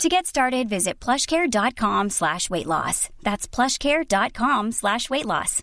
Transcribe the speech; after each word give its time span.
To 0.00 0.08
get 0.08 0.26
started, 0.26 0.68
visit 0.68 0.98
plushcare.com 1.00 2.10
slash 2.10 2.50
weight 2.50 2.66
loss. 2.66 3.08
That's 3.22 3.46
plushcare.com 3.46 4.72
slash 4.72 5.08
weight 5.10 5.26
loss. 5.26 5.62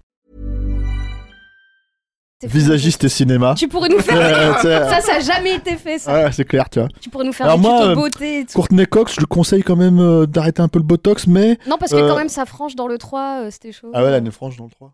Visagiste 2.42 3.04
et 3.04 3.10
cinéma. 3.10 3.54
Tu 3.58 3.68
pourrais 3.68 3.90
nous 3.90 4.00
faire. 4.00 4.60
Sais, 4.62 4.68
ça, 4.90 5.02
ça 5.02 5.16
a 5.16 5.20
jamais 5.20 5.56
été 5.56 5.76
fait, 5.76 6.00
ça. 6.00 6.14
Ouais, 6.14 6.32
c'est 6.32 6.46
clair, 6.46 6.70
tu 6.70 6.80
vois. 6.80 6.88
Tu 7.02 7.10
pourrais 7.10 7.26
nous 7.26 7.34
faire 7.34 7.48
Alors 7.48 7.58
des 7.58 7.64
moi, 7.64 7.80
tutos 7.80 7.90
euh, 7.92 7.96
beauté 7.96 8.40
et 8.40 8.46
tout. 8.46 8.54
Courtney 8.54 8.86
Cox, 8.86 9.16
je 9.16 9.20
le 9.20 9.26
conseille 9.26 9.62
quand 9.62 9.76
même 9.76 10.00
euh, 10.00 10.26
d'arrêter 10.26 10.62
un 10.62 10.70
peu 10.70 10.80
le 10.80 10.86
botox, 10.86 11.28
mais. 11.28 11.58
Non, 11.68 11.78
parce 11.78 11.92
que 11.92 11.98
euh, 11.98 12.08
quand 12.08 12.16
même, 12.18 12.30
sa 12.30 12.46
frange 12.46 12.78
dans 12.78 12.88
le 12.88 12.98
3, 12.98 13.42
euh, 13.42 13.52
c'était 13.52 13.74
chaud. 13.74 13.92
Ah 13.94 14.04
ouais, 14.06 14.12
la 14.12 14.22
nez 14.22 14.32
franche 14.32 14.56
dans 14.56 14.64
le 14.64 14.70
3. 14.72 14.94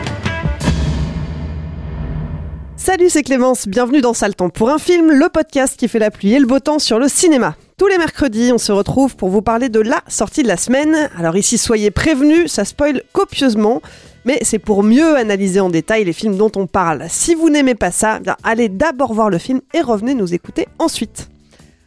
Salut, 2.83 3.11
c'est 3.11 3.21
Clémence, 3.21 3.67
bienvenue 3.67 4.01
dans 4.01 4.15
Sale 4.15 4.33
pour 4.33 4.71
un 4.71 4.79
film, 4.79 5.11
le 5.11 5.29
podcast 5.29 5.77
qui 5.77 5.87
fait 5.87 5.99
la 5.99 6.09
pluie 6.09 6.33
et 6.33 6.39
le 6.39 6.47
beau 6.47 6.59
temps 6.59 6.79
sur 6.79 6.97
le 6.97 7.07
cinéma. 7.07 7.55
Tous 7.77 7.85
les 7.85 7.99
mercredis, 7.99 8.51
on 8.51 8.57
se 8.57 8.71
retrouve 8.71 9.15
pour 9.15 9.29
vous 9.29 9.43
parler 9.43 9.69
de 9.69 9.79
la 9.79 10.01
sortie 10.07 10.41
de 10.41 10.47
la 10.47 10.57
semaine. 10.57 11.07
Alors 11.15 11.37
ici, 11.37 11.59
soyez 11.59 11.91
prévenus, 11.91 12.51
ça 12.51 12.65
spoil 12.65 13.03
copieusement, 13.13 13.83
mais 14.25 14.39
c'est 14.41 14.57
pour 14.57 14.81
mieux 14.81 15.15
analyser 15.15 15.59
en 15.59 15.69
détail 15.69 16.05
les 16.05 16.11
films 16.11 16.37
dont 16.37 16.51
on 16.55 16.65
parle. 16.65 17.05
Si 17.07 17.35
vous 17.35 17.51
n'aimez 17.51 17.75
pas 17.75 17.91
ça, 17.91 18.17
bien 18.17 18.35
allez 18.43 18.67
d'abord 18.67 19.13
voir 19.13 19.29
le 19.29 19.37
film 19.37 19.61
et 19.75 19.81
revenez 19.81 20.15
nous 20.15 20.33
écouter 20.33 20.67
ensuite. 20.79 21.29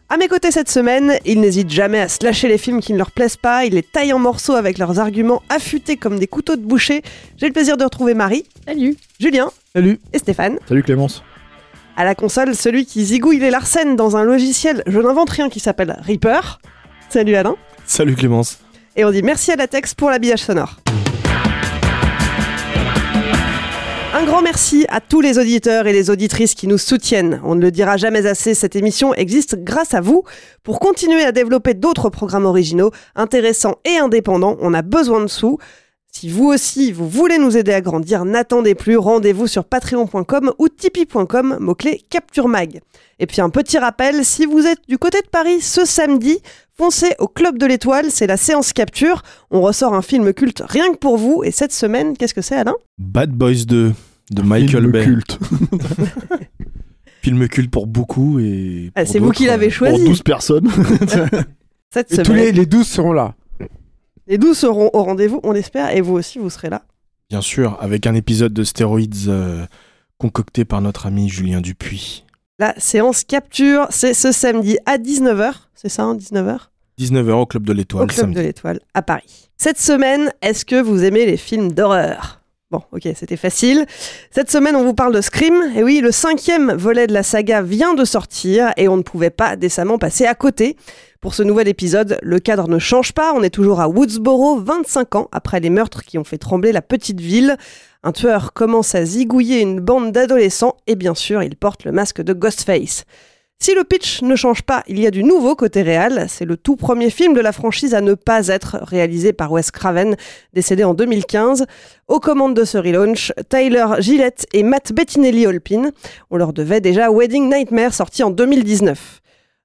À 0.09 0.17
mes 0.17 0.29
côtés 0.29 0.53
cette 0.53 0.71
semaine, 0.71 1.19
ils 1.25 1.41
n'hésitent 1.41 1.73
jamais 1.73 1.99
à 1.99 2.09
slasher 2.09 2.47
les 2.47 2.57
films 2.57 2.79
qui 2.79 2.93
ne 2.93 2.99
leur 2.99 3.11
plaisent 3.11 3.37
pas, 3.37 3.65
ils 3.65 3.75
les 3.75 3.83
taillent 3.83 4.13
en 4.13 4.21
morceaux 4.21 4.55
avec 4.55 4.79
leurs 4.79 5.01
arguments 5.01 5.43
affûtés 5.49 5.97
comme 5.97 6.21
des 6.21 6.29
couteaux 6.29 6.55
de 6.55 6.63
boucher. 6.65 7.03
J'ai 7.37 7.49
le 7.49 7.53
plaisir 7.53 7.77
de 7.77 7.83
retrouver 7.83 8.15
Marie, 8.15 8.45
Salut. 8.65 8.97
Julien 9.19 9.51
Salut. 9.77 9.99
et 10.13 10.19
Stéphane. 10.21 10.59
Salut 10.69 10.85
Clémence. 10.85 11.25
À 11.97 12.05
la 12.05 12.15
console, 12.15 12.55
celui 12.55 12.87
qui 12.87 13.05
zigouille 13.05 13.41
les 13.41 13.51
Larsen 13.51 13.97
dans 13.97 14.17
un 14.17 14.23
logiciel, 14.23 14.85
je 14.87 15.01
n'invente 15.01 15.31
rien, 15.31 15.49
qui 15.49 15.59
s'appelle 15.59 15.99
Reaper. 16.07 16.61
Salut 17.09 17.35
Alain. 17.35 17.57
Salut 17.85 18.15
Clémence. 18.15 18.61
Et 18.95 19.05
on 19.05 19.11
dit 19.11 19.25
merci 19.25 19.51
à 19.51 19.57
Latex 19.57 19.95
pour 19.97 20.11
l'habillage 20.11 20.45
sonore. 20.45 20.77
Un 24.15 24.25
grand 24.25 24.43
merci 24.43 24.87
à 24.91 25.01
tous 25.01 25.21
les 25.21 25.41
auditeurs 25.41 25.89
et 25.89 25.93
les 25.93 26.09
auditrices 26.09 26.55
qui 26.55 26.69
nous 26.69 26.79
soutiennent. 26.79 27.41
On 27.43 27.57
ne 27.57 27.61
le 27.61 27.73
dira 27.73 27.97
jamais 27.97 28.27
assez, 28.27 28.55
cette 28.55 28.77
émission 28.77 29.13
existe 29.13 29.57
grâce 29.57 29.93
à 29.93 30.01
vous. 30.01 30.23
Pour 30.63 30.79
continuer 30.79 31.25
à 31.25 31.33
développer 31.33 31.75
d'autres 31.75 32.11
programmes 32.11 32.47
originaux, 32.47 32.93
intéressants 33.17 33.75
et 33.85 33.99
indépendants, 33.99 34.57
on 34.61 34.73
a 34.73 34.83
besoin 34.83 35.21
de 35.21 35.27
sous. 35.27 35.59
Si 36.17 36.29
vous 36.29 36.45
aussi, 36.45 36.93
vous 36.93 37.09
voulez 37.09 37.39
nous 37.39 37.57
aider 37.57 37.73
à 37.73 37.81
grandir, 37.81 38.25
n'attendez 38.25 38.77
plus, 38.77 38.97
rendez-vous 38.97 39.49
sur 39.49 39.65
patreon.com 39.65 40.53
ou 40.61 40.69
tipeee.com, 40.69 41.57
mot-clé 41.59 42.03
Capture 42.09 42.47
Mag. 42.47 42.81
Et 43.19 43.27
puis 43.27 43.41
un 43.41 43.51
petit 43.51 43.79
rappel, 43.79 44.25
si 44.25 44.47
vous 44.47 44.65
êtes 44.65 44.79
du 44.89 44.97
côté 44.97 45.21
de 45.23 45.27
Paris 45.27 45.61
ce 45.61 45.85
samedi, 45.85 46.39
foncez 46.79 47.15
au 47.19 47.27
Club 47.27 47.59
de 47.59 47.67
l'Étoile, 47.67 48.13
c'est 48.13 48.29
la 48.29 48.37
séance 48.37 48.73
capture. 48.73 49.23
On 49.51 49.61
ressort 49.61 49.93
un 49.93 50.03
film 50.03 50.33
culte 50.33 50.63
rien 50.65 50.93
que 50.93 50.99
pour 50.99 51.19
vous. 51.19 51.43
Et 51.43 51.51
cette 51.51 51.73
semaine, 51.73 52.17
qu'est-ce 52.17 52.35
que 52.35 52.43
c'est 52.43 52.55
Alain? 52.57 52.75
Bad 52.97 53.31
Boys 53.33 53.65
2 53.67 53.93
de 54.31 54.43
Michael 54.43 54.69
Film 54.83 54.93
Bay. 54.93 55.05
culte. 55.05 55.39
Film 57.23 57.49
culte 57.49 57.71
pour 57.73 57.89
beaucoup 57.89 58.39
et. 58.39 58.93
Ah, 58.95 59.03
pour 59.03 59.13
C'est 59.13 59.19
vous 59.19 59.31
qui 59.33 59.47
l'avez 59.47 59.67
Pour 59.67 59.75
choisi 59.75 60.05
12 60.05 60.23
personnes. 60.23 60.71
cette 61.91 62.13
Et 62.13 62.17
semaine. 62.17 62.27
tous 62.27 62.33
les, 62.35 62.53
les 62.53 62.67
12 62.67 62.87
seront 62.87 63.13
là. 63.13 63.35
Les 64.27 64.39
12 64.39 64.57
seront 64.57 64.91
au 64.95 65.03
rendez-vous, 65.03 65.41
on 65.43 65.53
l'espère, 65.53 65.95
et 65.95 66.01
vous 66.01 66.15
aussi, 66.15 66.39
vous 66.39 66.51
serez 66.51 66.71
là. 66.71 66.83
Bien 67.29 67.43
sûr, 67.43 67.77
avec 67.81 68.07
un 68.07 68.15
épisode 68.15 68.53
de 68.53 68.65
stéroïdes 68.65 69.29
euh, 69.29 69.67
concocté 70.19 70.65
par 70.65 70.81
notre 70.81 71.07
ami 71.07 71.29
Julien 71.29 71.61
Dupuis. 71.61 72.25
La 72.59 72.75
séance 72.79 73.25
capture, 73.25 73.87
c'est 73.91 74.15
ce 74.15 74.33
samedi 74.33 74.79
à 74.87 74.97
19h, 74.99 75.53
c'est 75.75 75.89
ça, 75.89 76.05
hein, 76.05 76.17
19h 76.17 76.59
19h 76.99 77.33
au 77.33 77.47
Club 77.47 77.65
de 77.67 77.73
Au 77.73 77.75
l'Étoile, 77.75 78.07
Club 78.07 78.21
samedi. 78.21 78.37
de 78.37 78.41
l'Étoile, 78.43 78.81
à 78.95 79.03
Paris. 79.03 79.51
Cette 79.59 79.81
semaine, 79.81 80.33
est-ce 80.43 80.65
que 80.65 80.81
vous 80.81 81.03
aimez 81.03 81.27
les 81.27 81.37
films 81.37 81.73
d'horreur? 81.73 82.41
Bon, 82.71 82.83
ok, 82.93 83.09
c'était 83.15 83.37
facile. 83.37 83.85
Cette 84.31 84.51
semaine, 84.51 84.75
on 84.77 84.85
vous 84.85 84.95
parle 84.95 85.15
de 85.15 85.21
Scream. 85.21 85.55
Et 85.77 85.83
oui, 85.85 86.01
le 86.01 86.11
cinquième 86.13 86.73
volet 86.73 87.07
de 87.07 87.13
la 87.13 87.23
saga 87.23 87.63
vient 87.63 87.95
de 87.95 88.05
sortir 88.05 88.73
et 88.77 88.89
on 88.89 88.97
ne 88.97 89.03
pouvait 89.03 89.31
pas 89.31 89.57
décemment 89.57 89.99
passer 89.99 90.25
à 90.27 90.35
côté. 90.35 90.77
Pour 91.25 91.35
ce 91.35 91.43
nouvel 91.43 91.69
épisode, 91.69 92.19
le 92.21 92.39
cadre 92.39 92.69
ne 92.69 92.79
change 92.79 93.13
pas. 93.13 93.33
On 93.33 93.43
est 93.43 93.49
toujours 93.49 93.81
à 93.81 93.89
Woodsboro, 93.89 94.61
25 94.61 95.15
ans 95.15 95.29
après 95.33 95.59
les 95.59 95.71
meurtres 95.71 96.05
qui 96.05 96.19
ont 96.19 96.23
fait 96.23 96.37
trembler 96.37 96.71
la 96.71 96.83
petite 96.83 97.19
ville. 97.19 97.57
Un 98.03 98.13
tueur 98.13 98.53
commence 98.53 98.95
à 98.95 99.07
zigouiller 99.07 99.63
une 99.63 99.81
bande 99.81 100.13
d'adolescents 100.13 100.77
et 100.87 100.97
bien 100.97 101.15
sûr, 101.15 101.43
il 101.43 101.57
porte 101.57 101.85
le 101.85 101.93
masque 101.93 102.21
de 102.21 102.35
Ghostface. 102.35 103.07
Si 103.59 103.75
le 103.75 103.85
pitch 103.85 104.21
ne 104.21 104.37
change 104.37 104.61
pas, 104.61 104.83
il 104.87 105.01
y 105.01 105.07
a 105.07 105.11
du 105.11 105.25
nouveau 105.25 105.57
côté 105.57 105.81
réel. 105.81 106.27
C'est 106.29 106.45
le 106.45 106.59
tout 106.59 106.77
premier 106.77 107.09
film 107.09 107.33
de 107.33 107.41
la 107.41 107.53
franchise 107.53 107.95
à 107.95 108.03
ne 108.03 108.13
pas 108.13 108.49
être 108.49 108.77
réalisé 108.83 109.33
par 109.33 109.51
Wes 109.51 109.71
Craven, 109.71 110.17
décédé 110.53 110.85
en 110.85 110.93
2015. 110.93 111.65
Aux 112.07 112.21
commandes 112.21 112.55
de 112.55 112.65
ce 112.65 112.77
relaunch, 112.77 113.33
Tyler 113.49 113.87
Gillette 114.01 114.47
et 114.53 114.63
Matt 114.63 114.93
Bettinelli-Holpin. 114.93 115.91
On 116.31 116.37
leur 116.37 116.53
devait 116.53 116.83
déjà 116.83 117.11
Wedding 117.11 117.49
Nightmare 117.49 117.95
sorti 117.95 118.23
en 118.23 118.31
2019. 118.31 119.23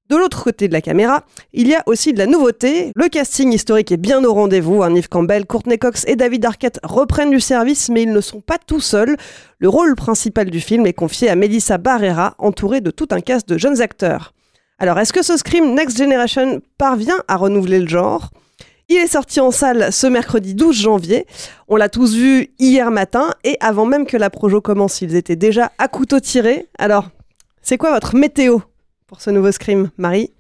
De 0.09 0.18
l'autre 0.18 0.44
côté 0.44 0.68
de 0.68 0.74
la 0.74 0.81
caméra, 0.81 1.24
il 1.53 1.68
y 1.68 1.75
a 1.75 1.84
aussi 1.86 2.14
de 2.14 2.18
la 2.18 2.25
nouveauté. 2.25 2.92
Le 2.96 3.09
casting 3.09 3.53
historique 3.53 3.92
est 3.92 3.97
bien 3.97 4.24
au 4.24 4.34
rendez-vous. 4.34 4.81
Hein. 4.81 4.90
Neve 4.90 5.08
Campbell, 5.08 5.46
Courtney 5.46 5.78
Cox 5.78 6.03
et 6.08 6.16
David 6.16 6.46
Arquette 6.46 6.80
reprennent 6.81 7.30
du 7.30 7.40
service, 7.40 7.90
mais 7.90 8.02
ils 8.02 8.12
ne 8.12 8.22
sont 8.22 8.42
pas 8.42 8.58
tout 8.58 8.80
seuls. 8.80 9.18
Le 9.59 9.69
rôle 9.69 9.96
principal 9.96 10.50
du 10.50 10.62
film 10.62 10.88
est 10.88 10.94
confié 10.94 11.30
à 11.30 11.36
Melissa 11.36 11.78
Barrera, 11.78 12.34
entourée 12.40 12.81
de 12.81 12.90
tout 12.90 13.08
un 13.12 13.22
cast 13.22 13.48
de 13.48 13.59
jeunes 13.59 13.81
acteurs. 13.81 14.34
Alors, 14.80 14.98
est-ce 14.98 15.14
que 15.14 15.22
ce 15.22 15.38
Scream 15.38 15.75
Next 15.75 15.98
Generation 15.98 16.59
parvient 16.80 17.22
à 17.28 17.36
renouveler 17.36 17.80
le 17.80 17.88
genre? 17.88 18.31
Il 18.88 18.98
est 18.98 19.08
sorti 19.08 19.40
en 19.40 19.52
salle 19.52 19.94
ce 19.94 20.08
mercredi 20.08 20.56
12 20.56 20.75
janvier. 20.75 21.28
On 21.68 21.75
l'a 21.75 21.90
tous 21.90 22.16
vu 22.16 22.48
hier 22.58 22.90
matin 22.90 23.30
et 23.44 23.58
avant 23.59 23.86
même 23.86 24.08
que 24.08 24.18
la 24.18 24.31
projo 24.31 24.59
commence, 24.59 25.03
ils 25.03 25.16
étaient 25.16 25.36
déjà 25.36 25.72
à 25.78 25.88
couteau 25.88 26.19
tiré. 26.19 26.66
Alors, 26.80 27.09
c'est 27.62 27.78
quoi 27.78 27.92
votre 27.94 28.16
météo? 28.16 28.58
Pour 29.10 29.22
ce 29.22 29.32
nouveau 29.32 29.52
Scream, 29.52 29.90
Marie 29.98 30.32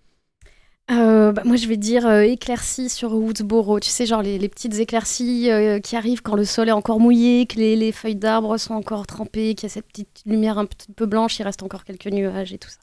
Euh, 0.91 1.31
bah, 1.31 1.41
moi, 1.43 1.55
je 1.55 1.67
vais 1.67 1.75
dire 1.75 2.05
euh, 2.05 2.21
éclaircies 2.21 2.89
sur 2.89 3.13
Woodsboro. 3.13 3.79
Tu 3.79 3.89
sais, 3.89 4.05
genre 4.05 4.21
les, 4.21 4.37
les 4.37 4.47
petites 4.47 4.77
éclaircies 4.79 5.49
euh, 5.51 5.79
qui 5.79 5.95
arrivent 5.95 6.21
quand 6.21 6.35
le 6.35 6.45
sol 6.45 6.69
est 6.69 6.71
encore 6.71 6.99
mouillé, 6.99 7.47
que 7.47 7.55
les, 7.57 7.75
les 7.75 7.91
feuilles 7.91 8.15
d'arbres 8.15 8.57
sont 8.57 8.75
encore 8.75 9.07
trempées, 9.07 9.55
qu'il 9.55 9.67
y 9.67 9.71
a 9.71 9.73
cette 9.73 9.87
petite 9.87 10.21
lumière 10.25 10.59
un 10.59 10.65
petit 10.65 10.91
peu 10.91 11.07
blanche, 11.07 11.39
il 11.39 11.43
reste 11.43 11.63
encore 11.63 11.83
quelques 11.83 12.07
nuages 12.07 12.53
et 12.53 12.59
tout 12.59 12.69
ça. 12.69 12.77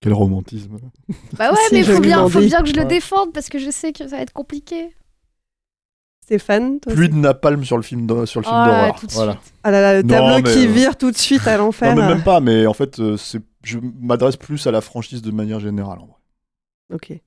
Quel 0.00 0.12
romantisme. 0.12 0.76
Bah 1.36 1.50
ouais, 1.50 1.58
mais 1.72 1.82
faut 1.82 2.00
bien, 2.00 2.28
faut 2.28 2.40
bien 2.40 2.62
que 2.62 2.68
je 2.68 2.74
le 2.74 2.84
défende 2.84 3.32
parce 3.32 3.48
que 3.48 3.58
je 3.58 3.70
sais 3.70 3.92
que 3.92 4.08
ça 4.08 4.16
va 4.16 4.22
être 4.22 4.32
compliqué. 4.32 4.94
Stéphane 6.28 6.78
toi 6.78 6.92
Plus 6.92 7.08
de 7.08 7.14
napalm 7.14 7.64
sur 7.64 7.78
le 7.78 7.82
film 7.82 8.06
sur 8.26 8.40
le 8.40 8.44
film 8.46 8.64
d'horreur. 8.64 9.00
Voilà. 9.12 9.38
Ah 9.64 9.70
là 9.70 9.80
là, 9.80 9.94
le 9.94 10.02
Non, 10.02 10.08
tableau 10.08 10.42
mais, 10.42 10.52
qui 10.52 10.66
euh, 10.66 10.70
vire 10.70 10.96
tout 10.98 11.10
de 11.10 11.16
suite 11.16 11.46
à 11.48 11.56
l'enfer. 11.56 11.96
Non, 11.96 12.02
mais 12.02 12.08
même 12.08 12.22
pas, 12.22 12.40
mais 12.40 12.66
en 12.66 12.74
fait, 12.74 13.00
euh, 13.00 13.16
c'est, 13.16 13.40
je 13.62 13.78
m'adresse 14.00 14.36
plus 14.36 14.66
à 14.66 14.70
la 14.70 14.80
franchise 14.80 15.22
de 15.22 15.30
manière 15.30 15.60
générale. 15.60 15.98
en 16.00 16.06
vrai. 16.06 16.16
Ok. 16.94 17.20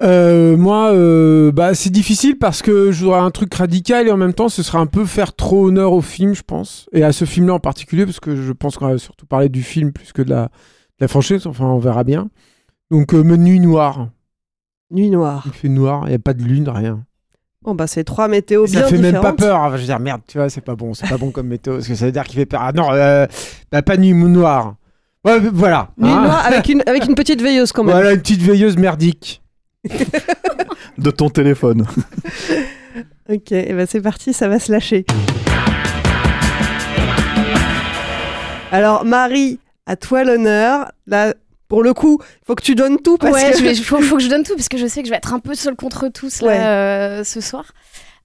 Euh, 0.00 0.56
moi, 0.56 0.92
euh, 0.92 1.50
bah, 1.50 1.74
c'est 1.74 1.90
difficile 1.90 2.38
parce 2.38 2.62
que 2.62 2.92
je 2.92 3.04
voudrais 3.04 3.18
un 3.18 3.32
truc 3.32 3.52
radical 3.52 4.06
et 4.06 4.12
en 4.12 4.16
même 4.16 4.34
temps, 4.34 4.48
ce 4.48 4.62
serait 4.62 4.78
un 4.78 4.86
peu 4.86 5.04
faire 5.04 5.34
trop 5.34 5.66
honneur 5.66 5.92
au 5.92 6.00
film, 6.00 6.34
je 6.34 6.42
pense. 6.42 6.88
Et 6.92 7.02
à 7.02 7.12
ce 7.12 7.24
film-là 7.24 7.54
en 7.54 7.60
particulier, 7.60 8.04
parce 8.04 8.20
que 8.20 8.36
je 8.36 8.52
pense 8.52 8.76
qu'on 8.76 8.88
va 8.88 8.98
surtout 8.98 9.26
parler 9.26 9.48
du 9.48 9.62
film 9.62 9.92
plus 9.92 10.12
que 10.12 10.22
de 10.22 10.30
la, 10.30 10.44
de 10.44 10.50
la 11.00 11.08
franchise. 11.08 11.46
Enfin, 11.46 11.66
on 11.66 11.78
verra 11.78 12.04
bien. 12.04 12.30
Donc, 12.90 13.12
euh, 13.12 13.22
Nuit 13.22 13.60
Noire. 13.60 14.10
Nuit 14.90 15.10
Noire. 15.10 15.42
Il 15.46 15.52
fait 15.52 15.68
noir, 15.68 16.04
il 16.06 16.10
n'y 16.10 16.14
a 16.14 16.18
pas 16.20 16.32
de 16.32 16.42
lune, 16.42 16.68
rien. 16.68 17.04
Bon, 17.62 17.74
bah, 17.74 17.88
c'est 17.88 18.04
trois 18.04 18.28
météos 18.28 18.66
ça 18.68 18.80
bien 18.80 18.88
fait 18.88 18.98
même 18.98 19.20
pas 19.20 19.32
peur. 19.32 19.58
Enfin, 19.60 19.76
je 19.76 19.80
veux 19.80 19.86
dire, 19.86 19.98
merde, 19.98 20.22
tu 20.28 20.38
vois, 20.38 20.48
c'est 20.48 20.60
pas 20.60 20.76
bon. 20.76 20.94
C'est 20.94 21.08
pas 21.08 21.18
bon 21.18 21.32
comme 21.32 21.48
météo. 21.48 21.74
Parce 21.74 21.88
que 21.88 21.94
ça 21.96 22.06
veut 22.06 22.12
dire 22.12 22.24
qu'il 22.24 22.36
fait 22.36 22.46
peur. 22.46 22.60
Ah 22.62 22.72
non, 22.72 22.92
euh, 22.92 23.26
bah, 23.72 23.82
pas 23.82 23.96
Nuit 23.96 24.14
Noire. 24.14 24.76
Ouais, 25.28 25.40
voilà. 25.52 25.90
Nuit 25.98 26.08
hein. 26.10 26.22
Noire 26.22 26.46
avec 26.46 26.68
une, 26.68 26.82
avec 26.86 27.04
une 27.06 27.14
petite 27.14 27.40
veilleuse 27.42 27.72
quand 27.72 27.84
même. 27.84 27.94
Voilà, 27.94 28.12
une 28.12 28.20
petite 28.20 28.40
veilleuse 28.42 28.76
merdique. 28.76 29.42
De 30.98 31.10
ton 31.10 31.28
téléphone. 31.30 31.86
Ok, 33.30 33.52
et 33.52 33.72
ben 33.72 33.86
c'est 33.86 34.00
parti, 34.00 34.32
ça 34.32 34.48
va 34.48 34.58
se 34.58 34.72
lâcher. 34.72 35.04
Alors, 38.70 39.04
Marie, 39.04 39.58
à 39.86 39.96
toi 39.96 40.24
l'honneur. 40.24 40.90
Là, 41.06 41.34
pour 41.68 41.82
le 41.82 41.94
coup, 41.94 42.20
il 42.22 42.46
faut 42.46 42.54
que 42.54 42.62
tu 42.62 42.74
donnes 42.74 42.98
tout 42.98 43.16
parce 43.18 43.34
ouais, 43.34 43.50
que. 43.52 43.58
je 43.58 43.62
vais- 43.62 43.74
faut, 43.74 44.00
faut 44.00 44.16
que 44.16 44.22
je 44.22 44.28
donne 44.28 44.42
tout 44.42 44.54
parce 44.56 44.68
que 44.68 44.78
je 44.78 44.86
sais 44.86 45.00
que 45.02 45.06
je 45.06 45.10
vais 45.10 45.16
être 45.18 45.32
un 45.32 45.38
peu 45.38 45.54
seule 45.54 45.76
contre 45.76 46.08
tous 46.08 46.42
là, 46.42 46.48
Ouais. 46.48 46.58
euh, 46.60 47.24
ce 47.24 47.40
soir. 47.40 47.64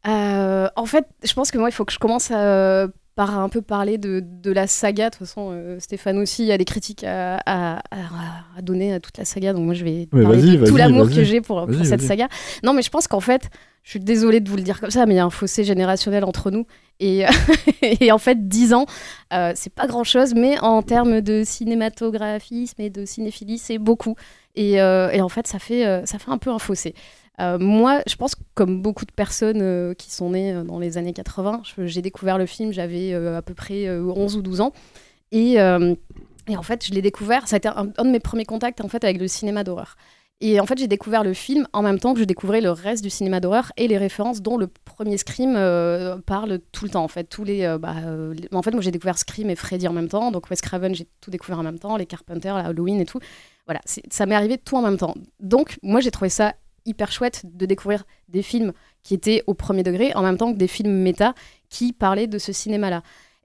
Euh, 0.08 0.68
en 0.76 0.86
fait, 0.86 1.06
je 1.24 1.34
pense 1.34 1.52
que 1.52 1.58
moi, 1.58 1.70
il 1.70 1.72
faut 1.72 1.86
que 1.86 1.94
je 1.94 2.00
commence 2.00 2.30
à, 2.32 2.88
par 3.16 3.40
un 3.40 3.48
peu 3.50 3.62
parler 3.62 3.98
de, 3.98 4.24
de 4.26 4.52
la 4.52 4.66
saga. 4.68 5.10
De 5.10 5.16
toute 5.16 5.28
façon, 5.28 5.50
euh, 5.52 5.80
Stéphane 5.80 6.18
aussi 6.18 6.52
a 6.52 6.58
des 6.58 6.66
critiques 6.66 7.04
à, 7.04 7.38
à- 7.46 7.78
à- 7.92 8.58
à 8.58 8.62
donner 8.62 8.94
à 8.94 9.00
toute 9.00 9.18
la 9.18 9.26
saga. 9.26 9.54
Donc 9.54 9.66
moi, 9.66 9.74
je 9.76 9.84
vais 9.84 10.08
Ouais, 10.12 10.24
parler 10.24 10.58
de 10.58 10.66
tout 10.66 10.76
l'amour 10.78 11.10
que 11.10 11.24
j'ai 11.24 11.42
pour, 11.42 11.68
cette 11.84 12.02
saga. 12.02 12.28
Non, 12.64 12.74
mais 12.74 12.82
je 12.82 12.90
pense 12.90 13.08
qu'en 13.08 13.20
fait, 13.20 13.50
je 13.84 13.92
suis 13.92 14.00
désolée 14.00 14.40
de 14.40 14.50
vous 14.50 14.56
le 14.56 14.64
dire 14.64 14.80
comme 14.80 14.90
ça, 14.92 15.06
mais 15.06 15.14
il 15.16 15.18
y 15.18 15.20
a 15.20 15.26
un 15.26 15.30
fossé 15.30 15.64
générationnel 15.64 16.24
entre 16.24 16.50
nous. 16.52 16.66
Et, 17.00 17.24
et 17.82 18.12
en 18.12 18.18
fait, 18.18 18.48
10 18.48 18.74
ans, 18.74 18.86
euh, 19.34 19.52
c'est 19.56 19.74
pas 19.74 19.88
grand-chose, 19.88 20.34
mais 20.34 20.58
en 20.60 20.82
termes 20.82 21.22
de 21.22 21.44
cinématographisme 21.46 22.82
et 22.82 22.90
de 22.90 23.06
cinéphilie, 23.06 23.58
c'est 23.58 23.78
beaucoup. 23.78 24.16
Et, 24.56 24.82
euh, 24.82 25.10
et 25.12 25.22
en 25.22 25.30
fait, 25.30 25.48
ça 25.48 25.60
fait, 25.60 26.02
ça 26.06 26.18
fait 26.20 26.32
un 26.32 26.38
peu 26.38 26.50
un 26.52 26.60
fossé. 26.60 26.94
Euh, 27.40 27.58
moi, 27.58 28.02
je 28.08 28.16
pense 28.16 28.36
que 28.36 28.42
comme 28.54 28.82
beaucoup 28.82 29.06
de 29.06 29.12
personnes 29.12 29.62
euh, 29.62 29.94
qui 29.96 30.12
sont 30.12 30.30
nées 30.32 30.54
euh, 30.54 30.64
dans 30.64 30.78
les 30.80 30.98
années 30.98 31.14
80, 31.14 31.62
je- 31.64 31.88
j'ai 31.88 32.02
découvert 32.04 32.38
le 32.38 32.46
film, 32.46 32.72
j'avais 32.72 33.14
à 33.14 33.42
peu 33.42 33.54
près 33.56 33.88
euh, 33.88 34.04
11 34.04 34.36
ou 34.38 34.42
12 34.44 34.62
ans. 34.62 34.72
Et, 35.32 35.60
en 35.60 36.64
fait, 36.64 36.86
je 36.86 36.92
l'ai 36.94 37.02
découvert, 37.02 37.48
ça 37.48 37.56
a 37.56 37.58
été 37.58 37.68
un, 37.70 37.86
de 37.86 38.10
mes 38.12 38.20
premiers 38.20 38.46
contacts 38.46 38.82
en 38.82 38.88
fait, 38.88 39.04
avec 39.04 39.20
le 39.20 39.28
cinéma 39.28 39.64
d'horreur. 39.64 39.96
Et 40.42 40.60
en 40.60 40.66
fait, 40.66 40.78
j'ai 40.78 40.88
découvert 40.88 41.24
le 41.24 41.34
film 41.34 41.68
en 41.74 41.82
même 41.82 42.00
temps 42.00 42.14
que 42.14 42.20
je 42.20 42.26
découvrais 42.26 42.60
le 42.60 42.70
reste 42.72 43.02
du 43.04 43.10
cinéma 43.10 43.40
d'horreur 43.40 43.72
et 43.78 43.88
les 43.88 43.98
références 43.98 44.42
dont 44.42 44.58
le 44.58 44.68
premier 44.68 45.18
Scream 45.18 45.54
parle 46.26 46.60
tout 46.74 46.84
le 46.86 46.92
temps. 46.92 47.04
En 47.04 47.08
fait, 47.08 47.24
tous 47.26 47.46
les, 47.46 47.78
bah, 47.80 47.96
en 48.52 48.62
fait, 48.62 48.72
moi 48.72 48.82
j'ai 48.82 48.92
découvert 48.92 49.18
Scream 49.18 49.50
et 49.50 49.56
Freddy 49.56 49.88
en 49.88 49.94
même 49.94 50.10
temps, 50.10 50.32
donc 50.32 50.50
Wes 50.52 50.60
Craven 50.60 50.94
j'ai 50.94 51.08
tout 51.22 51.32
découvert 51.32 51.60
en 51.60 51.64
même 51.64 51.80
temps, 51.80 51.96
les 51.96 52.06
Carpenter, 52.06 52.50
la 52.50 52.66
Halloween 52.68 53.00
et 53.00 53.06
tout. 53.06 53.20
Voilà, 53.66 53.80
ça 53.86 54.26
m'est 54.26 54.36
arrivé 54.36 54.58
tout 54.58 54.76
en 54.76 54.82
même 54.82 54.98
temps. 54.98 55.16
Donc 55.40 55.78
moi 55.82 56.02
j'ai 56.02 56.12
trouvé 56.12 56.28
ça 56.30 56.54
hyper 56.86 57.12
chouette 57.12 57.44
de 57.46 57.66
découvrir 57.66 58.06
des 58.30 58.42
films 58.42 58.74
qui 59.04 59.14
étaient 59.14 59.44
au 59.48 59.54
premier 59.54 59.84
degré 59.84 60.14
en 60.16 60.22
même 60.22 60.38
temps 60.38 60.54
que 60.54 60.58
des 60.58 60.68
films 60.68 60.92
méta 60.92 61.34
qui 61.70 61.94
parlaient 61.94 62.28
de 62.28 62.38
ce 62.38 62.52
cinéma-là. 62.52 63.04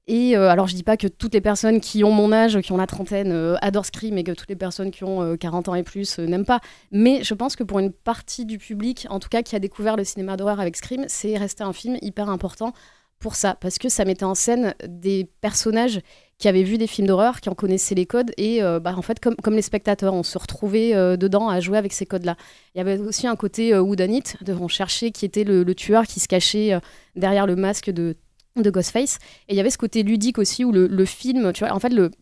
Et 0.08 0.38
euh, 0.38 0.48
alors, 0.48 0.66
je 0.66 0.74
dis 0.74 0.82
pas 0.82 0.96
que 0.96 1.06
toutes 1.06 1.34
les 1.34 1.42
personnes 1.42 1.80
qui 1.80 2.02
ont 2.02 2.10
mon 2.10 2.32
âge, 2.32 2.58
qui 2.62 2.72
ont 2.72 2.78
la 2.78 2.86
trentaine, 2.86 3.30
euh, 3.30 3.56
adorent 3.60 3.84
Scream 3.84 4.16
et 4.16 4.24
que 4.24 4.32
toutes 4.32 4.48
les 4.48 4.56
personnes 4.56 4.90
qui 4.90 5.04
ont 5.04 5.22
euh, 5.22 5.36
40 5.36 5.68
ans 5.68 5.74
et 5.74 5.82
plus 5.82 6.18
euh, 6.18 6.26
n'aiment 6.26 6.46
pas. 6.46 6.60
Mais 6.90 7.22
je 7.22 7.34
pense 7.34 7.56
que 7.56 7.62
pour 7.62 7.78
une 7.78 7.92
partie 7.92 8.46
du 8.46 8.56
public, 8.56 9.06
en 9.10 9.18
tout 9.18 9.28
cas 9.28 9.42
qui 9.42 9.54
a 9.54 9.58
découvert 9.58 9.96
le 9.96 10.04
cinéma 10.04 10.38
d'horreur 10.38 10.60
avec 10.60 10.76
Scream, 10.76 11.04
c'est 11.08 11.36
resté 11.36 11.62
un 11.62 11.74
film 11.74 11.98
hyper 12.00 12.30
important 12.30 12.72
pour 13.18 13.34
ça, 13.34 13.54
parce 13.60 13.78
que 13.78 13.90
ça 13.90 14.06
mettait 14.06 14.24
en 14.24 14.34
scène 14.34 14.74
des 14.86 15.28
personnages 15.42 16.00
qui 16.38 16.46
avaient 16.46 16.62
vu 16.62 16.78
des 16.78 16.86
films 16.86 17.08
d'horreur, 17.08 17.40
qui 17.40 17.48
en 17.48 17.54
connaissaient 17.54 17.96
les 17.96 18.06
codes, 18.06 18.32
et 18.36 18.62
euh, 18.62 18.78
bah, 18.78 18.94
en 18.96 19.02
fait, 19.02 19.18
comme, 19.20 19.54
les 19.54 19.62
spectateurs, 19.62 20.14
on 20.14 20.22
se 20.22 20.38
retrouvait 20.38 20.94
euh, 20.94 21.16
dedans 21.16 21.48
à 21.48 21.58
jouer 21.58 21.78
avec 21.78 21.92
ces 21.92 22.06
codes-là. 22.06 22.36
Il 22.74 22.78
y 22.78 22.80
avait 22.80 22.98
aussi 22.98 23.26
un 23.26 23.34
côté 23.34 23.74
euh, 23.74 23.80
whodunit, 23.80 24.22
de 24.42 24.52
on 24.54 24.68
qui 24.68 25.24
était 25.24 25.42
le, 25.42 25.74
tueur 25.74 26.06
qui 26.06 26.20
se 26.20 26.28
cachait 26.28 26.74
euh, 26.74 26.80
derrière 27.16 27.46
le 27.46 27.56
masque 27.56 27.90
de, 27.90 28.16
de 28.54 28.70
Ghostface. 28.70 29.18
Et 29.48 29.54
il 29.54 29.56
y 29.56 29.60
avait 29.60 29.70
ce 29.70 29.78
côté 29.78 30.04
ludique 30.04 30.38
aussi 30.38 30.64
où 30.64 30.70
le, 30.70 31.04
film, 31.04 31.52
tu 31.52 31.64
vois, 31.64 31.74
en 31.74 31.80
fait, 31.80 31.92
le, 31.92 32.12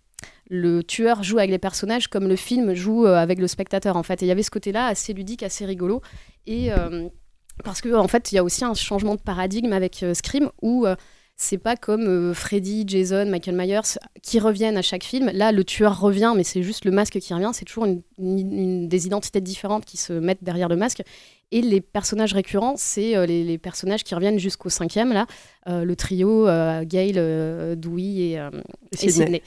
le 0.49 0.83
tueur 0.83 1.23
joue 1.23 1.37
avec 1.37 1.51
les 1.51 1.59
personnages 1.59 2.09
comme 2.09 2.27
le 2.27 2.37
film 2.37 2.73
joue 2.73 3.05
avec 3.05 3.39
le 3.39 3.49
spectateur, 3.49 3.97
en 3.97 4.03
fait. 4.03 4.23
Et 4.23 4.25
il 4.25 4.29
y 4.29 4.33
avait 4.33 4.43
ce 4.43 4.51
côté-là 4.51 4.87
assez 4.87 5.13
ludique, 5.13 5.43
assez 5.43 5.67
rigolo. 5.67 6.01
Et 6.47 6.71
parce 7.65 7.83
que, 7.83 7.95
en 7.95 8.09
fait, 8.09 8.33
il 8.33 8.37
y 8.37 8.39
a 8.39 8.45
aussi 8.45 8.65
un 8.65 8.75
changement 8.75 9.15
de 9.15 9.21
paradigme 9.21 9.75
avec 9.75 10.03
Scream 10.15 10.49
où. 10.63 10.87
C'est 11.37 11.59
pas 11.59 11.77
comme 11.77 12.07
euh, 12.09 12.35
Freddy, 12.35 12.85
Jason, 12.87 13.27
Michael 13.27 13.57
Myers 13.57 13.99
qui 14.23 14.39
reviennent 14.39 14.77
à 14.79 14.83
chaque 14.83 15.05
film. 15.05 15.31
Là, 15.35 15.53
le 15.53 15.65
tueur 15.65 16.01
revient, 16.01 16.33
mais 16.37 16.45
c'est 16.45 16.63
juste 16.63 16.85
le 16.85 16.91
masque 16.91 17.19
qui 17.19 17.35
revient. 17.35 17.51
C'est 17.53 17.65
toujours 17.67 17.85
une- 17.85 18.03
une- 18.19 18.53
une- 18.59 18.89
des 18.89 19.07
identités 19.07 19.41
différentes 19.41 19.85
qui 19.85 19.97
se 19.99 20.13
mettent 20.15 20.43
derrière 20.43 20.69
le 20.69 20.77
masque. 20.77 21.03
Et 21.53 21.61
les 21.61 21.81
personnages 21.81 22.33
récurrents, 22.33 22.75
c'est 22.77 23.17
euh, 23.17 23.27
les, 23.27 23.45
les 23.45 23.59
personnages 23.59 24.03
qui 24.03 24.15
reviennent 24.15 24.39
jusqu'au 24.39 24.69
cinquième, 24.71 25.13
là, 25.13 25.27
Euh, 25.69 25.85
le 25.85 25.97
trio 25.97 26.47
Gail, 26.85 27.13
Dewey 27.77 28.03
et, 28.03 28.33
et 28.35 28.97
Sydney. 28.97 29.13
Sydney. 29.13 29.43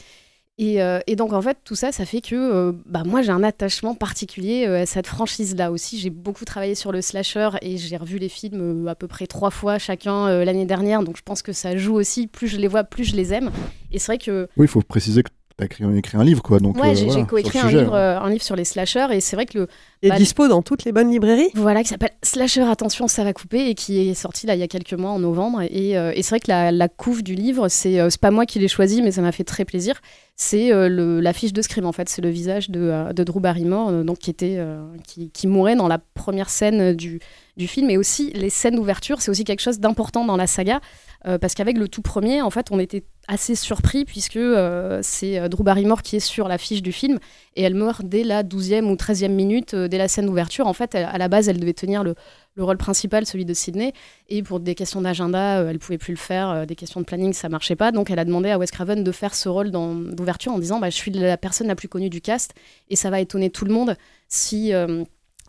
Et, 0.61 0.83
euh, 0.83 0.99
et 1.07 1.15
donc 1.15 1.31
en 1.31 1.41
fait 1.41 1.57
tout 1.63 1.75
ça, 1.75 1.93
ça 1.93 2.05
fait 2.05 2.19
que 2.19 2.35
euh, 2.35 2.73
bah, 2.85 3.03
moi 3.05 3.21
j'ai 3.21 3.31
un 3.31 3.43
attachement 3.43 3.95
particulier 3.95 4.65
euh, 4.67 4.81
à 4.81 4.85
cette 4.85 5.07
franchise-là 5.07 5.71
aussi. 5.71 5.97
J'ai 5.97 6.09
beaucoup 6.09 6.43
travaillé 6.43 6.75
sur 6.75 6.91
le 6.91 7.01
slasher 7.01 7.51
et 7.61 7.77
j'ai 7.77 7.95
revu 7.95 8.17
les 8.17 8.27
films 8.27 8.85
à 8.89 8.93
peu 8.93 9.07
près 9.07 9.25
trois 9.25 9.51
fois 9.51 9.77
chacun 9.77 10.43
l'année 10.43 10.65
dernière. 10.65 11.01
Donc 11.01 11.15
je 11.15 11.21
pense 11.23 11.41
que 11.41 11.53
ça 11.53 11.77
joue 11.77 11.95
aussi. 11.95 12.27
Plus 12.27 12.49
je 12.49 12.57
les 12.57 12.67
vois, 12.67 12.83
plus 12.83 13.05
je 13.05 13.15
les 13.15 13.33
aime. 13.33 13.51
Et 13.93 13.99
c'est 13.99 14.07
vrai 14.07 14.17
que 14.17 14.49
Oui, 14.57 14.65
il 14.65 14.67
faut 14.67 14.81
préciser 14.81 15.23
que 15.23 15.29
tu 15.59 15.63
as 15.63 15.65
écrit, 15.65 15.97
écrit 15.97 16.17
un 16.17 16.23
livre, 16.23 16.41
quoi. 16.41 16.59
Donc, 16.59 16.75
ouais, 16.77 16.91
euh, 16.91 16.95
j'ai 16.95 17.05
voilà, 17.05 17.25
coécrit 17.25 17.59
un 17.59 17.69
livre, 17.69 17.93
euh, 17.93 18.19
un 18.19 18.29
livre 18.29 18.43
sur 18.43 18.55
les 18.55 18.63
slashers 18.65 19.07
et 19.11 19.19
c'est 19.19 19.35
vrai 19.35 19.45
que 19.45 19.57
le 19.57 19.67
Il 20.01 20.07
est 20.07 20.09
bah, 20.11 20.17
dispo 20.17 20.47
dans 20.47 20.61
toutes 20.61 20.85
les 20.85 20.91
bonnes 20.91 21.11
librairies? 21.11 21.49
voilà, 21.55 21.83
qui 21.83 21.89
s'appelle 21.89 22.11
Slasher 22.23 22.63
Attention, 22.63 23.07
ça 23.07 23.23
va 23.23 23.33
couper 23.33 23.69
et 23.69 23.75
qui 23.75 24.09
est 24.09 24.13
sorti 24.13 24.47
là 24.47 24.55
il 24.55 24.59
y 24.59 24.63
a 24.63 24.67
quelques 24.67 24.93
mois 24.93 25.11
en 25.11 25.19
novembre. 25.19 25.61
Et, 25.69 25.97
euh, 25.97 26.11
et 26.15 26.23
c'est 26.23 26.29
vrai 26.29 26.39
que 26.39 26.49
la, 26.49 26.71
la 26.71 26.87
couve 26.87 27.21
du 27.23 27.35
livre, 27.35 27.67
c'est 27.67 27.99
euh, 27.99 28.09
pas 28.19 28.31
moi 28.31 28.45
qui 28.45 28.59
l'ai 28.59 28.67
choisi, 28.67 29.01
mais 29.01 29.11
ça 29.11 29.21
m'a 29.21 29.31
fait 29.31 29.43
très 29.43 29.65
plaisir. 29.65 30.01
C'est 30.41 30.71
euh, 30.71 31.19
l'affiche 31.21 31.51
de 31.51 31.61
Scream 31.61 31.85
en 31.85 31.91
fait, 31.91 32.07
c'est 32.07 32.21
le 32.21 32.29
visage 32.29 32.69
de, 32.69 33.11
de 33.11 33.23
Drew 33.25 33.41
Barrymore, 33.41 33.89
euh, 33.89 34.03
donc 34.03 34.19
qui 34.19 34.29
était 34.29 34.55
euh, 34.57 34.81
qui, 35.05 35.29
qui 35.31 35.47
mourait 35.47 35.75
dans 35.75 35.89
la 35.89 35.97
première 35.97 36.49
scène 36.49 36.93
du, 36.93 37.19
du 37.57 37.67
film, 37.67 37.89
et 37.89 37.97
aussi 37.97 38.31
les 38.33 38.49
scènes 38.49 38.75
d'ouverture, 38.77 39.21
c'est 39.21 39.31
aussi 39.31 39.43
quelque 39.43 39.59
chose 39.59 39.79
d'important 39.81 40.23
dans 40.23 40.37
la 40.37 40.47
saga. 40.47 40.79
Euh, 41.27 41.37
parce 41.37 41.53
qu'avec 41.53 41.77
le 41.77 41.87
tout 41.87 42.01
premier, 42.01 42.41
en 42.41 42.49
fait, 42.49 42.67
on 42.71 42.79
était 42.79 43.03
assez 43.27 43.53
surpris 43.53 44.05
puisque 44.05 44.37
euh, 44.37 44.99
c'est 45.03 45.37
euh, 45.37 45.49
Drew 45.49 45.63
Barrymore 45.63 46.01
qui 46.01 46.15
est 46.15 46.21
sur 46.21 46.47
l'affiche 46.47 46.81
du 46.81 46.91
film 46.91 47.19
et 47.55 47.61
elle 47.61 47.75
meurt 47.75 48.03
dès 48.03 48.23
la 48.23 48.43
12e 48.43 48.85
ou 48.85 48.95
13e 48.95 49.29
minute, 49.29 49.75
dès 49.75 49.97
la 49.97 50.07
scène 50.07 50.25
d'ouverture. 50.25 50.65
En 50.65 50.73
fait, 50.73 50.95
à 50.95 51.17
la 51.17 51.27
base, 51.27 51.49
elle 51.49 51.59
devait 51.59 51.73
tenir 51.73 52.03
le, 52.03 52.15
le 52.55 52.63
rôle 52.63 52.77
principal, 52.77 53.25
celui 53.25 53.45
de 53.45 53.53
Sydney, 53.53 53.93
et 54.29 54.43
pour 54.43 54.59
des 54.59 54.75
questions 54.75 55.01
d'agenda, 55.01 55.59
euh, 55.59 55.69
elle 55.69 55.79
pouvait 55.79 55.97
plus 55.97 56.13
le 56.13 56.17
faire, 56.19 56.65
des 56.65 56.75
questions 56.75 57.01
de 57.01 57.05
planning, 57.05 57.33
ça 57.33 57.49
marchait 57.49 57.75
pas. 57.75 57.91
Donc, 57.91 58.09
elle 58.09 58.19
a 58.19 58.25
demandé 58.25 58.49
à 58.49 58.57
Wes 58.57 58.71
Craven 58.71 59.03
de 59.03 59.11
faire 59.11 59.35
ce 59.35 59.49
rôle 59.49 59.71
d'ouverture 59.71 60.53
en 60.53 60.59
disant 60.59 60.79
bah, 60.79 60.89
Je 60.89 60.95
suis 60.95 61.11
la 61.11 61.37
personne 61.37 61.67
la 61.67 61.75
plus 61.75 61.87
connue 61.87 62.09
du 62.09 62.21
cast 62.21 62.53
et 62.89 62.95
ça 62.95 63.09
va 63.09 63.19
étonner 63.19 63.49
tout 63.49 63.65
le 63.65 63.73
monde 63.73 63.95
si. 64.27 64.73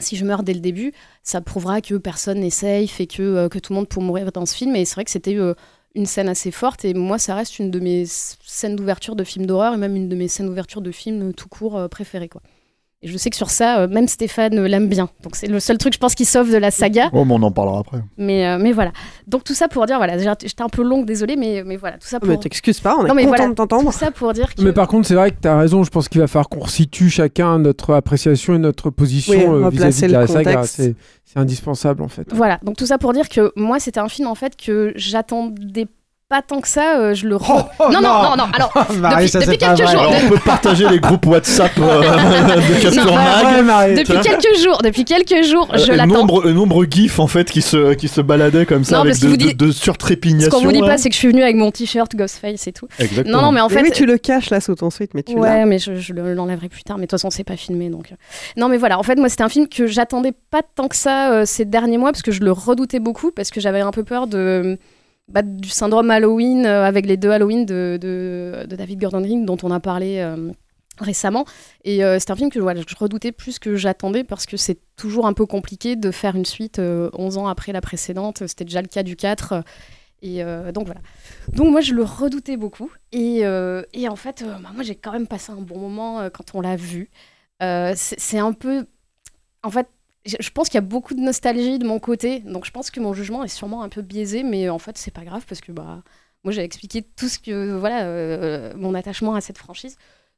Si 0.02 0.16
je 0.16 0.24
meurs 0.24 0.42
dès 0.42 0.54
le 0.54 0.60
début, 0.60 0.92
ça 1.22 1.40
prouvera 1.40 1.80
que 1.80 1.94
personne 1.96 2.40
n'est 2.40 2.50
safe 2.50 3.00
et 3.00 3.06
que, 3.06 3.22
euh, 3.22 3.48
que 3.48 3.58
tout 3.58 3.72
le 3.72 3.76
monde 3.78 3.88
peut 3.88 4.00
mourir 4.00 4.32
dans 4.32 4.46
ce 4.46 4.54
film. 4.54 4.76
Et 4.76 4.84
c'est 4.84 4.94
vrai 4.94 5.04
que 5.04 5.10
c'était 5.10 5.36
euh, 5.36 5.54
une 5.94 6.06
scène 6.06 6.28
assez 6.28 6.50
forte. 6.50 6.84
Et 6.84 6.94
moi, 6.94 7.18
ça 7.18 7.34
reste 7.34 7.58
une 7.58 7.70
de 7.70 7.80
mes 7.80 8.04
scènes 8.06 8.76
d'ouverture 8.76 9.16
de 9.16 9.24
films 9.24 9.46
d'horreur 9.46 9.74
et 9.74 9.76
même 9.76 9.96
une 9.96 10.08
de 10.08 10.16
mes 10.16 10.28
scènes 10.28 10.46
d'ouverture 10.46 10.80
de 10.80 10.90
films 10.90 11.30
euh, 11.30 11.32
tout 11.32 11.48
court 11.48 11.88
préférées. 11.90 12.30
Et 13.02 13.08
je 13.08 13.16
sais 13.16 13.30
que 13.30 13.36
sur 13.36 13.48
ça, 13.48 13.80
euh, 13.80 13.88
même 13.88 14.08
Stéphane 14.08 14.58
euh, 14.58 14.68
l'aime 14.68 14.86
bien. 14.86 15.08
Donc 15.22 15.34
c'est 15.34 15.46
le 15.46 15.58
seul 15.58 15.78
truc, 15.78 15.94
je 15.94 15.98
pense, 15.98 16.14
qui 16.14 16.26
sauve 16.26 16.52
de 16.52 16.58
la 16.58 16.70
saga. 16.70 17.08
Oh, 17.14 17.24
mais 17.24 17.32
on 17.32 17.42
en 17.42 17.50
parlera 17.50 17.78
après. 17.78 18.02
Mais, 18.18 18.46
euh, 18.46 18.58
mais 18.60 18.72
voilà. 18.72 18.92
Donc 19.26 19.42
tout 19.42 19.54
ça 19.54 19.68
pour 19.68 19.86
dire, 19.86 19.96
voilà, 19.96 20.18
j'étais 20.18 20.62
un 20.62 20.68
peu 20.68 20.82
longue, 20.82 21.06
désolée, 21.06 21.36
mais, 21.36 21.62
mais 21.64 21.78
voilà, 21.78 21.96
tout 21.96 22.06
ça 22.06 22.20
pour... 22.20 22.28
Mais 22.28 22.36
t'excuses 22.36 22.80
pas, 22.80 22.98
on 22.98 23.06
est 23.06 23.08
Non, 23.08 23.14
mais 23.14 23.22
content 23.24 23.36
voilà, 23.36 23.48
de 23.48 23.54
t'entendre. 23.54 23.90
Tout 23.90 23.98
ça 23.98 24.10
pour 24.10 24.34
dire 24.34 24.54
que... 24.54 24.60
Mais 24.60 24.74
par 24.74 24.86
contre, 24.86 25.08
c'est 25.08 25.14
vrai 25.14 25.30
que 25.30 25.36
tu 25.40 25.48
as 25.48 25.56
raison. 25.56 25.82
Je 25.82 25.88
pense 25.88 26.10
qu'il 26.10 26.20
va 26.20 26.26
falloir 26.26 26.50
qu'on 26.50 26.60
resitue 26.60 27.08
chacun 27.08 27.58
notre 27.58 27.94
appréciation 27.94 28.54
et 28.54 28.58
notre 28.58 28.90
position 28.90 29.32
Oui, 29.32 29.44
euh, 29.44 29.64
replacer 29.64 30.06
vis-à-vis 30.06 30.34
de 30.34 30.38
la 30.38 30.44
saga. 30.44 30.62
c'est 30.64 30.94
indispensable 31.36 32.02
en 32.02 32.08
fait. 32.08 32.26
Voilà, 32.34 32.58
donc 32.62 32.76
tout 32.76 32.86
ça 32.86 32.98
pour 32.98 33.14
dire 33.14 33.30
que 33.30 33.50
moi, 33.56 33.80
c'était 33.80 34.00
un 34.00 34.08
film 34.08 34.28
en 34.28 34.34
fait 34.34 34.56
que 34.56 34.92
j'attendais 34.96 35.86
pas 35.86 35.92
tant 36.42 36.60
que 36.60 36.68
ça. 36.68 36.98
euh, 36.98 37.14
je 37.14 37.26
le. 37.26 37.36
re- 37.36 37.46
Oh, 37.50 37.62
oh, 37.80 37.92
non, 37.92 38.00
non, 38.00 38.22
non. 38.22 38.36
non. 38.36 38.44
Alors, 38.52 38.72
Marie, 39.00 39.26
depuis, 39.26 39.46
pas 39.46 39.56
quelques 39.56 39.78
jours. 39.78 39.88
Alors, 40.00 40.14
on 40.24 40.28
peut 40.28 40.38
partager 40.44 40.88
les 40.88 41.00
groupes 41.00 41.26
WhatsApp 41.26 41.72
euh, 41.78 42.00
de 42.02 42.82
Capture 42.82 43.04
Non, 43.06 43.14
Mag. 43.14 43.44
Ouais, 43.44 43.62
Marie. 43.62 43.94
depuis 43.94 44.20
quelques 44.20 44.58
jours, 44.62 44.78
depuis 44.82 45.04
quelques 45.04 45.42
jours, 45.44 45.68
je 45.74 45.90
Euh, 45.92 45.96
l'attends. 45.96 46.14
nombre, 46.14 46.46
un 46.48 46.52
nombre 46.52 46.84
gif 46.88 47.18
en 47.18 47.26
fait 47.26 47.50
qui 47.50 47.62
se, 47.62 47.94
qui 47.94 48.06
se 48.08 48.20
baladaient 48.20 48.66
comme 48.66 48.84
ça 48.84 48.96
Non, 48.96 49.02
avec 49.02 49.18
de, 49.20 49.26
vous 49.28 49.36
de, 49.36 49.52
de 49.52 49.72
Ce 49.72 49.80
surtrépignation. 49.80 50.50
qu'on 50.50 50.64
vous 50.64 50.72
dit 50.72 50.80
pas, 50.80 50.98
c'est 50.98 51.08
que 51.08 51.14
je 51.14 51.18
suis 51.18 51.28
venue 51.28 51.42
avec 51.42 51.56
mon 51.56 51.70
t-shirt 51.70 52.14
Ghostface 52.14 52.66
et 52.68 52.72
tout. 52.72 52.86
Exactement. 52.98 53.36
Non, 53.38 53.42
non, 53.46 53.52
mais 53.52 53.60
en 53.60 53.68
Mais 53.68 53.74
fait. 53.76 53.82
oui, 53.82 53.90
tu 53.92 54.06
le 54.06 54.16
caches 54.18 54.50
là 54.50 54.60
sous 54.60 54.74
ton 54.76 54.90
sweat, 54.90 55.14
mais 55.14 55.22
tu. 55.22 55.34
Ouais, 55.34 55.64
mais 55.64 55.78
je, 55.78 55.96
je 55.96 56.12
le- 56.12 56.34
l'enlèverai 56.34 56.68
plus 56.68 56.82
tard. 56.84 56.96
Mais 56.98 57.06
de 57.06 57.10
toute 57.10 57.18
façon, 57.18 57.30
c'est 57.30 57.44
pas 57.44 57.56
filmé. 57.56 57.88
Donc... 57.90 58.12
Non, 58.56 58.68
mais 58.68 58.76
voilà. 58.76 58.98
En 58.98 59.02
fait, 59.02 59.16
moi, 59.16 59.28
c'était 59.28 59.42
un 59.42 59.48
film 59.48 59.66
que 59.68 59.86
j'attendais 59.86 60.32
pas 60.50 60.62
tant 60.62 60.86
que 60.88 60.96
ça 60.96 61.32
euh, 61.32 61.44
ces 61.44 61.64
derniers 61.64 61.98
mois 61.98 62.12
parce 62.12 62.22
que 62.22 62.30
je 62.32 62.40
le 62.42 62.52
redoutais 62.52 63.00
beaucoup 63.00 63.30
parce 63.30 63.50
que 63.50 63.60
j'avais 63.60 63.80
un 63.80 63.90
peu 63.90 64.04
peur 64.04 64.26
de. 64.26 64.78
Bah, 65.30 65.42
du 65.42 65.68
syndrome 65.68 66.10
Halloween 66.10 66.66
euh, 66.66 66.84
avec 66.84 67.06
les 67.06 67.16
deux 67.16 67.30
Halloween 67.30 67.64
de, 67.64 68.66
David 68.68 69.00
Gordon 69.00 69.20
Green 69.20 69.46
dont 69.46 69.58
on 69.62 69.70
a 69.70 69.80
parlé 69.80 70.18
euh, 70.18 70.52
récemment. 71.00 71.44
Et 71.84 72.04
euh, 72.04 72.18
c'est 72.18 72.30
un 72.30 72.36
film 72.36 72.50
que 72.50 72.60
je 72.60 72.96
redoutais 72.96 73.32
plus 73.32 73.58
que 73.58 73.76
j'attendais 73.76 74.24
parce 74.24 74.46
que 74.46 74.56
c'est 74.56 74.78
toujours 74.96 75.26
un 75.26 75.32
peu 75.32 75.46
compliqué 75.46 75.96
de 75.96 76.10
faire 76.10 76.36
une 76.36 76.44
suite 76.44 76.78
euh, 76.78 77.10
11 77.14 77.38
ans 77.38 77.46
après 77.48 77.72
la 77.72 77.80
précédente. 77.80 78.46
C'était 78.46 78.64
déjà 78.64 78.82
le 78.82 78.88
cas 78.88 79.02
du 79.02 79.16
4. 79.16 79.52
euh, 79.52 79.62
et 80.22 80.72
donc 80.72 80.86
voilà. 80.86 81.00
Donc 81.54 81.70
moi 81.70 81.80
je 81.80 81.94
le 81.94 82.04
redoutais 82.04 82.56
beaucoup. 82.56 82.90
Et, 83.12 83.40
et 83.40 84.08
en 84.08 84.16
fait, 84.16 84.44
bah, 84.44 84.70
moi 84.74 84.82
j'ai 84.82 84.94
quand 84.94 85.12
même 85.12 85.26
passé 85.26 85.52
un 85.52 85.60
bon 85.62 85.78
moment 85.78 86.28
quand 86.30 86.54
on 86.54 86.60
l'a 86.60 86.76
vu. 86.76 87.10
C'est 87.60 88.38
un 88.38 88.52
peu... 88.52 88.86
En 89.62 89.70
fait, 89.70 89.88
je 90.26 90.50
pense 90.50 90.68
qu'il 90.68 90.76
y 90.76 90.78
a 90.78 90.82
beaucoup 90.82 91.14
de 91.14 91.20
nostalgie 91.20 91.78
de 91.78 91.86
mon 91.86 91.98
côté. 91.98 92.40
Donc 92.40 92.64
je 92.64 92.70
pense 92.70 92.90
que 92.90 93.00
mon 93.00 93.14
jugement 93.14 93.44
est 93.44 93.48
sûrement 93.48 93.82
un 93.82 93.88
peu 93.88 94.02
biaisé. 94.02 94.42
Mais 94.42 94.68
en 94.68 94.78
fait, 94.78 94.98
c'est 94.98 95.10
pas 95.10 95.24
grave 95.24 95.44
parce 95.48 95.60
que 95.60 95.72
bah, 95.72 96.02
moi 96.44 96.52
j'ai 96.52 96.62
expliqué 96.62 97.02
tout 97.02 97.28
ce 97.28 97.38
que... 97.38 97.72
Voilà, 97.74 98.04
euh, 98.04 98.72
mon 98.76 98.94
attachement 98.94 99.34
à 99.34 99.40
cette 99.40 99.58
franchise. 99.58 99.96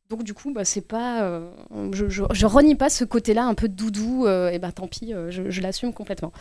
Donc 0.09 0.23
du 0.25 0.35
coup, 0.35 0.53
bah, 0.53 0.65
c'est 0.65 0.87
pas, 0.87 1.23
euh, 1.23 1.51
je, 1.93 2.07
je, 2.09 2.47
renie 2.47 2.75
pas 2.75 2.91
ce 2.91 3.05
côté-là 3.05 3.45
un 3.45 3.55
peu 3.55 3.69
doudou. 3.69 4.27
euh, 4.27 4.51
et 4.51 4.59
bah 4.59 4.71
tant 4.71 4.87
pis, 4.87 5.15
je, 5.31 5.51
je 5.51 5.61
l'assume 5.61 5.93
complètement. 5.93 6.33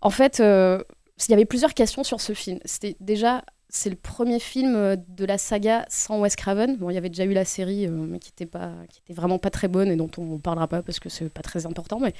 En 0.00 0.10
fait, 0.10 0.38
il 0.38 1.30
y 1.30 1.34
avait 1.34 1.44
plusieurs 1.44 1.74
questions 1.74 2.04
sur 2.04 2.20
ce 2.20 2.32
film. 2.32 2.58
C'était 2.64 2.96
déjà, 3.00 3.44
c'est 3.68 3.90
le 3.90 3.96
premier 3.96 4.38
film 4.38 4.74
euh, 4.74 4.96
de 4.96 5.24
la 5.24 5.38
saga 5.38 5.84
sans 5.88 6.20
Wes 6.20 6.34
Craven. 6.36 6.76
Bon, 6.76 6.90
il 6.90 6.94
y 6.94 6.98
avait 6.98 7.08
déjà 7.10 7.24
eu 7.24 7.32
la 7.32 7.44
série, 7.44 7.86
euh, 7.86 7.90
mais 7.90 8.18
qui 8.18 8.30
était 8.30 8.46
pas, 8.46 8.72
qui 8.88 9.12
vraiment 9.12 9.38
pas 9.38 9.50
très 9.50 9.68
bonne 9.68 9.90
et 9.90 9.96
dont 9.96 10.10
on 10.18 10.38
parlera 10.38 10.68
pas 10.68 10.82
parce 10.82 11.00
que 11.00 11.08
c'est 11.08 11.28
pas 11.28 11.42
très 11.42 11.66
important. 11.66 12.00
Mais, 12.00 12.14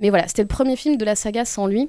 mais 0.00 0.10
voilà, 0.10 0.28
c'était 0.28 0.42
le 0.42 0.48
premier 0.48 0.76
film 0.76 0.96
de 0.96 1.04
la 1.04 1.14
saga 1.14 1.44
sans 1.44 1.66
lui. 1.66 1.88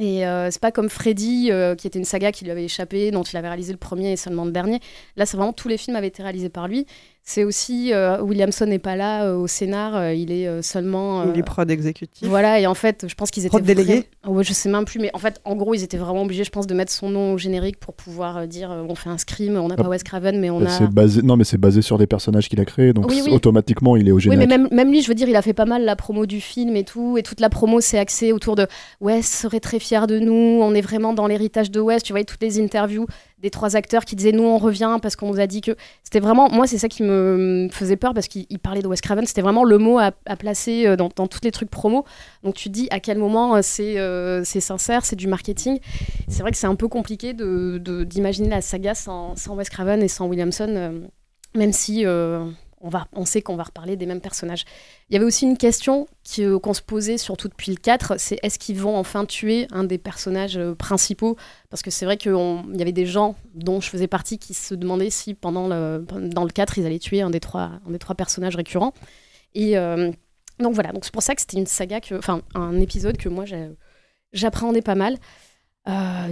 Et 0.00 0.26
euh, 0.26 0.50
c'est 0.50 0.60
pas 0.60 0.72
comme 0.72 0.88
Freddy, 0.88 1.52
euh, 1.52 1.76
qui 1.76 1.86
était 1.86 1.98
une 1.98 2.04
saga 2.04 2.32
qui 2.32 2.44
lui 2.44 2.50
avait 2.50 2.64
échappé, 2.64 3.12
dont 3.12 3.22
il 3.22 3.36
avait 3.36 3.48
réalisé 3.48 3.72
le 3.72 3.78
premier 3.78 4.12
et 4.12 4.16
seulement 4.16 4.44
le 4.44 4.50
dernier. 4.50 4.80
Là, 5.16 5.24
c'est 5.24 5.36
vraiment 5.36 5.52
tous 5.52 5.68
les 5.68 5.76
films 5.76 5.96
avaient 5.96 6.08
été 6.08 6.22
réalisés 6.22 6.48
par 6.48 6.66
lui. 6.66 6.86
C'est 7.26 7.42
aussi 7.42 7.90
euh, 7.94 8.20
Williamson 8.20 8.66
n'est 8.66 8.78
pas 8.78 8.96
là 8.96 9.24
euh, 9.24 9.36
au 9.36 9.46
scénar, 9.46 9.96
euh, 9.96 10.12
il 10.12 10.30
est 10.30 10.46
euh, 10.46 10.60
seulement. 10.60 11.22
euh, 11.22 11.24
Il 11.32 11.40
est 11.40 11.42
prod 11.42 11.70
exécutif. 11.70 12.28
voilà, 12.28 12.60
et 12.60 12.66
en 12.66 12.74
fait, 12.74 13.06
je 13.08 13.14
pense 13.14 13.30
qu'ils 13.30 13.44
étaient. 13.44 13.48
Prod 13.48 13.62
délégué 13.62 14.04
vraiment- 14.22 14.36
Ouais, 14.36 14.44
je 14.44 14.52
sais 14.52 14.68
même 14.68 14.84
plus, 14.84 14.98
mais 15.00 15.10
en 15.14 15.18
fait, 15.18 15.40
en 15.46 15.56
gros, 15.56 15.72
ils 15.72 15.82
étaient 15.82 15.96
vraiment 15.96 16.20
obligés, 16.22 16.44
je 16.44 16.50
pense, 16.50 16.66
de 16.66 16.74
mettre 16.74 16.92
son 16.92 17.08
nom 17.08 17.32
au 17.32 17.38
générique 17.38 17.80
pour 17.80 17.94
pouvoir 17.94 18.36
euh, 18.36 18.46
dire 18.46 18.70
euh, 18.70 18.84
on 18.86 18.94
fait 18.94 19.08
un 19.08 19.16
scream, 19.16 19.56
on 19.56 19.68
n'a 19.68 19.76
pas 19.76 19.84
Ah. 19.86 19.88
Wes 19.88 20.02
Craven, 20.02 20.38
mais 20.38 20.50
on 20.50 20.60
Bah, 20.60 20.66
a. 20.66 20.78
C'est 20.78 20.90
basé, 20.90 21.22
non, 21.22 21.38
mais 21.38 21.44
c'est 21.44 21.56
basé 21.56 21.80
sur 21.80 21.96
des 21.96 22.06
personnages 22.06 22.50
qu'il 22.50 22.60
a 22.60 22.66
créés, 22.66 22.92
donc 22.92 23.08
Oui, 23.08 23.22
oui. 23.24 23.32
automatiquement 23.32 23.96
il 23.96 24.06
est 24.06 24.10
au 24.10 24.16
Oui, 24.16 24.22
générique. 24.24 24.46
mais 24.46 24.58
même, 24.58 24.68
même 24.70 24.90
lui, 24.90 25.00
je 25.00 25.08
veux 25.08 25.14
dire, 25.14 25.28
il 25.30 25.36
a 25.36 25.40
fait 25.42 25.54
pas 25.54 25.64
mal 25.64 25.82
la 25.86 25.96
promo 25.96 26.26
du 26.26 26.42
film 26.42 26.76
et 26.76 26.84
tout, 26.84 27.16
et 27.16 27.22
toute 27.22 27.40
la 27.40 27.48
promo 27.48 27.80
s'est 27.80 27.98
axée 27.98 28.32
autour 28.32 28.54
de 28.54 28.66
Wes 29.00 29.22
serait 29.24 29.60
très 29.60 29.78
fier 29.78 30.06
de 30.06 30.18
nous, 30.18 30.32
on 30.60 30.74
est 30.74 30.82
vraiment 30.82 31.14
dans 31.14 31.26
l'héritage 31.26 31.70
de 31.70 31.80
Wes. 31.80 32.02
Tu 32.02 32.12
voyais 32.12 32.26
toutes 32.26 32.42
les 32.42 32.60
interviews 32.60 33.06
des 33.44 33.50
trois 33.50 33.76
acteurs 33.76 34.06
qui 34.06 34.16
disaient 34.16 34.32
nous 34.32 34.42
on 34.42 34.56
revient 34.56 34.96
parce 35.02 35.16
qu'on 35.16 35.28
nous 35.28 35.38
a 35.38 35.46
dit 35.46 35.60
que 35.60 35.76
c'était 36.02 36.18
vraiment 36.18 36.48
moi 36.48 36.66
c'est 36.66 36.78
ça 36.78 36.88
qui 36.88 37.02
me 37.02 37.68
faisait 37.70 37.96
peur 37.96 38.14
parce 38.14 38.26
qu'il 38.26 38.46
il 38.48 38.58
parlait 38.58 38.80
de 38.80 38.88
Wes 38.88 39.02
Craven. 39.02 39.26
C'était 39.26 39.42
vraiment 39.42 39.64
le 39.64 39.76
mot 39.76 39.98
à, 39.98 40.12
placer 40.36 40.86
euh, 40.86 40.96
dans, 40.96 41.10
dans 41.14 41.26
tous 41.26 41.40
les 41.42 41.50
trucs 41.50 41.68
promo. 41.68 42.06
Donc 42.42 42.54
tu 42.54 42.70
te 42.70 42.74
dis 42.74 42.88
à 42.90 43.00
quel 43.00 43.18
moment 43.18 43.56
euh, 43.56 43.60
c'est 43.62 43.98
euh, 43.98 44.42
c'est 44.44 44.60
sincère 44.60 45.04
c'est 45.04 45.14
du 45.14 45.26
marketing. 45.26 45.78
C'est 46.26 46.40
vrai 46.40 46.52
que 46.52 46.56
c'est 46.56 46.66
un 46.66 46.74
peu 46.74 46.88
compliqué 46.88 47.34
de 47.34 47.78
d'imaginer 48.04 48.48
la 48.48 48.62
saga 48.62 48.94
sans, 48.94 49.36
sans 49.36 49.54
Wes 49.56 49.68
Craven 49.68 50.02
et 50.02 50.08
sans 50.08 50.26
Williamson 50.26 51.02
même 51.54 51.72
si 51.72 52.04
on, 52.84 52.90
va, 52.90 53.08
on 53.14 53.24
sait 53.24 53.42
qu'on 53.42 53.56
va 53.56 53.64
reparler 53.64 53.96
des 53.96 54.06
mêmes 54.06 54.20
personnages. 54.20 54.64
Il 55.08 55.14
y 55.14 55.16
avait 55.16 55.24
aussi 55.24 55.46
une 55.46 55.56
question 55.56 56.06
euh, 56.38 56.58
qu'on 56.58 56.74
se 56.74 56.82
posait, 56.82 57.16
surtout 57.16 57.48
depuis 57.48 57.72
le 57.72 57.78
4, 57.78 58.20
c'est 58.20 58.38
est-ce 58.42 58.58
qu'ils 58.58 58.78
vont 58.78 58.96
enfin 58.96 59.24
tuer 59.24 59.66
un 59.72 59.84
des 59.84 59.96
personnages 59.96 60.58
euh, 60.58 60.74
principaux? 60.74 61.36
Parce 61.70 61.82
que 61.82 61.90
c'est 61.90 62.04
vrai 62.04 62.18
qu'il 62.18 62.32
y 62.32 62.82
avait 62.82 62.92
des 62.92 63.06
gens 63.06 63.36
dont 63.54 63.80
je 63.80 63.88
faisais 63.88 64.06
partie 64.06 64.38
qui 64.38 64.52
se 64.52 64.74
demandaient 64.74 65.10
si 65.10 65.32
pendant 65.34 65.66
le, 65.66 66.04
dans 66.28 66.44
le 66.44 66.50
4, 66.50 66.78
ils 66.78 66.86
allaient 66.86 66.98
tuer 66.98 67.22
un 67.22 67.30
des 67.30 67.40
trois, 67.40 67.72
un 67.88 67.90
des 67.90 67.98
trois 67.98 68.14
personnages 68.14 68.54
récurrents. 68.54 68.92
Et 69.54 69.78
euh, 69.78 70.12
donc 70.58 70.74
voilà, 70.74 70.92
donc 70.92 71.06
c'est 71.06 71.12
pour 71.12 71.22
ça 71.22 71.34
que 71.34 71.40
c'était 71.40 71.56
une 71.56 71.66
saga, 71.66 72.00
enfin 72.12 72.42
un 72.54 72.78
épisode 72.80 73.16
que 73.16 73.28
moi 73.28 73.44
j'appréhendais 74.32 74.82
pas 74.82 74.94
mal. 74.94 75.16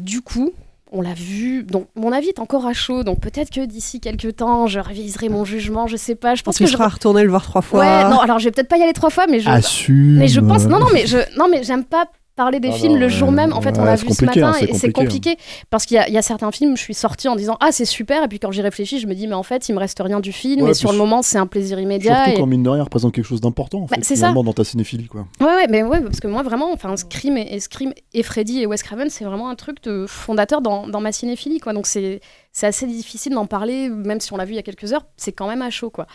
Du 0.02 0.20
coup, 0.20 0.52
on 0.92 1.00
l'a 1.00 1.14
vu. 1.14 1.64
Donc, 1.64 1.88
mon 1.96 2.12
avis 2.12 2.28
est 2.28 2.38
encore 2.38 2.66
à 2.66 2.72
chaud. 2.72 3.02
Donc, 3.02 3.20
peut-être 3.20 3.50
que 3.50 3.64
d'ici 3.64 4.00
quelques 4.00 4.36
temps, 4.36 4.66
je 4.66 4.78
réviserai 4.78 5.28
mon 5.28 5.44
jugement. 5.44 5.86
Je 5.86 5.96
sais 5.96 6.14
pas. 6.14 6.34
Je 6.34 6.42
pense 6.42 6.56
tu 6.56 6.64
que 6.64 6.68
je. 6.68 6.72
seras 6.72 6.88
retourné 6.88 7.22
le 7.24 7.30
voir 7.30 7.42
trois 7.42 7.62
fois. 7.62 7.80
Ouais, 7.80 8.04
non, 8.04 8.20
alors 8.20 8.38
je 8.38 8.44
vais 8.44 8.50
peut-être 8.50 8.68
pas 8.68 8.76
y 8.76 8.82
aller 8.82 8.92
trois 8.92 9.10
fois, 9.10 9.26
mais 9.26 9.40
je. 9.40 9.48
Assume. 9.48 10.18
Mais 10.18 10.28
je 10.28 10.40
pense. 10.40 10.66
Non, 10.66 10.78
non, 10.78 10.88
mais 10.92 11.06
je. 11.06 11.18
Non, 11.38 11.48
mais 11.50 11.64
j'aime 11.64 11.84
pas 11.84 12.06
parler 12.34 12.60
des 12.60 12.68
Ah 12.68 12.72
films 12.72 12.94
non, 12.94 12.98
le 13.00 13.08
jour 13.08 13.30
même. 13.32 13.52
En 13.52 13.60
fait, 13.60 13.78
on 13.78 13.84
l'a 13.84 13.96
vu 13.96 14.08
ce 14.10 14.24
matin 14.24 14.48
hein, 14.52 14.54
et 14.60 14.72
c'est 14.74 14.92
compliqué, 14.92 15.32
compliqué. 15.32 15.36
Parce 15.70 15.84
qu'il 15.86 15.96
y, 15.96 15.98
a- 15.98 16.08
il 16.08 16.14
y 16.14 16.18
a 16.18 16.22
certains 16.22 16.50
films, 16.50 16.76
je 16.76 16.82
suis 16.82 16.94
sortie 16.94 17.28
en 17.28 17.36
disant 17.36 17.56
Ah, 17.60 17.72
c'est 17.72 17.84
super. 17.84 18.24
Et 18.24 18.28
puis 18.28 18.38
quand 18.38 18.50
j'y 18.50 18.62
réfléchis, 18.62 18.98
je 19.00 19.06
me 19.06 19.14
dis 19.14 19.26
Mais 19.26 19.34
en 19.34 19.42
fait, 19.42 19.68
il 19.68 19.74
me 19.74 19.78
reste 19.78 20.00
rien 20.02 20.20
du 20.20 20.32
film. 20.32 20.62
Ouais, 20.62 20.70
et 20.70 20.74
sur 20.74 20.92
le 20.92 20.98
moment, 20.98 21.22
c'est 21.22 21.38
un 21.38 21.46
plaisir 21.46 21.78
immédiat. 21.78 22.16
Surtout 22.24 22.30
et- 22.30 22.40
quand 22.40 22.46
mine 22.46 22.62
de 22.62 22.68
rien 22.70 22.82
représente 22.84 23.12
quelque 23.14 23.24
chose 23.26 23.40
d'important 23.40 23.78
en 23.80 23.86
Bah, 23.86 23.96
fait, 23.96 24.04
c'est 24.04 24.16
ça. 24.16 24.32
dans 24.32 24.52
ta 24.52 24.64
cinéphilie 24.64 25.06
quoi. 25.08 25.26
Ouais, 25.40 25.46
ouais, 25.46 25.66
mais 25.68 25.82
ouais, 25.82 26.00
parce 26.00 26.20
que 26.20 26.26
moi, 26.28 26.42
vraiment, 26.42 26.72
enfin, 26.72 26.96
Scream 26.96 27.36
et, 27.36 27.54
et 27.54 27.60
Scream 27.60 27.92
et 28.12 28.22
Freddy 28.22 28.60
et 28.62 28.66
Wes 28.66 28.82
Craven, 28.82 29.10
c'est 29.10 29.24
vraiment 29.24 29.48
un 29.48 29.54
truc 29.54 29.82
de 29.82 30.06
fondateur 30.08 30.60
dans, 30.62 30.86
dans 30.88 31.00
ma 31.00 31.12
cinéphilie, 31.12 31.58
quoi. 31.60 31.72
Donc, 31.72 31.86
c'est 31.86 32.20
c'est 32.52 32.66
assez 32.66 32.86
difficile 32.86 33.32
d'en 33.32 33.46
parler, 33.46 33.88
même 33.88 34.20
si 34.20 34.32
on 34.32 34.36
l'a 34.36 34.44
vu 34.44 34.52
il 34.52 34.56
y 34.56 34.58
a 34.58 34.62
quelques 34.62 34.92
heures, 34.92 35.06
c'est 35.16 35.32
quand 35.32 35.48
même 35.48 35.62
à 35.62 35.70
chaud, 35.70 35.88
quoi. 35.90 36.06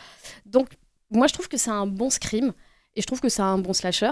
Donc, 0.46 0.68
moi, 1.10 1.26
je 1.28 1.34
trouve 1.34 1.48
que 1.48 1.58
c'est 1.58 1.72
un 1.72 1.88
bon 1.88 2.10
Scream 2.10 2.54
et 2.96 3.02
je 3.02 3.08
trouve 3.08 3.22
que 3.22 3.30
c'est 3.30 3.42
un 3.42 3.58
bon 3.58 3.74
slasher. 3.74 4.12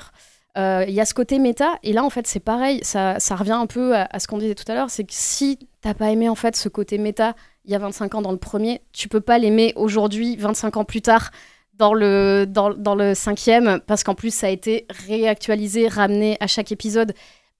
Euh, 0.57 0.85
Il 0.87 0.93
y 0.93 1.01
a 1.01 1.05
ce 1.05 1.13
côté 1.13 1.39
méta, 1.39 1.77
et 1.83 1.93
là, 1.93 2.03
en 2.03 2.09
fait, 2.09 2.27
c'est 2.27 2.39
pareil, 2.39 2.79
ça, 2.83 3.19
ça 3.19 3.35
revient 3.35 3.51
un 3.51 3.67
peu 3.67 3.95
à, 3.95 4.19
ce 4.19 4.27
qu'on 4.27 4.37
disait 4.37 4.55
tout 4.55 4.69
à 4.71 4.75
l'heure, 4.75 4.89
c'est 4.89 5.03
que 5.03 5.13
si 5.13 5.59
t'as 5.81 5.93
pas 5.93 6.11
aimé, 6.11 6.29
en 6.29 6.35
fait, 6.35 6.55
ce 6.55 6.69
côté 6.69 6.97
méta 6.97 7.35
il 7.65 7.71
y 7.71 7.75
a 7.75 7.79
25 7.79 8.15
ans 8.15 8.21
dans 8.21 8.31
le 8.31 8.37
premier, 8.37 8.81
tu 8.93 9.09
peux 9.09 9.21
pas 9.21 9.37
l'aimer 9.37 9.73
aujourd'hui, 9.75 10.35
25 10.37 10.77
ans 10.77 10.85
plus 10.85 11.01
tard, 11.01 11.31
dans 11.73 11.93
le, 11.93 12.45
dans 12.45 12.95
le 12.95 13.13
cinquième, 13.15 13.81
parce 13.85 14.03
qu'en 14.03 14.15
plus, 14.15 14.33
ça 14.33 14.47
a 14.47 14.49
été 14.49 14.85
réactualisé, 15.07 15.87
ramené 15.87 16.37
à 16.39 16.47
chaque 16.47 16.71
épisode 16.71 17.13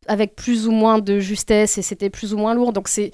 avec 0.08 0.36
plus 0.36 0.68
ou 0.68 0.72
moins 0.72 1.00
de 1.00 1.20
justesse 1.20 1.78
et 1.78 1.82
c'était 1.82 2.10
plus 2.10 2.34
ou 2.34 2.38
moins 2.38 2.54
lourd. 2.54 2.74
Donc, 2.74 2.88
c'est. 2.88 3.12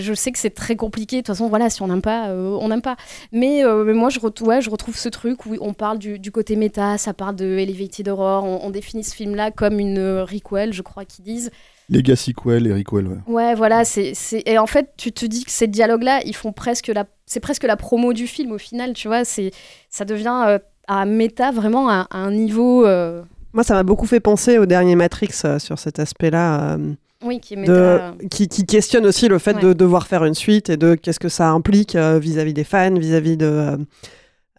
Je 0.00 0.14
sais 0.14 0.32
que 0.32 0.38
c'est 0.38 0.50
très 0.54 0.76
compliqué. 0.76 1.16
De 1.16 1.20
toute 1.20 1.28
façon, 1.28 1.48
voilà, 1.48 1.68
si 1.70 1.82
on 1.82 1.88
n'aime 1.88 2.02
pas, 2.02 2.28
euh, 2.28 2.56
on 2.60 2.68
n'aime 2.68 2.82
pas. 2.82 2.96
Mais, 3.32 3.64
euh, 3.64 3.84
mais 3.84 3.92
moi, 3.92 4.08
je, 4.10 4.18
ret- 4.20 4.42
ouais, 4.42 4.60
je 4.60 4.70
retrouve 4.70 4.96
ce 4.96 5.08
truc 5.08 5.46
où 5.46 5.54
on 5.60 5.74
parle 5.74 5.98
du, 5.98 6.18
du 6.18 6.30
côté 6.32 6.56
méta, 6.56 6.98
ça 6.98 7.12
parle 7.14 7.36
de 7.36 7.44
Elevated 7.58 8.08
Horror. 8.08 8.44
On, 8.44 8.60
on 8.66 8.70
définit 8.70 9.04
ce 9.04 9.14
film-là 9.14 9.50
comme 9.50 9.78
une 9.78 9.98
euh, 9.98 10.24
requel, 10.24 10.72
je 10.72 10.82
crois 10.82 11.04
qu'ils 11.04 11.24
disent. 11.24 11.50
Legacy 11.90 12.32
Quell 12.32 12.66
et 12.66 12.72
Well, 12.90 13.06
ouais. 13.08 13.16
Ouais, 13.26 13.54
voilà, 13.54 13.84
c'est 13.84 14.14
et 14.46 14.56
en 14.58 14.66
fait, 14.66 14.92
tu 14.96 15.12
te 15.12 15.26
dis 15.26 15.44
que 15.44 15.50
ces 15.50 15.66
dialogues-là, 15.66 16.20
ils 16.24 16.34
font 16.34 16.52
presque 16.52 16.86
la, 16.88 17.04
c'est 17.26 17.40
presque 17.40 17.64
la 17.64 17.76
promo 17.76 18.12
du 18.14 18.26
film 18.26 18.52
au 18.52 18.58
final, 18.58 18.94
tu 18.94 19.08
vois. 19.08 19.24
C'est, 19.26 19.50
ça 19.90 20.04
devient 20.06 20.42
euh, 20.46 20.58
à 20.88 21.04
méta 21.04 21.50
vraiment 21.50 21.88
à, 21.90 22.06
à 22.10 22.18
un 22.18 22.30
niveau, 22.30 22.86
euh, 22.86 23.22
Moi, 23.52 23.62
ça 23.64 23.74
m'a 23.74 23.82
beaucoup 23.82 24.06
fait 24.06 24.20
penser 24.20 24.56
au 24.56 24.64
dernier 24.64 24.94
Matrix 24.96 25.28
euh, 25.44 25.58
sur 25.58 25.78
cet 25.78 25.98
aspect-là. 25.98 26.76
euh, 26.76 26.94
oui, 27.22 27.40
qui 27.40 27.56
de- 27.56 28.26
qui, 28.30 28.48
qui 28.48 28.66
questionne 28.66 29.06
aussi 29.06 29.28
le 29.28 29.38
fait 29.38 29.54
de 29.54 29.72
devoir 29.72 30.06
faire 30.06 30.24
une 30.24 30.34
suite 30.34 30.70
et 30.70 30.76
de 30.76 30.94
qu'est-ce 30.94 31.20
que 31.20 31.28
ça 31.28 31.48
implique 31.50 31.94
euh, 31.96 32.18
vis-à-vis 32.18 32.54
des 32.54 32.64
fans, 32.64 32.94
vis-à-vis 32.94 33.36
de 33.36 33.46
euh, 33.46 33.76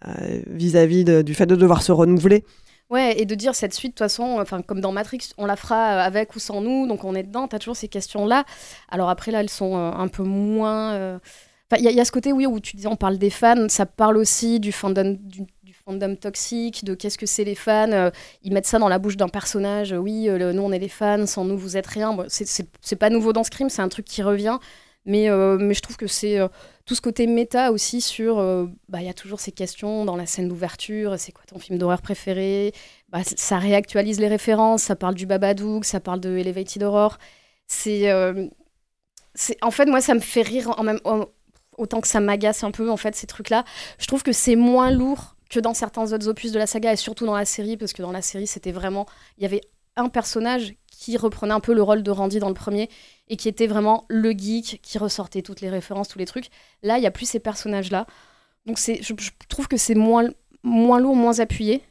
euh, 0.08 0.42
vis-à-vis 0.48 1.04
de- 1.04 1.22
du 1.22 1.34
fait 1.34 1.46
de 1.46 1.56
devoir 1.56 1.82
se 1.82 1.92
renouveler. 1.92 2.44
Ouais, 2.90 3.20
et 3.20 3.26
de 3.26 3.34
dire 3.36 3.56
cette 3.56 3.74
suite, 3.74 3.92
de 3.92 3.96
toute 3.96 4.00
façon, 4.00 4.38
enfin, 4.40 4.62
comme 4.62 4.80
dans 4.82 4.92
Matrix, 4.92 5.30
on 5.38 5.46
la 5.46 5.56
fera 5.56 5.76
euh, 5.96 6.00
avec 6.06 6.36
ou 6.36 6.40
sans 6.40 6.62
nous, 6.62 6.86
donc 6.88 7.04
on 7.06 7.16
est 7.16 7.24
dedans, 7.24 7.48
t'as 7.48 7.58
toujours 7.60 7.76
ces 7.78 7.88
questions-là. 7.88 8.44
Alors 8.90 9.10
après, 9.10 9.32
là, 9.32 9.40
elles 9.42 9.50
sont 9.50 9.76
euh, 9.78 9.92
un 9.92 10.08
peu 10.10 10.24
moins. 10.24 10.94
Enfin, 11.72 11.80
il 11.80 11.84
y, 11.84 11.88
a- 11.88 11.92
il 11.92 11.98
y 11.98 12.02
a 12.02 12.06
ce 12.06 12.12
côté, 12.12 12.32
oui, 12.34 12.46
où 12.46 12.60
tu 12.60 12.76
disais, 12.76 12.88
on 12.90 12.96
parle 12.98 13.18
des 13.18 13.30
fans, 13.30 13.68
ça 13.70 13.86
parle 13.86 14.18
aussi 14.18 14.60
du 14.60 14.72
fandom, 14.72 15.18
du 15.20 15.42
fandom 15.86 16.16
toxique, 16.16 16.86
de 16.86 16.96
qu'est-ce 16.96 17.18
que 17.18 17.26
c'est 17.26 17.44
les 17.44 17.56
fans. 17.56 17.92
euh, 17.92 18.10
ils 18.42 18.54
mettent 18.54 18.66
ça 18.68 18.80
dans 18.80 18.88
la 18.88 19.00
bouche 19.00 19.18
d'un 19.18 19.28
personnage, 19.28 19.92
euh, 19.94 19.98
oui, 19.98 20.30
euh, 20.30 20.38
le- 20.38 20.54
nous 20.54 20.62
on 20.62 20.72
est 20.72 20.80
les 20.80 20.88
fans, 20.90 21.26
sans 21.26 21.44
nous 21.46 21.58
vous 21.58 21.76
êtes 21.78 21.88
rien. 21.88 22.14
Bon, 22.14 22.26
c'est- 22.30 22.96
pas 22.96 23.10
nouveau 23.10 23.34
dans 23.34 23.44
Scream, 23.44 23.70
c'est 23.70 23.82
un 23.82 23.90
truc 23.90 24.06
qui 24.06 24.22
revient. 24.22 24.60
Mais, 25.06 25.26
je 25.28 25.82
trouve 25.82 25.98
que 25.98 26.08
c'est 26.08 26.40
tout 26.86 26.96
ce 26.96 27.02
côté 27.02 27.28
méta 27.28 27.74
aussi 27.74 28.00
sur. 28.00 28.38
bah, 28.88 29.02
Il 29.02 29.06
y 29.06 29.10
a 29.10 29.14
toujours 29.14 29.42
ces 29.42 29.52
questions 29.52 30.06
dans 30.06 30.16
la 30.16 30.26
scène 30.26 30.48
d'ouverture 30.48 31.16
c'est 31.20 31.34
quoi 31.34 31.44
ton 31.46 31.60
film 31.60 31.78
d'horreur 31.78 32.02
préféré? 32.02 32.72
Bah, 33.10 33.20
Ça 33.36 33.58
réactualise 33.58 34.22
les 34.22 34.30
références, 34.30 34.84
ça 34.84 34.96
parle 34.96 35.16
du 35.16 35.26
Babadook, 35.26 35.84
ça 35.84 36.00
parle 36.00 36.22
de 36.22 36.38
Elevated 36.38 36.84
Horror. 36.84 37.18
C'est. 37.68 38.10
en 39.62 39.72
fait 39.72 39.86
moi 39.88 40.00
ça 40.02 40.14
me 40.14 40.20
fait 40.22 40.42
rire 40.44 40.70
autant 41.78 42.00
que 42.02 42.08
ça 42.08 42.20
m'agace 42.22 42.64
un 42.64 42.72
peu 42.72 42.90
en 42.90 42.98
fait 42.98 43.16
ces 43.16 43.26
trucs 43.28 43.50
là 43.50 43.66
je 44.00 44.06
trouve 44.08 44.24
que 44.24 44.32
c'est 44.32 44.56
moins 44.56 44.92
lourd 44.92 45.33
que 45.54 45.60
dans 45.60 45.74
certains 45.74 46.12
autres 46.14 46.28
opus 46.28 46.52
de 46.52 46.60
la 46.60 46.68
saga 46.68 46.92
et 46.94 46.96
surtout 46.96 47.26
dans 47.26 47.36
la 47.36 47.46
série 47.46 47.78
parce 47.78 47.94
que 47.94 48.02
dans 48.02 48.12
la 48.12 48.22
série 48.22 48.48
c'était 48.48 48.72
vraiment 48.72 49.06
il 49.38 49.44
y 49.44 49.46
avait 49.46 49.62
un 49.96 50.10
personnage 50.10 50.76
qui 50.92 51.18
reprenait 51.18 51.54
un 51.54 51.60
peu 51.60 51.74
le 51.74 51.82
rôle 51.84 52.04
de 52.04 52.12
Randy 52.12 52.40
dans 52.40 52.48
le 52.48 52.54
premier 52.54 52.90
et 53.28 53.36
qui 53.38 53.48
était 53.50 53.68
vraiment 53.68 54.06
le 54.10 54.32
geek 54.32 54.80
qui 54.82 54.98
ressortait 54.98 55.42
toutes 55.42 55.62
les 55.62 55.70
références 55.70 56.08
tous 56.08 56.20
les 56.20 56.26
trucs 56.26 56.48
là 56.82 56.98
il 56.98 57.04
y 57.04 57.08
a 57.08 57.12
plus 57.12 57.26
ces 57.28 57.40
personnages 57.40 57.92
là 57.92 58.06
donc 58.66 58.78
c'est 58.80 59.02
je, 59.04 59.14
je 59.20 59.30
trouve 59.50 59.68
que 59.68 59.78
c'est 59.78 59.96
moins 59.96 60.28
moins 60.64 61.00
lourd 61.00 61.16
moins 61.16 61.40
appuyé 61.40 61.82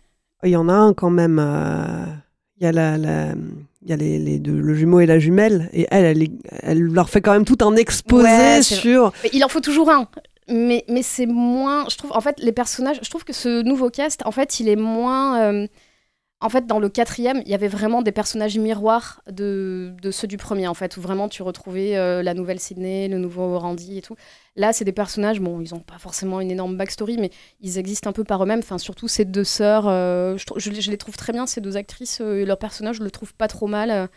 Il 0.45 0.51
y 0.51 0.57
en 0.57 0.69
a 0.69 0.73
un 0.75 0.95
quand 0.95 1.11
même. 1.11 1.39
euh, 1.39 2.07
Il 2.59 2.65
y 2.65 2.67
a, 2.67 2.73
la, 2.73 2.97
la- 2.99 3.35
il 3.85 3.91
y 3.91 3.93
a 3.93 3.97
les, 3.97 4.19
les 4.19 4.39
deux, 4.39 4.59
le 4.61 4.75
jumeau 4.75 5.01
et 5.01 5.07
la 5.07 5.19
jumelle. 5.19 5.69
Et 5.73 5.87
elle, 5.91 6.05
elle, 6.05 6.23
est- 6.23 6.33
elle 6.63 6.81
leur 6.81 7.11
fait 7.11 7.21
quand 7.21 7.33
même 7.33 7.45
tout 7.45 7.59
un 7.63 7.75
exposé 7.77 8.25
Ouais, 8.29 8.63
sur. 8.63 9.13
Mais 9.25 9.31
il 9.33 9.45
en 9.45 9.49
faut 9.49 9.61
toujours 9.61 9.91
un. 9.91 10.09
Mais, 10.53 10.85
mais 10.89 11.03
c'est 11.03 11.27
moins. 11.27 11.89
Je 11.89 11.97
trouve, 11.97 12.13
en 12.13 12.21
fait, 12.21 12.39
les 12.41 12.53
personnages. 12.53 13.01
Je 13.03 13.09
trouve 13.11 13.25
que 13.25 13.33
ce 13.33 13.63
nouveau 13.63 13.91
cast, 13.91 14.25
en 14.27 14.31
fait, 14.33 14.61
il 14.61 14.69
est 14.69 14.77
moins. 14.77 15.41
euh, 15.41 15.67
en 16.41 16.49
fait, 16.51 16.67
dans 16.67 16.81
le 16.81 16.89
quatrième, 16.89 17.43
il 17.47 17.51
y 17.51 17.55
avait 17.55 17.69
vraiment 17.69 18.03
des 18.03 18.13
personnages 18.13 18.59
miroirs 18.59 19.23
de, 19.31 19.95
ceux 20.11 20.27
du 20.27 20.37
premier, 20.39 20.67
en 20.69 20.75
fait, 20.75 20.97
où 20.97 21.01
vraiment 21.01 21.29
tu 21.29 21.43
retrouvais 21.43 21.97
euh, 21.97 22.23
la 22.23 22.35
nouvelle 22.35 22.61
Sydney, 22.61 23.09
le 23.09 23.19
nouveau 23.19 23.59
Randy 23.59 23.99
et 23.99 24.03
tout. 24.03 24.17
Là, 24.57 24.73
c'est 24.73 24.85
des 24.85 24.93
personnages, 24.93 25.41
bon, 25.41 25.61
ils 25.61 25.73
n'ont 25.75 25.81
pas 25.81 25.99
forcément 25.99 26.41
une 26.41 26.51
énorme 26.51 26.77
backstory, 26.77 27.17
mais 27.19 27.31
ils 27.61 27.79
existent 27.79 28.11
un 28.11 28.13
peu 28.13 28.25
par 28.25 28.43
eux-mêmes. 28.43 28.61
Enfin, 28.61 28.79
surtout 28.79 29.09
ces 29.09 29.25
deux 29.25 29.45
sœurs, 29.45 29.89
euh, 29.89 30.37
je, 30.37 30.71
je 30.81 30.91
les- 30.91 30.99
trouve 30.99 31.17
très 31.17 31.33
bien, 31.33 31.47
ces 31.47 31.61
deux 31.61 31.77
actrices, 31.77 32.21
et 32.21 32.45
leur 32.45 32.59
personnage, 32.59 32.97
je 32.97 33.05
le 33.05 33.11
trouve 33.13 33.35
pas 33.35 33.49
trop 33.49 33.69
mal 33.69 34.09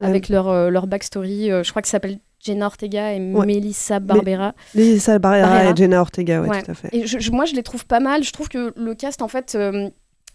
avec 0.00 0.28
leur, 0.28 0.48
euh, 0.48 0.70
leur 0.70 0.86
backstory. 0.86 1.50
Euh, 1.50 1.62
je 1.62 1.70
crois 1.70 1.82
que 1.82 1.88
ça 1.88 1.92
s'appelle 1.92 2.18
Jenna 2.44 2.66
Ortega 2.66 3.12
et 3.14 3.20
Ouais. 3.32 3.46
Melissa 3.46 4.00
Barbera. 4.00 4.54
Barrera 4.74 5.18
Barrera. 5.18 5.70
et 5.70 5.76
Jenna 5.76 6.00
Ortega, 6.00 6.40
ouais, 6.42 6.48
Ouais. 6.48 6.62
tout 6.62 6.70
à 6.70 6.74
fait. 6.74 6.88
Et 6.92 7.06
je- 7.06 7.18
je- 7.18 7.30
moi, 7.30 7.44
je 7.46 7.54
les 7.54 7.62
trouve 7.62 7.86
pas 7.86 8.00
mal. 8.00 8.22
Je 8.22 8.32
trouve 8.32 8.48
que 8.48 8.72
le 8.76 8.94
cast, 8.94 9.22
en 9.22 9.28
fait, 9.28 9.54
euh, 9.54 9.88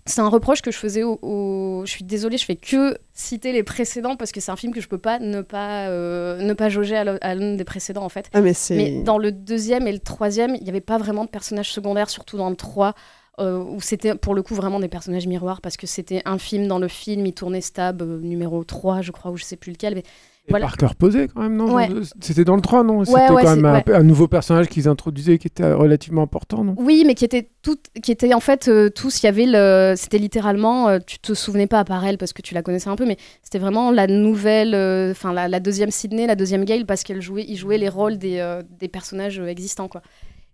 c'est 0.06 0.22
un 0.22 0.28
reproche 0.28 0.62
que 0.64 0.72
je 0.72 0.78
faisais 0.78 1.04
au, 1.04 1.20
au- 1.22 1.84
Je 1.86 1.92
suis 1.92 2.04
désolée, 2.04 2.38
je 2.38 2.46
fais 2.46 2.56
que 2.56 2.98
citer 3.14 3.52
les 3.52 3.62
précédents 3.64 4.16
parce 4.16 4.32
que 4.32 4.40
c'est 4.40 4.52
un 4.52 4.56
film 4.56 4.74
que 4.74 4.82
je 4.82 4.88
peux 4.88 4.98
pas 4.98 5.20
ne 5.20 5.42
pas, 5.42 5.88
euh, 5.90 6.42
ne 6.42 6.54
pas 6.54 6.70
jauger 6.70 6.96
à 6.96 7.36
l'un 7.36 7.56
des 7.56 7.64
précédents, 7.64 8.04
en 8.04 8.10
fait. 8.10 8.28
Ah, 8.34 8.42
mais 8.42 8.54
dans 9.04 9.18
le 9.20 9.32
deuxième 9.32 9.88
et 9.88 9.92
le 9.92 10.00
troisième, 10.00 10.56
il 10.56 10.64
n'y 10.64 10.70
avait 10.70 10.82
pas 10.82 10.98
vraiment 10.98 11.26
de 11.26 11.30
personnages 11.30 11.72
secondaires, 11.72 12.10
surtout 12.10 12.38
dans 12.38 12.50
le 12.50 12.56
3, 12.56 12.96
euh, 13.40 13.64
où 13.64 13.82
c'était 13.82 14.16
pour 14.16 14.36
le 14.36 14.42
coup 14.42 14.56
vraiment 14.56 14.80
des 14.80 14.88
personnages 14.88 15.28
miroirs, 15.28 15.62
parce 15.62 15.78
que 15.78 15.88
c'était 15.88 16.22
un 16.26 16.38
film 16.38 16.68
dans 16.68 16.80
le 16.80 16.88
film, 16.88 17.26
il 17.26 17.34
tournait 17.34 17.62
Stab 17.62 18.02
euh, 18.02 18.20
numéro 18.20 18.64
3, 18.64 19.02
je 19.02 19.12
crois, 19.12 19.32
ou 19.32 19.38
je 19.38 19.44
sais 19.44 19.58
plus 19.58 19.72
lequel. 19.72 19.96
Mais 19.96 20.04
voilà. 20.50 20.66
Parker 20.66 20.88
posé 20.98 21.28
quand 21.28 21.42
même, 21.42 21.56
non? 21.56 21.74
Ouais. 21.76 21.90
C'était 22.22 22.44
dans 22.44 22.56
le 22.56 22.62
3, 22.62 22.84
non? 22.84 23.06
C'était 23.06 23.32
ouais, 23.32 23.44
quand 23.44 23.56
même 23.56 23.84
un, 23.88 24.04
nouveau 24.04 24.28
personnage 24.28 24.68
qu'ils 24.68 24.88
introduisaient 24.88 25.38
qui 25.38 25.48
était 25.48 25.72
relativement 25.72 26.24
important, 26.24 26.64
non? 26.64 26.76
Oui, 26.78 27.04
mais 27.06 27.16
qui 27.16 27.26
était 27.26 27.50
tout, 27.62 27.78
qui 28.02 28.12
était 28.12 28.34
en 28.34 28.40
fait 28.40 28.68
euh, 28.68 28.90
tous. 28.90 29.22
Il 29.22 29.26
y 29.26 29.30
avait 29.30 29.46
le, 29.46 29.94
c'était 29.96 30.18
littéralement. 30.18 30.90
euh, 30.90 31.00
tu 31.06 31.20
te 31.20 31.34
souvenais 31.34 31.68
pas 31.68 31.80
à 31.80 31.86
part 31.86 32.06
elle 32.06 32.18
parce 32.18 32.34
que 32.34 32.42
tu 32.42 32.54
la 32.54 32.62
connaissais 32.62 32.90
un 32.90 32.96
peu, 32.96 33.06
mais 33.06 33.18
c'était 33.44 33.60
vraiment 33.60 33.92
la 33.92 34.08
nouvelle, 34.08 34.74
euh, 34.74 35.12
enfin 35.12 35.34
la, 35.34 35.48
la 35.48 35.60
deuxième 35.60 35.92
Sydney, 35.92 36.28
la 36.28 36.36
deuxième 36.36 36.66
Gale, 36.66 36.86
parce 36.86 37.04
qu'elle 37.04 37.22
jouait, 37.22 37.46
il 37.48 37.58
jouait 37.58 37.78
les 37.78 37.90
rôles 37.90 38.18
des, 38.18 38.60
des 38.80 38.88
personnages 38.88 39.40
existants, 39.40 39.88
quoi. 39.88 40.02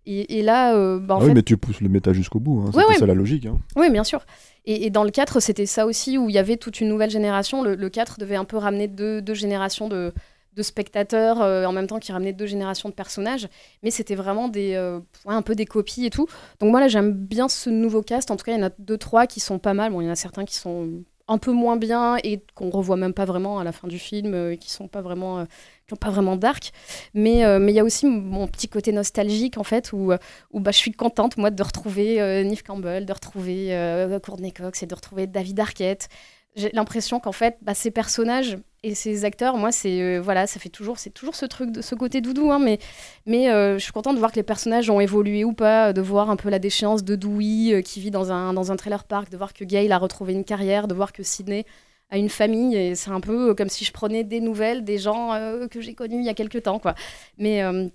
Et, 0.05 0.39
et 0.39 0.41
là, 0.43 0.75
euh, 0.75 0.99
bah, 0.99 1.15
en 1.15 1.17
Ah 1.17 1.21
oui, 1.23 1.29
fait, 1.29 1.33
mais 1.35 1.43
tu 1.43 1.57
pousses 1.57 1.81
le 1.81 1.89
méta 1.89 2.13
jusqu'au 2.13 2.39
bout. 2.39 2.59
Hein. 2.61 2.65
Ouais, 2.65 2.81
C'était 2.83 2.85
ouais. 2.87 2.99
ça 2.99 3.05
la 3.05 3.13
logique. 3.13 3.45
Hein. 3.45 3.57
oui, 3.75 3.89
bien 3.89 4.03
sûr. 4.03 4.25
Et, 4.65 4.85
et 4.85 4.89
dans 4.89 5.03
le 5.03 5.11
4, 5.11 5.39
c'était 5.39 5.65
ça 5.65 5.85
aussi, 5.85 6.17
où 6.17 6.29
il 6.29 6.33
y 6.35 6.37
avait 6.39 6.57
toute 6.57 6.79
une 6.81 6.89
nouvelle 6.89 7.09
génération. 7.09 7.63
Le, 7.63 7.75
le 7.75 7.89
4 7.89 8.19
devait 8.19 8.35
un 8.35 8.45
peu 8.45 8.57
ramener 8.57 8.87
deux, 8.87 9.21
deux 9.21 9.33
générations 9.33 9.87
de, 9.87 10.13
de 10.55 10.63
spectateurs, 10.63 11.41
euh, 11.41 11.65
en 11.65 11.71
même 11.71 11.87
temps 11.87 11.99
qu'il 11.99 12.13
ramenait 12.13 12.33
deux 12.33 12.45
générations 12.45 12.89
de 12.89 12.93
personnages. 12.93 13.47
Mais 13.83 13.91
c'était 13.91 14.15
vraiment 14.15 14.47
des, 14.47 14.73
euh, 14.75 14.99
ouais, 15.25 15.33
un 15.33 15.41
peu 15.41 15.55
des 15.55 15.65
copies 15.65 16.05
et 16.05 16.09
tout. 16.09 16.27
Donc 16.59 16.71
moi, 16.71 16.79
là, 16.79 16.87
j'aime 16.87 17.11
bien 17.11 17.47
ce 17.47 17.69
nouveau 17.69 18.01
cast. 18.01 18.31
En 18.31 18.35
tout 18.37 18.45
cas, 18.45 18.53
il 18.53 18.59
y 18.59 18.63
en 18.63 18.67
a 18.67 18.71
deux, 18.79 18.97
trois 18.97 19.27
qui 19.27 19.39
sont 19.39 19.59
pas 19.59 19.73
mal. 19.73 19.91
Bon, 19.91 20.01
il 20.01 20.05
y 20.05 20.07
en 20.07 20.11
a 20.13 20.15
certains 20.15 20.45
qui 20.45 20.55
sont 20.55 20.89
un 21.27 21.37
peu 21.39 21.51
moins 21.51 21.75
bien 21.75 22.17
et 22.23 22.41
qu'on 22.53 22.69
revoit 22.69 22.97
même 22.97 23.13
pas 23.13 23.25
vraiment 23.25 23.57
à 23.59 23.63
la 23.63 23.71
fin 23.71 23.87
du 23.87 23.97
film, 23.97 24.33
euh, 24.33 24.53
et 24.53 24.57
qui 24.57 24.71
sont 24.71 24.87
pas 24.87 25.01
vraiment... 25.01 25.45
qui 25.87 25.93
ont 25.93 25.97
pas 25.97 26.09
vraiment 26.09 26.35
d'arc, 26.35 26.71
mais 27.13 27.45
euh, 27.45 27.59
mais 27.59 27.71
il 27.71 27.75
y 27.75 27.79
a 27.79 27.83
aussi 27.83 28.05
mon 28.07 28.47
petit 28.47 28.67
côté 28.67 28.91
nostalgique 28.91 29.57
en 29.57 29.63
fait 29.63 29.93
où 29.93 30.11
où 30.51 30.59
bah 30.59 30.71
je 30.71 30.77
suis 30.77 30.91
contente 30.91 31.37
moi 31.37 31.51
de 31.51 31.63
retrouver 31.63 32.21
euh, 32.21 32.43
Campbell, 32.65 33.05
de 33.05 33.13
retrouver 33.13 33.75
euh, 33.75 34.19
Courtney 34.19 34.51
Cox 34.51 34.83
et 34.83 34.85
de 34.85 34.95
retrouver 34.95 35.27
David 35.27 35.59
Arquette. 35.59 36.09
J'ai 36.55 36.69
l'impression 36.71 37.19
qu'en 37.19 37.33
fait 37.33 37.57
bah, 37.61 37.73
ces 37.73 37.91
personnages 37.91 38.57
et 38.81 38.95
ces 38.95 39.25
acteurs, 39.25 39.57
moi 39.57 39.71
c'est 39.71 40.01
euh, 40.01 40.21
voilà 40.21 40.47
ça 40.47 40.59
fait 40.59 40.69
toujours 40.69 40.99
c'est 40.99 41.09
toujours 41.09 41.35
ce 41.35 41.45
truc 41.45 41.71
de 41.71 41.81
ce 41.81 41.95
côté 41.95 42.21
doudou 42.21 42.51
hein, 42.51 42.59
mais 42.59 42.79
mais 43.25 43.49
euh, 43.49 43.77
je 43.77 43.83
suis 43.83 43.91
contente 43.91 44.15
de 44.15 44.19
voir 44.19 44.31
que 44.31 44.37
les 44.37 44.43
personnages 44.43 44.89
ont 44.89 45.01
évolué 45.01 45.43
ou 45.43 45.53
pas, 45.53 45.91
de 45.91 46.01
voir 46.01 46.29
un 46.29 46.37
peu 46.37 46.49
la 46.49 46.59
déchéance 46.59 47.03
de 47.03 47.15
Dewey 47.15 47.83
qui 47.83 47.99
vit 47.99 48.11
dans 48.11 48.31
un 48.31 48.53
dans 48.53 48.71
un 48.71 48.75
trailer 48.77 49.03
park, 49.03 49.29
de 49.29 49.37
voir 49.37 49.53
que 49.53 49.65
Gail 49.65 49.91
a 49.91 49.97
retrouvé 49.97 50.33
une 50.33 50.45
carrière, 50.45 50.87
de 50.87 50.93
voir 50.95 51.11
que 51.11 51.23
Sydney 51.23 51.65
à 52.09 52.17
une 52.17 52.29
famille 52.29 52.75
et 52.75 52.95
c'est 52.95 53.09
un 53.11 53.19
peu 53.21 53.55
comme 53.55 53.69
si 53.69 53.83
je 53.85 53.91
prenais 53.91 54.23
des 54.23 54.39
nouvelles 54.39 54.83
des 54.83 54.97
gens 54.97 55.33
euh, 55.33 55.67
que 55.67 55.81
j'ai 55.81 55.95
connus 55.95 56.17
il 56.17 56.25
y 56.25 56.29
a 56.29 56.33
quelques 56.33 56.63
temps 56.63 56.79
quoi. 56.79 56.95
Mais 57.37 57.63
euh, 57.63 57.87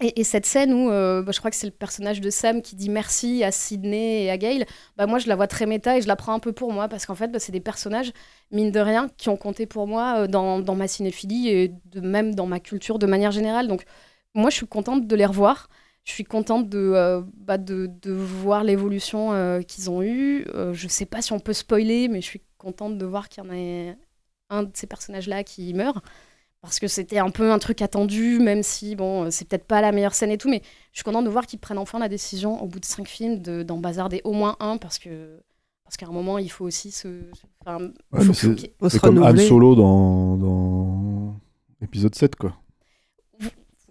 et, 0.00 0.20
et 0.20 0.24
cette 0.24 0.46
scène 0.46 0.72
où 0.74 0.90
euh, 0.90 1.22
bah, 1.22 1.32
je 1.32 1.38
crois 1.38 1.50
que 1.50 1.56
c'est 1.56 1.66
le 1.66 1.72
personnage 1.72 2.20
de 2.20 2.28
Sam 2.30 2.62
qui 2.62 2.76
dit 2.76 2.90
merci 2.90 3.42
à 3.44 3.50
Sydney 3.52 4.24
et 4.24 4.30
à 4.30 4.36
Gail 4.38 4.66
bah 4.96 5.06
moi 5.06 5.18
je 5.18 5.28
la 5.28 5.36
vois 5.36 5.46
très 5.46 5.66
méta 5.66 5.96
et 5.96 6.02
je 6.02 6.08
la 6.08 6.16
prends 6.16 6.34
un 6.34 6.40
peu 6.40 6.52
pour 6.52 6.72
moi 6.72 6.88
parce 6.88 7.06
qu'en 7.06 7.14
fait 7.14 7.28
bah, 7.28 7.38
c'est 7.38 7.52
des 7.52 7.60
personnages 7.60 8.12
mine 8.50 8.70
de 8.70 8.80
rien 8.80 9.08
qui 9.16 9.28
ont 9.30 9.36
compté 9.36 9.66
pour 9.66 9.86
moi 9.86 10.28
dans, 10.28 10.60
dans 10.60 10.74
ma 10.74 10.88
cinéphilie 10.88 11.48
et 11.48 11.68
de 11.86 12.00
même 12.00 12.34
dans 12.34 12.46
ma 12.46 12.60
culture 12.60 12.98
de 12.98 13.06
manière 13.06 13.30
générale. 13.32 13.68
Donc 13.68 13.84
moi 14.34 14.50
je 14.50 14.56
suis 14.56 14.66
contente 14.66 15.06
de 15.06 15.16
les 15.16 15.26
revoir 15.26 15.68
je 16.04 16.12
suis 16.12 16.24
contente 16.24 16.68
de, 16.68 16.78
euh, 16.78 17.22
bah, 17.36 17.58
de, 17.58 17.90
de 18.02 18.12
voir 18.12 18.62
l'évolution 18.64 19.32
euh, 19.32 19.62
qu'ils 19.62 19.90
ont 19.90 20.02
eue. 20.02 20.44
Euh, 20.54 20.72
je 20.74 20.86
sais 20.88 21.06
pas 21.06 21.22
si 21.22 21.32
on 21.32 21.40
peut 21.40 21.52
spoiler, 21.54 22.08
mais 22.08 22.20
je 22.20 22.26
suis 22.26 22.42
contente 22.58 22.98
de 22.98 23.06
voir 23.06 23.28
qu'il 23.28 23.42
y 23.44 23.46
en 23.46 23.50
a 23.50 23.94
un 24.50 24.62
de 24.64 24.70
ces 24.74 24.86
personnages-là 24.86 25.44
qui 25.44 25.72
meurt. 25.74 26.04
Parce 26.60 26.78
que 26.80 26.88
c'était 26.88 27.18
un 27.18 27.28
peu 27.30 27.52
un 27.52 27.58
truc 27.58 27.82
attendu, 27.82 28.38
même 28.38 28.62
si, 28.62 28.96
bon, 28.96 29.30
c'est 29.30 29.46
peut-être 29.46 29.66
pas 29.66 29.82
la 29.82 29.92
meilleure 29.92 30.14
scène 30.14 30.30
et 30.30 30.38
tout, 30.38 30.48
mais 30.48 30.62
je 30.92 30.98
suis 30.98 31.04
contente 31.04 31.26
de 31.26 31.30
voir 31.30 31.46
qu'ils 31.46 31.58
prennent 31.58 31.76
enfin 31.78 31.98
la 31.98 32.08
décision, 32.08 32.62
au 32.62 32.66
bout 32.66 32.80
de 32.80 32.86
cinq 32.86 33.06
films, 33.06 33.40
de- 33.42 33.62
d'en 33.62 33.76
bazarder 33.76 34.22
au 34.24 34.32
moins 34.32 34.56
un, 34.60 34.78
parce 34.78 34.98
que 34.98 35.40
parce 35.84 35.98
qu'à 35.98 36.06
un 36.06 36.12
moment, 36.12 36.38
il 36.38 36.50
faut 36.50 36.64
aussi 36.64 36.90
se... 36.90 37.08
enfin, 37.60 37.90
Ouais, 38.12 38.24
c'est 38.32 38.54
qu'il- 38.56 38.70
Faut 38.80 38.88
c'est 38.88 38.96
se 38.96 39.00
comme 39.02 39.18
Han. 39.22 39.36
Solo 39.36 39.74
dans, 39.74 40.36
dans 40.38 41.36
épisode 41.82 42.14
7, 42.14 42.36
quoi. 42.36 42.56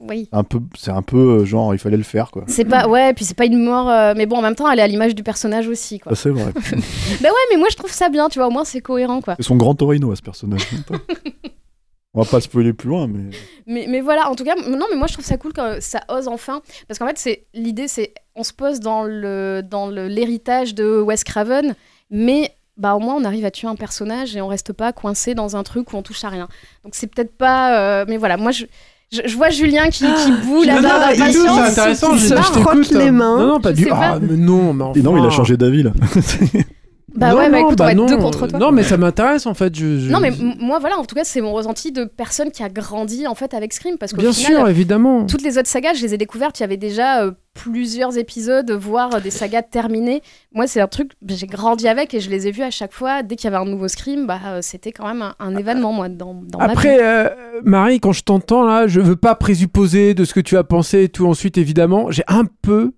Oui. 0.08 0.28
Un 0.32 0.44
peu, 0.44 0.60
c'est 0.78 0.92
un 0.92 1.02
peu 1.02 1.42
euh, 1.42 1.46
genre, 1.46 1.74
il 1.74 1.78
fallait 1.78 1.98
le 1.98 2.04
faire, 2.04 2.30
quoi. 2.32 2.44
C'est 2.48 2.66
pas, 2.66 2.88
ouais, 2.88 3.14
puis 3.14 3.26
c'est 3.26 3.38
pas 3.38 3.46
une 3.46 3.64
mort, 3.64 3.90
euh, 3.90 4.14
mais 4.16 4.26
bon, 4.26 4.38
en 4.38 4.42
même 4.42 4.56
temps, 4.56 4.70
elle 4.70 4.80
est 4.80 4.84
à 4.84 4.88
l'image 4.88 5.16
du 5.16 5.24
personnage 5.24 5.68
aussi, 5.68 6.00
quoi. 6.00 6.16
Ça, 6.16 6.24
c'est 6.24 6.30
vrai. 6.30 6.52
bah 7.22 7.30
ouais, 7.30 7.46
mais 7.52 7.58
moi 7.58 7.68
je 7.72 7.78
trouve 7.78 7.92
ça 7.92 8.10
bien, 8.10 8.28
tu 8.30 8.40
vois, 8.40 8.48
au 8.48 8.52
moins 8.52 8.66
c'est 8.66 8.82
cohérent, 8.82 9.22
quoi. 9.22 9.36
C'est 9.38 9.46
son 9.46 9.56
grand 9.56 9.76
Torino 9.76 10.12
à 10.12 10.16
ce 10.16 10.22
personnage. 10.22 10.68
On 12.16 12.22
va 12.22 12.30
pas 12.30 12.42
spoiler 12.42 12.74
plus 12.74 12.90
loin, 12.90 13.08
mais. 13.08 13.32
Mais, 13.66 13.86
mais 13.90 14.02
voilà, 14.02 14.30
en 14.30 14.36
tout 14.36 14.44
cas, 14.44 14.56
non, 14.56 14.86
mais 14.92 14.98
moi 14.98 15.08
je 15.08 15.14
trouve 15.14 15.26
ça 15.26 15.38
cool 15.38 15.52
quand 15.52 15.78
ça 15.80 16.02
ose 16.10 16.28
enfin. 16.28 16.62
Parce 16.88 17.00
qu'en 17.00 17.08
fait, 17.08 17.18
c'est 17.18 17.46
l'idée, 17.56 17.88
c'est 17.88 18.14
on 18.36 18.44
se 18.44 18.54
pose 18.54 18.80
dans 18.80 19.04
le 19.04 19.62
dans 19.64 19.90
l'héritage 19.90 20.76
de 20.76 21.02
Wes 21.02 21.24
Craven, 21.24 21.74
mais 22.12 22.52
bah 22.78 22.94
au 22.96 23.00
moins 23.00 23.16
on 23.16 23.24
arrive 23.24 23.46
à 23.46 23.52
tuer 23.52 23.68
un 23.68 23.76
personnage 23.76 24.36
et 24.36 24.42
on 24.42 24.48
reste 24.48 24.74
pas 24.74 24.94
coincé 24.94 25.34
dans 25.34 25.56
un 25.56 25.64
truc 25.64 25.92
où 25.94 25.98
on 25.98 26.04
touche 26.04 26.24
à 26.24 26.30
rien. 26.30 26.48
Donc 26.84 26.94
c'est 26.94 27.08
peut-être 27.08 27.36
pas. 27.36 27.80
euh, 27.80 28.06
mais 28.08 28.18
voilà, 28.18 28.38
moi 28.38 28.52
je. 28.52 28.66
Je, 29.14 29.22
je 29.26 29.38
vois 29.38 29.50
Julien 29.52 29.90
qui, 29.90 30.06
qui 30.06 30.32
boue 30.46 30.66
non, 30.66 30.82
pas 30.82 31.14
du 31.14 31.34
tout, 31.34 31.46
d'impatience. 31.46 31.56
c'est 31.56 31.80
intéressant, 31.82 32.14
il 32.14 32.20
se 32.20 32.36
je 32.36 32.42
frotte 32.42 32.82
t'écoute. 32.82 32.92
les 32.98 33.12
mains. 33.12 33.38
Non, 33.38 33.48
non, 33.48 33.60
pas 33.62 33.70
Je 33.70 33.76
du 33.84 33.88
Ah, 33.92 34.18
mais 34.20 34.36
non, 34.36 34.74
mais 34.74 34.84
enfin. 34.84 35.00
Et 35.00 35.04
non, 35.04 35.18
il 35.18 35.26
a 35.26 35.30
changé 35.30 35.56
d'avis, 35.56 35.84
là. 35.84 35.92
Bah 37.16 37.32
Non, 37.32 37.38
ouais, 37.38 37.50
bah 37.50 37.60
écoute, 37.60 37.80
on 37.80 37.84
va 37.84 37.92
être 37.92 37.98
non, 37.98 38.06
deux 38.08 38.18
contre 38.18 38.48
toi. 38.48 38.60
Non, 38.60 38.72
mais 38.72 38.84
ça 38.84 38.98
m'intéresse 38.98 39.46
en 39.46 39.54
fait. 39.54 39.76
Je, 39.76 40.00
je- 40.00 40.12
Non, 40.12 40.20
mais 40.20 40.32
moi, 40.60 40.80
voilà, 40.80 40.98
en 40.98 41.06
tout 41.06 41.16
cas, 41.16 41.24
c'est 41.24 41.42
mon 41.42 41.54
ressenti 41.54 41.92
de 41.92 42.06
personne 42.06 42.50
qui 42.52 42.64
a 42.64 42.70
grandi 42.70 43.28
en 43.28 43.36
fait 43.36 43.54
avec 43.54 43.72
Scream. 43.74 43.98
Parce 43.98 44.14
Bien 44.14 44.32
final, 44.34 44.60
sûr, 44.62 44.68
évidemment. 44.70 45.26
toutes 45.26 45.44
les 45.44 45.58
autres 45.58 45.68
sagas, 45.70 45.94
je 45.94 46.02
les 46.02 46.14
ai 46.14 46.18
découvertes. 46.18 46.60
Il 46.60 46.64
y 46.64 46.66
avait 46.66 46.78
déjà 46.78 47.24
euh, 47.24 47.32
plusieurs 47.54 48.18
épisodes, 48.18 48.72
voire 48.72 49.16
euh, 49.16 49.20
des 49.20 49.30
sagas 49.30 49.62
terminées. 49.62 50.22
Moi, 50.54 50.66
c'est 50.68 50.82
un 50.82 50.88
truc, 50.88 51.12
j'ai 51.28 51.46
grandi 51.48 51.88
avec 51.88 52.14
et 52.16 52.20
je 52.20 52.30
les 52.32 52.48
ai 52.48 52.52
vus 52.52 52.64
à 52.64 52.72
chaque 52.72 52.94
fois. 52.94 53.22
Dès 53.22 53.36
qu'il 53.36 53.46
y 53.52 53.54
avait 53.54 53.64
un 53.64 53.70
nouveau 53.70 53.88
Scream, 53.88 54.26
bah, 54.26 54.40
euh, 54.48 54.60
c'était 54.64 54.92
quand 54.92 55.06
même 55.08 55.22
un, 55.22 55.36
un 55.40 55.56
événement, 55.56 55.94
moi, 55.94 56.10
dans, 56.10 56.34
dans 56.34 56.58
ma 56.60 56.66
vie. 56.68 56.72
Après, 56.74 56.98
euh, 57.02 57.30
Marie, 57.64 58.00
quand 58.00 58.12
je 58.12 58.24
t'entends 58.24 58.64
là, 58.64 58.88
je 58.88 59.00
veux 59.00 59.16
pas 59.16 59.36
présupposer 59.36 60.14
de 60.16 60.26
ce 60.26 60.34
que 60.34 60.40
tu 60.40 60.58
as 60.58 60.64
pensé 60.64 61.04
et 61.04 61.10
tout 61.10 61.28
ensuite, 61.28 61.58
évidemment. 61.60 62.10
J'ai 62.12 62.24
un 62.28 62.46
peu 62.64 62.94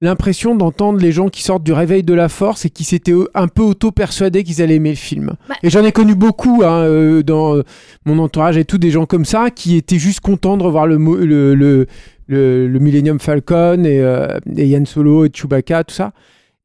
l'impression 0.00 0.54
d'entendre 0.54 0.98
les 0.98 1.12
gens 1.12 1.28
qui 1.28 1.42
sortent 1.42 1.62
du 1.64 1.72
réveil 1.72 2.02
de 2.02 2.12
la 2.14 2.28
force 2.28 2.64
et 2.66 2.70
qui 2.70 2.84
s'étaient 2.84 3.14
un 3.34 3.48
peu 3.48 3.62
auto-persuadés 3.62 4.44
qu'ils 4.44 4.60
allaient 4.60 4.74
aimer 4.74 4.90
le 4.90 4.96
film. 4.96 5.32
Bah- 5.48 5.54
Et 5.62 5.70
j'en 5.70 5.84
ai 5.84 5.92
connu 5.92 6.14
beaucoup 6.14 6.62
hein, 6.64 6.82
euh, 6.84 7.22
dans 7.22 7.56
euh, 7.56 7.62
mon 8.04 8.18
entourage 8.18 8.56
et 8.58 8.64
tout, 8.64 8.76
des 8.78 8.90
gens 8.90 9.06
comme 9.06 9.24
ça 9.24 9.50
qui 9.50 9.76
étaient 9.76 9.98
juste 9.98 10.20
contents 10.20 10.56
de 10.56 10.62
revoir 10.62 10.86
le, 10.86 10.96
le, 10.98 11.54
le, 11.54 11.86
le, 12.26 12.68
le 12.68 12.78
Millennium 12.80 13.18
Falcon 13.18 13.84
et, 13.84 14.00
euh, 14.00 14.38
et 14.56 14.66
Yann 14.66 14.84
Solo 14.84 15.24
et 15.24 15.30
Chewbacca, 15.32 15.84
tout 15.84 15.94
ça. 15.94 16.12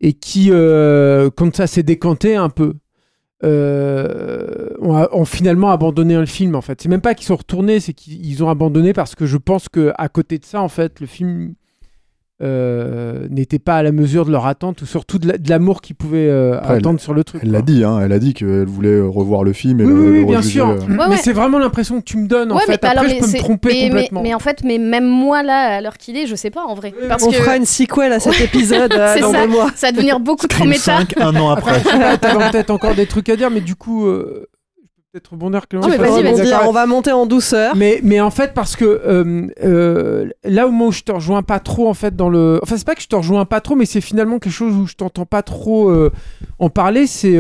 Et 0.01 0.13
qui, 0.13 0.49
euh, 0.51 1.29
quand 1.35 1.55
ça 1.55 1.67
s'est 1.67 1.83
décanté 1.83 2.35
un 2.35 2.49
peu, 2.49 2.73
euh, 3.43 4.69
ont, 4.81 5.07
ont 5.11 5.25
finalement 5.25 5.71
abandonné 5.71 6.15
le 6.15 6.25
film 6.25 6.55
en 6.55 6.61
fait. 6.61 6.81
C'est 6.81 6.89
même 6.89 7.01
pas 7.01 7.13
qu'ils 7.15 7.25
sont 7.27 7.35
retournés, 7.37 7.79
c'est 7.79 7.93
qu'ils 7.93 8.43
ont 8.43 8.49
abandonné 8.49 8.93
parce 8.93 9.15
que 9.15 9.25
je 9.25 9.37
pense 9.37 9.69
que 9.69 9.91
à 9.97 10.09
côté 10.09 10.37
de 10.39 10.45
ça 10.45 10.61
en 10.61 10.67
fait, 10.67 10.99
le 10.99 11.07
film 11.07 11.53
euh, 12.41 13.27
n'était 13.29 13.59
pas 13.59 13.75
à 13.77 13.83
la 13.83 13.91
mesure 13.91 14.25
de 14.25 14.31
leur 14.31 14.45
attente 14.45 14.81
ou 14.81 14.85
surtout 14.85 15.19
de 15.19 15.27
la- 15.27 15.37
de 15.37 15.49
l'amour 15.49 15.81
qu'ils 15.81 15.95
pouvaient 15.95 16.29
euh, 16.29 16.57
Après, 16.57 16.75
attendre 16.75 16.99
sur 16.99 17.13
le 17.13 17.23
truc. 17.23 17.41
Elle 17.43 17.51
l'a 17.51 17.61
dit, 17.61 17.83
hein, 17.83 17.99
elle 18.01 18.11
a 18.13 18.19
dit 18.19 18.33
qu'elle 18.33 18.65
voulait 18.65 19.01
revoir 19.01 19.43
le 19.43 19.51
film 19.53 19.81
et 19.81 19.85
Oui, 19.85 19.93
le, 19.93 20.11
oui, 20.11 20.19
le 20.21 20.25
bien 20.25 20.41
sûr. 20.41 20.69
euh. 20.69 20.77
Mais 20.87 20.97
ouais. 21.07 21.17
c'est 21.17 21.33
vraiment 21.33 21.59
l'impression 21.59 21.99
que 21.99 22.05
tu 22.05 22.17
me 22.17 22.27
donnes 22.27 22.51
en 22.51 22.55
Ouais, 22.55 22.61
mais 22.67 22.73
fait. 22.75 22.85
alors, 22.85 23.03
Après, 23.03 23.09
je 23.09 23.15
mais 23.15 23.21
peux 23.21 23.27
me 23.37 23.37
tromper 23.39 23.67
mais, 23.69 23.81
mais- 23.81 23.89
complètement. 23.89 24.21
mais 24.23 24.33
en 24.33 24.39
fait, 24.39 24.63
mais 24.63 24.77
même 24.77 25.05
moi 25.07 25.43
là, 25.43 25.75
à 25.77 25.81
l'heure 25.81 25.97
qu'il 25.97 26.15
est, 26.17 26.27
je 26.27 26.35
sais 26.35 26.49
pas 26.49 26.63
en 26.63 26.75
vrai. 26.75 26.93
Parce 27.09 27.23
On 27.23 27.29
que 27.31 27.35
fera 27.35 27.57
une 27.57 27.65
sequel 27.65 28.13
à 28.13 28.19
cet 28.19 28.39
épisode 28.39 28.93
euh, 28.93 29.19
dans 29.21 29.31
ça. 29.31 29.41
deux 29.45 29.51
mois. 29.51 29.67
ça 29.75 29.87
va 29.87 29.91
devenir 29.91 30.19
beaucoup 30.19 30.47
trop 30.47 30.65
méta. 30.65 30.79
5, 30.79 31.17
un 31.19 31.35
an 31.35 31.49
Après, 31.49 31.81
t'avais 32.21 32.49
peut-être 32.51 32.69
encore 32.69 32.95
des 32.95 33.05
trucs 33.05 33.27
à 33.29 33.35
dire, 33.35 33.49
mais 33.51 33.61
du 33.61 33.75
coup, 33.75 34.05
euh, 34.07 34.47
peut-être 35.11 35.31
rebondir. 35.31 35.67
Clément, 35.67 35.83
Non, 35.85 35.89
mais 35.89 35.97
sais 35.97 36.03
pas 36.03 36.21
vas-y, 36.21 36.49
vas-y. 36.51 36.67
on 36.67 36.71
va 36.71 36.85
monter 36.85 37.11
en 37.11 37.25
douceur. 37.25 37.75
Mais, 37.75 37.99
mais 38.03 38.19
en 38.21 38.31
fait, 38.31 38.53
parce 38.53 38.75
que 38.75 38.85
euh, 38.85 39.47
euh, 39.63 40.29
là 40.43 40.67
où 40.67 40.71
moi 40.71 40.91
je 40.91 41.01
te 41.01 41.11
rejoins 41.11 41.41
pas 41.43 41.59
trop, 41.59 41.87
en 41.89 41.93
fait, 41.93 42.15
dans 42.15 42.29
le. 42.29 42.59
Enfin, 42.63 42.77
c'est 42.77 42.85
pas 42.85 42.95
que 42.95 43.01
je 43.01 43.07
te 43.07 43.15
rejoins 43.15 43.45
pas 43.45 43.61
trop, 43.61 43.75
mais 43.75 43.85
c'est 43.85 44.01
finalement 44.01 44.39
quelque 44.39 44.53
chose 44.53 44.75
où 44.75 44.85
je 44.87 44.95
t'entends 44.95 45.25
pas 45.25 45.41
trop 45.43 45.89
euh, 45.89 46.11
en 46.59 46.69
parler. 46.69 47.07
C'est 47.07 47.37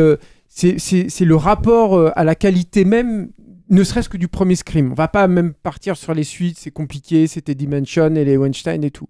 c'est- 0.47 1.19
le 1.25 1.35
rapport 1.35 2.11
à 2.17 2.23
la 2.23 2.35
qualité 2.35 2.83
même, 2.85 3.29
ne 3.69 3.83
serait-ce 3.83 4.09
que 4.09 4.17
du 4.17 4.27
premier 4.27 4.55
Scream. 4.55 4.91
On 4.91 4.95
va 4.95 5.07
pas 5.07 5.27
même 5.27 5.53
partir 5.53 5.95
sur 5.95 6.13
les 6.13 6.23
suites, 6.23 6.57
c'est 6.59 6.71
compliqué, 6.71 7.27
c'était 7.27 7.53
Dimension 7.55 8.13
et 8.15 8.25
les 8.25 8.35
Weinstein 8.35 8.83
et 8.83 8.91
tout. 8.91 9.07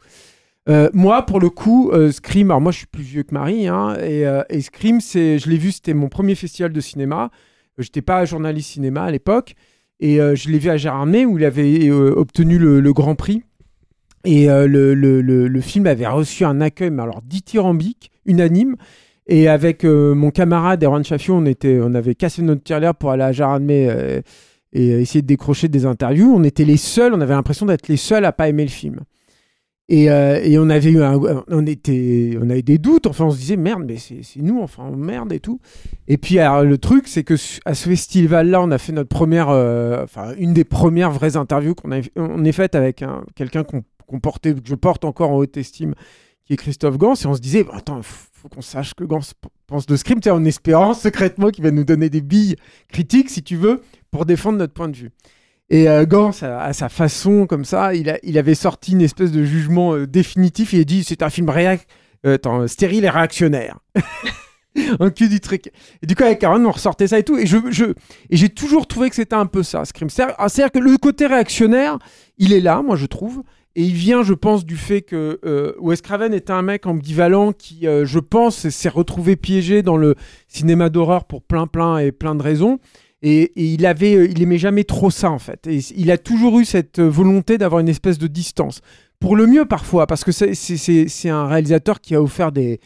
Euh, 0.67 0.89
moi, 0.93 1.25
pour 1.25 1.39
le 1.39 1.49
coup, 1.49 1.89
euh, 1.91 2.11
Scream, 2.11 2.51
alors 2.51 2.61
moi 2.61 2.71
je 2.73 2.79
suis 2.79 2.87
plus 2.87 3.01
vieux 3.03 3.23
que 3.23 3.33
Marie, 3.33 3.67
hein, 3.67 3.95
et, 4.03 4.27
euh, 4.27 4.43
et 4.49 4.61
Scream, 4.61 4.99
c'est, 5.01 5.39
je 5.39 5.49
l'ai 5.49 5.57
vu, 5.57 5.71
c'était 5.71 5.93
mon 5.95 6.09
premier 6.09 6.35
festival 6.35 6.71
de 6.73 6.81
cinéma. 6.81 7.31
J'étais 7.79 8.01
pas 8.01 8.25
journaliste 8.25 8.71
cinéma 8.71 9.03
à 9.03 9.11
l'époque, 9.11 9.55
et 9.99 10.21
euh, 10.21 10.35
je 10.35 10.49
l'ai 10.49 10.59
vu 10.59 10.69
à 10.69 10.77
Gérardmer 10.77 11.25
où 11.25 11.37
il 11.37 11.45
avait 11.45 11.89
euh, 11.89 12.13
obtenu 12.15 12.57
le, 12.57 12.93
Grand 12.93 13.15
Prix. 13.15 13.43
Et 14.25 14.49
euh, 14.49 14.67
le, 14.67 14.93
le- 14.93 15.21
le- 15.21 15.61
film 15.61 15.87
avait 15.87 16.05
reçu 16.07 16.43
un 16.45 16.59
accueil, 16.61 16.89
mais 16.91 17.01
alors 17.03 17.21
dithyrambique, 17.21 18.11
unanime. 18.25 18.75
Et 19.27 19.47
avec 19.47 19.83
mon 19.83 20.31
camarade 20.31 20.83
Erwan 20.83 21.03
Chafiou, 21.03 21.35
on, 21.35 21.43
on 21.45 21.93
avait 21.95 22.15
cassé 22.15 22.41
notre 22.41 22.63
tirelire 22.63 22.95
pour 22.95 23.11
aller 23.11 23.23
à 23.23 23.31
Gérardmer 23.31 24.21
et 24.73 24.87
essayer 25.01 25.21
de 25.21 25.27
décrocher 25.27 25.67
des 25.67 25.85
interviews. 25.85 26.33
On 26.35 26.43
était 26.43 26.65
les 26.65 26.77
seuls, 26.77 27.13
on 27.13 27.21
avait 27.21 27.35
l'impression 27.35 27.65
d'être 27.67 27.87
les 27.87 27.97
seuls 27.97 28.25
à 28.25 28.31
pas 28.31 28.49
aimer 28.49 28.63
le 28.63 28.69
film. 28.71 29.01
Et, 29.91 30.11
euh, 30.11 30.39
et 30.43 30.59
on 30.59 30.69
avait 30.69 30.91
eu 30.91 31.01
on 31.01 31.65
était, 31.65 32.37
on 32.39 32.47
avait 32.51 32.61
des 32.61 32.77
doutes. 32.77 33.07
Enfin, 33.07 33.25
on 33.25 33.31
se 33.31 33.37
disait 33.39 33.57
merde, 33.57 33.83
mais 33.87 33.97
c'est 33.97 34.21
nous, 34.37 34.61
enfin 34.61 34.91
merde 34.95 35.33
et 35.33 35.39
tout. 35.39 35.59
Et 36.07 36.17
puis 36.17 36.35
le 36.35 36.75
truc, 36.77 37.07
c'est 37.07 37.23
que 37.23 37.33
à 37.65 37.73
ce 37.73 37.89
festival-là, 37.89 38.61
on 38.61 38.69
a 38.69 38.77
fait 38.77 38.93
notre 38.93 39.09
première, 39.09 39.49
euh, 39.49 40.03
enfin 40.03 40.33
une 40.37 40.53
des 40.53 40.63
premières 40.63 41.09
vraies 41.11 41.37
interviews 41.37 41.73
qu'on 41.73 41.91
a, 41.91 42.01
on 42.15 42.43
est 42.45 42.51
faite 42.51 42.75
avec 42.75 43.01
un- 43.01 43.23
quelqu'un 43.33 43.63
qu'on 43.63 44.19
portait, 44.19 44.53
que 44.53 44.59
je 44.63 44.75
porte 44.75 45.05
encore 45.05 45.31
en 45.31 45.37
haute 45.37 45.57
estime, 45.57 45.95
qui 46.45 46.53
est 46.53 46.57
Christophe 46.57 46.97
Gans. 46.99 47.15
Et 47.15 47.25
on 47.25 47.33
se 47.33 47.41
disait, 47.41 47.63
bah, 47.63 47.73
attends, 47.75 48.01
faut, 48.03 48.47
qu'on 48.47 48.61
sache 48.61 48.93
que 48.93 49.03
Gans 49.03 49.19
pense 49.67 49.85
de 49.87 49.95
Scream, 49.95 50.19
en 50.29 50.45
espérant 50.45 50.93
secrètement 50.93 51.49
qu'il 51.49 51.63
va 51.63 51.71
nous 51.71 51.83
donner 51.83 52.09
des 52.09 52.21
billes 52.21 52.55
critiques, 52.89 53.29
si 53.31 53.41
tu 53.43 53.55
veux, 53.55 53.81
pour 54.11 54.25
défendre 54.25 54.59
notre 54.59 54.73
point 54.73 54.87
de 54.87 54.95
vue. 54.95 55.09
Et 55.69 55.87
euh, 55.87 56.05
Gans, 56.05 56.31
à, 56.41 56.73
sa 56.73 56.89
façon, 56.89 57.45
comme 57.45 57.65
ça, 57.65 57.93
il, 57.93 58.37
avait 58.37 58.55
sorti 58.55 58.93
une 58.93 59.01
espèce 59.01 59.31
de 59.31 59.43
jugement 59.43 59.93
euh, 59.93 60.07
définitif. 60.07 60.73
Il 60.73 60.81
a 60.81 60.83
dit 60.83 61.03
c'est 61.03 61.21
un 61.21 61.29
film 61.29 61.49
réac 61.49 61.85
euh, 62.25 62.35
attends, 62.35 62.67
stérile 62.67 63.05
et 63.05 63.09
réactionnaire. 63.09 63.79
un 64.99 65.09
cul 65.09 65.29
du 65.29 65.39
truc. 65.39 65.71
Et 66.01 66.07
du 66.07 66.15
coup, 66.15 66.23
avec 66.23 66.43
Aaron, 66.43 66.65
on 66.65 66.71
ressortait 66.71 67.07
ça 67.07 67.19
et 67.19 67.23
tout. 67.23 67.37
Et 67.37 67.45
j'ai 67.45 68.49
toujours 68.49 68.87
trouvé 68.87 69.09
que 69.09 69.15
c'était 69.15 69.35
un 69.35 69.45
peu 69.45 69.63
ça, 69.63 69.85
Scream. 69.85 70.09
Ah, 70.37 70.49
c'est-à-dire 70.49 70.71
que 70.71 70.79
le 70.79 70.97
côté 70.97 71.27
réactionnaire, 71.27 71.97
il 72.37 72.53
est 72.53 72.59
là, 72.59 72.81
moi, 72.81 72.95
je 72.95 73.05
trouve. 73.05 73.43
Et 73.75 73.83
il 73.83 73.93
vient, 73.93 74.23
je 74.23 74.33
pense, 74.33 74.65
du 74.65 74.75
fait 74.75 75.01
que 75.01 75.39
euh, 75.45 75.73
Wes 75.79 76.01
Craven 76.01 76.33
était 76.33 76.51
un 76.51 76.63
mec 76.63 76.85
ambivalent 76.85 77.53
qui, 77.53 77.87
euh, 77.87 78.05
je 78.05 78.19
pense, 78.19 78.67
s'est 78.67 78.89
retrouvé 78.89 79.35
piégé 79.35 79.83
dans 79.83 79.95
le 79.95 80.15
cinéma 80.47 80.89
d'horreur 80.89 81.25
pour 81.25 81.43
plein, 81.43 81.67
plein 81.67 81.99
et 81.99 82.11
plein 82.11 82.35
de 82.35 82.41
raisons. 82.41 82.79
Et, 83.21 83.51
il 83.55 83.85
avait, 83.85 84.15
euh, 84.15 84.27
il 84.29 84.41
aimait 84.41 84.57
jamais 84.57 84.83
trop 84.85 85.09
ça 85.09 85.29
en 85.29 85.39
fait. 85.39 85.67
Il 85.95 86.11
a 86.11 86.17
toujours 86.17 86.59
eu 86.59 86.65
cette 86.65 86.99
euh, 86.99 87.09
volonté 87.09 87.57
d'avoir 87.57 87.79
une 87.79 87.89
espèce 87.89 88.17
de 88.17 88.27
distance. 88.27 88.81
Pour 89.19 89.35
le 89.35 89.45
mieux 89.45 89.65
parfois, 89.65 90.07
parce 90.07 90.23
que 90.23 90.31
c'est- 90.31 91.29
un 91.29 91.47
réalisateur 91.47 91.99
qui 91.99 92.15
a 92.15 92.21
offert 92.21 92.53
des, 92.53 92.79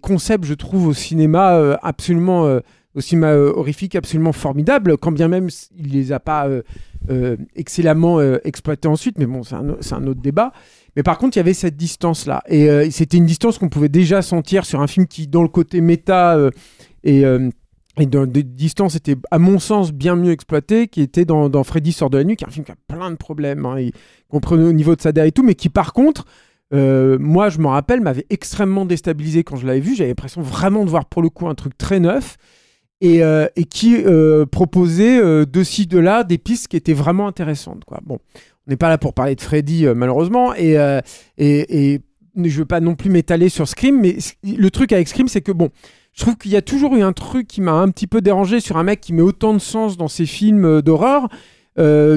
concepts, 0.00 0.46
je 0.46 0.54
trouve, 0.54 0.86
au 0.86 0.94
cinéma 0.94 1.56
euh, 1.56 1.76
absolument, 1.82 2.58
au 2.94 3.00
cinéma 3.02 3.34
horrifique 3.34 3.94
absolument 3.94 4.32
formidables, 4.32 4.96
quand 4.96 5.12
bien 5.12 5.28
même 5.28 5.50
il 5.76 5.92
les 5.92 6.12
a 6.12 6.20
pas 6.20 6.48
excellemment 7.54 8.22
exploités 8.44 8.88
ensuite. 8.88 9.18
Mais 9.18 9.26
bon, 9.26 9.42
c'est 9.42 9.56
un, 9.56 9.76
un 9.90 10.06
autre 10.06 10.22
débat. 10.22 10.52
Mais 10.96 11.02
par 11.02 11.18
contre, 11.18 11.36
il 11.36 11.40
y 11.40 11.42
avait 11.42 11.52
cette 11.52 11.76
distance-là. 11.76 12.42
Et 12.48 12.90
c'était 12.90 13.18
une 13.18 13.26
distance 13.26 13.58
qu'on 13.58 13.68
pouvait 13.68 13.90
déjà 13.90 14.22
sentir 14.22 14.64
sur 14.64 14.80
un 14.80 14.86
film 14.86 15.06
qui, 15.06 15.26
dans 15.26 15.42
le 15.42 15.48
côté 15.48 15.82
méta 15.82 16.38
et, 17.02 17.24
et 17.98 18.06
des 18.06 18.42
distances, 18.42 18.96
était, 18.96 19.16
à 19.30 19.38
mon 19.38 19.58
sens, 19.58 19.92
bien 19.92 20.16
mieux 20.16 20.32
exploité, 20.32 20.88
qui 20.88 21.00
était 21.00 21.24
dans, 21.24 21.64
Freddy 21.64 21.92
sort 21.92 22.10
de 22.10 22.18
la 22.18 22.24
nuit, 22.24 22.36
qui 22.36 22.44
est 22.44 22.48
un 22.48 22.50
film 22.50 22.64
qui 22.64 22.72
a 22.72 22.76
plein 22.88 23.10
de 23.10 23.16
problèmes, 23.16 23.64
hein, 23.66 23.76
compris 24.28 24.56
au 24.56 24.72
niveau 24.72 24.96
de 24.96 25.00
sa 25.00 25.10
et 25.10 25.32
tout, 25.32 25.44
mais 25.44 25.54
qui, 25.54 25.68
par 25.68 25.92
contre, 25.92 26.24
euh, 26.72 27.18
moi, 27.20 27.50
je 27.50 27.58
me 27.58 27.66
rappelle, 27.66 28.00
m'avait 28.00 28.26
extrêmement 28.30 28.84
déstabilisé 28.84 29.44
quand 29.44 29.56
je 29.56 29.66
l'avais 29.66 29.80
vu. 29.80 29.94
J'avais 29.94 30.08
l'impression 30.08 30.42
vraiment 30.42 30.84
de 30.84 30.90
voir, 30.90 31.06
pour 31.06 31.22
le 31.22 31.28
coup, 31.28 31.46
un 31.46 31.54
truc 31.54 31.78
très 31.78 32.00
neuf. 32.00 32.36
Et, 33.00 33.22
euh, 33.22 33.46
qui 33.70 33.96
euh, 33.96 34.46
proposait 34.46 35.20
de 35.44 35.62
ci, 35.62 35.86
de 35.86 35.98
là 35.98 36.24
des 36.24 36.38
pistes 36.38 36.68
qui 36.68 36.76
étaient 36.76 36.94
vraiment 36.94 37.28
intéressantes. 37.28 37.82
Bon, 38.02 38.18
on 38.66 38.70
n'est 38.70 38.76
pas 38.76 38.88
là 38.88 38.98
pour 38.98 39.12
parler 39.12 39.34
de 39.34 39.40
Freddy, 39.42 39.84
malheureusement, 39.94 40.54
et, 40.54 40.72
et, 41.36 41.94
et 41.94 42.00
je 42.42 42.58
veux 42.58 42.64
pas 42.64 42.80
non 42.80 42.94
plus 42.94 43.10
m'étaler 43.10 43.50
sur 43.50 43.68
Scream, 43.68 44.00
mais 44.00 44.16
le 44.42 44.70
truc 44.70 44.92
avec 44.92 45.06
Scream, 45.06 45.28
c'est 45.28 45.42
que 45.42 45.52
bon, 45.52 45.68
je 46.14 46.22
trouve 46.22 46.36
qu'il 46.36 46.52
y 46.52 46.56
a 46.56 46.62
toujours 46.62 46.96
eu 46.96 47.02
un 47.02 47.12
truc 47.12 47.46
qui 47.46 47.60
m'a 47.60 47.72
un 47.72 47.90
petit 47.90 48.06
peu 48.06 48.20
dérangé 48.20 48.60
sur 48.60 48.76
un 48.76 48.82
mec 48.82 49.00
qui 49.00 49.12
met 49.12 49.22
autant 49.22 49.52
de 49.52 49.58
sens 49.58 49.96
dans 49.96 50.08
ses 50.08 50.26
films 50.26 50.64
euh, 50.64 50.82
d'horreur, 50.82 51.28
euh, 51.78 52.16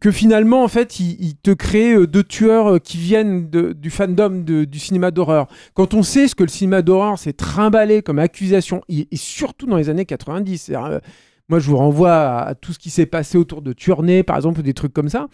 que 0.00 0.10
finalement, 0.10 0.64
en 0.64 0.68
fait, 0.68 0.98
il, 0.98 1.36
te 1.36 1.52
crée 1.52 1.94
euh, 1.94 2.06
deux 2.06 2.24
tueurs 2.24 2.80
qui 2.82 2.96
viennent 2.96 3.48
du 3.48 3.90
fandom 3.90 4.42
du 4.42 4.78
cinéma 4.78 5.10
d'horreur. 5.10 5.46
Quand 5.74 5.94
on 5.94 6.02
sait 6.02 6.28
ce 6.28 6.34
que 6.34 6.42
le 6.42 6.48
cinéma 6.48 6.82
d'horreur 6.82 7.18
s'est 7.18 7.32
trimballé 7.32 8.02
comme 8.02 8.18
accusation, 8.18 8.82
et, 8.88 9.06
surtout 9.14 9.66
dans 9.66 9.76
les 9.76 9.88
années 9.88 10.04
90, 10.04 10.58
c'est-à-dire, 10.58 10.86
euh, 10.86 10.98
moi 11.48 11.58
je 11.58 11.68
vous 11.68 11.76
renvoie 11.76 12.12
à, 12.12 12.54
tout 12.54 12.72
ce 12.72 12.78
qui 12.78 12.90
s'est 12.90 13.06
passé 13.06 13.38
autour 13.38 13.62
de 13.62 13.72
Tuernay, 13.72 14.22
par 14.22 14.36
exemple, 14.36 14.62
des 14.62 14.74
trucs 14.74 14.92
comme 14.92 15.08
ça. 15.08 15.28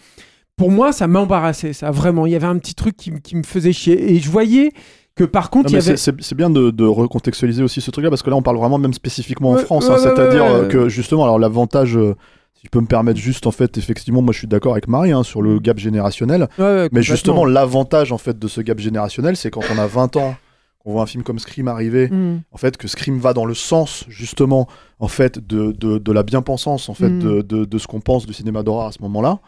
Pour 0.59 0.71
moi, 0.71 0.93
ça 0.93 1.07
m'embarrassait, 1.07 1.73
ça, 1.73 1.91
vraiment. 1.91 2.27
Il 2.27 2.33
y 2.33 2.37
avait 2.37 2.47
un 2.47 2.59
petit 2.59 2.75
truc 2.75 2.97
qui, 2.97 3.11
me 3.37 3.43
faisait 3.45 3.73
chier. 3.73 4.13
Et 4.13 4.19
je 4.19 4.29
voyais 4.31 4.73
que 5.15 5.25
par 5.25 5.49
contre, 5.51 5.75
avait. 5.75 5.97
c'est- 5.97 6.35
bien 6.35 6.51
de, 6.51 6.71
de 6.71 6.85
recontextualiser 6.85 7.63
aussi 7.63 7.81
ce 7.81 7.91
truc-là 7.91 8.11
parce 8.11 8.23
que 8.23 8.31
là 8.31 8.37
on 8.37 8.43
parle 8.43 8.57
vraiment 8.59 8.79
même 8.79 8.93
spécifiquement 8.93 9.51
en 9.53 9.57
France, 9.57 9.87
ouais, 9.87 9.91
hein, 9.93 9.95
ouais, 9.95 10.01
c'est-à-dire 10.03 10.45
euh, 10.45 10.67
que 10.69 10.89
justement, 10.89 11.25
alors 11.25 11.39
l'avantage, 11.41 11.97
euh, 11.97 12.15
si 12.55 12.63
je 12.67 12.69
peux 12.71 12.81
me 12.81 12.87
permettre 12.87 13.19
juste 13.19 13.47
en 13.47 13.51
fait, 13.51 13.79
effectivement, 13.79 14.23
moi 14.23 14.33
je 14.33 14.39
suis 14.39 14.47
d'accord 14.47 14.73
avec 14.73 14.87
Marie 14.87 15.11
hein, 15.13 15.23
sur 15.25 15.43
le 15.43 15.59
gap 15.59 15.79
générationnel, 15.79 16.49
mais 16.93 17.03
justement 17.03 17.45
l'avantage 17.45 18.13
en 18.13 18.19
fait 18.19 18.39
de 18.39 18.47
ce 18.49 18.61
gap 18.61 18.79
générationnel, 18.79 19.37
c'est 19.37 19.51
quand 19.51 19.63
on 19.75 19.79
a 19.79 19.87
20 19.89 20.17
ans, 20.17 20.37
qu'on 20.85 20.93
voit 20.93 21.03
un 21.03 21.07
film 21.07 21.25
comme 21.25 21.41
Scream 21.41 21.67
arriver, 21.67 22.09
Mm. 22.09 22.43
en 22.53 22.57
fait 22.57 22.77
que 22.77 22.87
Scream 22.87 23.19
va 23.19 23.33
dans 23.33 23.45
le 23.45 23.55
sens 23.55 24.05
justement 24.09 24.69
en 25.01 25.09
fait 25.09 25.45
de, 25.45 25.73
de, 25.73 25.99
de 25.99 26.13
la 26.13 26.23
bien-pensance 26.23 26.89
en 26.89 26.95
fait 26.95 27.09
Mm. 27.11 27.43
de 27.43 27.79
ce 27.79 27.87
qu'on 27.89 28.01
pense 28.01 28.25
du 28.27 28.33
cinéma 28.35 28.63
d'horreur 28.63 28.87
à 28.87 28.93
ce 28.93 29.03
moment-là. 29.03 29.41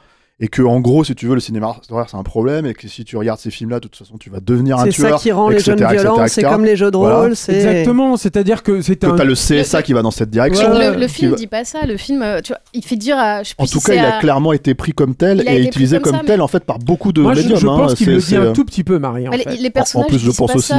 Et 0.42 0.48
que 0.48 0.62
en 0.62 0.80
gros, 0.80 1.04
si 1.04 1.14
tu 1.14 1.26
veux, 1.26 1.34
le 1.34 1.40
cinéma 1.40 1.76
d'horreur 1.90 2.08
c'est 2.10 2.16
un 2.16 2.22
problème, 2.22 2.64
et 2.64 2.72
que 2.72 2.88
si 2.88 3.04
tu 3.04 3.16
regardes 3.18 3.38
ces 3.38 3.50
films-là, 3.50 3.76
de 3.78 3.88
toute 3.88 3.96
façon, 3.96 4.16
tu 4.16 4.30
vas 4.30 4.40
devenir 4.40 4.78
un 4.78 4.84
C'est 4.86 4.90
tueur. 4.92 5.10
ça 5.18 5.22
qui 5.22 5.30
rend 5.32 5.50
les 5.50 5.58
jeunes 5.58 5.76
violents, 5.86 6.26
c'est 6.28 6.42
comme 6.42 6.64
les 6.64 6.76
jeux 6.76 6.90
de 6.90 6.96
Voilà. 6.96 7.20
rôle. 7.20 7.36
c'est- 7.36 7.52
Exactement, 7.56 8.16
c'est-à-dire 8.16 8.62
que 8.62 8.80
c'est 8.80 8.96
Que 8.96 9.06
un. 9.06 9.16
t'as 9.16 9.24
le 9.24 9.34
CSA 9.34 9.82
qui 9.82 9.92
va 9.92 10.00
dans 10.00 10.10
cette 10.10 10.30
direction. 10.30 10.70
Ouais. 10.72 10.92
Le, 10.94 10.98
le 10.98 11.08
film 11.08 11.32
va- 11.32 11.36
dit 11.36 11.46
pas 11.46 11.64
ça. 11.64 11.84
Le 11.84 11.98
film, 11.98 12.22
euh, 12.22 12.40
tu 12.40 12.52
vois, 12.52 12.60
il 12.72 12.82
fait 12.84 12.96
dire 12.96 13.18
à. 13.18 13.42
Je 13.42 13.50
sais 13.50 13.54
En 13.58 13.64
tout 13.66 13.72
si 13.80 13.86
cas, 13.86 13.92
c'est 13.92 13.96
il 13.96 14.04
a 14.04 14.16
à- 14.16 14.20
clairement 14.20 14.54
été 14.54 14.74
pris 14.74 14.92
comme 14.92 15.14
tel 15.14 15.46
et 15.46 15.60
utilisé 15.62 15.96
comme 15.96 16.12
comme 16.12 16.20
ça, 16.22 16.26
tel 16.26 16.38
mais- 16.38 16.42
en 16.42 16.48
fait 16.48 16.64
par 16.64 16.78
beaucoup 16.78 17.12
de 17.12 17.20
Moi, 17.20 17.34
je, 17.34 17.40
médiums. 17.42 17.58
je 17.58 17.66
pense 17.66 17.92
hein. 17.92 17.94
qu'il 17.96 18.06
C'est- 18.06 18.12
le 18.12 18.18
dit 18.18 18.24
c'est, 18.24 18.36
un 18.36 18.42
euh, 18.46 18.52
tout 18.52 18.64
petit 18.64 18.82
peu, 18.82 18.98
Marie. 18.98 19.28
En 19.28 19.32
fait. 19.32 19.38
les, 19.38 19.68
plus, 19.70 20.18
je 20.18 20.30
pense 20.30 20.54
aussi, 20.56 20.72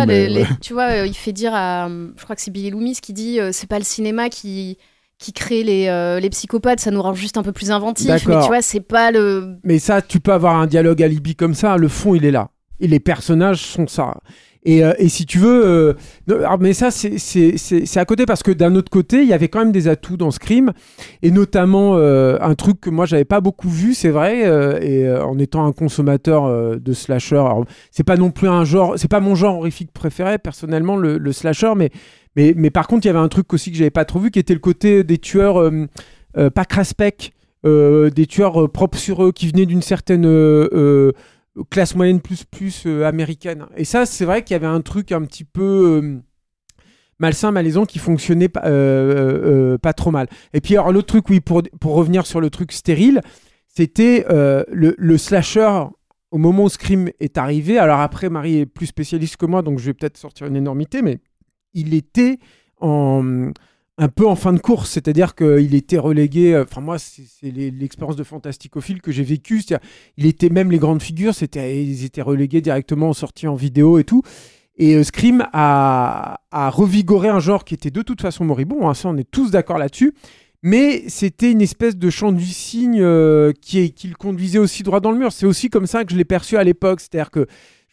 tu 0.62 0.74
vois, 0.74 0.90
euh, 0.92 1.06
il 1.06 1.14
fait 1.14 1.34
dire 1.34 1.52
à. 1.54 1.88
Je 2.18 2.24
crois 2.24 2.36
que 2.36 2.42
c'est 2.42 2.52
Billy 2.52 2.72
Loomis 2.72 2.98
qui 3.00 3.14
dit 3.14 3.38
c'est 3.52 3.70
pas 3.70 3.78
le 3.78 3.86
cinéma 3.86 4.30
qui 4.30 4.78
qui 5.22 5.34
crée 5.34 5.64
les, 5.64 5.88
euh, 5.88 6.20
les 6.20 6.30
psychopathes, 6.32 6.80
ça 6.80 6.90
nous 6.92 7.02
rend 7.02 7.14
juste 7.14 7.38
un 7.38 7.44
peu 7.44 7.52
plus 7.52 7.70
inventifs. 7.72 8.08
Mais 8.10 8.20
tu 8.20 8.48
vois, 8.48 8.62
c'est 8.62 8.80
pas 8.82 9.12
le. 9.12 9.56
Mais 9.64 9.78
ça, 9.80 10.02
tu 10.02 10.20
peux 10.20 10.34
avoir 10.34 10.56
un 10.56 10.66
dialogue 10.68 11.02
alibi 11.04 11.36
comme 11.36 11.54
ça, 11.54 11.78
le 11.78 11.88
fond, 11.88 12.16
il 12.16 12.26
est 12.26 12.32
là. 12.32 12.50
Et 12.80 12.88
les 12.88 13.00
personnages 13.00 13.60
sont 13.62 13.86
ça. 13.88 14.16
Et, 14.64 14.84
euh, 14.84 14.94
et 15.00 15.10
si 15.10 15.26
tu 15.26 15.38
veux. 15.40 15.66
euh, 15.66 15.94
non, 16.28 16.36
mais 16.60 16.74
ça, 16.74 16.90
c'est- 16.92 17.98
à 17.98 18.06
côté 18.06 18.26
parce 18.26 18.44
que 18.44 18.52
d'un 18.52 18.76
autre 18.76 18.90
côté, 18.92 19.22
il 19.24 19.28
y 19.28 19.34
avait 19.34 19.48
quand 19.48 19.58
même 19.60 19.72
des 19.72 19.88
atouts 19.88 20.18
dans 20.18 20.30
Scream. 20.32 20.72
Et 21.22 21.30
notamment, 21.32 21.98
un 21.98 22.56
truc 22.56 22.80
que 22.82 22.90
moi, 22.90 23.06
j'avais 23.06 23.26
pas 23.26 23.42
beaucoup 23.42 23.70
vu, 23.70 23.94
c'est 23.94 24.10
vrai. 24.10 24.40
et 24.84 25.12
en 25.12 25.38
étant 25.38 25.66
un 25.66 25.72
consommateur 25.72 26.80
de 26.80 26.94
slasher, 26.94 27.44
c'est 27.92 28.04
pas 28.04 28.18
non 28.18 28.32
plus 28.32 28.48
un 28.50 28.64
genre. 28.64 28.94
C'est 28.98 29.08
pas 29.10 29.20
mon 29.20 29.36
genre 29.36 29.58
horrifique 29.58 29.92
préféré, 29.94 30.38
personnellement, 30.40 30.96
le, 30.98 31.18
le 31.20 31.32
slasher. 31.32 31.74
Mais, 31.76 31.90
Mais, 32.36 32.70
par 32.70 32.88
contre, 32.88 33.06
il 33.06 33.08
y 33.08 33.10
avait 33.10 33.20
un 33.20 33.28
truc 33.28 33.52
aussi 33.54 33.72
que 33.72 33.78
j'avais 33.78 33.90
pas 33.90 34.06
trop 34.06 34.20
vu, 34.20 34.32
qui 34.32 34.40
était 34.40 34.54
le 34.54 34.60
côté 34.60 35.04
des 35.04 35.18
tueurs 35.18 35.58
euh, 35.58 35.88
euh, 36.38 36.50
pas 36.50 36.66
craspec, 36.66 37.34
euh, 37.66 38.10
des 38.10 38.26
tueurs 38.26 38.70
propres 38.72 38.98
sur 38.98 39.24
eux, 39.26 39.32
qui 39.32 39.50
venaient 39.50 39.66
d'une 39.66 39.82
certaine 39.82 40.24
classe 41.70 41.96
moyenne 41.96 42.22
plus 42.22 42.46
plus 42.46 42.86
américaine. 42.86 43.66
Et 43.76 43.84
ça, 43.84 44.06
c'est 44.06 44.26
vrai 44.26 44.44
qu'il 44.44 44.54
y 44.54 44.56
avait 44.56 44.68
un 44.68 44.82
truc 44.82 45.12
un 45.12 45.24
petit 45.24 45.44
peu 45.44 46.22
malsain, 47.20 47.52
malaisant, 47.52 47.86
qui 47.86 48.00
fonctionnait 48.00 48.50
pas, 48.50 49.94
trop 49.94 50.12
mal. 50.12 50.28
Et 50.54 50.62
puis 50.62 50.76
alors 50.76 50.94
l'autre 50.94 51.08
truc, 51.08 51.30
oui, 51.30 51.42
pour, 51.42 51.62
revenir 51.84 52.26
sur 52.26 52.40
le 52.40 52.50
truc 52.50 52.72
stérile, 52.72 53.22
c'était 53.68 54.26
le, 54.30 54.96
le 54.98 55.18
slasher 55.18 55.84
au 56.32 56.38
moment 56.38 56.64
où 56.64 56.70
Scream 56.70 57.10
est 57.20 57.38
arrivé. 57.38 57.78
Alors 57.78 58.00
après, 58.00 58.30
Marie 58.30 58.60
est 58.60 58.66
plus 58.66 58.86
spécialiste 58.86 59.36
que 59.36 59.46
moi, 59.46 59.62
donc 59.62 59.80
je 59.80 59.86
vais 59.88 59.94
peut-être 59.94 60.16
sortir 60.16 60.48
une 60.48 60.56
énormité, 60.56 61.02
mais 61.02 61.20
il 61.74 61.94
était 61.94 62.40
en 62.80 63.52
un 63.98 64.08
peu 64.08 64.26
en 64.26 64.36
fin 64.36 64.52
de 64.52 64.60
course, 64.60 64.90
c'est-à-dire 64.90 65.36
qu'il 65.36 65.76
était 65.76 66.00
relégué. 66.00 66.56
euh, 66.56 66.64
Enfin, 66.64 66.82
moi, 66.82 66.98
c'est 66.98 67.52
l'expérience 67.52 68.16
de 68.16 68.24
fantasticophile 68.24 69.00
que 69.00 69.12
j'ai 69.12 69.22
vécue. 69.24 69.62
Il 70.18 70.26
était 70.26 70.50
même 70.50 70.72
les 70.72 70.80
grandes 70.80 71.04
figures, 71.04 71.36
c'était, 71.36 71.84
ils 71.84 72.04
étaient 72.04 72.24
relégués 72.24 72.62
directement 72.62 73.10
en 73.10 73.14
sortie 73.14 73.48
en 73.48 73.54
vidéo 73.54 74.00
et 74.00 74.04
tout. 74.04 74.24
Et 74.78 74.96
euh, 74.96 75.04
Scream 75.04 75.46
a, 75.54 76.40
a 76.50 76.70
revigoré 76.72 77.28
un 77.30 77.40
genre 77.40 77.64
qui 77.64 77.76
était 77.76 77.92
de 77.92 78.02
toute 78.02 78.22
façon 78.22 78.44
moribond. 78.44 78.90
hein, 78.90 78.96
ça, 78.96 79.10
on 79.10 79.18
est 79.18 79.30
tous 79.30 79.52
d'accord 79.52 79.78
là-dessus. 79.78 80.14
Mais 80.64 81.04
c'était 81.08 81.52
une 81.52 81.62
espèce 81.62 81.96
de 81.98 82.10
chant 82.10 82.32
du 82.32 82.46
cygne 82.46 83.02
euh, 83.02 83.52
qui, 83.62 83.94
qui 83.94 84.08
le 84.08 84.16
conduisait 84.16 84.60
aussi 84.60 84.82
droit 84.82 85.00
dans 85.00 85.12
le 85.12 85.18
mur. 85.20 85.32
C'est 85.32 85.46
aussi 85.46 85.70
comme 85.70 85.86
ça 85.86 86.06
que 86.06 86.12
je 86.12 86.18
l'ai 86.18 86.26
perçu 86.26 86.58
à 86.58 86.64
l'époque. 86.64 87.02
C'est-à-dire 87.02 87.30
que 87.30 87.46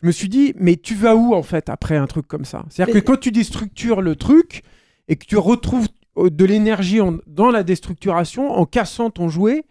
je 0.03 0.07
me 0.07 0.13
suis 0.13 0.29
dit, 0.29 0.55
mais 0.57 0.77
tu 0.77 0.95
vas 0.95 1.17
où 1.17 1.35
en 1.35 1.43
fait 1.43 1.69
après 1.69 1.97
un 1.97 2.07
truc 2.07 2.27
comme 2.29 2.45
ça? 2.45 2.65
C'est-à-dire 2.71 2.95
Mais- 2.95 3.01
que 3.01 3.07
quand 3.07 3.19
tu 3.21 3.31
déstructures 3.33 4.01
le 4.01 4.15
truc 4.17 4.63
et 5.09 5.17
que 5.17 5.25
tu 5.27 5.37
retrouves 5.37 5.89
euh, 6.19 6.31
de 6.31 6.45
l'énergie 6.45 7.01
en- 7.01 7.19
dans 7.27 7.51
la 7.51 7.63
déstructuration 7.63 8.51
en 8.53 8.65
cassant 8.67 9.11
ton 9.11 9.29
jouet, 9.29 9.65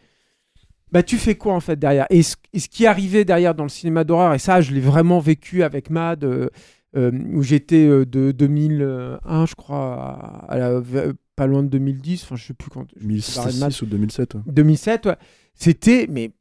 bah 0.92 1.04
tu 1.04 1.18
fais 1.18 1.36
quoi 1.36 1.54
en 1.54 1.60
fait 1.60 1.78
derrière? 1.78 2.06
Et 2.10 2.24
ce, 2.24 2.36
et 2.54 2.60
ce 2.60 2.70
qui 2.70 2.86
arrivait 2.86 3.26
derrière 3.26 3.54
dans 3.56 3.64
le 3.64 3.70
cinéma 3.70 4.04
d'horreur, 4.04 4.34
et 4.34 4.40
ça 4.40 4.62
je 4.62 4.74
l'ai 4.74 4.80
vraiment 4.80 5.20
vécu 5.20 5.64
avec 5.64 5.90
Mad, 5.90 6.24
euh, 6.24 6.48
euh, 6.96 7.12
où 7.34 7.44
j'étais 7.44 7.86
de 7.88 8.32
2001 8.32 9.46
je 9.46 9.56
crois, 9.56 10.46
à, 10.48 10.54
à 10.54 10.58
la- 10.58 10.80
v- 10.80 11.12
pas 11.36 11.46
loin 11.48 11.62
de 11.64 11.68
2010, 11.68 12.24
enfin 12.24 12.36
je 12.36 12.46
sais 12.48 12.54
plus 12.54 12.70
quand. 12.70 12.86
je 13.00 13.06
me 13.08 13.18
suis 13.18 13.36
barré 13.36 13.52
de 13.54 13.58
Mad. 13.60 13.70
2006 13.70 13.82
ou 13.82 13.86
2007. 13.86 14.36
ouais. 14.36 14.42
2007, 14.48 15.06
ouais. 15.08 15.16
c'était, 15.54 16.08
mais 16.10 16.32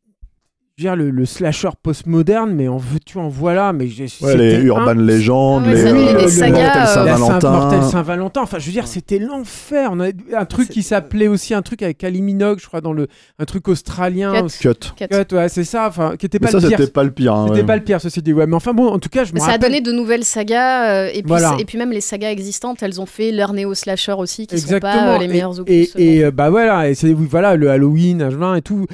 je 0.79 0.83
veux 0.83 0.91
dire, 0.91 0.97
le, 0.97 1.09
le 1.11 1.25
slasher 1.25 1.71
postmoderne, 1.83 2.53
mais 2.55 2.69
en 2.69 2.77
veux-tu, 2.77 3.17
en 3.17 3.29
voilà, 3.29 3.73
mais 3.73 3.87
j'ai- 3.89 4.03
Ouais, 4.03 4.09
c'était 4.11 4.37
les 4.37 4.57
un- 4.57 4.61
Urban 4.65 4.93
Legends, 4.93 5.62
Ah 5.65 5.69
ouais, 5.69 5.75
les, 5.75 5.81
euh, 5.87 5.93
les- 5.95 6.12
les 6.12 6.23
le 6.25 6.29
sagas, 6.29 6.51
Mortel 6.51 6.67
euh, 6.67 6.75
la 6.77 6.87
Saint- 6.87 7.07
Saint-Valentin. 7.07 7.51
Mortel 7.51 7.83
Saint-Valentin. 7.83 8.41
Enfin, 8.43 8.59
je 8.59 8.67
veux 8.67 8.73
dire, 8.73 8.87
c'était 8.87 9.19
l'enfer. 9.19 9.89
On 9.91 10.01
a 10.01 10.09
un 10.37 10.45
truc 10.45 10.69
qui 10.69 10.83
s'appelait 10.83 11.29
aussi 11.29 11.55
un 11.55 11.62
truc 11.62 11.81
avec 11.83 12.05
Ali 12.05 12.21
Minogue, 12.21 12.59
je 12.61 12.67
crois, 12.67 12.83
dans 12.83 12.93
le 12.93 13.09
un 13.39 13.45
truc 13.47 13.69
australien. 13.69 14.35
Cut. 14.61 14.69
Cut. 14.99 15.07
Cut. 15.09 15.35
Ouais, 15.35 15.49
c'est 15.49 15.65
ça. 15.65 15.87
Enfin, 15.89 16.15
qui 16.19 16.27
était 16.27 16.37
Mais 16.43 16.49
pas 16.49 16.53
ça, 16.53 16.59
le 16.61 16.69
pire. 16.69 16.79
c'était 16.79 16.93
pas 16.93 17.05
le 17.05 17.11
pire. 17.11 17.33
hein, 17.35 17.47
C'était 17.49 17.61
ouais. 17.61 17.67
pas 17.67 17.77
le 17.77 17.83
pire, 17.83 17.99
ceci 18.03 18.21
dit. 18.21 18.35
Ouais, 18.35 18.47
mais 18.47 18.57
enfin 18.57 18.75
bon, 18.75 18.89
en 18.89 18.99
tout 18.99 19.09
cas, 19.09 19.25
je 19.25 19.31
me 19.31 19.37
Mais 19.37 19.41
ça 19.41 19.47
a 19.47 19.51
rappelle. 19.53 19.71
donné 19.71 19.81
de 19.81 19.93
nouvelles 19.93 20.25
sagas 20.25 20.91
euh, 20.91 21.09
et, 21.09 21.23
puis, 21.23 21.29
Voilà. 21.29 21.57
et 21.59 21.65
puis 21.65 21.79
même 21.79 21.91
les 21.91 22.03
sagas 22.03 22.29
existantes, 22.33 22.83
elles 22.83 23.01
ont 23.01 23.07
fait 23.07 23.33
leur 23.33 23.55
néo-slasher 23.55 24.12
aussi, 24.19 24.47
qui 24.47 24.55
Exactement. 24.57 24.93
sont 24.93 24.99
pas 24.99 25.15
euh, 25.15 25.19
les 25.21 25.25
Et- 25.25 25.29
meilleurs 25.29 25.57
et, 25.57 25.61
opus. 25.61 25.93
et, 25.97 26.25
euh, 26.25 26.31
bah 26.31 26.51
voilà, 26.51 26.91
et 26.91 26.95
c'est 26.95 27.15
voilà 27.15 27.57
le 27.57 27.71
Halloween, 27.71 28.23
H20 28.23 28.59
et 28.59 28.62
tout. 28.62 28.85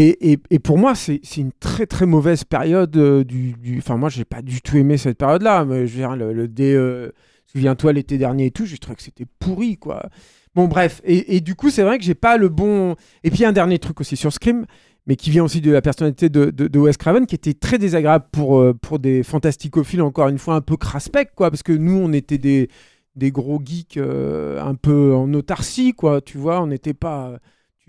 Et, 0.00 0.58
pour 0.60 0.78
moi, 0.78 0.94
c'est 0.94 1.20
une 1.36 1.50
très 1.58 1.86
très 1.86 2.06
mauvaise 2.06 2.44
période 2.44 2.96
euh, 2.96 3.24
du, 3.24 3.56
Enfin, 3.78 3.96
moi, 3.96 4.08
j'ai 4.08 4.24
pas 4.24 4.42
du 4.42 4.62
tout 4.62 4.76
aimé 4.76 4.96
cette 4.96 5.18
période-là. 5.18 5.64
Mais 5.64 5.88
je 5.88 5.92
veux 5.92 5.98
dire, 5.98 6.14
le, 6.14 6.32
le 6.32 6.46
dé, 6.46 6.72
euh, 6.72 7.10
souviens-toi 7.46 7.92
l'été 7.92 8.16
dernier 8.16 8.46
et 8.46 8.50
tout, 8.52 8.64
j'ai 8.64 8.78
trouvé 8.78 8.94
que 8.94 9.02
c'était 9.02 9.26
pourri, 9.40 9.76
quoi. 9.76 10.08
Bon, 10.54 10.68
bref. 10.68 11.00
Et, 11.04 11.40
du 11.40 11.56
coup, 11.56 11.70
c'est 11.70 11.82
vrai 11.82 11.98
que 11.98 12.04
j'ai 12.04 12.14
pas 12.14 12.36
le 12.36 12.48
bon. 12.48 12.94
Et 13.24 13.30
puis 13.30 13.44
un 13.44 13.52
dernier 13.52 13.80
truc 13.80 14.00
aussi 14.00 14.16
sur 14.16 14.32
Scream, 14.32 14.66
mais 15.08 15.16
qui 15.16 15.30
vient 15.30 15.42
aussi 15.42 15.60
de 15.60 15.72
la 15.72 15.82
personnalité 15.82 16.28
de, 16.28 16.78
Wes 16.78 16.96
Craven, 16.96 17.26
qui 17.26 17.34
était 17.34 17.54
très 17.54 17.78
désagréable 17.78 18.26
pour, 18.30 18.60
euh, 18.60 18.74
pour 18.74 19.00
des 19.00 19.24
fantasticophiles, 19.24 20.02
encore 20.02 20.28
une 20.28 20.38
fois, 20.38 20.54
un 20.54 20.60
peu 20.60 20.76
craspec, 20.76 21.30
quoi, 21.34 21.50
parce 21.50 21.64
que 21.64 21.72
nous, 21.72 21.96
on 21.96 22.12
était 22.12 22.38
des, 22.38 22.68
des 23.16 23.32
gros 23.32 23.60
geeks 23.64 23.98
un 23.98 24.74
peu 24.76 25.12
en 25.14 25.32
autarcie, 25.34 25.92
quoi, 25.92 26.20
tu 26.20 26.38
vois, 26.38 26.62
on 26.62 26.68
n'était 26.68 26.94
pas... 26.94 27.40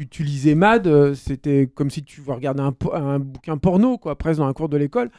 Tu, 0.06 0.56
Mad, 0.56 0.88
euh, 0.88 1.14
c'était 1.14 1.70
comme 1.74 1.90
si 1.90 2.04
tu 2.04 2.22
regardais 2.26 2.64
un, 2.64 3.20
bouquin 3.20 3.58
porno, 3.58 3.98
quoi, 3.98 4.18
presque 4.18 4.40
dans 4.40 4.48
un 4.48 4.54
cours 4.54 4.70
de 4.70 4.78
l'école. 4.78 5.10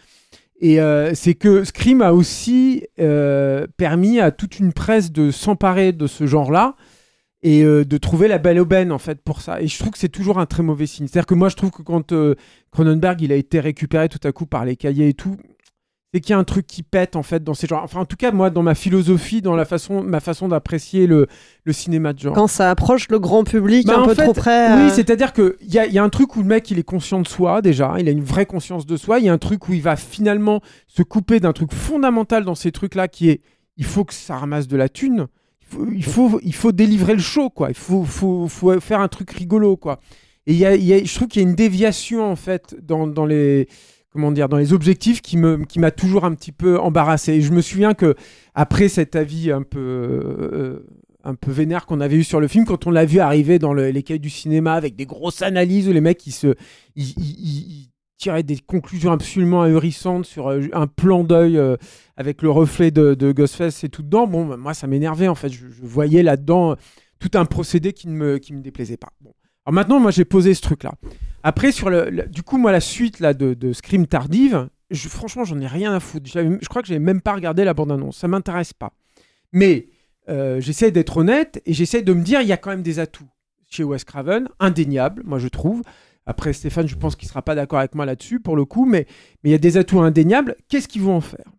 Et 0.61 0.81
euh, 0.81 1.15
c'est 1.15 1.35
que 1.35 1.65
Scream 1.65 2.03
a 2.03 2.13
aussi 2.13 2.87
euh, 2.99 3.67
permis 3.77 4.21
à 4.21 4.31
toute 4.31 4.59
une 4.59 4.73
presse 4.73 5.13
de 5.13 5.31
s'emparer 5.31 5.93
de 5.93 6.07
ce 6.07 6.27
genre-là 6.27 6.77
et 7.43 7.65
de 7.65 7.97
trouver 7.97 8.29
la 8.29 8.37
belle 8.37 8.59
aubaine 8.59 8.93
en 8.93 8.99
fait 8.99 9.23
pour 9.23 9.41
ça. 9.41 9.63
Et 9.63 9.67
je 9.67 9.79
trouve 9.79 9.93
que 9.93 9.99
c'est 9.99 10.11
toujours 10.11 10.39
un 10.39 10.45
très 10.45 10.63
mauvais 10.63 10.87
signe. 10.87 11.07
C'est-à-dire 11.07 11.27
que 11.27 11.33
moi 11.33 11.49
je 11.49 11.57
trouve 11.57 11.71
que 11.71 11.81
quand 11.81 12.13
Cronenberg 12.71 13.23
il 13.23 13.33
a 13.33 13.37
été 13.37 13.61
récupéré 13.61 14.11
tout 14.11 14.21
à 14.25 14.33
coup 14.33 14.45
par 14.45 14.67
les 14.67 14.77
cahiers 14.77 15.09
et 15.09 15.15
tout, 15.15 15.39
c'est 16.13 16.21
qu'il 16.21 16.31
y 16.31 16.35
a 16.35 16.39
un 16.39 16.45
truc 16.45 16.67
qui 16.67 16.83
pète 16.83 17.15
en 17.17 17.23
fait 17.23 17.45
dans 17.45 17.55
ces 17.55 17.67
genres. 17.67 17.83
Enfin 17.85 18.01
en 18.01 18.05
tout 18.05 18.17
cas 18.17 18.33
moi 18.33 18.51
dans 18.51 18.63
ma 18.63 18.75
philosophie, 18.75 19.43
dans 19.43 19.55
la 19.55 19.65
façon, 19.65 20.03
ma 20.03 20.21
façon 20.21 20.49
d'apprécier 20.49 21.07
le, 21.07 21.27
le 21.65 21.73
cinéma 21.73 22.13
de 22.13 22.19
genre. 22.19 22.35
Quand 22.35 22.47
ça 22.49 22.71
approche 22.71 23.09
le 23.11 23.19
grand 23.19 23.45
public 23.45 23.87
Bah, 23.87 23.99
un 24.01 24.07
peu 24.07 24.15
fait, 24.15 24.25
trop 24.25 24.33
près. 24.33 24.75
Oui, 24.75 24.89
euh, 24.89 24.91
c'est-à-dire 24.91 25.33
qu'il 25.33 25.55
y 25.69 25.79
a, 25.79 25.87
il 25.87 25.93
y 25.93 25.99
a 25.99 26.03
un 26.03 26.09
truc 26.09 26.35
où 26.37 26.41
le 26.41 26.49
mec, 26.49 26.71
il 26.71 26.79
est 26.79 26.83
conscient 26.85 27.21
de 27.21 27.29
soi 27.29 27.63
déjà, 27.63 27.95
il 27.99 28.09
a 28.09 28.11
une 28.13 28.25
vraie 28.25 28.47
conscience 28.47 28.87
de 28.87 28.97
soi. 28.97 29.19
Il 29.21 29.27
y 29.27 29.29
a 29.29 29.33
un 29.33 29.39
truc 29.39 29.69
où 29.69 29.73
il 29.73 29.83
va 29.83 29.97
finalement 29.97 30.61
se 30.89 31.03
couper 31.03 31.39
d'un 31.41 31.53
truc 31.53 31.73
fondamental 31.73 32.45
dans 32.45 32.55
ces 32.57 32.73
trucs-là 32.73 33.07
qui 33.09 33.31
est 33.31 33.41
il 33.77 33.85
faut 33.85 34.05
que 34.05 34.13
ça 34.13 34.37
ramasse 34.37 34.69
de 34.69 34.77
la 34.77 34.89
thune. 34.91 35.29
Il 35.63 35.67
faut, 35.77 35.87
il 35.93 36.05
faut, 36.05 36.41
il 36.43 36.55
faut 36.55 36.73
délivrer 36.73 37.15
le 37.15 37.21
show, 37.21 37.49
quoi. 37.49 37.69
Il 37.71 37.77
faut, 37.77 38.05
faut, 38.05 38.47
faut 38.49 38.79
faire 38.81 39.01
un 39.01 39.09
truc 39.09 39.31
rigolo, 39.31 39.77
quoi. 39.77 40.01
Et 40.47 40.53
il 40.53 40.59
y 40.59 40.67
a, 40.67 40.75
il 40.75 40.85
y 40.85 40.93
a- 40.93 41.03
je 41.03 41.15
trouve 41.15 41.29
qu'il 41.29 41.41
y 41.41 41.45
a 41.45 41.49
une 41.49 41.55
déviation, 41.55 42.29
en 42.31 42.35
fait, 42.37 42.75
dans, 42.83 43.07
dans 43.07 43.25
les 43.25 43.69
comment 44.13 44.33
dire, 44.33 44.49
dans 44.49 44.57
les 44.57 44.73
objectifs 44.73 45.23
qui 45.23 45.37
me, 45.37 45.65
qui 45.65 45.79
m'a 45.79 45.91
toujours 45.91 46.25
un 46.25 46.35
petit 46.35 46.53
peu 46.53 46.79
embarrassé. 46.79 47.35
Et 47.35 47.41
je 47.41 47.53
me 47.53 47.61
souviens 47.61 47.95
que 47.95 48.15
après 48.55 48.89
cet 48.89 49.17
avis 49.17 49.51
un 49.51 49.63
peu, 49.63 49.79
euh, 49.81 50.87
un 51.23 51.35
peu 51.35 51.51
vénère 51.51 51.87
qu'on 51.87 52.01
avait 52.01 52.17
eu 52.17 52.25
sur 52.25 52.41
le 52.41 52.49
film, 52.49 52.65
quand 52.65 52.87
on 52.87 52.91
l'a 52.91 53.05
vu 53.05 53.21
arriver 53.21 53.59
dans 53.59 53.73
le- 53.73 53.91
les 53.91 54.03
cahiers 54.03 54.19
du 54.19 54.31
cinéma 54.31 54.75
avec 54.75 54.97
des 54.97 55.07
grosses 55.07 55.43
analyses 55.43 55.89
où 55.89 55.93
les 55.93 56.01
mecs 56.01 56.23
se, 56.23 56.55
tiraient 58.17 58.43
des 58.43 58.59
conclusions 58.59 59.13
absolument 59.13 59.63
ahurissantes 59.63 60.27
sur 60.27 60.51
euh, 60.51 60.61
un 60.73 60.87
plan 60.87 61.25
d'œil 61.25 61.57
euh, 61.57 61.77
avec 62.17 62.43
le 62.43 62.51
reflet 62.51 62.91
de, 62.91 63.33
Ghostface 63.33 63.83
et 63.85 63.89
tout 63.89 64.03
dedans. 64.03 64.27
Bon, 64.27 64.45
bah, 64.45 64.57
moi 64.57 64.75
ça 64.75 64.87
m'énervait 64.87 65.29
en 65.29 65.35
fait. 65.35 65.49
Je, 65.49 65.65
voyais 65.83 66.23
là-dedans 66.23 66.77
tout 67.19 67.31
un 67.35 67.45
procédé 67.47 67.93
qui 67.93 68.09
ne 68.09 68.15
me, 68.15 68.39
qui 68.39 68.53
me 68.53 68.61
déplaisait 68.61 68.97
pas. 68.97 69.09
Alors 69.65 69.75
maintenant, 69.75 70.01
moi 70.01 70.11
j'ai 70.11 70.25
posé 70.25 70.53
ce 70.53 70.61
truc-là. 70.63 70.93
Après, 71.43 71.73
sur 71.73 71.91
le, 71.91 72.27
du 72.29 72.43
coup, 72.43 72.59
moi, 72.59 72.73
la 72.73 72.81
suite 72.81 73.21
là, 73.21 73.35
de, 73.35 73.55
de 73.55 73.73
Scream 73.73 74.07
tardive, 74.07 74.69
je, 74.91 75.09
franchement, 75.09 75.45
j'en 75.45 75.59
ai 75.61 75.67
rien 75.67 75.95
à 75.95 76.01
foutre. 76.01 76.29
Je 76.33 76.69
crois 76.69 76.83
que 76.83 76.89
j'avais 76.89 77.01
même 77.01 77.21
pas 77.21 77.35
regardé 77.35 77.65
la 77.65 77.75
bande-annonce. 77.75 78.19
Ça 78.19 78.29
m'intéresse 78.29 78.73
pas. 78.73 78.93
Mais 79.53 79.89
euh, 80.29 80.61
j'essaie 80.61 80.91
d'être 80.91 81.17
honnête 81.17 81.63
et 81.67 81.73
j'essaie 81.73 82.03
de 82.03 82.13
me 82.13 82.23
dire, 82.23 82.41
il 82.41 82.49
y 82.49 82.53
a 82.53 82.57
quand 82.57 82.71
même 82.71 82.83
des 82.83 82.99
atouts 82.99 83.29
chez 83.69 83.85
Wes 83.85 84.05
Craven, 84.05 84.49
indéniables, 84.59 85.23
moi 85.25 85.39
je 85.39 85.49
trouve. 85.49 85.83
Après, 86.27 86.53
Stéphane, 86.53 86.89
je 86.89 86.97
pense 86.97 87.17
qu'il 87.17 87.29
sera 87.29 87.43
pas 87.43 87.55
d'accord 87.55 87.79
avec 87.79 87.95
moi 87.95 88.05
là-dessus 88.05 88.41
pour 88.41 88.57
le 88.57 88.65
coup, 88.65 88.85
mais 88.85 89.07
mais 89.43 89.51
il 89.51 89.53
y 89.53 89.57
a 89.57 89.59
des 89.59 89.77
atouts 89.77 90.01
indéniables. 90.01 90.57
Qu'est-ce 90.69 90.89
qu'ils 90.89 91.03
vont 91.03 91.17
en 91.17 91.21
faire? 91.21 91.51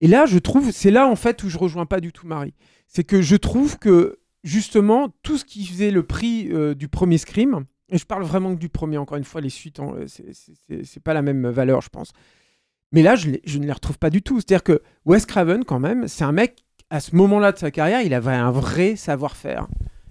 Et 0.00 0.08
là, 0.08 0.26
je 0.26 0.38
trouve, 0.38 0.70
c'est 0.70 0.90
là 0.90 1.08
en 1.08 1.16
fait 1.16 1.42
où 1.42 1.48
je 1.48 1.58
rejoins 1.58 1.86
pas 1.86 2.00
du 2.00 2.12
tout 2.12 2.26
Marie. 2.26 2.54
C'est 2.86 3.04
que 3.04 3.20
je 3.20 3.36
trouve 3.36 3.78
que 3.78 4.20
justement, 4.44 5.08
tout 5.22 5.36
ce 5.36 5.44
qui 5.44 5.66
faisait 5.66 5.90
le 5.90 6.04
prix 6.04 6.48
euh, 6.52 6.74
du 6.74 6.88
premier 6.88 7.18
Scream, 7.18 7.64
je 7.96 8.04
parle 8.04 8.22
vraiment 8.24 8.54
que 8.54 8.60
du 8.60 8.68
premier, 8.68 8.98
encore 8.98 9.16
une 9.16 9.24
fois, 9.24 9.40
les 9.40 9.48
suites, 9.50 9.80
hein, 9.80 9.94
c'est- 10.06 11.00
pas 11.00 11.14
la 11.14 11.22
même 11.22 11.48
valeur, 11.48 11.80
je 11.80 11.88
pense. 11.88 12.12
Mais 12.92 13.02
là, 13.02 13.16
je 13.16 13.28
ne 13.58 13.64
les 13.66 13.72
retrouve 13.72 13.98
pas 13.98 14.10
du 14.10 14.22
tout. 14.22 14.36
C'est-à-dire 14.40 14.62
que 14.62 14.82
Wes 15.04 15.24
Craven, 15.26 15.64
quand 15.64 15.78
même, 15.78 16.08
c'est 16.08 16.24
un 16.24 16.32
mec, 16.32 16.64
à 16.90 17.00
ce 17.00 17.14
moment-là 17.16 17.52
de 17.52 17.58
sa 17.58 17.70
carrière, 17.70 18.00
il 18.02 18.14
avait 18.14 18.32
un 18.32 18.50
vrai 18.50 18.96
savoir-faire. 18.96 19.66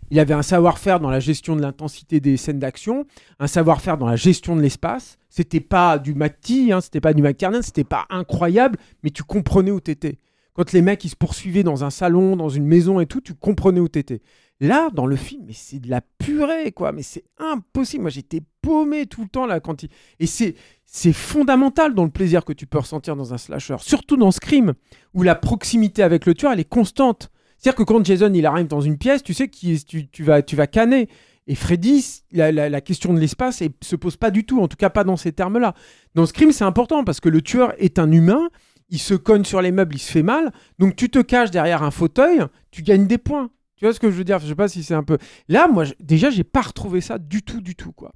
Il 0.10 0.20
avait 0.20 0.34
un 0.34 0.42
savoir-faire 0.42 1.00
dans 1.00 1.10
la 1.10 1.20
gestion 1.20 1.56
de 1.56 1.62
l'intensité 1.62 2.20
des 2.20 2.38
scènes 2.38 2.60
d'action, 2.60 3.06
un 3.40 3.48
savoir-faire 3.48 3.98
dans 3.98 4.08
la 4.08 4.16
gestion 4.16 4.56
de 4.56 4.62
l'espace. 4.62 5.18
C'était 5.30 5.60
pas 5.60 6.00
du 6.00 6.14
McTee, 6.16 6.72
hein, 6.72 6.80
c'était 6.82 7.02
pas 7.02 7.14
du 7.14 7.22
McTiernan, 7.22 7.62
c'était 7.62 7.84
pas 7.84 8.06
incroyable, 8.10 8.78
mais 9.04 9.10
tu 9.10 9.24
comprenais 9.24 9.72
où 9.72 9.80
t'étais. 9.82 10.20
Quand 10.54 10.72
les 10.72 10.82
mecs 10.82 11.04
ils 11.04 11.10
se 11.10 11.16
poursuivaient 11.16 11.64
dans 11.64 11.84
un 11.84 11.90
salon, 11.90 12.36
dans 12.36 12.50
une 12.50 12.66
maison 12.66 13.00
et 13.00 13.06
tout, 13.06 13.22
tu 13.22 13.34
comprenais 13.36 13.80
où 13.80 13.88
t'étais. 13.88 14.22
Là, 14.60 14.90
dans 14.92 15.06
le 15.06 15.16
film, 15.16 15.44
mais 15.46 15.54
c'est 15.54 15.78
de 15.80 15.90
la 15.90 16.02
purée, 16.02 16.72
quoi. 16.72 16.92
Mais 16.92 17.04
c'est 17.04 17.26
impossible. 17.38 18.02
Moi, 18.04 18.10
j'étais 18.10 18.42
paumé 18.62 19.06
tout 19.06 19.22
le 19.22 19.28
temps 19.30 19.46
là 19.46 19.60
quand 19.60 19.84
il. 19.84 19.90
Et 20.20 20.26
c'est 20.26 20.56
c'est 20.86 21.14
fondamental 21.14 21.94
dans 21.94 22.06
le 22.06 22.10
plaisir 22.10 22.44
que 22.46 22.54
tu 22.54 22.66
peux 22.66 22.80
ressentir 22.80 23.16
dans 23.16 23.34
un 23.34 23.38
slasher, 23.38 23.76
surtout 23.80 24.18
dans 24.18 24.32
Scream, 24.32 24.74
où 25.14 25.22
la 25.22 25.36
proximité 25.36 26.02
avec 26.02 26.26
le 26.26 26.34
tueur 26.34 26.54
elle 26.54 26.60
est 26.60 26.64
constante. 26.70 27.30
C'est-à-dire 27.58 27.76
que 27.78 27.84
quand 27.84 28.04
Jason 28.06 28.34
il 28.34 28.46
arrive 28.46 28.68
dans 28.68 28.82
une 28.82 28.98
pièce, 28.98 29.22
tu 29.22 29.34
sais 29.34 29.48
que 29.48 29.56
tu, 29.58 30.08
tu 30.08 30.24
vas 30.24 30.42
tu 30.42 30.56
vas 30.56 30.66
canner. 30.66 31.08
Et 31.46 31.56
Freddy, 31.56 32.24
la, 32.32 32.52
la- 32.52 32.82
question 32.82 33.14
de 33.14 33.20
l'espace 33.20 33.62
elle 33.62 33.72
se 33.82 33.96
pose 33.96 34.18
pas 34.18 34.32
du 34.32 34.44
tout, 34.46 34.60
en 34.62 34.68
tout 34.68 34.76
cas 34.78 34.90
pas 34.90 35.04
dans 35.04 35.18
ces 35.18 35.32
termes-là. 35.34 35.76
Dans 36.16 36.26
Scream, 36.26 36.52
c'est 36.52 36.64
important 36.66 37.04
parce 37.04 37.20
que 37.20 37.30
le 37.30 37.42
tueur 37.42 37.74
est 37.78 38.00
un 38.00 38.12
humain. 38.12 38.50
il 38.90 39.00
se 39.00 39.14
cogne 39.14 39.44
sur 39.44 39.62
les 39.62 39.72
meubles, 39.72 39.96
il 39.96 40.00
se 40.00 40.12
fait 40.12 40.24
mal. 40.24 40.52
Donc 40.80 40.96
tu 40.96 41.10
te 41.10 41.20
caches 41.20 41.52
derrière 41.52 41.84
un 41.84 41.92
fauteuil, 41.92 42.40
tu 42.72 42.82
gagnes 42.82 43.08
des 43.08 43.18
points. 43.20 43.50
Tu 43.78 43.86
vois 43.86 43.94
ce 43.94 44.00
que 44.00 44.10
je 44.12 44.16
veux 44.16 44.24
dire? 44.24 44.40
Je 44.40 44.48
sais 44.48 44.56
pas 44.56 44.68
si 44.68 44.84
c'est 44.84 44.94
un 44.96 45.04
peu. 45.04 45.18
Là, 45.48 45.68
moi, 45.68 45.86
je- 45.86 45.94
déjà, 46.00 46.30
j'ai 46.30 46.44
pas 46.44 46.62
retrouvé 46.62 47.00
ça 47.00 47.18
du 47.20 47.44
tout, 47.44 47.62
du 47.62 47.76
tout, 47.76 47.92
quoi. 47.92 48.12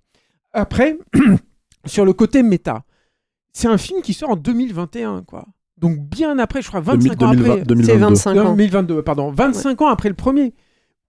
Après, 0.54 0.98
sur 1.86 2.04
le 2.04 2.14
côté 2.14 2.44
méta, 2.44 2.84
c'est 3.54 3.68
un 3.68 3.78
film 3.78 4.02
qui 4.02 4.14
sort 4.14 4.32
en 4.32 4.36
2021, 4.36 5.24
quoi. 5.24 5.48
Donc 5.78 5.98
bien 6.00 6.38
après, 6.40 6.62
je 6.62 6.68
crois 6.68 6.80
25 6.82 7.22
ans 7.24 7.32
2020, 7.32 7.52
après. 7.54 7.66
2022. 7.66 7.84
C'est 7.94 7.98
25 7.98 8.36
ans. 8.38 8.50
2022, 8.56 9.02
pardon. 9.02 9.32
25 9.32 9.82
ans 9.82 9.88
après 9.88 10.10
le 10.10 10.16
premier. 10.16 10.54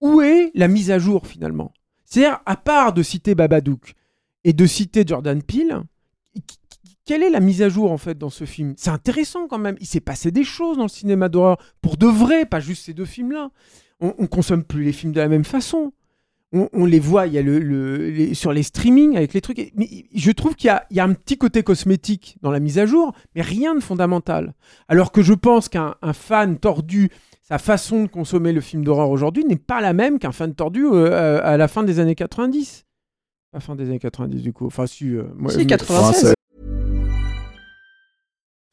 Où 0.01 0.21
est 0.21 0.51
la 0.55 0.67
mise 0.67 0.89
à 0.91 0.97
jour 0.99 1.27
finalement? 1.27 1.71
C'est-à-dire, 2.05 2.39
à 2.45 2.55
part 2.55 2.93
de 2.93 3.03
citer 3.03 3.35
Babadook 3.35 3.93
et 4.43 4.53
de 4.53 4.65
citer 4.65 5.03
Jordan 5.05 5.41
Peele, 5.43 5.81
quelle 7.05 7.21
est 7.23 7.29
la 7.29 7.39
mise 7.39 7.61
à 7.61 7.69
jour 7.69 7.91
en 7.91 7.97
fait 7.97 8.17
dans 8.17 8.29
ce 8.29 8.45
film? 8.45 8.73
C'est 8.77 8.89
intéressant 8.89 9.47
quand 9.47 9.57
même. 9.59 9.75
Il 9.79 9.87
s'est 9.87 9.99
passé 9.99 10.31
des 10.31 10.43
choses 10.43 10.77
dans 10.77 10.83
le 10.83 10.89
cinéma 10.89 11.29
d'horreur 11.29 11.57
pour 11.81 11.97
de 11.97 12.07
vrai, 12.07 12.45
pas 12.45 12.59
juste 12.59 12.85
ces 12.85 12.93
deux 12.93 13.05
films-là. 13.05 13.49
On, 14.03 14.13
on 14.19 14.27
consomme 14.27 14.63
plus 14.63 14.83
les 14.83 14.91
films 14.91 15.13
de 15.13 15.19
la 15.19 15.27
même 15.27 15.45
façon. 15.45 15.91
On, 16.55 16.69
on 16.73 16.85
les 16.85 16.99
voit, 16.99 17.25
il 17.25 17.33
y 17.33 17.39
a 17.39 17.41
le, 17.41 17.57
le- 17.57 18.09
les- 18.11 18.33
sur 18.35 18.53
les 18.53 18.61
streamings 18.61 19.17
avec 19.17 19.33
les 19.33 19.41
trucs. 19.41 19.71
Mais 19.75 19.87
je 20.13 20.31
trouve 20.31 20.53
qu'il 20.55 20.67
y 20.67 20.69
a, 20.69 20.85
il 20.91 20.97
y 20.97 20.99
a 20.99 21.03
un 21.03 21.13
petit 21.13 21.37
côté 21.37 21.63
cosmétique 21.63 22.37
dans 22.43 22.51
la 22.51 22.59
mise 22.59 22.77
à 22.77 22.85
jour, 22.85 23.13
mais 23.33 23.41
rien 23.41 23.73
de 23.73 23.79
fondamental. 23.79 24.53
Alors 24.87 25.11
que 25.11 25.23
je 25.23 25.33
pense 25.33 25.67
qu'un 25.67 25.95
un 26.03 26.13
fan 26.13 26.59
tordu, 26.59 27.09
sa 27.41 27.57
façon 27.57 28.03
de 28.03 28.07
consommer 28.07 28.53
le 28.53 28.61
film 28.61 28.83
d'horreur 28.83 29.09
aujourd'hui 29.09 29.45
n'est 29.45 29.55
pas 29.55 29.81
la 29.81 29.93
même 29.93 30.19
qu'un 30.19 30.31
fan 30.31 30.53
tordu 30.53 30.85
euh, 30.85 31.41
à 31.43 31.57
la 31.57 31.67
fin 31.67 31.81
des 31.81 31.99
années 31.99 32.13
90. 32.15 32.85
La 33.53 33.59
fin 33.59 33.75
des 33.75 33.85
années 33.85 33.99
90 33.99 34.41
du 34.43 34.53
coup. 34.53 34.67
Enfin, 34.67 34.85
si. 34.85 35.09
euh, 35.15 35.23
moi- 35.35 35.51
Si, 35.51 35.57
mais- 35.59 35.65
96. 35.65 36.33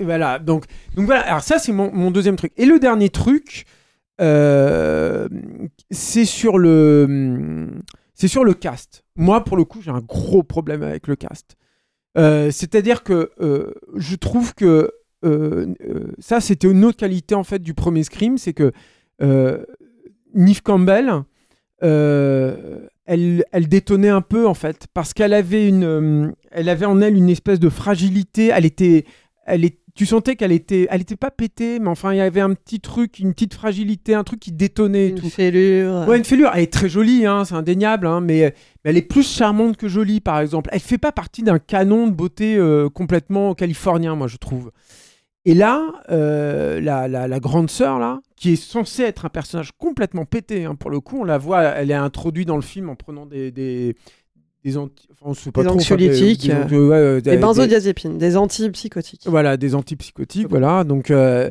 Voilà, 0.00 0.38
donc, 0.38 0.66
donc 0.94 1.06
voilà, 1.06 1.22
alors 1.22 1.42
ça 1.42 1.58
c'est 1.58 1.72
mon, 1.72 1.92
mon 1.92 2.10
deuxième 2.10 2.36
truc. 2.36 2.52
Et 2.56 2.64
le 2.64 2.78
dernier 2.78 3.10
truc, 3.10 3.66
euh, 4.20 5.28
c'est 5.90 6.24
sur 6.24 6.58
le 6.58 7.68
c'est 8.14 8.28
sur 8.28 8.44
le 8.44 8.54
cast. 8.54 9.04
Moi, 9.16 9.42
pour 9.42 9.56
le 9.56 9.64
coup, 9.64 9.82
j'ai 9.82 9.90
un 9.90 10.00
gros 10.00 10.44
problème 10.44 10.82
avec 10.84 11.08
le 11.08 11.16
cast. 11.16 11.56
Euh, 12.16 12.52
C'est-à-dire 12.52 13.02
que 13.02 13.30
euh, 13.40 13.72
je 13.96 14.14
trouve 14.16 14.54
que 14.54 14.90
ça, 16.18 16.40
c'était 16.42 16.70
une 16.70 16.84
autre 16.84 16.98
qualité 16.98 17.34
en 17.34 17.44
fait 17.44 17.60
du 17.60 17.72
premier 17.72 18.02
Scream, 18.02 18.36
c'est 18.36 18.52
que 18.52 18.72
Neve 20.34 20.62
Campbell, 20.62 21.22
elle, 21.80 23.44
elle 23.50 23.68
détonnait 23.68 24.10
un 24.10 24.20
peu 24.20 24.46
en 24.46 24.52
fait, 24.52 24.86
parce 24.92 25.14
qu'elle 25.14 25.32
avait 25.32 25.66
une, 25.66 26.34
elle 26.50 26.68
avait 26.68 26.84
en 26.84 27.00
elle 27.00 27.16
une 27.16 27.30
espèce 27.30 27.58
de 27.58 27.70
fragilité. 27.70 28.50
Elle 28.54 28.66
était, 28.66 29.06
elle 29.46 29.64
est, 29.64 29.78
tu 29.94 30.06
sentais 30.06 30.34
qu'elle 30.36 30.52
était, 30.52 30.86
elle 30.90 31.02
était 31.02 31.16
pas 31.16 31.30
pétée, 31.30 31.78
mais 31.78 31.88
enfin 31.88 32.12
il 32.12 32.16
y 32.16 32.20
avait 32.20 32.40
un 32.40 32.52
petit 32.54 32.80
truc, 32.80 33.18
une 33.18 33.32
petite 33.32 33.54
fragilité, 33.54 34.14
un 34.14 34.24
truc 34.24 34.40
qui 34.40 34.50
détonnait. 34.52 35.08
Une 35.10 35.20
tout. 35.20 35.30
fêlure. 35.30 36.04
Ouais, 36.08 36.18
une 36.18 36.24
fêlure. 36.24 36.50
Elle 36.54 36.62
est 36.64 36.72
très 36.72 36.88
jolie, 36.88 37.26
hein, 37.26 37.44
c'est 37.44 37.54
indéniable, 37.54 38.06
hein, 38.06 38.20
mais, 38.20 38.54
mais 38.84 38.90
elle 38.90 38.96
est 38.96 39.02
plus 39.02 39.22
charmante 39.28 39.76
que 39.76 39.86
jolie, 39.88 40.20
par 40.20 40.40
exemple. 40.40 40.70
Elle 40.72 40.80
fait 40.80 40.98
pas 40.98 41.12
partie 41.12 41.42
d'un 41.42 41.58
canon 41.58 42.06
de 42.08 42.12
beauté 42.12 42.56
euh, 42.56 42.88
complètement 42.88 43.54
californien, 43.54 44.14
moi, 44.16 44.26
je 44.26 44.36
trouve. 44.36 44.72
Et 45.46 45.52
là, 45.54 45.82
euh, 46.10 46.80
la, 46.80 47.06
la- 47.06 47.28
la 47.28 47.38
grande 47.40 47.68
sœur, 47.68 47.98
là, 47.98 48.20
qui 48.34 48.52
est 48.52 48.56
censée 48.56 49.02
être 49.02 49.26
un 49.26 49.28
personnage 49.28 49.72
complètement 49.76 50.24
pété, 50.24 50.64
hein, 50.64 50.74
pour 50.74 50.90
le 50.90 51.00
coup, 51.00 51.20
on 51.20 51.24
la 51.24 51.36
voit, 51.36 51.62
elle 51.62 51.90
est 51.90 51.94
introduite 51.94 52.48
dans 52.48 52.56
le 52.56 52.62
film 52.62 52.88
en 52.88 52.96
prenant 52.96 53.26
des. 53.26 53.50
des 53.52 53.94
des 54.64 54.76
anti- 54.78 55.08
enfin, 55.20 55.50
pas 55.52 55.62
Des 55.62 55.68
trop, 55.68 55.76
enfin, 55.78 55.96
des- 55.96 56.08
anxiolytiques, 56.08 56.46
des- 56.48 56.74
euh, 56.76 57.14
ouais, 57.16 57.20
Des 57.22 57.32
des- 57.32 57.36
benzodiazépines, 57.36 58.16
des 58.18 58.36
antipsychotiques. 58.36 59.22
voilà, 59.26 59.56
des 59.56 59.74
antipsychotiques, 59.74 60.48
voilà. 60.48 60.84
Donc, 60.84 61.10
euh, 61.10 61.50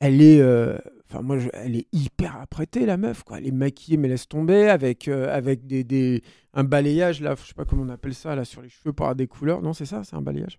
elle 0.00 0.22
est, 0.22 0.40
euh, 0.40 0.76
enfin 1.10 1.22
moi, 1.22 1.38
je- 1.38 1.48
elle 1.52 1.76
est 1.76 1.86
hyper 1.92 2.36
apprêtée 2.40 2.86
la 2.86 2.96
meuf, 2.96 3.22
quoi. 3.22 3.38
Elle 3.38 3.46
est 3.46 3.52
maquillée, 3.52 3.96
mais 3.98 4.08
laisse 4.08 4.26
tomber, 4.28 4.68
avec 4.70 5.08
euh, 5.08 5.34
avec 5.34 5.66
des, 5.66 5.84
des- 5.84 6.22
un 6.54 6.64
balayage 6.64 7.20
là, 7.20 7.34
je 7.40 7.46
sais 7.48 7.54
pas 7.54 7.64
comment 7.64 7.82
on 7.82 7.88
appelle 7.90 8.14
ça 8.14 8.34
là 8.34 8.44
sur 8.44 8.62
les 8.62 8.68
cheveux 8.70 8.92
pour 8.92 9.06
avoir 9.06 9.16
des 9.16 9.26
couleurs. 9.26 9.60
Non, 9.60 9.72
c'est 9.74 9.86
ça, 9.86 10.02
c'est 10.04 10.16
un 10.16 10.22
balayage? 10.22 10.58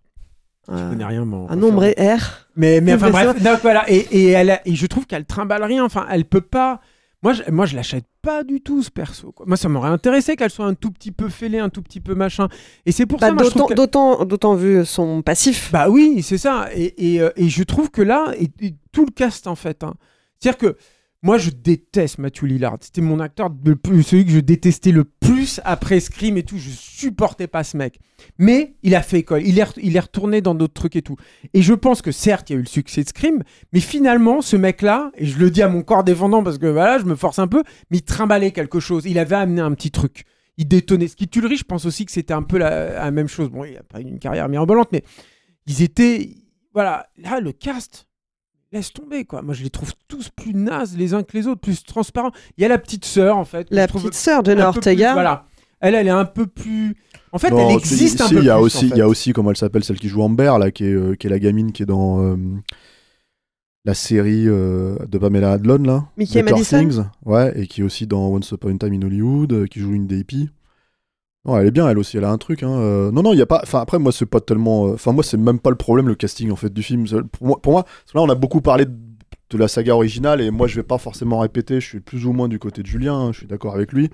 Je 0.67 0.73
Euh, 0.73 0.89
connais 0.89 1.05
rien, 1.05 1.23
on 1.31 1.47
Un 1.49 1.55
nombre 1.55 1.85
R. 1.85 2.47
Mais 2.55 2.81
mais 2.81 2.93
enfin 2.95 3.11
bref, 3.11 3.41
donc 3.43 3.59
voilà. 3.61 3.83
Et, 3.89 3.97
et 4.11 4.29
elle 4.29 4.49
a- 4.51 4.67
et 4.67 4.75
je 4.75 4.85
trouve 4.87 5.05
qu'elle 5.05 5.25
trimballe 5.25 5.63
rien. 5.63 5.83
Enfin, 5.85 6.05
elle 6.11 6.25
peut 6.25 6.41
pas. 6.41 6.81
Moi, 7.25 7.33
je, 7.33 7.41
moi, 7.51 7.65
je 7.65 7.75
l'achète 7.75 8.05
pas 8.21 8.43
du 8.43 8.61
tout 8.61 8.83
ce 8.83 8.91
perso. 8.91 9.31
quoi. 9.31 9.47
Moi, 9.47 9.57
ça 9.57 9.67
m'aurait 9.67 9.89
intéressé 9.89 10.35
qu'elle 10.35 10.51
soit 10.51 10.67
un 10.67 10.75
tout 10.75 10.91
petit 10.91 11.11
peu 11.11 11.27
fêlée, 11.27 11.57
un 11.57 11.69
tout 11.69 11.81
petit 11.81 11.99
peu 11.99 12.13
machin. 12.13 12.49
Et 12.85 12.91
c'est 12.91 13.07
pour 13.07 13.19
Bah, 13.19 13.29
ça, 13.29 13.33
D'autant 13.73 14.23
d'autant- 14.25 14.53
vu 14.53 14.85
son 14.85 15.23
passif. 15.23 15.71
bah 15.71 15.89
oui, 15.89 16.21
c'est 16.21 16.37
ça. 16.37 16.69
Et, 16.75 17.13
et, 17.15 17.21
euh, 17.21 17.31
et 17.35 17.49
je 17.49 17.63
trouve 17.63 17.89
que 17.89 18.03
là, 18.03 18.31
et, 18.37 18.51
et 18.63 18.75
tout 18.91 19.05
le 19.05 19.11
cast 19.11 19.47
en 19.47 19.55
fait. 19.55 19.83
hein. 19.83 19.95
C'est-à-dire 20.39 20.59
que 20.59 20.77
moi, 21.25 21.39
je 21.39 21.49
déteste 21.49 22.19
Matthew 22.19 22.43
Lillard. 22.43 22.77
C'était 22.81 23.01
mon 23.01 23.19
acteur, 23.19 23.49
le 23.65 23.75
plus, 23.75 24.03
celui 24.03 24.25
que 24.25 24.31
je 24.31 24.39
détestais 24.39 24.91
le 24.91 25.05
plus 25.05 25.59
après 25.63 25.99
Scream 25.99 26.37
et 26.37 26.43
tout. 26.43 26.59
Je 26.59 26.69
supportais 26.69 27.47
pas 27.47 27.63
ce 27.63 27.77
mec. 27.77 27.97
Mais 28.37 28.75
il 28.83 28.93
a 28.93 29.01
fait 29.01 29.21
école. 29.21 29.41
Il 29.43 29.57
est, 29.57 29.65
il 29.81 29.97
est 29.97 30.01
retourné 30.01 30.41
dans 30.41 30.53
d'autres 30.53 30.75
trucs 30.75 30.95
et 30.95 31.01
tout. 31.01 31.15
Et 31.55 31.63
je 31.63 31.73
pense 31.73 32.03
que 32.03 32.11
certes, 32.11 32.51
il 32.51 32.53
y 32.53 32.55
a 32.55 32.59
eu 32.59 32.61
le 32.61 32.67
succès 32.67 33.01
de 33.01 33.07
Scream, 33.07 33.41
mais 33.73 33.79
finalement, 33.79 34.43
ce 34.43 34.55
mec-là, 34.55 35.11
et 35.15 35.25
je 35.25 35.39
le 35.39 35.49
dis 35.49 35.63
à 35.63 35.67
mon 35.67 35.81
corps 35.81 36.03
défendant 36.03 36.43
parce 36.43 36.59
que 36.59 36.67
voilà, 36.67 36.99
je 36.99 37.05
me 37.05 37.15
force 37.15 37.39
un 37.39 37.47
peu, 37.47 37.63
mais 37.89 37.97
il 37.97 38.03
trimballait 38.03 38.51
quelque 38.51 38.79
chose. 38.79 39.05
Il 39.07 39.17
avait 39.17 39.35
amené 39.35 39.61
un 39.61 39.71
petit 39.71 39.89
truc. 39.89 40.25
Il 40.57 40.67
détonnait. 40.67 41.07
Ce 41.07 41.15
qui 41.15 41.27
tue 41.27 41.41
le 41.41 41.49
je 41.55 41.63
pense 41.63 41.85
aussi 41.85 42.05
que 42.05 42.11
c'était 42.11 42.35
un 42.35 42.43
peu 42.43 42.59
la, 42.59 43.03
la 43.03 43.09
même 43.09 43.29
chose. 43.29 43.49
Bon, 43.49 43.65
il 43.65 43.75
a 43.75 43.81
pas 43.81 43.99
eu 43.99 44.03
une 44.03 44.19
carrière 44.19 44.47
mirobolante, 44.47 44.89
mais 44.91 45.01
ils 45.65 45.81
étaient. 45.81 46.35
Voilà, 46.71 47.07
là, 47.17 47.39
le 47.39 47.51
cast, 47.51 48.05
laisse 48.71 48.91
tomber, 48.93 49.25
quoi. 49.25 49.41
Moi, 49.41 49.53
je 49.53 49.63
les 49.63 49.69
trouve 49.69 49.93
tous 50.07 50.29
plus 50.29 50.53
nazes 50.53 50.97
les 50.97 51.13
uns 51.13 51.23
que 51.23 51.37
les 51.37 51.47
autres, 51.47 51.61
plus 51.61 51.83
transparents. 51.83 52.31
Il 52.57 52.61
y 52.61 52.65
a 52.65 52.67
la 52.67 52.77
petite 52.77 53.05
sœur, 53.05 53.37
en 53.37 53.45
fait. 53.45 53.67
La 53.71 53.87
petite 53.87 54.13
sœur 54.13 54.43
de 54.43 54.53
Ortega. 54.55 55.09
plus- 55.09 55.13
Voilà. 55.13 55.45
Elle, 55.81 55.95
elle 55.95 56.07
est 56.07 56.11
un 56.11 56.25
peu 56.25 56.47
plus. 56.47 56.95
En 57.31 57.37
fait, 57.37 57.51
Non, 57.51 57.69
elle 57.69 57.79
si- 57.85 57.93
existe 57.93 58.21
un 58.21 58.27
si, 58.27 58.33
peu 58.35 58.39
il 58.41 58.45
y 58.45 58.49
a 58.49 58.55
plus. 58.55 58.63
aussi, 58.63 58.85
en 58.85 58.95
il 58.95 58.97
y 58.97 59.01
a 59.01 59.07
aussi 59.07 59.33
comment 59.33 59.51
elle 59.51 59.57
s'appelle, 59.57 59.83
celle 59.83 59.99
qui 59.99 60.07
joue 60.07 60.21
Amber 60.21 60.53
là, 60.59 60.71
qui 60.71 60.85
est, 60.85 60.93
euh, 60.93 61.15
qui 61.15 61.27
est 61.27 61.29
la 61.29 61.39
gamine 61.39 61.71
qui 61.73 61.83
est 61.83 61.85
dans 61.85 62.21
euh, 62.23 62.35
la 63.83 63.93
série 63.93 64.45
euh, 64.47 64.97
de 65.07 65.17
Pamela 65.17 65.51
Adlon 65.53 65.77
là, 65.83 66.05
Mickey 66.17 66.41
Madison 66.41 66.79
Things, 66.79 67.03
ouais, 67.25 67.51
et 67.59 67.67
qui 67.67 67.81
est 67.81 67.83
aussi 67.83 68.07
dans 68.07 68.27
Once 68.29 68.49
Upon 68.51 68.73
a 68.75 68.77
Time 68.79 68.93
in 68.93 69.05
Hollywood, 69.05 69.53
euh, 69.53 69.65
qui 69.67 69.79
joue 69.79 69.93
une 69.93 70.07
des 70.07 70.19
hippies. 70.19 70.49
Elle 71.47 71.67
est 71.67 71.71
bien, 71.71 71.87
elle 71.87 71.99
aussi, 71.99 72.17
elle 72.17 72.23
a 72.23 72.31
un 72.31 72.37
truc. 72.37 72.63
Hein. 72.63 72.71
euh, 72.71 73.11
Non, 73.11 73.21
non, 73.21 73.33
il 73.33 73.39
y 73.39 73.41
a 73.41 73.45
pas. 73.45 73.59
Enfin, 73.63 73.79
après, 73.79 73.99
moi, 73.99 74.11
c'est 74.11 74.25
pas 74.25 74.39
tellement. 74.41 74.87
euh, 74.87 74.93
Enfin, 74.93 75.11
moi, 75.11 75.23
c'est 75.23 75.37
même 75.37 75.59
pas 75.59 75.69
le 75.69 75.75
problème 75.75 76.07
le 76.07 76.15
casting 76.15 76.51
en 76.51 76.55
fait 76.55 76.73
du 76.73 76.81
film. 76.83 77.05
Pour 77.31 77.47
moi, 77.47 77.59
pour 77.61 77.71
moi, 77.73 77.85
là, 78.13 78.21
on 78.21 78.29
a 78.29 78.35
beaucoup 78.35 78.61
parlé 78.61 78.85
de, 78.85 79.57
la 79.57 79.67
saga 79.67 79.93
originale 79.95 80.41
et 80.41 80.51
moi, 80.51 80.67
je 80.67 80.75
vais 80.75 80.83
pas 80.83 80.97
forcément 80.97 81.39
répéter. 81.39 81.79
Je 81.79 81.85
suis 81.87 81.99
plus 81.99 82.25
ou 82.25 82.33
moins 82.33 82.47
du 82.49 82.59
côté 82.59 82.81
de 82.81 82.87
Julien. 82.87 83.15
hein, 83.15 83.31
je 83.31 83.37
suis 83.39 83.47
d'accord 83.47 83.73
avec 83.75 83.93
lui. 83.93 84.09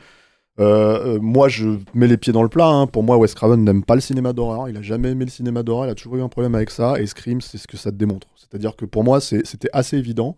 Euh, 0.59 1.19
moi, 1.21 1.47
je 1.47 1.69
mets 1.93 2.07
les 2.07 2.17
pieds 2.17 2.33
dans 2.33 2.43
le 2.43 2.49
plat. 2.49 2.67
hein. 2.67 2.85
Pour 2.85 3.01
moi, 3.03 3.17
Wes 3.17 3.33
Craven 3.33 3.63
n'aime 3.63 3.83
pas 3.83 3.95
le 3.95 4.01
cinéma 4.01 4.33
d'horreur. 4.33 4.69
Il 4.69 4.77
a 4.77 4.81
jamais 4.81 5.09
aimé 5.11 5.25
le 5.25 5.31
cinéma 5.31 5.63
d'horreur. 5.63 5.87
Il 5.87 5.89
a 5.89 5.95
toujours 5.95 6.17
eu 6.17 6.21
un 6.21 6.29
problème 6.29 6.53
avec 6.53 6.69
ça. 6.69 6.99
Et 6.99 7.07
Scream, 7.07 7.41
c'est 7.41 7.57
ce 7.57 7.67
que 7.67 7.77
ça 7.77 7.91
te 7.91 7.95
démontre. 7.95 8.27
C'est-à-dire 8.35 8.75
que 8.75 8.85
pour 8.85 9.03
moi, 9.03 9.21
c'était 9.21 9.69
assez 9.73 9.97
évident. 9.97 10.35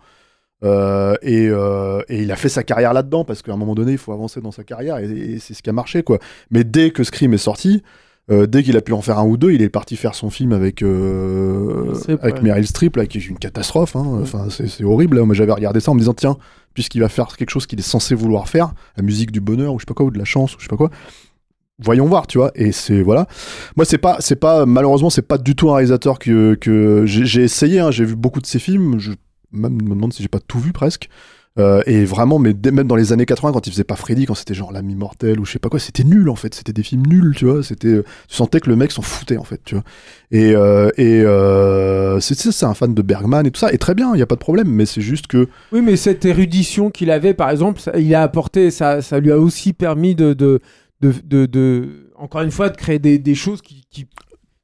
Euh, 0.63 1.15
et, 1.21 1.47
euh, 1.49 2.01
et 2.07 2.21
il 2.21 2.31
a 2.31 2.35
fait 2.35 2.49
sa 2.49 2.63
carrière 2.63 2.93
là-dedans 2.93 3.25
parce 3.25 3.41
qu'à 3.41 3.51
un 3.53 3.57
moment 3.57 3.75
donné, 3.75 3.91
il 3.93 3.97
faut 3.97 4.13
avancer 4.13 4.39
dans 4.41 4.51
sa 4.51 4.63
carrière 4.63 4.97
et, 4.99 5.05
et 5.09 5.39
c'est 5.39 5.53
ce 5.53 5.61
qui 5.61 5.69
a 5.69 5.73
marché, 5.73 6.03
quoi. 6.03 6.19
Mais 6.51 6.63
dès 6.63 6.91
que 6.91 7.03
Scream 7.03 7.33
est 7.33 7.37
sorti, 7.37 7.83
euh, 8.31 8.47
dès 8.47 8.63
qu'il 8.63 8.77
a 8.77 8.81
pu 8.81 8.93
en 8.93 9.01
faire 9.01 9.19
un 9.19 9.25
ou 9.25 9.35
deux, 9.35 9.51
il 9.51 9.61
est 9.61 9.67
parti 9.69 9.97
faire 9.97 10.15
son 10.15 10.29
film 10.29 10.53
avec 10.53 10.81
Meryl 10.81 11.95
Streep, 11.95 12.19
avec. 12.23 12.41
Meryl 12.41 12.65
Streep, 12.67 12.95
là, 12.95 13.05
qui 13.05 13.17
est 13.17 13.27
une 13.27 13.37
catastrophe. 13.37 13.95
hein. 13.97 14.19
Enfin, 14.21 14.47
c'est 14.49 14.83
horrible. 14.85 15.17
Là. 15.17 15.25
Moi, 15.25 15.35
j'avais 15.35 15.51
regardé 15.51 15.81
ça 15.81 15.91
en 15.91 15.95
me 15.95 15.99
disant, 15.99 16.13
tiens, 16.13 16.37
puisqu'il 16.73 17.01
va 17.01 17.09
faire 17.09 17.35
quelque 17.35 17.49
chose 17.49 17.65
qu'il 17.65 17.79
est 17.79 17.81
censé 17.83 18.15
vouloir 18.15 18.47
faire, 18.47 18.73
la 18.95 19.03
musique 19.03 19.31
du 19.31 19.41
bonheur 19.41 19.73
ou 19.73 19.79
je 19.79 19.83
sais 19.83 19.87
pas 19.87 19.93
quoi, 19.93 20.05
ou 20.05 20.11
de 20.11 20.17
la 20.17 20.23
chance 20.25 20.55
ou 20.55 20.59
je 20.59 20.63
sais 20.63 20.69
pas 20.69 20.77
quoi. 20.77 20.89
Voyons 21.79 22.05
voir, 22.05 22.27
tu 22.27 22.37
vois. 22.37 22.51
Et 22.55 22.71
c'est 22.71 23.01
voilà. 23.01 23.27
Moi, 23.75 23.83
c'est 23.83 23.97
pas, 23.97 24.17
c'est 24.19 24.35
pas, 24.37 24.65
malheureusement, 24.65 25.09
c'est 25.09 25.23
pas 25.27 25.37
du 25.37 25.55
tout 25.55 25.69
un 25.71 25.73
réalisateur 25.75 26.19
que, 26.19 26.53
que 26.55 27.03
j'ai 27.05 27.25
j'ai 27.25 27.41
essayé. 27.43 27.79
hein. 27.81 27.91
J'ai 27.91 28.05
vu 28.05 28.15
beaucoup 28.15 28.39
de 28.39 28.45
ses 28.45 28.59
films. 28.59 28.99
Je 28.99 29.11
même 29.53 29.73
me 29.73 29.89
demande 29.89 30.13
si 30.13 30.21
j'ai 30.23 30.29
pas 30.29 30.39
tout 30.39 30.59
vu 30.59 30.71
presque. 30.73 31.09
Euh, 31.59 31.83
et 31.85 32.03
vraiment, 32.03 32.39
mais 32.39 32.55
même 32.71 32.87
dans 32.87 32.95
les 32.95 33.13
années 33.13 33.27
80, 33.27 33.51
quand 33.53 33.67
il 33.67 33.71
faisait 33.71 33.83
pas 33.83 33.95
Freddy, 33.95 34.25
quand 34.25 34.33
c'était 34.33 34.55
genre 34.55 34.71
l'ami 34.71 34.95
mortel 34.95 35.39
ou 35.39 35.45
je 35.45 35.51
sais 35.51 35.59
pas 35.59 35.69
quoi, 35.69 35.79
c'était 35.79 36.03
nul 36.03 36.27
en 36.29 36.35
fait. 36.35 36.55
C'était 36.55 36.73
des 36.73 36.81
films 36.81 37.05
nuls, 37.05 37.35
tu 37.37 37.45
vois. 37.45 37.61
C'était, 37.61 38.01
tu 38.01 38.35
sentais 38.35 38.59
que 38.59 38.69
le 38.71 38.75
mec 38.75 38.91
s'en 38.91 39.03
foutait 39.03 39.37
en 39.37 39.43
fait, 39.43 39.61
tu 39.63 39.75
vois. 39.75 39.83
Et, 40.31 40.55
euh, 40.55 40.89
et 40.97 41.21
euh, 41.21 42.19
c'est 42.19 42.33
c'est- 42.35 42.65
un 42.65 42.73
fan 42.73 42.95
de 42.95 43.01
Bergman 43.03 43.45
et 43.45 43.51
tout 43.51 43.59
ça, 43.59 43.71
et 43.71 43.77
très 43.77 43.93
bien, 43.93 44.15
il 44.15 44.19
y 44.19 44.23
a 44.23 44.25
pas 44.25 44.33
de 44.35 44.39
problème. 44.39 44.67
Mais 44.67 44.87
c'est 44.87 45.01
juste 45.01 45.27
que 45.27 45.47
Oui, 45.71 45.81
mais 45.83 45.95
cette 45.95 46.25
érudition 46.25 46.89
qu'il 46.89 47.11
avait, 47.11 47.35
par 47.35 47.51
exemple, 47.51 47.79
ça- 47.79 47.99
il 47.99 48.15
a 48.15 48.23
apporté, 48.23 48.71
ça, 48.71 49.03
ça 49.03 49.19
lui 49.19 49.31
a 49.31 49.37
aussi 49.37 49.73
permis 49.73 50.15
de, 50.15 50.33
de, 50.33 50.59
de, 51.01 51.45
de- 51.45 52.09
encore 52.15 52.41
une 52.41 52.51
fois, 52.51 52.69
de 52.69 52.77
créer 52.77 52.97
des, 52.97 53.19
choses 53.35 53.61
qui, 53.61 53.85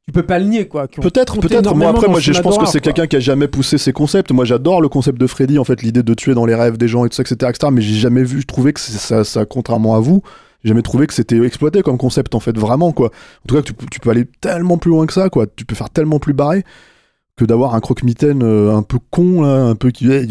tu 0.09 0.13
peux 0.13 0.23
pas 0.23 0.39
le 0.39 0.45
nier, 0.45 0.67
quoi. 0.67 0.87
Peut-être, 0.87 1.39
peut-être. 1.39 1.75
Moi, 1.75 1.87
après, 1.87 2.07
moi, 2.07 2.19
je 2.19 2.31
pense 2.41 2.57
que 2.57 2.65
c'est 2.65 2.81
quelqu'un 2.81 3.05
qui 3.05 3.15
a 3.15 3.19
jamais 3.19 3.47
poussé 3.47 3.77
ses 3.77 3.93
concepts. 3.93 4.31
Moi, 4.31 4.43
j'adore 4.43 4.81
le 4.81 4.89
concept 4.89 5.19
de 5.19 5.27
Freddy, 5.27 5.59
en 5.59 5.63
fait, 5.63 5.83
l'idée 5.83 6.01
de 6.01 6.13
tuer 6.15 6.33
dans 6.33 6.47
les 6.47 6.55
rêves 6.55 6.77
des 6.77 6.87
gens 6.87 7.05
et 7.05 7.09
tout 7.09 7.15
ça, 7.15 7.21
etc., 7.21 7.35
etc. 7.47 7.71
Mais 7.71 7.81
j'ai 7.81 7.93
jamais 7.93 8.23
vu, 8.23 8.41
je 8.41 8.47
trouvais 8.47 8.73
que 8.73 8.79
ça, 8.79 9.23
ça, 9.23 9.45
contrairement 9.45 9.95
à 9.95 9.99
vous, 9.99 10.23
j'ai 10.63 10.69
jamais 10.69 10.81
trouvé 10.81 11.05
que 11.05 11.13
c'était 11.13 11.39
exploité 11.41 11.83
comme 11.83 11.99
concept, 11.99 12.33
en 12.33 12.39
fait, 12.39 12.57
vraiment, 12.57 12.91
quoi. 12.91 13.09
En 13.09 13.47
tout 13.47 13.55
cas, 13.55 13.61
tu, 13.61 13.73
tu 13.91 13.99
peux 13.99 14.09
aller 14.09 14.25
tellement 14.41 14.79
plus 14.79 14.89
loin 14.89 15.05
que 15.05 15.13
ça, 15.13 15.29
quoi. 15.29 15.45
Tu 15.45 15.63
peux 15.63 15.75
faire 15.75 15.91
tellement 15.91 16.17
plus 16.17 16.33
barré 16.33 16.63
que 17.39 17.45
d'avoir 17.45 17.73
un 17.73 17.79
croque-mitaine 17.79 18.41
euh, 18.43 18.75
un 18.75 18.83
peu 18.83 18.97
con, 19.09 19.43
là, 19.43 19.63
un 19.63 19.75
peu 19.75 19.91
qui 19.91 20.11
est 20.11 20.25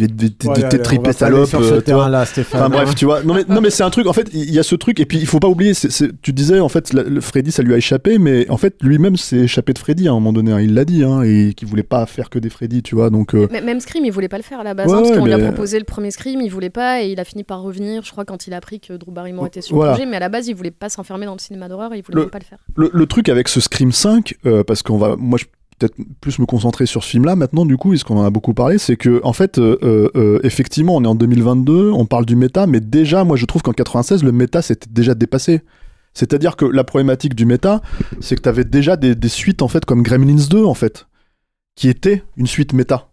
Ouais, 0.46 0.64
on 0.74 0.78
tripé 0.82 1.12
salope. 1.12 1.48
euh, 1.54 1.80
terrain-là, 1.80 2.26
Stéphane, 2.26 2.60
Enfin, 2.60 2.68
bref, 2.68 2.94
tu 2.94 3.04
vois. 3.06 3.22
Non, 3.22 3.34
mais, 3.34 3.44
non, 3.48 3.60
mais 3.62 3.70
c'est 3.70 3.82
un 3.82 3.90
truc, 3.90 4.06
en 4.06 4.12
fait, 4.12 4.28
il 4.34 4.50
y 4.52 4.58
a 4.58 4.62
ce 4.62 4.74
truc, 4.74 5.00
et 5.00 5.06
puis 5.06 5.18
il 5.18 5.26
faut 5.26 5.40
pas 5.40 5.48
oublier, 5.48 5.72
c'est- 5.74 5.90
c'est- 5.90 6.10
tu 6.20 6.32
disais, 6.32 6.60
en 6.60 6.68
fait, 6.68 6.92
la- 6.92 7.02
le 7.04 7.20
Freddy, 7.20 7.50
ça 7.50 7.62
lui 7.62 7.72
a 7.72 7.78
échappé, 7.78 8.18
mais 8.18 8.48
en 8.50 8.56
fait, 8.58 8.76
lui-même 8.82 9.16
s'est 9.16 9.38
échappé 9.38 9.72
de 9.72 9.78
Freddy 9.78 10.06
à 10.08 10.10
un 10.10 10.14
moment 10.14 10.32
donné, 10.34 10.52
hein, 10.52 10.60
il 10.60 10.74
l'a 10.74 10.84
dit, 10.84 11.02
hein, 11.02 11.22
et 11.22 11.54
qu'il 11.56 11.66
voulait 11.66 11.82
pas 11.82 12.04
faire 12.06 12.28
que 12.30 12.38
des 12.38 12.50
Freddy, 12.50 12.82
tu 12.82 12.94
vois, 12.94 13.08
donc. 13.10 13.34
euh, 13.34 13.48
Mais 13.50 13.60
Même 13.62 13.80
Scream, 13.80 14.04
il 14.04 14.12
voulait 14.12 14.28
pas 14.28 14.36
le 14.36 14.42
faire 14.42 14.60
à 14.60 14.64
la 14.64 14.74
base, 14.74 14.86
Ouais, 14.88 14.92
hein, 14.92 14.96
parce 14.98 15.10
ouais, 15.12 15.18
qu'on 15.18 15.24
lui 15.24 15.32
a 15.32 15.38
proposé 15.38 15.78
le 15.78 15.84
premier 15.84 16.10
Scream, 16.10 16.40
il 16.42 16.50
voulait 16.50 16.70
pas, 16.70 17.02
et 17.02 17.10
il 17.10 17.18
a 17.20 17.24
fini 17.24 17.42
par 17.44 17.62
revenir, 17.62 18.02
je 18.04 18.10
crois, 18.12 18.24
quand 18.24 18.46
il 18.46 18.52
a 18.54 18.58
appris 18.58 18.80
que 18.80 18.92
Drew 18.92 19.10
Barrymore 19.12 19.46
était 19.46 19.62
sur 19.62 19.76
Voilà. 19.76 19.92
le 19.92 19.96
projet, 19.96 20.10
mais 20.10 20.16
à 20.16 20.20
la 20.20 20.28
base, 20.28 20.48
il 20.48 20.54
voulait 20.54 20.70
pas 20.70 20.88
s'enfermer 20.90 21.24
dans 21.26 21.32
le 21.34 21.38
cinéma 21.40 21.68
d'horreur, 21.68 21.94
et 21.94 21.98
il 21.98 22.02
voulait 22.04 22.22
Le- 22.24 22.28
pas 22.28 22.38
le 22.38 22.44
faire. 22.44 22.58
Le, 22.76 22.90
le 22.92 23.06
truc 23.06 23.28
avec 23.30 23.48
ce 23.48 23.60
Scream 23.60 23.92
5, 23.92 24.34
euh, 24.46 24.62
parce 24.62 24.82
qu'on 24.82 24.98
va, 24.98 25.16
moi, 25.16 25.38
je 25.38 25.44
peut-être 25.78 25.96
plus 26.20 26.38
me 26.38 26.46
concentrer 26.46 26.86
sur 26.86 27.02
ce 27.04 27.10
film-là. 27.10 27.36
Maintenant, 27.36 27.64
du 27.64 27.76
coup, 27.76 27.90
puisqu'on 27.90 28.18
en 28.18 28.24
a 28.24 28.30
beaucoup 28.30 28.54
parlé, 28.54 28.78
c'est 28.78 28.96
que, 28.96 29.20
en 29.24 29.32
fait, 29.32 29.58
euh, 29.58 29.78
euh, 29.82 30.10
euh, 30.16 30.40
effectivement, 30.42 30.96
on 30.96 31.04
est 31.04 31.08
en 31.08 31.14
2022, 31.14 31.90
on 31.92 32.06
parle 32.06 32.26
du 32.26 32.36
méta, 32.36 32.66
mais 32.66 32.80
déjà, 32.80 33.24
moi, 33.24 33.36
je 33.36 33.46
trouve 33.46 33.62
qu'en 33.62 33.72
96, 33.72 34.24
le 34.24 34.32
méta 34.32 34.62
s'était 34.62 34.88
déjà 34.90 35.14
dépassé. 35.14 35.62
C'est-à-dire 36.14 36.56
que 36.56 36.64
la 36.64 36.84
problématique 36.84 37.34
du 37.34 37.46
méta, 37.46 37.80
c'est 38.20 38.34
que 38.36 38.42
tu 38.42 38.48
avais 38.48 38.64
déjà 38.64 38.96
des, 38.96 39.14
des 39.14 39.28
suites, 39.28 39.62
en 39.62 39.68
fait, 39.68 39.84
comme 39.84 40.02
Gremlins 40.02 40.48
2, 40.50 40.64
en 40.64 40.74
fait, 40.74 41.06
qui 41.76 41.88
était 41.88 42.24
une 42.36 42.46
suite 42.46 42.72
méta 42.72 43.07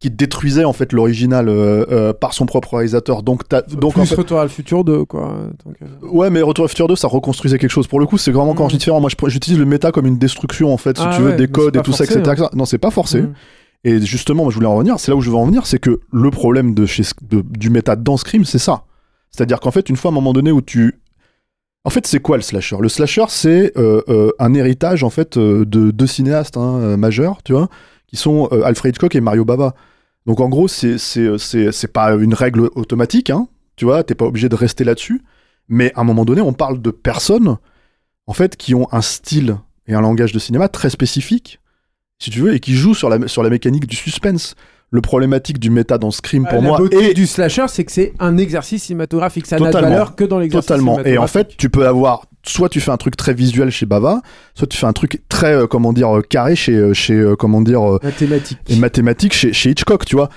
qui 0.00 0.10
détruisait 0.10 0.64
en 0.64 0.72
fait 0.72 0.94
l'original 0.94 1.50
euh, 1.50 1.84
euh, 1.90 2.12
par 2.14 2.32
son 2.32 2.46
propre 2.46 2.72
réalisateur. 2.74 3.22
Donc, 3.22 3.42
donc 3.50 3.96
en 3.98 4.00
Plus 4.00 4.06
fait, 4.08 4.14
Retour 4.14 4.40
à 4.40 4.44
le 4.44 4.48
futur 4.48 4.82
2, 4.82 5.04
quoi. 5.04 5.34
Donc, 5.66 5.76
euh, 5.82 6.08
Ouais, 6.08 6.30
mais 6.30 6.40
Retour 6.40 6.64
à 6.64 6.68
Future 6.68 6.88
2, 6.88 6.96
ça 6.96 7.06
reconstruisait 7.06 7.58
quelque 7.58 7.70
chose. 7.70 7.86
Pour 7.86 8.00
le 8.00 8.06
coup, 8.06 8.16
c'est 8.16 8.30
vraiment 8.32 8.54
différent. 8.66 8.98
Moi, 9.00 9.10
je 9.10 9.16
pr- 9.16 9.28
j'utilise 9.28 9.58
le 9.58 9.66
méta 9.66 9.92
comme 9.92 10.06
une 10.06 10.16
destruction, 10.16 10.72
en 10.72 10.78
fait, 10.78 10.96
si 10.96 11.04
Ah 11.06 11.12
tu 11.14 11.20
veux, 11.22 11.34
des 11.34 11.48
codes 11.48 11.76
et 11.76 11.82
tout 11.82 11.92
ça, 11.92 12.04
etc. 12.04 12.22
hein. 12.44 12.48
Non, 12.54 12.64
c'est 12.64 12.78
pas 12.78 12.90
forcé. 12.90 13.20
Mhm. 13.22 13.34
Et 13.84 14.00
justement, 14.00 14.44
moi, 14.44 14.50
je 14.50 14.54
voulais 14.56 14.66
en 14.68 14.74
revenir. 14.76 14.98
C'est 14.98 15.10
là 15.10 15.16
où 15.16 15.20
je 15.20 15.28
veux 15.30 15.36
en 15.36 15.44
venir, 15.46 15.66
c'est 15.66 15.78
que 15.78 16.00
le 16.10 16.30
problème 16.30 16.72
de 16.74 16.86
chez, 16.86 17.02
de- 17.30 17.42
du 17.42 17.68
méta 17.68 17.94
dans 17.94 18.16
Scream, 18.16 18.46
c'est 18.46 18.58
ça. 18.58 18.84
C'est-à-dire 19.30 19.60
qu'en 19.60 19.70
fait, 19.70 19.90
une 19.90 19.96
fois, 19.96 20.10
à 20.10 20.12
un 20.12 20.14
moment 20.14 20.32
donné, 20.32 20.50
où 20.50 20.62
tu. 20.62 20.98
En 21.84 21.90
fait, 21.90 22.06
c'est 22.06 22.20
quoi 22.20 22.36
le 22.38 22.42
slasher? 22.42 22.76
Le 22.80 22.88
slasher, 22.88 23.24
c'est 23.28 23.72
un 24.38 24.54
héritage, 24.54 25.04
en 25.04 25.10
fait, 25.10 25.36
de 25.38 25.64
deux 25.90 26.06
cinéastes 26.06 26.56
hein, 26.56 26.96
majeurs, 26.96 27.42
tu 27.44 27.52
vois, 27.52 27.68
qui 28.06 28.16
sont 28.16 28.46
Alfred 28.64 28.94
Hitchcock 28.94 29.14
et 29.14 29.20
Mario 29.20 29.44
Bava. 29.44 29.74
Donc, 30.26 30.40
en 30.40 30.48
gros, 30.48 30.68
c'est 30.68 30.98
c'est- 30.98 31.92
pas 31.92 32.12
une 32.14 32.34
règle 32.34 32.68
automatique, 32.74 33.30
hein, 33.30 33.48
tu 33.76 33.84
vois, 33.84 34.04
t'es 34.04 34.14
pas 34.14 34.26
obligé 34.26 34.48
de 34.48 34.54
rester 34.54 34.84
là-dessus. 34.84 35.22
Mais 35.68 35.92
à 35.94 36.00
un 36.00 36.04
moment 36.04 36.24
donné, 36.24 36.40
on 36.40 36.52
parle 36.52 36.82
de 36.82 36.90
personnes, 36.90 37.56
en 38.26 38.32
fait, 38.32 38.56
qui 38.56 38.74
ont 38.74 38.88
un 38.92 39.00
style 39.02 39.56
et 39.86 39.94
un 39.94 40.00
langage 40.00 40.32
de 40.32 40.38
cinéma 40.38 40.68
très 40.68 40.90
spécifique, 40.90 41.60
si 42.18 42.30
tu 42.30 42.40
veux, 42.40 42.54
et 42.54 42.60
qui 42.60 42.74
jouent 42.74 42.94
sur 42.94 43.08
la, 43.08 43.26
sur 43.28 43.42
la 43.42 43.50
mécanique 43.50 43.86
du 43.86 43.96
suspense. 43.96 44.54
Le 44.92 45.00
problématique 45.00 45.60
du 45.60 45.70
méta 45.70 45.98
dans 45.98 46.10
Scream, 46.10 46.44
pour 46.48 46.60
la 46.60 46.60
moi, 46.62 46.80
est 46.90 47.14
du 47.14 47.28
slasher, 47.28 47.66
c'est 47.68 47.84
que 47.84 47.92
c'est 47.92 48.12
un 48.18 48.36
exercice 48.36 48.82
cinématographique. 48.82 49.46
Ça 49.46 49.56
n'a 49.60 49.70
de 49.70 49.78
valeur 49.78 50.16
que 50.16 50.24
dans 50.24 50.40
l'exercice 50.40 50.66
Totalement. 50.66 50.98
Et 51.04 51.16
en 51.16 51.28
fait, 51.28 51.56
tu 51.56 51.70
peux 51.70 51.86
avoir, 51.86 52.26
soit 52.42 52.68
tu 52.68 52.80
fais 52.80 52.90
un 52.90 52.96
truc 52.96 53.16
très 53.16 53.34
visuel 53.34 53.70
chez 53.70 53.86
Bava, 53.86 54.22
soit 54.54 54.66
tu 54.66 54.76
fais 54.78 54.86
un 54.86 54.92
truc 54.92 55.22
très, 55.28 55.52
euh, 55.54 55.66
comment 55.66 55.92
dire, 55.92 56.16
euh, 56.18 56.22
carré 56.22 56.56
chez, 56.56 56.74
euh, 56.74 56.94
chez 56.94 57.14
euh, 57.14 57.36
comment 57.36 57.60
dire, 57.60 57.82
euh, 57.88 57.98
Mathématique. 58.02 58.58
et 58.68 58.76
mathématique 58.76 59.32
chez, 59.34 59.52
chez 59.52 59.70
Hitchcock, 59.70 60.04
tu 60.04 60.16
vois. 60.16 60.28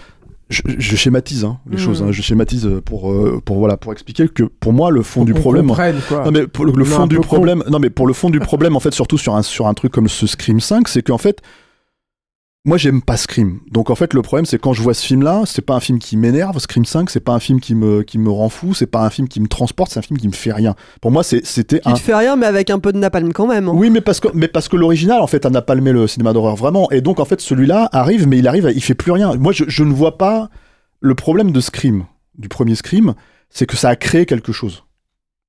Je, 0.50 0.62
je 0.78 0.96
schématise 0.98 1.46
hein, 1.46 1.58
les 1.70 1.78
Mhm. 1.78 1.84
choses, 1.84 2.04
hein. 2.04 2.12
je 2.12 2.22
schématise 2.22 2.70
pour, 2.86 3.12
euh, 3.12 3.42
pour, 3.44 3.58
voilà, 3.58 3.78
pour 3.78 3.94
expliquer 3.94 4.28
que 4.28 4.44
pour 4.44 4.74
moi, 4.74 4.92
le 4.92 5.02
fond 5.02 5.24
du 5.24 5.34
problème. 5.34 5.68
quoi. 5.68 6.24
Non, 6.26 6.32
mais 6.32 6.46
pour 6.48 6.66
le, 6.66 6.84
fond 6.84 7.08
du 7.08 7.16
con. 7.16 7.22
problème, 7.24 7.64
non, 7.70 7.80
mais 7.80 7.90
pour 7.90 8.06
le 8.06 8.14
fond 8.14 8.30
du 8.30 8.40
problème, 8.40 8.76
en 8.76 8.80
fait, 8.82 8.94
surtout 8.94 9.18
sur 9.18 9.36
un, 9.36 9.42
sur 9.42 9.68
un 9.68 9.74
truc 9.74 9.92
comme 9.94 10.10
ce 10.10 10.28
Scream 10.28 10.60
5, 10.60 10.88
c'est 10.90 11.02
qu'en 11.02 11.18
fait, 11.18 11.42
moi, 12.66 12.78
j'aime 12.78 13.02
pas 13.02 13.18
Scream. 13.18 13.60
Donc, 13.70 13.90
en 13.90 13.96
fait, 13.96 14.14
le 14.14 14.22
problème, 14.22 14.46
c'est 14.46 14.58
quand 14.58 14.72
je 14.72 14.82
vois 14.82 14.94
ce 14.94 15.06
film-là, 15.06 15.44
c'est 15.46 15.62
pas 15.62 15.74
un 15.76 15.82
film 15.82 16.00
qui 16.00 16.16
m'énerve. 16.16 16.58
Scream 16.60 16.86
5, 16.86 17.10
c'est 17.10 17.20
pas 17.20 17.34
un 17.34 17.40
film 17.42 17.60
qui 17.60 17.76
me, 17.76 18.04
qui 18.04 18.18
me 18.18 18.30
rend 18.30 18.48
fou, 18.48 18.74
c'est 18.74 18.88
pas 18.88 19.02
un 19.06 19.10
film 19.10 19.28
qui 19.28 19.42
me 19.42 19.48
transporte, 19.48 19.92
c'est 19.92 20.00
un 20.00 20.04
film 20.04 20.18
qui 20.18 20.28
me 20.30 20.34
fait 20.34 20.54
rien. 20.54 20.74
Pour 21.02 21.12
moi, 21.12 21.24
c'était 21.24 21.80
Qui 21.82 21.90
un. 21.90 21.94
te 21.94 22.00
fait 22.00 22.16
rien, 22.16 22.38
mais 22.38 22.46
avec 22.46 22.70
un 22.70 22.80
peu 22.80 22.94
de 22.94 22.98
napalm 23.00 23.34
quand 23.34 23.48
même. 23.48 23.68
hein. 23.68 23.74
Oui, 23.76 23.90
mais 23.90 24.00
parce 24.00 24.22
que, 24.22 24.30
mais 24.34 24.48
parce 24.48 24.70
que 24.70 24.78
l'original, 24.78 25.20
en 25.22 25.28
fait, 25.28 25.46
a 25.46 25.62
palmé 25.62 25.92
le 25.92 26.08
cinéma 26.08 26.32
d'horreur, 26.32 26.56
vraiment. 26.56 26.90
Et 26.92 27.02
donc, 27.02 27.20
en 27.20 27.26
fait, 27.26 27.42
celui-là 27.42 27.90
arrive, 27.92 28.28
mais 28.30 28.38
il 28.40 28.48
arrive, 28.48 28.72
il 28.74 28.82
fait 28.82 28.96
plus 28.96 29.12
rien. 29.12 29.36
Moi, 29.36 29.52
je, 29.52 29.66
je 29.68 29.84
ne 29.84 29.92
vois 29.94 30.18
pas 30.18 30.50
le 31.02 31.16
problème 31.16 31.52
de 31.52 31.60
Scream, 31.60 32.06
du 32.38 32.48
premier 32.48 32.76
Scream, 32.76 33.14
c'est 33.50 33.66
que 33.66 33.76
ça 33.76 33.90
a 33.90 33.98
créé 33.98 34.26
quelque 34.26 34.54
chose. 34.54 34.86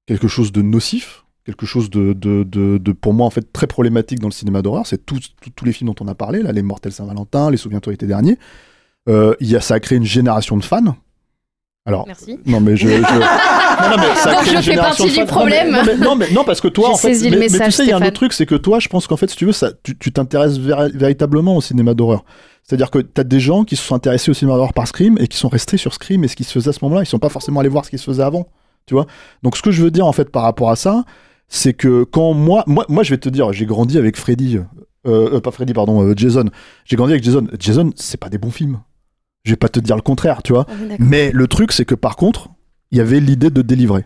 Quelque 0.06 0.26
chose 0.26 0.50
de 0.50 0.62
nocif, 0.62 1.23
quelque 1.44 1.66
chose 1.66 1.90
de, 1.90 2.12
de, 2.14 2.42
de, 2.44 2.78
de, 2.78 2.92
pour 2.92 3.12
moi, 3.14 3.26
en 3.26 3.30
fait, 3.30 3.52
très 3.52 3.66
problématique 3.66 4.18
dans 4.20 4.28
le 4.28 4.32
cinéma 4.32 4.62
d'horreur. 4.62 4.86
C'est 4.86 5.04
tous 5.04 5.20
les 5.64 5.72
films 5.72 5.90
dont 5.92 6.04
on 6.04 6.08
a 6.08 6.14
parlé, 6.14 6.42
là, 6.42 6.52
Les 6.52 6.62
Mortels 6.62 6.92
Saint-Valentin, 6.92 7.50
Les 7.50 7.56
Souviens-toi 7.58 7.92
l'été 7.92 8.06
dernier. 8.06 8.38
Euh, 9.08 9.34
il 9.40 9.48
y 9.50 9.56
a, 9.56 9.60
ça 9.60 9.74
a 9.74 9.80
créé 9.80 9.98
une 9.98 10.04
génération 10.04 10.56
de 10.56 10.64
fans. 10.64 10.96
Alors, 11.86 12.06
Merci. 12.06 12.40
non 12.46 12.60
mais 12.62 12.76
je, 12.78 12.88
je- 12.88 12.94
non, 13.02 13.02
non, 13.02 13.96
mais 13.98 14.14
ça 14.16 14.32
Donc 14.36 14.44
je 14.46 14.54
une 14.56 14.62
fais 14.62 14.76
partie 14.76 15.10
du 15.18 15.24
problème. 15.26 15.70
Non 15.70 15.82
mais, 15.84 15.96
non, 15.98 16.16
mais- 16.16 16.30
non, 16.30 16.42
parce 16.42 16.62
que 16.62 16.68
toi 16.68 16.88
en 16.92 16.96
fait, 16.96 17.12
le 17.12 17.28
mais, 17.38 17.48
mais 17.50 17.58
tu 17.66 17.70
sais, 17.72 17.82
il 17.84 17.90
y 17.90 17.92
a 17.92 17.98
un 17.98 18.00
autre 18.00 18.12
truc, 18.12 18.32
c'est 18.32 18.46
que 18.46 18.54
toi, 18.54 18.78
je 18.80 18.88
pense 18.88 19.06
qu'en 19.06 19.18
fait, 19.18 19.28
si 19.28 19.36
tu 19.36 19.44
veux, 19.44 19.52
ça, 19.52 19.70
tu 19.82 19.94
tu 19.98 20.10
t'intéresses 20.10 20.58
véri- 20.58 20.96
véritablement 20.96 21.54
au 21.56 21.60
cinéma 21.60 21.92
d'horreur. 21.92 22.24
C'est-à-dire 22.62 22.90
que 22.90 23.00
tu 23.00 23.20
as 23.20 23.24
des 23.24 23.38
gens 23.40 23.64
qui 23.64 23.76
se 23.76 23.82
sont 23.84 23.94
intéressés 23.94 24.30
au 24.30 24.34
cinéma 24.34 24.54
d'horreur 24.56 24.72
par 24.72 24.88
Scream 24.88 25.18
et 25.20 25.28
qui 25.28 25.36
sont 25.36 25.50
restés 25.50 25.76
sur 25.76 25.92
Scream 25.92 26.24
et 26.24 26.28
ce 26.28 26.36
qui 26.36 26.44
se 26.44 26.52
faisait 26.52 26.70
à 26.70 26.72
ce 26.72 26.78
moment-là. 26.84 27.02
Ils 27.02 27.06
sont 27.06 27.18
pas 27.18 27.28
forcément 27.28 27.60
allés 27.60 27.68
voir 27.68 27.84
ce 27.84 27.90
qui 27.90 27.98
se 27.98 28.04
faisait 28.04 28.22
avant. 28.22 28.46
Tu 28.86 28.94
vois 28.94 29.04
Donc, 29.42 29.54
ce 29.58 29.60
que 29.60 29.70
je 29.70 29.82
veux 29.82 29.90
dire, 29.90 30.06
en 30.06 30.12
fait, 30.12 30.30
par 30.30 30.44
rapport 30.44 30.70
à 30.70 30.76
ça, 30.76 31.04
c'est 31.54 31.72
que 31.72 32.02
quand 32.02 32.34
moi, 32.34 32.64
moi, 32.66 32.84
moi, 32.88 33.04
je 33.04 33.10
vais 33.10 33.18
te 33.18 33.28
dire, 33.28 33.52
j'ai 33.52 33.64
grandi 33.64 33.96
avec 33.96 34.16
Freddy, 34.16 34.56
euh, 34.56 34.64
euh, 35.06 35.40
pas 35.40 35.52
Freddy, 35.52 35.72
pardon, 35.72 36.02
euh, 36.02 36.12
Jason. 36.16 36.50
J'ai 36.84 36.96
grandi 36.96 37.12
avec 37.12 37.22
Jason. 37.22 37.46
Jason, 37.60 37.92
c'est 37.94 38.18
pas 38.18 38.28
des 38.28 38.38
bons 38.38 38.50
films. 38.50 38.80
Je 39.44 39.52
vais 39.52 39.56
pas 39.56 39.68
te 39.68 39.78
dire 39.78 39.94
le 39.94 40.02
contraire, 40.02 40.42
tu 40.42 40.52
vois. 40.52 40.66
Ah 40.68 40.72
oui. 40.80 40.96
Mais 40.98 41.30
le 41.30 41.46
truc, 41.46 41.70
c'est 41.70 41.84
que 41.84 41.94
par 41.94 42.16
contre, 42.16 42.48
il 42.90 42.98
y 42.98 43.00
avait 43.00 43.20
l'idée 43.20 43.50
de 43.50 43.62
délivrer. 43.62 44.04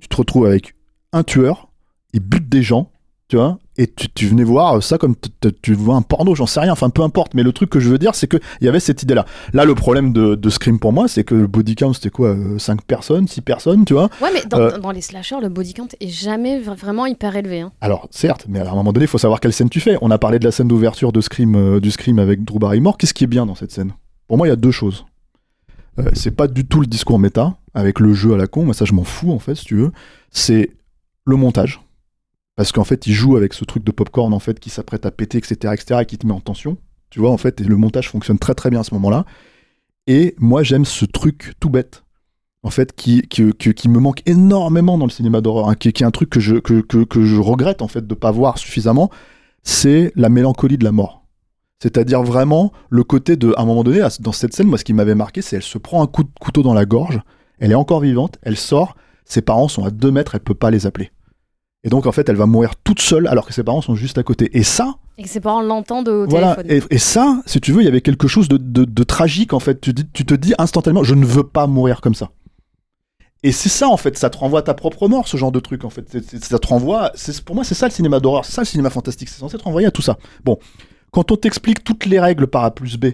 Tu 0.00 0.08
te 0.08 0.16
retrouves 0.16 0.46
avec 0.46 0.74
un 1.12 1.22
tueur, 1.22 1.68
il 2.12 2.20
bute 2.20 2.48
des 2.48 2.62
gens, 2.62 2.90
tu 3.28 3.36
vois, 3.36 3.60
et 3.78 3.86
tu, 3.86 4.08
tu 4.08 4.26
venais 4.26 4.44
voir 4.44 4.82
ça 4.82 4.98
comme 4.98 5.14
tu 5.62 5.74
vois 5.74 5.96
un 5.96 6.02
porno, 6.02 6.34
j'en 6.34 6.46
sais 6.46 6.60
rien, 6.60 6.72
enfin 6.72 6.90
peu 6.90 7.02
importe. 7.02 7.34
Mais 7.34 7.42
le 7.42 7.52
truc 7.52 7.70
que 7.70 7.80
je 7.80 7.88
veux 7.90 7.98
dire, 7.98 8.14
c'est 8.14 8.26
qu'il 8.28 8.40
y 8.60 8.68
avait 8.68 8.80
cette 8.80 9.02
idée-là. 9.02 9.24
Là, 9.52 9.64
le 9.64 9.74
problème 9.74 10.12
de, 10.12 10.34
de 10.34 10.50
Scream 10.50 10.78
pour 10.78 10.92
moi, 10.92 11.08
c'est 11.08 11.24
que 11.24 11.34
le 11.34 11.46
body 11.46 11.74
count, 11.74 11.92
c'était 11.92 12.10
quoi 12.10 12.36
5 12.58 12.82
personnes, 12.82 13.28
6 13.28 13.40
personnes, 13.42 13.84
tu 13.84 13.92
vois? 13.94 14.08
Ouais, 14.22 14.30
mais 14.32 14.44
dans, 14.48 14.58
Euh, 14.60 14.78
dans 14.78 14.90
les 14.92 15.00
slashers, 15.02 15.40
le 15.42 15.48
body 15.48 15.74
count 15.74 15.88
est 16.00 16.08
jamais 16.08 16.60
vra- 16.60 16.74
vraiment 16.76 17.06
hyper 17.06 17.36
élevé. 17.36 17.60
hein. 17.60 17.72
Alors, 17.80 18.08
certes, 18.10 18.46
mais 18.48 18.60
à 18.60 18.70
un 18.70 18.74
moment 18.74 18.92
donné, 18.92 19.04
il 19.04 19.08
faut 19.08 19.18
savoir 19.18 19.40
quelle 19.40 19.52
scène 19.52 19.68
tu 19.70 19.80
fais. 19.80 19.96
On 20.00 20.10
a 20.10 20.18
parlé 20.18 20.38
de 20.38 20.44
la 20.44 20.50
scène 20.52 20.68
d'ouverture 20.68 21.12
de 21.12 21.20
Scream, 21.20 21.54
euh, 21.54 21.80
du 21.80 21.90
Scream 21.90 22.18
avec 22.18 22.44
Drew 22.44 22.58
Barrymore. 22.58 22.96
Qu'est-ce 22.96 23.14
qui 23.14 23.24
est 23.24 23.28
bien 23.28 23.46
dans 23.46 23.54
cette 23.54 23.72
scène? 23.72 23.92
Pour 24.28 24.38
moi, 24.38 24.46
il 24.46 24.50
y 24.50 24.52
a 24.52 24.56
deux 24.56 24.70
choses. 24.70 25.04
Euh, 25.98 26.10
c'est 26.14 26.30
pas 26.34 26.46
du 26.46 26.66
tout 26.66 26.80
le 26.80 26.86
discours 26.86 27.18
méta, 27.18 27.56
avec 27.72 28.00
le 28.00 28.12
jeu 28.12 28.34
à 28.34 28.36
la 28.36 28.46
con, 28.46 28.64
moi 28.64 28.74
ça 28.74 28.84
je 28.84 28.92
m'en 28.92 29.04
fous 29.04 29.32
en 29.32 29.38
fait, 29.38 29.54
si 29.54 29.64
tu 29.64 29.76
veux. 29.76 29.92
C'est 30.30 30.70
le 31.24 31.36
montage. 31.36 31.80
Parce 32.56 32.72
qu'en 32.72 32.84
fait, 32.84 33.06
il 33.06 33.12
joue 33.12 33.36
avec 33.36 33.52
ce 33.52 33.64
truc 33.64 33.84
de 33.84 33.92
popcorn 33.92 34.32
en 34.32 34.38
fait 34.38 34.58
qui 34.58 34.70
s'apprête 34.70 35.04
à 35.06 35.10
péter, 35.10 35.38
etc., 35.38 35.74
etc., 35.74 36.00
et 36.02 36.06
qui 36.06 36.16
te 36.18 36.26
met 36.26 36.32
en 36.32 36.40
tension. 36.40 36.78
Tu 37.10 37.20
vois, 37.20 37.30
en 37.30 37.36
fait, 37.36 37.60
et 37.60 37.64
le 37.64 37.76
montage 37.76 38.08
fonctionne 38.08 38.38
très 38.38 38.54
très 38.54 38.70
bien 38.70 38.80
à 38.80 38.84
ce 38.84 38.94
moment-là. 38.94 39.24
Et 40.06 40.34
moi, 40.38 40.62
j'aime 40.62 40.84
ce 40.84 41.04
truc 41.04 41.52
tout 41.60 41.68
bête, 41.70 42.04
en 42.62 42.70
fait, 42.70 42.94
qui, 42.94 43.22
qui, 43.22 43.52
qui- 43.52 43.74
qui 43.74 43.88
me 43.88 43.98
manque 44.00 44.22
énormément 44.26 44.98
dans 44.98 45.04
le 45.04 45.10
cinéma 45.10 45.40
d'horreur, 45.40 45.68
hein, 45.68 45.74
qui, 45.74 45.92
qui 45.92 46.02
est 46.02 46.06
un 46.06 46.10
truc 46.10 46.30
que 46.30 46.40
je, 46.40 46.56
que, 46.56 46.80
que, 46.80 47.04
que 47.04 47.24
je 47.24 47.36
regrette, 47.36 47.82
en 47.82 47.88
fait, 47.88 48.06
de 48.06 48.14
pas 48.14 48.30
voir 48.30 48.58
suffisamment, 48.58 49.10
c'est 49.62 50.12
la 50.16 50.28
mélancolie 50.28 50.78
de 50.78 50.84
la 50.84 50.92
mort. 50.92 51.24
C'est-à-dire 51.82 52.22
vraiment 52.22 52.72
le 52.88 53.04
côté 53.04 53.36
de, 53.36 53.52
à 53.56 53.62
un 53.62 53.66
moment 53.66 53.84
donné, 53.84 54.00
dans 54.20 54.32
cette 54.32 54.54
scène, 54.54 54.66
moi, 54.68 54.78
ce 54.78 54.84
qui 54.84 54.94
m'avait 54.94 55.14
marqué, 55.14 55.42
c'est 55.42 55.56
elle 55.56 55.62
se 55.62 55.78
prend 55.78 56.02
un 56.02 56.06
coup 56.06 56.24
de 56.24 56.30
couteau 56.40 56.62
dans 56.62 56.72
la 56.74 56.86
gorge, 56.86 57.20
elle 57.58 57.70
est 57.72 57.76
encore 57.76 58.00
vivante, 58.00 58.38
elle 58.42 58.56
sort, 58.56 58.96
ses 59.26 59.42
parents 59.42 59.68
sont 59.68 59.84
à 59.84 59.90
deux 59.90 60.10
mètres, 60.10 60.34
elle 60.34 60.40
peut 60.40 60.54
pas 60.54 60.70
les 60.70 60.86
appeler. 60.86 61.10
Et 61.86 61.88
donc, 61.88 62.04
en 62.06 62.12
fait, 62.12 62.28
elle 62.28 62.34
va 62.36 62.46
mourir 62.46 62.74
toute 62.82 63.00
seule 63.00 63.28
alors 63.28 63.46
que 63.46 63.54
ses 63.54 63.62
parents 63.62 63.80
sont 63.80 63.94
juste 63.94 64.18
à 64.18 64.24
côté. 64.24 64.50
Et 64.58 64.64
ça, 64.64 64.96
Et 65.18 65.22
que 65.22 65.28
ses 65.28 65.38
parents 65.40 65.62
l'entendent 65.62 66.08
au 66.08 66.26
voilà. 66.26 66.56
téléphone. 66.56 66.88
Et, 66.90 66.96
et 66.96 66.98
ça, 66.98 67.40
si 67.46 67.60
tu 67.60 67.70
veux, 67.72 67.80
il 67.80 67.84
y 67.84 67.88
avait 67.88 68.00
quelque 68.00 68.26
chose 68.26 68.48
de, 68.48 68.56
de- 68.56 68.84
de 68.84 69.02
tragique, 69.04 69.52
en 69.52 69.60
fait. 69.60 69.80
Tu, 69.80 69.92
dis- 69.92 70.08
tu 70.12 70.26
te 70.26 70.34
dis 70.34 70.52
instantanément, 70.58 71.04
je 71.04 71.14
ne 71.14 71.24
veux 71.24 71.44
pas 71.44 71.66
mourir 71.68 72.00
comme 72.00 72.16
ça. 72.16 72.30
Et 73.44 73.52
c'est 73.52 73.68
ça, 73.68 73.88
en 73.88 73.96
fait, 73.96 74.18
ça 74.18 74.30
te 74.30 74.36
renvoie 74.38 74.58
à 74.58 74.62
ta 74.62 74.74
propre 74.74 75.06
mort, 75.06 75.28
ce 75.28 75.36
genre 75.36 75.52
de 75.52 75.60
truc, 75.60 75.84
en 75.84 75.90
fait. 75.90 76.18
Ça 76.42 76.58
te 76.58 76.66
renvoie. 76.66 77.12
Pour 77.44 77.54
moi, 77.54 77.62
c'est 77.64 77.74
ça 77.76 77.86
le 77.86 77.92
cinéma 77.92 78.18
d'horreur, 78.18 78.44
c'est 78.44 78.52
ça 78.52 78.62
le 78.62 78.66
cinéma 78.66 78.90
fantastique. 78.90 79.28
C'est 79.28 79.38
censé 79.38 79.56
te 79.56 79.62
renvoyer 79.62 79.86
à 79.86 79.92
tout 79.92 80.02
ça. 80.02 80.18
Bon, 80.44 80.58
quand 81.12 81.30
on 81.30 81.36
t'explique 81.36 81.84
toutes 81.84 82.04
les 82.06 82.18
règles 82.18 82.48
par 82.48 82.64
A 82.64 82.72
plus 82.74 82.96
B, 82.98 83.06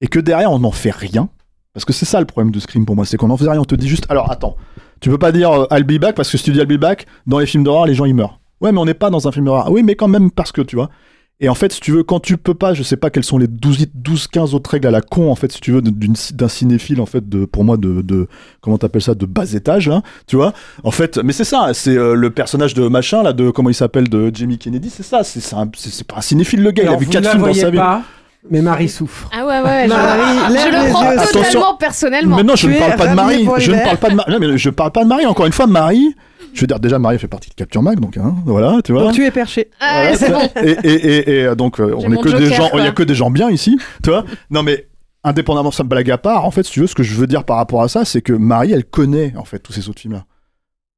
et 0.00 0.06
que 0.06 0.20
derrière, 0.20 0.52
on 0.52 0.60
n'en 0.60 0.70
fait 0.70 0.92
rien, 0.92 1.28
parce 1.72 1.84
que 1.84 1.92
c'est 1.92 2.04
ça 2.06 2.20
le 2.20 2.26
problème 2.26 2.52
de 2.52 2.60
Scream 2.60 2.86
pour 2.86 2.94
moi, 2.94 3.04
c'est 3.06 3.16
qu'on 3.16 3.28
n'en 3.28 3.36
fait 3.36 3.48
rien, 3.50 3.60
on 3.60 3.64
te 3.64 3.74
dit 3.74 3.88
juste, 3.88 4.06
alors 4.08 4.30
attends, 4.30 4.56
tu 5.02 5.10
peux 5.10 5.18
pas 5.18 5.32
dire 5.32 5.50
euh, 5.50 5.66
I'll 5.70 5.84
be 5.84 5.98
back, 5.98 6.14
parce 6.14 6.30
que 6.30 6.38
si 6.38 6.44
tu 6.44 6.52
dis 6.52 6.60
I'll 6.60 6.66
be 6.66 6.80
back, 6.80 7.06
dans 7.26 7.38
les 7.38 7.46
films 7.46 7.64
d'horreur, 7.64 7.86
les 7.86 7.94
gens 7.94 8.06
ils 8.06 8.14
meurent. 8.14 8.38
Ouais, 8.62 8.72
mais 8.72 8.78
on 8.78 8.84
n'est 8.84 8.94
pas 8.94 9.10
dans 9.10 9.28
un 9.28 9.32
film 9.32 9.44
d'horreur. 9.44 9.70
Oui, 9.70 9.82
mais 9.82 9.96
quand 9.96 10.08
même, 10.08 10.30
parce 10.30 10.52
que, 10.52 10.62
tu 10.62 10.76
vois. 10.76 10.88
Et 11.40 11.48
en 11.48 11.56
fait, 11.56 11.72
si 11.72 11.80
tu 11.80 11.90
veux, 11.90 12.04
quand 12.04 12.20
tu 12.20 12.36
peux 12.36 12.54
pas, 12.54 12.72
je 12.72 12.84
sais 12.84 12.96
pas 12.96 13.10
quelles 13.10 13.24
sont 13.24 13.36
les 13.36 13.48
12, 13.48 13.86
12 13.92 14.28
15 14.28 14.54
autres 14.54 14.70
règles 14.70 14.86
à 14.86 14.92
la 14.92 15.00
con, 15.00 15.28
en 15.28 15.34
fait, 15.34 15.50
si 15.50 15.60
tu 15.60 15.72
veux, 15.72 15.82
d'un 15.82 16.48
cinéphile, 16.48 17.00
en 17.00 17.06
fait, 17.06 17.28
de, 17.28 17.44
pour 17.46 17.64
moi, 17.64 17.76
de, 17.76 18.00
de 18.00 18.28
comment 18.60 18.78
t'appelles 18.78 19.02
ça, 19.02 19.16
de 19.16 19.26
bas 19.26 19.52
étage, 19.52 19.88
là, 19.88 20.02
tu 20.28 20.36
vois. 20.36 20.52
En 20.84 20.92
fait, 20.92 21.18
mais 21.18 21.32
c'est 21.32 21.42
ça, 21.42 21.70
c'est 21.74 21.98
euh, 21.98 22.14
le 22.14 22.30
personnage 22.30 22.74
de 22.74 22.86
machin, 22.86 23.24
là, 23.24 23.32
de, 23.32 23.50
comment 23.50 23.70
il 23.70 23.74
s'appelle, 23.74 24.08
de 24.08 24.30
Jamie 24.32 24.56
Kennedy, 24.56 24.88
c'est 24.88 25.02
ça, 25.02 25.24
c'est 25.24 25.42
pas 26.06 26.18
un 26.18 26.20
cinéphile, 26.20 26.62
le 26.62 26.70
gars, 26.70 26.84
Alors, 26.84 26.94
il 26.94 26.96
a 26.96 27.00
vu 27.00 27.06
vous 27.06 27.10
4 27.10 27.20
ne 27.20 27.24
la 27.24 27.32
films 27.32 27.46
dans 27.46 27.54
sa 27.54 27.70
vie. 27.70 28.02
Mais 28.50 28.60
Marie 28.62 28.88
souffre. 28.88 29.28
Ah 29.32 29.46
ouais, 29.46 29.60
ouais, 29.60 29.84
je, 29.84 29.88
Marie, 29.88 30.38
je 30.48 30.68
le 30.86 30.90
prends 30.90 31.10
yeux. 31.12 31.16
totalement 31.18 31.40
Attention. 31.42 31.76
personnellement. 31.78 32.36
Mais 32.36 32.42
non, 32.42 32.56
je 32.56 32.66
Tu 32.66 32.72
ne 32.74 32.78
parle 32.78 32.96
pas 32.96 33.06
de 33.08 33.14
Marie. 33.14 33.48
Je 33.58 33.70
ne 33.72 33.78
parle 33.82 33.96
pas 33.98 34.10
de 34.10 34.14
Marie. 34.14 34.32
Non, 34.32 34.38
mais 34.40 34.58
je 34.58 34.70
parle 34.70 34.90
pas 34.92 35.04
de 35.04 35.08
Marie. 35.08 35.26
Encore 35.26 35.46
une 35.46 35.52
fois, 35.52 35.66
Marie. 35.66 36.14
Je 36.54 36.60
veux 36.60 36.66
dire, 36.66 36.78
déjà, 36.80 36.98
Marie 36.98 37.18
fait 37.18 37.28
partie 37.28 37.48
de 37.48 37.54
Capture 37.54 37.82
Mag, 37.82 37.98
donc 37.98 38.18
hein, 38.18 38.34
voilà, 38.44 38.80
tu 38.84 38.92
vois. 38.92 39.04
Donc 39.04 39.14
tu 39.14 39.24
es 39.24 39.30
perché. 39.30 39.70
Ah, 39.80 40.02
Voilà, 40.02 40.16
c'est 40.16 40.26
tu 40.26 40.32
vois. 40.32 40.42
bon. 40.42 40.50
Et, 40.62 40.70
et, 40.84 40.92
et, 40.94 41.30
et, 41.38 41.44
euh, 41.46 41.54
donc, 41.54 41.80
euh, 41.80 41.94
on 41.96 42.12
est 42.12 42.16
que 42.20 42.28
des 42.28 42.52
gens, 42.52 42.68
il 42.74 42.84
y 42.84 42.86
a 42.86 42.92
que 42.92 43.02
des 43.02 43.14
gens 43.14 43.30
bien 43.30 43.48
ici, 43.48 43.78
tu 44.02 44.10
vois. 44.10 44.24
Non, 44.50 44.62
mais 44.62 44.86
indépendamment 45.24 45.70
de 45.70 45.74
ça, 45.74 45.82
blague 45.82 46.10
à 46.10 46.18
part, 46.18 46.44
en 46.44 46.50
fait, 46.50 46.64
si 46.64 46.72
tu 46.72 46.80
veux, 46.80 46.86
ce 46.86 46.94
que 46.94 47.02
je 47.02 47.14
veux 47.14 47.26
dire 47.26 47.44
par 47.44 47.56
rapport 47.56 47.80
à 47.82 47.88
ça, 47.88 48.04
c'est 48.04 48.20
que 48.20 48.34
Marie, 48.34 48.72
elle 48.72 48.84
connaît 48.84 49.32
en 49.38 49.44
fait 49.44 49.60
tous 49.60 49.72
ces 49.72 49.88
autres 49.88 50.00
films-là. 50.02 50.24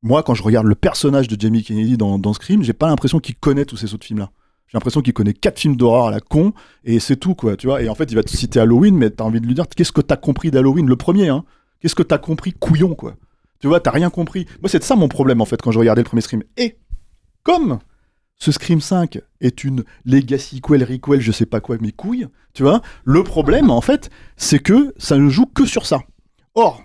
Moi, 0.03 0.23
quand 0.25 0.35
je 0.35 0.43
regarde 0.43 0.67
le 0.67 0.75
personnage 0.75 1.29
de 1.29 1.41
Jamie 1.41 1.63
Kennedy 1.63 1.97
dans, 1.97 2.19
dans 2.19 2.33
Scream, 2.33 2.63
j'ai 2.65 2.73
pas 2.73 2.89
l'impression 2.89 3.21
qu'il 3.21 3.37
connaît 3.37 3.65
tous 3.65 3.77
ces 3.77 3.95
autres 3.95 4.07
films-là. 4.07 4.31
J'ai 4.67 4.77
l'impression 4.77 5.03
qu'il 5.03 5.13
connaît 5.13 5.35
quatre 5.35 5.61
films 5.61 5.77
d'horreur 5.77 6.07
à 6.07 6.11
la 6.11 6.21
con 6.21 6.53
et 6.85 6.99
c'est 6.99 7.17
tout, 7.17 7.35
quoi, 7.35 7.57
tu 7.57 7.67
vois. 7.67 7.83
Et 7.83 7.89
en 7.89 7.95
fait, 7.95 8.11
il 8.11 8.15
va 8.15 8.23
te 8.23 8.31
citer 8.31 8.61
Halloween, 8.61 8.97
mais 8.97 9.11
t'as 9.11 9.25
envie 9.25 9.41
de 9.41 9.47
lui 9.47 9.55
dire, 9.55 9.67
qu'est-ce 9.69 9.93
que 9.93 10.01
t'as 10.01 10.17
compris 10.17 10.51
d'Halloween, 10.51 10.87
le 10.87 10.97
premier, 10.97 11.29
hein 11.29 11.45
Qu'est-ce 11.81 11.95
que 11.95 12.03
t'as 12.03 12.19
compris, 12.19 12.53
couillon, 12.53 12.95
quoi? 12.95 13.15
Tu 13.61 13.69
vois, 13.69 13.81
t'as 13.81 13.91
rien 13.91 14.11
compris. 14.11 14.47
Moi, 14.61 14.69
c'est 14.69 14.83
ça 14.83 14.97
mon 14.97 15.09
problème, 15.09 15.41
en 15.41 15.45
fait, 15.45 15.61
quand 15.61 15.71
je 15.71 15.79
regardais 15.79 16.03
le 16.03 16.07
premier 16.07 16.23
Scream. 16.23 16.43
Et 16.57 16.79
comme 17.43 17.79
ce 18.37 18.53
Scream 18.53 18.81
5 18.81 19.21
est 19.41 19.65
une 19.65 19.85
legacy 20.05 20.61
quel 20.61 20.83
requel, 20.83 21.21
je 21.21 21.33
sais 21.33 21.47
pas 21.47 21.61
quoi, 21.61 21.77
mes 21.81 21.93
couilles, 21.93 22.27
tu 22.53 22.63
vois, 22.63 22.83
le 23.05 23.23
problème, 23.23 23.71
en 23.71 23.81
fait, 23.81 24.11
c'est 24.37 24.59
que 24.59 24.93
ça 24.97 25.17
ne 25.17 25.29
joue 25.29 25.47
que 25.47 25.67
sur 25.67 25.87
ça. 25.87 26.01
Or, 26.55 26.83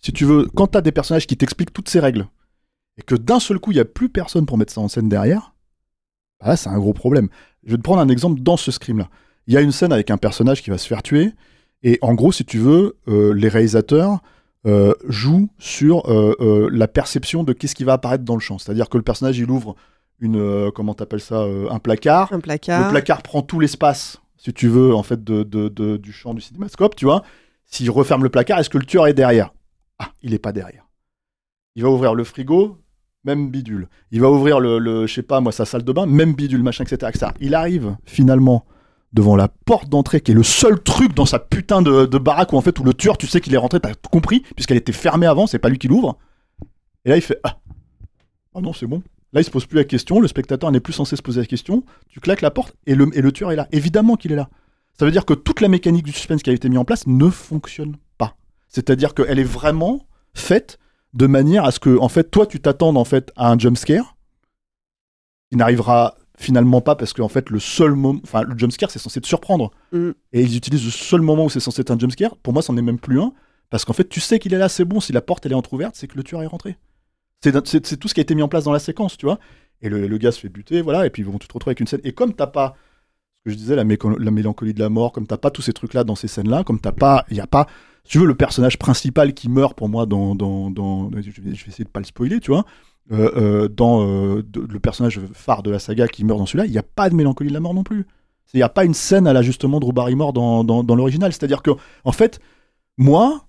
si 0.00 0.12
tu 0.12 0.24
veux, 0.24 0.46
quand 0.54 0.68
t'as 0.68 0.80
des 0.80 0.92
personnages 0.92 1.26
qui 1.26 1.36
t'expliquent 1.36 1.72
toutes 1.72 1.88
ces 1.88 2.00
règles, 2.00 2.26
et 2.96 3.02
que 3.02 3.14
d'un 3.14 3.40
seul 3.40 3.58
coup, 3.58 3.70
il 3.70 3.76
y 3.76 3.80
a 3.80 3.84
plus 3.84 4.08
personne 4.08 4.46
pour 4.46 4.58
mettre 4.58 4.72
ça 4.72 4.80
en 4.80 4.88
scène 4.88 5.08
derrière, 5.08 5.54
bah 6.40 6.48
là, 6.48 6.56
c'est 6.56 6.68
un 6.68 6.78
gros 6.78 6.92
problème. 6.92 7.28
Je 7.64 7.72
vais 7.72 7.76
te 7.76 7.82
prendre 7.82 8.00
un 8.00 8.08
exemple 8.08 8.40
dans 8.40 8.56
ce 8.56 8.70
Scream-là. 8.70 9.08
Il 9.46 9.54
y 9.54 9.56
a 9.56 9.60
une 9.60 9.72
scène 9.72 9.92
avec 9.92 10.10
un 10.10 10.16
personnage 10.18 10.62
qui 10.62 10.70
va 10.70 10.78
se 10.78 10.86
faire 10.86 11.02
tuer, 11.02 11.32
et 11.82 11.98
en 12.02 12.14
gros, 12.14 12.32
si 12.32 12.44
tu 12.44 12.58
veux, 12.58 12.96
euh, 13.08 13.32
les 13.34 13.48
réalisateurs 13.48 14.20
euh, 14.66 14.92
jouent 15.08 15.48
sur 15.58 16.10
euh, 16.10 16.68
la 16.72 16.88
perception 16.88 17.44
de 17.44 17.52
qu'est-ce 17.52 17.74
qui 17.74 17.84
va 17.84 17.94
apparaître 17.94 18.24
dans 18.24 18.34
le 18.34 18.40
champ. 18.40 18.58
C'est-à-dire 18.58 18.88
que 18.88 18.96
le 18.98 19.04
personnage, 19.04 19.38
il 19.38 19.50
ouvre 19.50 19.76
une, 20.20 20.70
comment 20.74 20.94
t'appelles 20.94 21.20
ça, 21.20 21.42
un 21.70 21.78
placard. 21.78 22.32
Un 22.32 22.40
placard. 22.40 22.84
Le 22.86 22.90
placard 22.90 23.22
prend 23.22 23.40
tout 23.42 23.60
l'espace, 23.60 24.20
si 24.36 24.52
tu 24.52 24.68
veux, 24.68 24.94
en 24.94 25.02
fait, 25.04 25.22
de, 25.22 25.44
de- 25.44 25.68
de- 25.68 25.96
du 25.96 26.12
champ 26.12 26.34
du 26.34 26.40
cinémascope, 26.40 26.96
tu 26.96 27.04
vois. 27.04 27.22
S'il 27.64 27.90
referme 27.90 28.22
le 28.24 28.28
placard, 28.30 28.58
est-ce 28.58 28.70
que 28.70 28.78
le 28.78 28.84
tueur 28.84 29.06
est 29.06 29.14
derrière? 29.14 29.52
Ah, 30.00 30.10
il 30.22 30.34
est 30.34 30.38
pas 30.38 30.52
derrière. 30.52 30.86
Il 31.76 31.84
va 31.84 31.90
ouvrir 31.90 32.14
le 32.14 32.24
frigo, 32.24 32.78
même 33.28 33.50
bidule. 33.50 33.88
Il 34.10 34.20
va 34.20 34.30
ouvrir 34.30 34.58
le, 34.58 34.78
le 34.78 35.06
je 35.06 35.14
sais 35.14 35.22
pas 35.22 35.40
moi, 35.40 35.52
sa 35.52 35.64
salle 35.64 35.84
de 35.84 35.92
bain, 35.92 36.06
même 36.06 36.34
bidule, 36.34 36.62
machin, 36.62 36.84
etc., 36.84 37.10
etc. 37.14 37.32
Il 37.40 37.54
arrive 37.54 37.96
finalement 38.04 38.64
devant 39.12 39.36
la 39.36 39.48
porte 39.48 39.88
d'entrée, 39.88 40.20
qui 40.20 40.32
est 40.32 40.34
le 40.34 40.42
seul 40.42 40.80
truc 40.80 41.14
dans 41.14 41.26
sa 41.26 41.38
putain 41.38 41.82
de, 41.82 42.18
baraque 42.18 42.52
où 42.52 42.56
en 42.56 42.60
fait 42.60 42.78
où 42.78 42.84
le 42.84 42.94
tueur, 42.94 43.16
tu 43.16 43.26
sais 43.26 43.40
qu'il 43.40 43.54
est 43.54 43.58
rentré, 43.58 43.80
t'as 43.80 43.94
tout 43.94 44.10
compris, 44.10 44.40
puisqu'elle 44.54 44.76
était 44.76 44.92
fermée 44.92 45.26
avant, 45.26 45.46
c'est 45.46 45.58
pas 45.58 45.68
lui 45.68 45.78
qui 45.78 45.88
l'ouvre. 45.88 46.18
Et 47.04 47.10
là, 47.10 47.16
il 47.16 47.22
fait 47.22 47.38
ah, 47.44 47.58
ah 48.54 48.60
non, 48.60 48.72
c'est 48.72 48.86
bon. 48.86 49.02
Là, 49.32 49.40
il 49.40 49.44
se 49.44 49.50
pose 49.50 49.66
plus 49.66 49.76
la 49.76 49.84
question, 49.84 50.20
le 50.20 50.28
spectateur 50.28 50.70
n'est 50.70 50.80
plus 50.80 50.92
censé 50.94 51.14
se 51.16 51.22
poser 51.22 51.40
la 51.40 51.46
question. 51.46 51.84
Tu 52.08 52.20
claques 52.20 52.40
la 52.40 52.50
porte 52.50 52.74
et 52.86 52.94
le, 52.94 53.08
et 53.12 53.20
le 53.20 53.30
tueur 53.30 53.52
est 53.52 53.56
là. 53.56 53.68
Évidemment 53.72 54.16
qu'il 54.16 54.32
est 54.32 54.36
là. 54.36 54.48
Ça 54.98 55.04
veut 55.04 55.12
dire 55.12 55.26
que 55.26 55.34
toute 55.34 55.60
la 55.60 55.68
mécanique 55.68 56.04
du 56.04 56.12
suspense 56.12 56.42
qui 56.42 56.50
a 56.50 56.52
été 56.52 56.68
mise 56.68 56.78
en 56.78 56.84
place 56.84 57.06
ne 57.06 57.28
fonctionne 57.28 57.96
pas. 58.16 58.36
C'est-à-dire 58.68 59.14
qu'elle 59.14 59.38
est 59.38 59.44
vraiment 59.44 60.06
faite 60.34 60.78
de 61.14 61.26
manière 61.26 61.64
à 61.64 61.70
ce 61.70 61.80
que, 61.80 61.98
en 61.98 62.08
fait, 62.08 62.30
toi, 62.30 62.46
tu 62.46 62.60
t'attendes 62.60 62.96
en 62.96 63.04
fait 63.04 63.32
à 63.36 63.50
un 63.50 63.58
jumpscare 63.58 64.16
qui 65.50 65.56
n'arrivera 65.56 66.14
finalement 66.36 66.80
pas 66.80 66.94
parce 66.94 67.12
que 67.12 67.20
en 67.20 67.28
fait 67.28 67.50
le 67.50 67.58
seul 67.58 67.94
moment, 67.94 68.20
enfin 68.22 68.42
le 68.42 68.56
jumpscare 68.56 68.92
c'est 68.92 69.00
censé 69.00 69.20
te 69.20 69.26
surprendre 69.26 69.72
Mm. 69.90 70.10
et 70.32 70.42
ils 70.42 70.56
utilisent 70.56 70.84
le 70.84 70.92
seul 70.92 71.20
moment 71.20 71.46
où 71.46 71.50
c'est 71.50 71.58
censé 71.58 71.80
être 71.80 71.90
un 71.90 71.98
jumpscare. 71.98 72.36
Pour 72.36 72.52
moi, 72.52 72.62
c'en 72.62 72.76
est 72.76 72.82
même 72.82 73.00
plus 73.00 73.20
un 73.20 73.32
parce 73.70 73.84
qu'en 73.84 73.92
fait 73.92 74.08
tu 74.08 74.20
sais 74.20 74.38
qu'il 74.38 74.54
est 74.54 74.58
là, 74.58 74.68
c'est 74.68 74.84
bon. 74.84 75.00
Si 75.00 75.12
la 75.12 75.20
porte 75.20 75.44
elle 75.46 75.52
est 75.52 75.56
entrouverte, 75.56 75.96
c'est 75.96 76.06
que 76.06 76.16
le 76.16 76.22
tueur 76.22 76.42
est 76.42 76.46
rentré. 76.46 76.76
C'est 77.42 77.52
tout 77.98 78.08
ce 78.08 78.14
qui 78.14 78.20
a 78.20 78.22
été 78.22 78.34
mis 78.34 78.42
en 78.42 78.48
place 78.48 78.64
dans 78.64 78.72
la 78.72 78.78
séquence, 78.78 79.16
tu 79.16 79.26
vois. 79.26 79.38
Et 79.80 79.88
le, 79.88 80.06
le 80.06 80.18
gars 80.18 80.30
se 80.32 80.40
fait 80.40 80.48
buter, 80.48 80.80
voilà, 80.82 81.06
et 81.06 81.10
puis 81.10 81.22
ils 81.22 81.24
vont 81.24 81.38
te 81.38 81.44
retrouver 81.52 81.70
avec 81.70 81.80
une 81.80 81.86
scène. 81.86 82.00
Et 82.04 82.12
comme 82.12 82.34
t'as 82.34 82.48
pas, 82.48 82.76
ce 83.38 83.44
que 83.44 83.50
je 83.50 83.56
disais, 83.56 83.76
la, 83.76 83.84
mélancolie 83.84 84.74
de 84.74 84.80
la 84.80 84.88
mort, 84.88 85.12
comme 85.12 85.26
t'as 85.26 85.36
pas 85.36 85.50
tous 85.50 85.62
ces 85.62 85.72
trucs-là 85.72 86.04
dans 86.04 86.16
ces 86.16 86.28
scènes-là, 86.28 86.64
comme 86.64 86.80
t'as 86.80 86.92
pas, 86.92 87.24
il 87.30 87.36
y 87.36 87.40
a 87.40 87.46
pas, 87.46 87.66
si 88.04 88.12
tu 88.12 88.18
veux, 88.18 88.26
le 88.26 88.34
personnage 88.34 88.78
principal 88.78 89.32
qui 89.34 89.48
meurt 89.48 89.76
pour 89.76 89.88
moi 89.88 90.06
dans, 90.06 90.34
dans, 90.34 91.10
je, 91.12 91.40
vais, 91.40 91.50
essayer 91.50 91.84
de 91.84 91.88
pas 91.88 92.00
le 92.00 92.06
spoiler, 92.06 92.40
tu 92.40 92.50
vois, 92.50 92.64
euh, 93.10 93.30
euh, 93.36 93.68
dans 93.68 94.06
euh, 94.06 94.42
de- 94.42 94.60
le 94.60 94.80
personnage 94.80 95.20
phare 95.32 95.62
de 95.62 95.70
la 95.70 95.78
saga 95.78 96.08
qui 96.08 96.24
meurt 96.24 96.38
dans 96.38 96.46
celui-là, 96.46 96.66
il 96.66 96.72
n'y 96.72 96.78
a 96.78 96.82
pas 96.82 97.08
de 97.08 97.14
mélancolie 97.14 97.48
de 97.48 97.54
la 97.54 97.60
mort 97.60 97.74
non 97.74 97.84
plus. 97.84 98.06
Il 98.54 98.58
n'y 98.58 98.62
a 98.62 98.68
pas 98.68 98.84
une 98.84 98.94
scène 98.94 99.26
à 99.26 99.32
la 99.32 99.42
justement 99.42 99.78
Drew 99.78 99.92
dans, 99.92 100.64
dans, 100.64 100.96
l'original. 100.96 101.32
C'est-à-dire 101.32 101.60
que, 101.62 101.70
en 102.04 102.12
fait, 102.12 102.40
moi, 102.96 103.44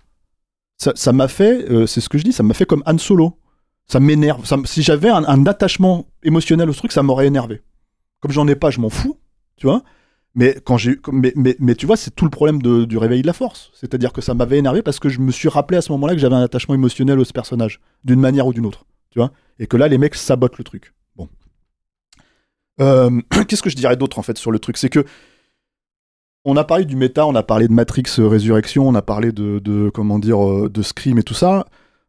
ça 0.76 1.14
m'a 1.14 1.30
fait, 1.30 1.88
c'est 1.88 2.02
ce 2.02 2.10
que 2.10 2.18
je 2.18 2.26
dis, 2.26 2.34
ça 2.34 2.44
m'a 2.44 2.54
fait 2.54 2.66
comme 2.66 2.84
Han 2.86 2.98
Solo. 2.98 3.38
Ça 3.88 4.02
m'énerve. 4.02 4.44
Si 4.66 4.84
j'avais 4.84 5.10
un, 5.10 5.24
un 5.24 5.46
attachement 5.46 6.06
émotionnel 6.22 6.70
au 6.70 6.74
truc, 6.74 6.92
ça 6.92 7.02
m'aurait 7.02 7.28
énervé. 7.28 7.62
Comme 8.20 8.32
j'en 8.32 8.46
ai 8.50 8.56
pas, 8.56 8.72
je 8.72 8.82
m'en 8.82 8.90
fous, 8.90 9.18
tu 9.60 9.68
vois. 9.68 9.84
Mais 10.36 10.56
quand 10.64 10.78
j'ai, 10.78 10.98
mais, 11.12 11.34
mais, 11.36 11.56
mais 11.60 11.76
tu 11.76 11.86
vois, 11.86 11.98
c'est 11.98 12.12
tout 12.16 12.24
le 12.26 12.32
problème 12.32 12.62
de- 12.62 12.86
du 12.86 12.98
réveil 12.98 13.22
de 13.22 13.28
la 13.28 13.34
force. 13.34 13.72
C'est-à-dire 13.74 14.14
que 14.14 14.22
ça 14.22 14.34
m'avait 14.34 14.58
énervé 14.58 14.82
parce 14.82 15.00
que 15.00 15.10
je 15.10 15.20
me 15.20 15.32
suis 15.32 15.50
rappelé 15.50 15.78
à 15.78 15.82
ce 15.82 15.92
moment-là 15.92 16.14
que 16.14 16.20
j'avais 16.20 16.36
un 16.36 16.44
attachement 16.44 16.76
émotionnel 16.76 17.20
au 17.20 17.24
ce 17.26 17.34
personnage, 17.34 17.80
d'une 18.06 18.20
manière 18.20 18.48
ou 18.48 18.54
d'une 18.54 18.66
autre, 18.66 18.86
tu 19.12 19.20
vois. 19.20 19.32
Et 19.60 19.68
que 19.68 19.76
là, 19.76 19.88
les 19.88 19.98
mecs 19.98 20.16
sabotent 20.16 20.58
le 20.58 20.64
truc. 20.64 20.94
Bon. 21.16 21.28
Euh, 22.80 23.22
Qu'est-ce 23.48 23.62
que 23.64 23.70
je 23.70 23.76
dirais 23.76 23.98
d'autre 23.98 24.20
en 24.20 24.22
fait 24.24 24.38
sur 24.38 24.52
le 24.52 24.60
truc? 24.60 24.78
C'est 24.78 24.90
que 24.90 25.04
on 26.46 26.56
a 26.56 26.64
parlé 26.64 26.86
du 26.86 26.96
méta, 26.96 27.26
on 27.28 27.36
a 27.36 27.44
parlé 27.44 27.68
de 27.68 27.74
Matrix 27.74 28.06
euh, 28.20 28.28
Résurrection, 28.28 28.88
on 28.88 28.96
a 28.96 29.02
parlé 29.02 29.32
de, 29.32 29.60
de, 29.60 29.92
comment 29.94 30.20
dire 30.20 30.44
euh, 30.48 30.70
de 30.70 30.82
Scream 30.82 31.18
et 31.18 31.24
tout 31.24 31.34
ça. 31.34 31.66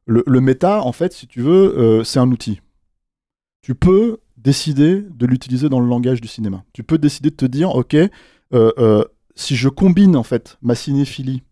Le, 0.07 0.22
le 0.26 0.40
méta, 0.40 0.82
en 0.82 0.92
fait, 0.92 1.12
si 1.12 1.26
tu 1.26 1.40
veux, 1.40 2.03
c'est 2.05 2.18
un 2.18 2.30
outil. 2.30 2.61
Tu 3.62 3.74
peux 3.74 4.18
décider 4.43 5.03
de 5.03 5.26
l'utiliser 5.26 5.68
dans 5.68 5.80
le 5.80 5.86
langage 5.86 6.20
du 6.20 6.28
cinéma. 6.28 6.64
Tu 6.72 6.82
peux 6.82 6.99
décider 6.99 7.30
de 7.30 7.36
te 7.36 7.45
dire, 7.45 7.74
ok, 7.74 7.95
euh, 7.95 8.09
euh, 8.53 9.05
si 9.34 9.57
je 9.57 9.68
combine 9.68 10.16
en 10.16 10.22
fait 10.22 10.59
ma 10.62 10.74
cinéphilie 10.74 11.43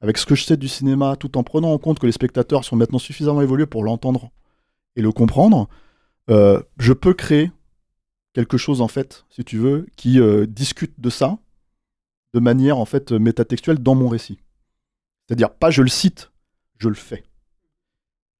avec 0.00 0.18
ce 0.18 0.26
que 0.26 0.34
je 0.34 0.44
sais 0.44 0.56
du 0.56 0.68
cinéma, 0.68 1.16
tout 1.16 1.38
en 1.38 1.42
prenant 1.42 1.72
en 1.72 1.78
compte 1.78 1.98
que 1.98 2.06
les 2.06 2.12
spectateurs 2.12 2.64
sont 2.64 2.76
maintenant 2.76 2.98
suffisamment 2.98 3.40
évolués 3.40 3.66
pour 3.66 3.84
l'entendre 3.84 4.30
et 4.96 5.02
le 5.02 5.12
comprendre, 5.12 5.68
euh, 6.30 6.60
je 6.78 6.92
peux 6.92 7.14
créer 7.14 7.50
quelque 8.34 8.58
chose 8.58 8.80
en 8.80 8.88
fait, 8.88 9.24
si 9.30 9.44
tu 9.44 9.56
veux, 9.56 9.86
qui 9.96 10.20
euh, 10.20 10.46
discute 10.46 11.00
de 11.00 11.10
ça 11.10 11.38
de 12.34 12.40
manière 12.40 12.78
en 12.78 12.84
fait 12.84 13.12
métatextuelle 13.12 13.78
dans 13.78 13.94
mon 13.94 14.08
récit. 14.08 14.38
C'est-à-dire 15.26 15.54
pas 15.54 15.70
je 15.70 15.82
le 15.82 15.88
cite, 15.88 16.32
je 16.78 16.88
le 16.88 16.94
fais. 16.94 17.24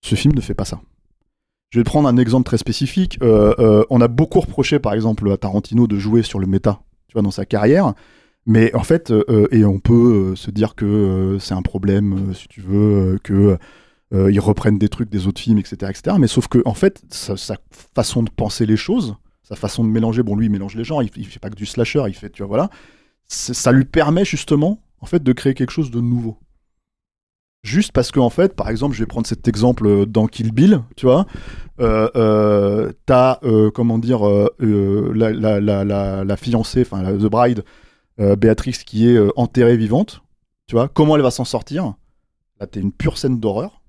Ce 0.03 0.17
film 0.17 0.35
ne 0.35 0.41
fait 0.43 0.55
pas 0.55 0.67
ça. 0.67 0.83
Je 1.75 1.81
vais 1.81 1.85
prendre 1.85 2.09
un 2.09 2.17
exemple 2.19 2.45
très 2.45 2.57
spécifique. 2.57 3.19
Euh, 3.21 3.53
euh, 3.59 3.85
on 3.91 4.01
a 4.01 4.07
beaucoup 4.07 4.39
reproché, 4.39 4.79
par 4.79 4.95
exemple, 4.95 5.29
à 5.33 5.37
Tarantino 5.37 5.89
de 5.89 5.99
jouer 5.99 6.23
sur 6.23 6.39
le 6.39 6.47
méta, 6.47 6.79
tu 7.09 7.15
vois, 7.15 7.23
dans 7.23 7.33
sa 7.33 7.47
carrière. 7.47 7.95
Mais 8.47 8.73
en 8.77 8.85
fait, 8.85 9.11
euh, 9.11 9.49
et 9.51 9.65
on 9.65 9.81
peut 9.81 10.37
se 10.37 10.53
dire 10.53 10.77
que 10.77 11.37
c'est 11.41 11.55
un 11.55 11.63
problème, 11.63 12.33
si 12.33 12.47
tu 12.47 12.61
veux, 12.61 13.19
que 13.25 13.59
ils 14.13 14.39
reprennent 14.39 14.79
des 14.79 14.89
trucs 14.89 15.11
des 15.11 15.27
autres 15.27 15.41
films, 15.41 15.59
etc., 15.59 15.91
etc. 15.91 16.17
Mais 16.17 16.29
sauf 16.29 16.47
que, 16.47 16.63
en 16.65 16.75
fait, 16.75 17.03
sa, 17.09 17.57
façon 17.93 18.23
de 18.23 18.31
penser 18.31 18.67
les 18.67 18.77
choses, 18.77 19.17
sa 19.43 19.57
façon 19.57 19.83
de 19.83 19.89
mélanger, 19.89 20.23
bon, 20.23 20.37
lui, 20.37 20.47
il 20.47 20.53
mélange 20.53 20.77
les 20.77 20.85
genres, 20.85 21.03
il, 21.03 21.11
il 21.17 21.27
fait 21.27 21.41
pas 21.41 21.51
que 21.51 21.57
du 21.57 21.67
slasher, 21.67 22.05
il 22.07 22.15
fait, 22.15 22.31
tu 22.31 22.43
vois, 22.43 22.47
voilà. 22.47 22.71
Ça 23.27 23.73
lui 23.73 23.85
permet 23.85 24.25
justement, 24.25 24.79
en 25.01 25.07
fait, 25.07 25.25
de 25.25 25.33
créer 25.33 25.55
quelque 25.55 25.73
chose 25.73 25.91
de 25.91 26.01
nouveau. 26.01 26.39
Juste 27.65 27.93
parce 27.93 28.11
que, 28.11 28.21
en 28.21 28.29
fait, 28.29 28.55
par 28.55 28.69
exemple, 28.69 28.95
je 28.95 29.01
vais 29.01 29.07
prendre 29.07 29.27
cet 29.27 29.49
exemple 29.49 29.87
euh, 29.87 30.05
dans 30.05 30.27
Kill 30.27 30.53
Bill, 30.53 30.83
tu 30.97 31.07
vois. 31.07 31.27
Euh, 31.81 32.11
euh, 32.15 32.93
T'as, 33.07 33.41
comment 33.75 33.99
dire, 33.99 34.23
la, 34.61 35.33
la, 35.33 36.37
fiancée, 36.37 36.83
enfin, 36.83 37.03
The 37.03 37.25
Bride, 37.25 37.65
Béatrix, 38.19 38.77
qui 38.85 39.09
est 39.09 39.19
enterrée 39.37 39.79
vivante, 39.79 40.23
tu 40.67 40.77
vois. 40.77 40.89
Comment 40.89 41.17
elle 41.17 41.23
va 41.23 41.31
s'en 41.31 41.47
sortir? 41.47 41.95
Là, 42.61 42.67
t'es 42.67 42.81
une 42.81 42.93
pure 42.93 43.17
scène 43.17 43.41
d'horreur. 43.41 43.81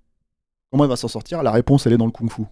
Comment 0.72 0.86
elle 0.86 0.90
va 0.90 0.96
s'en 0.96 1.10
sortir? 1.10 1.44
La 1.44 1.52
réponse, 1.52 1.86
elle 1.86 1.94
est 1.94 1.98
dans 1.98 2.06
le 2.06 2.12
kung-fu. 2.12 2.44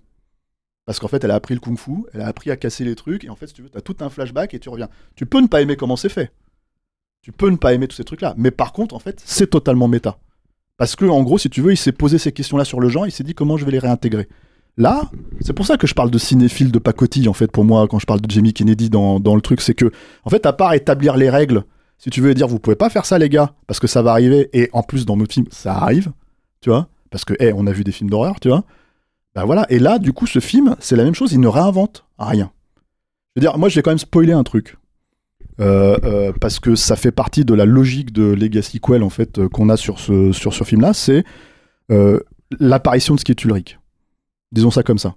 Parce 0.85 0.99
qu'en 0.99 1.07
fait, 1.07 1.23
elle 1.23 1.31
a 1.31 1.35
appris 1.35 1.53
le 1.53 1.61
kung-fu, 1.61 2.03
elle 2.13 2.21
a 2.21 2.27
appris 2.27 2.51
à 2.51 2.57
casser 2.57 2.83
les 2.83 2.95
trucs, 2.95 3.23
et 3.23 3.29
en 3.29 3.37
fait, 3.37 3.47
si 3.47 3.53
tu 3.53 3.61
veux, 3.61 3.69
t'as 3.69 3.79
tout 3.79 3.95
un 4.01 4.09
flashback 4.09 4.53
et 4.53 4.59
tu 4.59 4.67
reviens. 4.67 4.89
Tu 5.15 5.25
peux 5.25 5.39
ne 5.39 5.47
pas 5.47 5.61
aimer 5.61 5.77
comment 5.77 5.95
c'est 5.95 6.09
fait. 6.09 6.33
Tu 7.21 7.31
peux 7.31 7.49
ne 7.49 7.55
pas 7.55 7.73
aimer 7.73 7.87
tous 7.87 7.95
ces 7.95 8.03
trucs-là. 8.03 8.33
Mais 8.37 8.51
par 8.51 8.73
contre, 8.73 8.93
en 8.93 8.99
fait, 8.99 9.21
c'est 9.25 9.49
totalement 9.49 9.87
méta. 9.87 10.17
Parce 10.83 10.97
que, 10.97 11.05
en 11.05 11.23
gros, 11.23 11.37
si 11.37 11.49
tu 11.49 11.61
veux, 11.61 11.71
il 11.71 11.77
s'est 11.77 11.93
posé 11.93 12.17
ces 12.17 12.33
questions-là 12.33 12.65
sur 12.65 12.81
le 12.81 12.89
genre, 12.89 13.07
il 13.07 13.11
s'est 13.11 13.23
dit 13.23 13.33
comment 13.33 13.55
je 13.55 13.63
vais 13.63 13.71
les 13.71 13.79
réintégrer. 13.79 14.27
Là, 14.75 15.09
c'est 15.39 15.53
pour 15.53 15.65
ça 15.65 15.77
que 15.77 15.87
je 15.87 15.93
parle 15.93 16.11
de 16.11 16.17
cinéphile 16.17 16.73
de 16.73 16.77
pacotille, 16.79 17.29
en 17.29 17.33
fait, 17.33 17.49
pour 17.49 17.63
moi, 17.63 17.87
quand 17.87 17.99
je 17.99 18.05
parle 18.05 18.19
de 18.19 18.29
Jamie 18.29 18.51
Kennedy 18.51 18.89
dans, 18.89 19.17
le 19.17 19.39
truc, 19.39 19.61
c'est 19.61 19.75
que, 19.75 19.89
en 20.25 20.29
fait, 20.29 20.45
à 20.45 20.51
part 20.51 20.73
établir 20.73 21.15
les 21.15 21.29
règles, 21.29 21.63
si 21.97 22.09
tu 22.09 22.19
veux 22.19 22.33
dire, 22.33 22.49
vous 22.49 22.59
pouvez 22.59 22.75
pas 22.75 22.89
faire 22.89 23.05
ça, 23.05 23.17
les 23.17 23.29
gars, 23.29 23.53
parce 23.65 23.79
que 23.79 23.87
ça 23.87 24.01
va 24.01 24.11
arriver, 24.11 24.49
et 24.51 24.69
en 24.73 24.83
plus, 24.83 25.05
dans 25.05 25.15
nos 25.15 25.25
films, 25.25 25.45
ça 25.51 25.73
arrive, 25.73 26.11
tu 26.59 26.69
vois, 26.69 26.89
parce 27.11 27.23
que, 27.23 27.33
hey, 27.41 27.53
on 27.55 27.65
a 27.65 27.71
vu 27.71 27.85
des 27.85 27.93
films 27.93 28.09
d'horreur, 28.09 28.41
tu 28.41 28.49
vois. 28.49 28.65
Bah 29.35 29.45
voilà, 29.45 29.65
et 29.69 29.79
là, 29.79 29.99
du 29.99 30.11
coup, 30.11 30.27
ce 30.27 30.39
film, 30.39 30.75
c'est 30.81 30.97
la 30.97 31.05
même 31.05 31.15
chose, 31.15 31.31
il 31.31 31.39
ne 31.39 31.47
réinvente 31.47 32.03
rien. 32.19 32.51
Je 33.37 33.41
veux 33.41 33.47
dire, 33.47 33.57
moi, 33.57 33.69
je 33.69 33.75
vais 33.75 33.83
quand 33.83 33.91
même 33.91 33.99
spoiler 33.99 34.33
un 34.33 34.43
truc. 34.43 34.75
Euh, 35.59 35.97
euh, 36.03 36.33
parce 36.39 36.59
que 36.59 36.75
ça 36.75 36.95
fait 36.95 37.11
partie 37.11 37.45
de 37.45 37.53
la 37.53 37.65
logique 37.65 38.11
de 38.11 38.23
Legacy 38.23 38.79
Quell 38.79 39.03
en 39.03 39.09
fait 39.09 39.37
euh, 39.37 39.49
qu'on 39.49 39.69
a 39.69 39.77
sur 39.77 39.99
ce 39.99 40.31
sur 40.31 40.51
ce 40.51 40.63
film 40.63 40.81
là, 40.81 40.93
c'est 40.93 41.23
l'apparition 42.59 43.13
de 43.15 43.19
Skeet 43.19 43.43
Ulrich. 43.45 43.79
Disons 44.51 44.71
ça 44.71 44.83
comme 44.83 44.97
ça. 44.97 45.15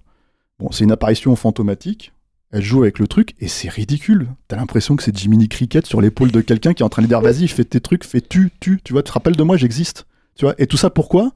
Bon, 0.59 0.71
c'est 0.71 0.85
une 0.85 0.93
apparition 0.93 1.35
fantomatique. 1.37 2.13
Elle 2.51 2.63
joue 2.63 2.83
avec 2.83 2.99
le 2.99 3.09
truc 3.09 3.35
et 3.41 3.49
c'est 3.49 3.69
ridicule. 3.69 4.29
T'as 4.49 4.57
l'impression 4.57 4.97
que 4.97 5.03
c'est 5.03 5.17
Jiminy 5.17 5.49
Cricket 5.49 5.85
sur 5.85 6.01
l'épaule 6.01 6.31
de 6.31 6.41
quelqu'un 6.41 6.75
qui 6.75 6.83
est 6.83 6.87
en 6.87 6.91
train 6.91 7.03
de 7.03 7.07
dire 7.07 7.21
vas-y, 7.21 7.49
fais 7.49 7.65
tes 7.65 7.81
trucs, 7.81 8.05
fais 8.05 8.21
tu, 8.21 8.51
tu, 8.61 8.81
tu 8.83 8.93
vois, 8.93 9.03
tu 9.03 9.09
te 9.09 9.13
rappelles 9.13 9.37
de 9.37 9.43
moi, 9.43 9.57
j'existe. 9.57 10.07
Tu 10.37 10.45
vois. 10.45 10.55
Et 10.59 10.67
tout 10.67 10.77
ça 10.77 10.91
pourquoi? 10.91 11.33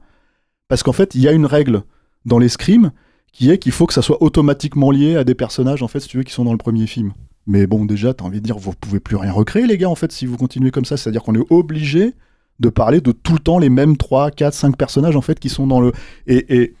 Parce 0.67 0.83
qu'en 0.83 0.93
fait, 0.93 1.15
il 1.15 1.21
y 1.21 1.27
a 1.27 1.31
une 1.31 1.45
règle 1.45 1.83
dans 2.25 2.39
l'escrime 2.39 2.91
qui 3.33 3.49
est 3.49 3.57
qu'il 3.57 3.71
faut 3.71 3.87
que 3.87 3.93
ça 3.93 4.01
soit 4.01 4.21
automatiquement 4.21 4.91
lié 4.91 5.15
à 5.15 5.23
des 5.23 5.35
personnages 5.35 5.83
en 5.83 5.87
fait, 5.87 5.99
si 6.01 6.07
tu 6.07 6.17
veux, 6.17 6.23
qui 6.23 6.33
sont 6.33 6.45
dans 6.45 6.51
le 6.51 6.57
premier 6.57 6.87
film. 6.87 7.13
Mais 7.47 7.67
bon, 7.67 7.85
déjà, 7.85 8.13
t'as 8.13 8.23
envie 8.25 8.39
de 8.39 8.45
dire, 8.45 8.57
vous 8.57 8.73
pouvez 8.79 8.99
plus 8.99 9.15
rien 9.15 9.31
recréer, 9.31 9.65
les 9.67 9.77
gars, 9.77 9.89
en 9.89 9.95
fait, 9.95 10.11
si 10.11 10.25
vous 10.25 10.37
continuez 10.37 10.71
comme 10.71 10.85
ça. 10.85 10.97
C'est-à-dire 10.97 11.23
qu'on 11.23 11.35
est 11.35 11.45
obligé 11.49 12.13
de 12.59 12.69
parler 12.69 13.01
de 13.01 13.11
tout 13.11 13.33
le 13.33 13.39
temps 13.39 13.57
les 13.59 13.69
mêmes 13.69 13.97
3, 13.97 14.31
4, 14.31 14.53
5 14.53 14.77
personnages, 14.77 15.15
en 15.15 15.21
fait, 15.21 15.39
qui 15.39 15.49
sont 15.49 15.65
dans 15.67 15.81
le. 15.81 15.91
Et, 16.27 16.61
et, 16.61 16.75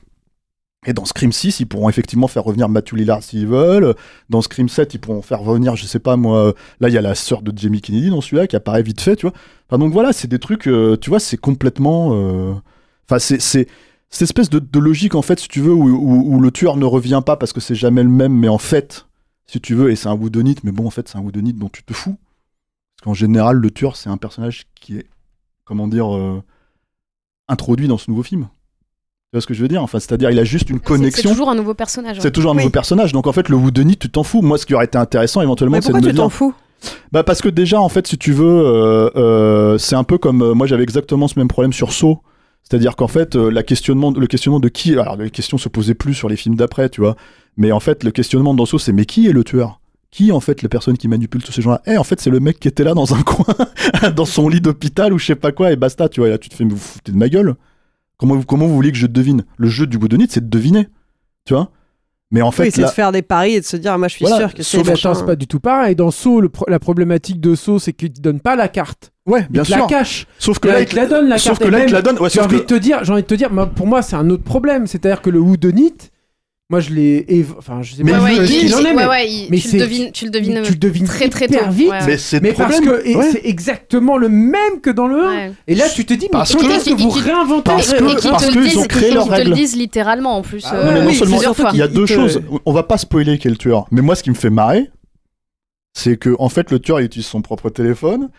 et 0.87 0.93
dans 0.93 1.05
Scream 1.05 1.31
6, 1.31 1.59
ils 1.59 1.65
pourront 1.67 1.89
effectivement 1.89 2.27
faire 2.27 2.43
revenir 2.43 2.67
Matthew 2.67 2.93
Lillard 2.93 3.21
s'ils 3.21 3.45
veulent. 3.47 3.93
Dans 4.29 4.41
Scream 4.41 4.67
7, 4.69 4.95
ils 4.95 4.99
pourront 4.99 5.21
faire 5.21 5.39
revenir, 5.41 5.75
je 5.75 5.85
sais 5.85 5.99
pas 5.99 6.15
moi, 6.15 6.53
là, 6.79 6.89
il 6.89 6.93
y 6.93 6.97
a 6.97 7.01
la 7.01 7.13
sœur 7.13 7.43
de 7.43 7.55
Jamie 7.55 7.81
Kennedy 7.81 8.09
dans 8.09 8.21
celui-là 8.21 8.47
qui 8.47 8.55
apparaît 8.55 8.81
vite 8.81 8.99
fait, 9.01 9.15
tu 9.15 9.27
vois. 9.69 9.77
Donc 9.77 9.93
voilà, 9.93 10.11
c'est 10.11 10.27
des 10.27 10.39
trucs, 10.39 10.67
euh, 10.67 10.97
tu 10.97 11.09
vois, 11.11 11.19
c'est 11.19 11.37
complètement. 11.37 12.11
euh, 12.15 12.53
Enfin, 13.09 13.19
c'est. 13.19 13.39
cette 13.39 14.21
espèce 14.23 14.49
de, 14.49 14.61
logique, 14.79 15.15
en 15.15 15.21
fait, 15.21 15.39
si 15.39 15.47
tu 15.47 15.59
veux, 15.61 15.73
où- 15.73 16.35
où 16.35 16.39
le 16.41 16.49
tueur 16.51 16.77
ne 16.77 16.85
revient 16.85 17.21
pas 17.25 17.35
parce 17.37 17.53
que 17.53 17.59
c'est 17.59 17.75
jamais 17.75 18.01
le 18.03 18.09
même, 18.09 18.33
mais 18.33 18.47
en 18.47 18.57
fait, 18.57 19.05
si 19.51 19.59
tu 19.59 19.75
veux, 19.75 19.91
et 19.91 19.95
c'est 19.97 20.07
un 20.07 20.15
whodunit, 20.15 20.55
mais 20.63 20.71
bon, 20.71 20.87
en 20.87 20.91
fait, 20.91 21.09
c'est 21.09 21.17
un 21.17 21.21
whodunit 21.21 21.51
dont 21.53 21.67
tu 21.69 21.83
te 21.83 21.93
fous. 21.93 22.15
Parce 22.95 23.03
qu'en 23.05 23.13
général, 23.13 23.57
le 23.57 23.69
tueur, 23.69 23.97
c'est 23.97 24.09
un 24.09 24.15
personnage 24.17 24.65
qui 24.79 24.97
est, 24.97 25.05
comment 25.65 25.87
dire, 25.89 26.15
euh, 26.15 26.41
introduit 27.49 27.87
dans 27.89 27.97
ce 27.97 28.09
nouveau 28.09 28.23
film. 28.23 28.43
Tu 28.43 29.37
vois 29.37 29.41
ce 29.41 29.47
que 29.47 29.53
je 29.53 29.61
veux 29.61 29.67
dire? 29.67 29.83
Enfin, 29.83 29.99
c'est-à-dire, 29.99 30.31
il 30.31 30.39
a 30.39 30.43
juste 30.45 30.69
une 30.69 30.77
C'est- 30.77 30.83
C'est 30.83 30.87
connexion. 30.87 31.29
toujours 31.31 31.49
un 31.49 31.55
nouveau 31.55 31.73
personnage. 31.73 32.19
C'est 32.21 32.31
toujours 32.31 32.51
un 32.51 32.55
nouveau 32.55 32.69
personnage. 32.69 33.11
Donc, 33.11 33.27
en 33.27 33.33
fait, 33.33 33.49
le 33.49 33.57
whodunit, 33.57 33.97
tu 33.97 34.09
t'en 34.09 34.23
fous. 34.23 34.41
Moi, 34.41 34.57
ce 34.57 34.65
qui 34.65 34.73
aurait 34.73 34.85
été 34.85 34.97
intéressant, 34.97 35.41
éventuellement, 35.41 35.81
c'est 35.81 35.89
de 35.89 35.93
pourquoi 35.93 36.07
me 36.07 36.13
tu 36.13 36.17
t'en 36.17 36.29
fous? 36.29 36.53
Bah 37.11 37.23
parce 37.23 37.43
que 37.43 37.49
déjà 37.49 37.79
en 37.79 37.89
fait 37.89 38.07
si 38.07 38.17
tu 38.17 38.31
veux 38.31 38.43
euh, 38.47 39.11
euh, 39.15 39.77
c'est 39.77 39.95
un 39.95 40.03
peu 40.03 40.17
comme 40.17 40.41
euh, 40.41 40.53
moi 40.55 40.65
j'avais 40.65 40.81
exactement 40.81 41.27
ce 41.27 41.37
même 41.37 41.47
problème 41.47 41.73
sur 41.73 41.93
Saw 41.93 42.23
c'est-à-dire 42.63 42.95
qu'en 42.95 43.07
fait 43.07 43.35
la 43.35 43.61
questionnement 43.61 44.09
le 44.09 44.25
questionnement 44.25 44.59
de 44.59 44.67
qui 44.67 44.93
alors 44.93 45.15
les 45.15 45.29
questions 45.29 45.59
se 45.59 45.69
posaient 45.69 45.93
plus 45.93 46.15
sur 46.15 46.27
les 46.27 46.35
films 46.35 46.55
d'après 46.55 46.89
tu 46.89 47.01
vois 47.01 47.15
mais 47.57 47.71
en 47.71 47.79
fait 47.79 48.03
le 48.03 48.11
questionnement 48.11 48.53
dans 48.53 48.65
Saw 48.65 48.79
c'est 48.79 48.91
mais 48.93 49.05
qui 49.05 49.27
est 49.27 49.33
le 49.33 49.43
tueur? 49.43 49.79
Qui 50.11 50.31
en 50.33 50.39
fait 50.41 50.61
la 50.61 50.67
personne 50.69 50.97
qui 50.97 51.07
manipule 51.07 51.41
tous 51.41 51.51
ces 51.53 51.61
gens-là? 51.61 51.81
Eh 51.85 51.97
en 51.97 52.03
fait 52.03 52.19
c'est 52.19 52.29
le 52.29 52.39
mec 52.39 52.59
qui 52.59 52.67
était 52.67 52.83
là 52.83 52.93
dans 52.93 53.13
un 53.13 53.21
coin 53.23 53.45
dans 54.15 54.25
son 54.25 54.49
lit 54.49 54.61
d'hôpital 54.61 55.13
ou 55.13 55.17
je 55.19 55.25
sais 55.27 55.35
pas 55.35 55.51
quoi 55.51 55.71
et 55.71 55.75
basta 55.75 56.09
tu 56.09 56.19
vois 56.19 56.27
et 56.27 56.31
là 56.31 56.37
tu 56.37 56.49
te 56.49 56.55
fais 56.55 56.65
mais 56.65 56.71
vous 56.71 56.77
foutez 56.77 57.11
de 57.11 57.17
ma 57.17 57.29
gueule 57.29 57.55
comment 58.17 58.35
vous, 58.35 58.43
comment 58.43 58.67
vous 58.67 58.75
voulez 58.75 58.91
que 58.91 58.97
je 58.97 59.07
devine? 59.07 59.43
Le 59.57 59.67
jeu 59.67 59.87
du 59.87 59.97
Goudonit 59.97 60.27
c'est 60.29 60.43
de 60.43 60.49
deviner 60.49 60.87
tu 61.45 61.53
vois? 61.53 61.71
Mais 62.33 62.41
en 62.41 62.51
fait 62.51 62.63
Oui, 62.63 62.71
c'est 62.71 62.81
là- 62.81 62.87
de 62.87 62.93
faire 62.93 63.11
des 63.11 63.23
paris 63.23 63.55
et 63.55 63.59
de 63.59 63.65
se 63.65 63.75
dire, 63.75 63.91
ah, 63.91 63.97
moi 63.97 64.07
je 64.07 64.15
suis 64.15 64.23
Voilà, 64.25 64.37
sûr 64.47 64.53
que 64.55 64.63
c'est 64.63 64.81
c'est 64.85 65.25
pas 65.25 65.35
du 65.35 65.47
tout 65.47 65.59
pareil. 65.59 65.97
Dans 65.97 66.11
Saw, 66.11 66.39
le 66.39 66.47
pro- 66.47 66.63
la 66.69 66.79
problématique 66.79 67.41
de 67.41 67.55
Saw, 67.55 67.77
c'est 67.77 67.91
qu'il 67.91 68.13
te 68.13 68.21
donne 68.21 68.39
pas 68.39 68.55
la 68.55 68.69
carte. 68.69 69.11
Ouais, 69.25 69.45
bien 69.49 69.63
il 69.63 69.67
te 69.67 69.73
sûr. 69.73 69.81
la 69.81 69.87
cache. 69.87 70.27
Sauf 70.39 70.57
que 70.59 70.69
Là, 70.69 70.75
là, 70.75 70.81
il 70.81 70.85
te 70.87 70.95
la 70.95 71.07
donne 71.07 71.27
la 71.27 71.37
sauf 71.37 71.59
carte. 71.59 71.63
que 71.63 71.67
là, 71.67 71.79
il 71.79 71.81
te 71.81 71.85
même, 71.87 71.93
la 71.93 72.01
donne. 72.01 72.17
Ouais, 72.19 72.29
j'ai 72.29 72.39
envie 72.39 72.55
que- 72.55 72.61
de 72.61 72.65
te 72.67 72.73
dire, 72.75 73.03
j'ai 73.03 73.11
envie 73.11 73.23
de 73.23 73.27
te 73.27 73.33
dire, 73.33 73.51
moi, 73.51 73.65
pour 73.67 73.85
moi, 73.85 74.01
c'est 74.01 74.15
un 74.15 74.29
autre 74.29 74.43
problème. 74.43 74.87
C'est-à-dire 74.87 75.21
que 75.21 75.29
le 75.29 75.39
Whodunit, 75.39 75.91
moi, 76.71 76.79
je 76.79 76.89
l'ai, 76.93 77.25
évo- 77.29 77.55
enfin, 77.57 77.81
je 77.83 77.93
sais 77.95 78.03
Mais 78.03 78.13
pas 78.13 78.21
Ouais, 78.21 78.33
ce 78.35 78.39
ouais, 78.41 78.47
qu'il 78.47 78.65
il- 78.67 78.73
en 78.73 78.79
est, 78.79 78.83
ouais, 78.85 78.93
mais, 78.95 79.05
ouais, 79.05 79.29
il- 79.29 79.47
mais 79.51 79.57
tu 79.57 79.65
le 79.67 79.71
c'est- 79.71 79.77
devines- 79.77 80.11
tu 80.13 80.23
le 80.25 80.31
devines 80.31 80.53
mais 80.53 80.61
tu 80.63 80.71
le 80.71 80.77
devines 80.77 81.05
très, 81.05 81.27
très 81.27 81.45
hyper 81.45 81.65
tôt. 81.65 81.71
vite. 81.71 81.89
Ouais, 81.89 81.99
ouais. 81.99 82.05
Mais 82.07 82.17
c'est 82.17 82.37
le 82.37 82.41
Mais 82.43 82.53
parce 82.53 82.75
problème. 82.79 83.01
que 83.03 83.07
et 83.07 83.15
Ouais. 83.17 83.29
c'est 83.33 83.41
exactement 83.45 84.17
le 84.17 84.29
même 84.29 84.79
que 84.81 84.89
dans 84.89 85.05
le 85.07 85.21
1. 85.21 85.29
Ouais. 85.47 85.51
Et 85.67 85.75
là, 85.75 85.85
tu 85.93 86.05
te 86.05 86.13
dis, 86.13 86.25
mais 86.25 86.29
Parce 86.39 86.53
pourquoi 86.53 86.69
que- 86.69 86.75
est-ce 86.75 86.89
que 86.89 86.95
vous 87.01 87.09
réinventez 87.09 87.61
parce 87.63 87.91
Et- 87.91 87.97
que- 87.97 88.19
qu'ils 88.21 88.29
parce 88.31 88.47
te 88.47 88.47
le 88.47 88.53
qu'ils 88.61 88.69
disent- 88.69 88.77
ont 88.77 88.83
créé 88.85 89.09
et 89.09 89.13
leurs 89.13 89.23
qu'ils 89.25 89.31
te 89.33 89.37
le 89.39 89.43
règles. 89.43 89.55
disent 89.55 89.75
littéralement 89.75 90.37
en 90.37 90.41
plus. 90.41 90.63
Ah 90.65 90.75
euh, 90.75 90.85
Non, 90.85 90.91
mais 90.93 90.99
non 91.01 91.07
oui, 91.07 91.15
seulement 91.15 91.35
plusieurs 91.35 91.55
fois. 91.57 91.69
il 91.73 91.79
y 91.79 91.81
a 91.83 91.87
deux 91.89 92.05
te- 92.05 92.13
choses. 92.13 92.41
On 92.65 92.71
va 92.71 92.83
pas 92.83 92.97
spoiler 92.97 93.37
qui 93.37 93.47
est 93.49 93.51
le 93.51 93.57
tueur. 93.57 93.85
Mais 93.91 94.01
moi, 94.01 94.15
ce 94.15 94.23
qui 94.23 94.29
me 94.29 94.35
fait 94.35 94.49
marrer, 94.49 94.89
c'est 95.93 96.17
que 96.17 96.35
en 96.39 96.47
fait, 96.49 96.71
le 96.71 96.79
tueur 96.79 97.01
il 97.01 97.05
utilise 97.05 97.27
son 97.27 97.41
propre 97.41 97.69
téléphone. 97.69 98.29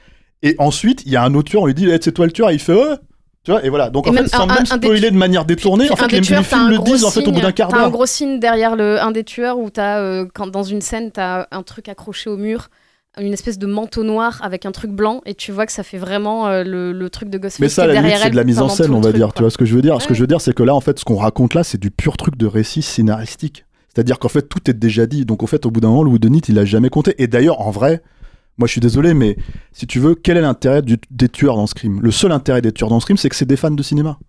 Et 0.42 0.56
ensuite, 0.58 1.02
il 1.06 1.12
y 1.12 1.16
a 1.16 1.22
un 1.22 1.34
autre 1.34 1.50
tueur, 1.50 1.62
on 1.62 1.66
lui 1.66 1.74
dit 1.74 1.86
Eh, 1.88 1.98
c'est 2.00 2.12
toi 2.12 2.26
le 2.26 2.32
tueur, 2.32 2.50
et 2.50 2.54
il 2.54 2.58
fait 2.58 2.72
Ouais. 2.72 2.96
Tu 3.44 3.50
vois, 3.50 3.64
et 3.64 3.68
voilà. 3.70 3.90
Donc 3.90 4.06
Et 4.06 4.10
en 4.10 4.12
fait, 4.12 4.28
sans 4.28 4.44
un- 4.48 4.54
même 4.54 4.66
spoiler 4.66 5.10
de 5.10 5.16
manière 5.16 5.44
détournée, 5.44 5.90
en 5.90 5.96
fait, 5.96 6.12
les, 6.12 6.20
tueurs, 6.20 6.44
films 6.46 6.60
un 6.60 6.68
le 6.70 6.78
disent 6.78 7.04
en 7.04 7.10
fait 7.10 7.26
au 7.26 7.32
bout 7.32 7.40
d'un 7.40 7.50
quart 7.52 7.68
T'as 7.68 7.78
un 7.78 7.80
d'heure. 7.82 7.90
gros 7.90 8.06
signe 8.06 8.38
derrière 8.38 8.76
le, 8.76 9.00
un 9.02 9.10
des 9.10 9.24
tueurs 9.24 9.58
où 9.58 9.68
t'as, 9.68 9.98
euh, 10.00 10.26
quand 10.32 10.46
dans 10.46 10.62
une 10.62 10.80
scène, 10.80 11.10
t'as 11.10 11.46
un 11.50 11.62
truc 11.62 11.88
accroché 11.88 12.30
au 12.30 12.36
mur, 12.36 12.68
une 13.20 13.32
espèce 13.32 13.58
de 13.58 13.66
manteau 13.66 14.04
noir 14.04 14.38
avec 14.44 14.64
un 14.64 14.70
truc 14.70 14.92
blanc, 14.92 15.22
et 15.26 15.34
tu 15.34 15.50
vois 15.50 15.66
que 15.66 15.72
ça 15.72 15.82
fait 15.82 15.98
vraiment 15.98 16.46
euh, 16.46 16.62
le, 16.62 16.92
le 16.92 17.10
truc 17.10 17.30
de 17.30 17.38
Ghostface 17.38 17.60
Mais 17.60 17.68
ça, 17.68 17.82
à 17.82 17.86
la 17.88 17.94
limite, 18.00 18.16
c'est 18.22 18.30
de 18.30 18.36
la 18.36 18.44
mise 18.44 18.60
en 18.60 18.68
scène, 18.68 18.92
on 18.92 19.00
va 19.00 19.08
truc, 19.08 19.16
dire. 19.16 19.26
quoi. 19.26 19.34
Tu 19.34 19.42
vois 19.42 19.50
ce 19.50 19.58
que 19.58 19.64
je 19.64 19.74
veux 19.74 19.82
dire? 19.82 20.00
Ce 20.00 20.06
que 20.06 20.14
je 20.14 20.20
veux 20.20 20.26
dire, 20.28 20.40
c'est 20.40 20.54
que 20.54 20.62
là, 20.62 20.74
en 20.74 20.80
fait, 20.80 20.98
ce 21.00 21.04
qu'on 21.04 21.16
raconte 21.16 21.54
là, 21.54 21.64
c'est 21.64 21.78
du 21.78 21.90
pur 21.90 22.16
truc 22.16 22.36
de 22.36 22.46
récit 22.46 22.80
scénaristique. 22.82 23.64
C'est-à-dire 23.94 24.18
qu'en 24.20 24.28
fait, 24.28 24.42
tout 24.48 24.70
est 24.70 24.74
déjà 24.74 25.04
dit. 25.06 25.26
Donc, 25.26 25.42
en 25.42 25.46
fait, 25.46 25.66
au 25.66 25.70
bout 25.70 25.80
d'un 25.80 25.88
moment, 25.88 26.04
le 26.04 26.10
Whodunit, 26.10 26.40
il 26.48 26.58
a 26.58 26.64
jamais 26.64 26.88
compté. 26.88 27.14
Et 27.18 27.26
d'ailleurs, 27.26 27.60
en 27.60 27.70
vrai, 27.70 28.02
moi, 28.62 28.68
je 28.68 28.74
suis 28.74 28.80
désolé, 28.80 29.12
mais 29.12 29.36
si 29.72 29.88
tu 29.88 29.98
veux, 29.98 30.14
quel 30.14 30.36
est 30.36 30.40
l'intérêt 30.40 30.82
des 30.82 31.28
tueurs 31.28 31.56
dans 31.56 31.66
Scream? 31.66 32.00
Le 32.00 32.12
seul 32.12 32.30
intérêt 32.30 32.62
des 32.62 32.70
tueurs 32.70 32.90
dans 32.90 33.00
Scream, 33.00 33.16
c'est 33.16 33.28
que 33.28 33.34
c'est 33.34 33.44
des 33.44 33.56
fans 33.56 33.72
de 33.72 33.82
cinéma. 33.82 34.20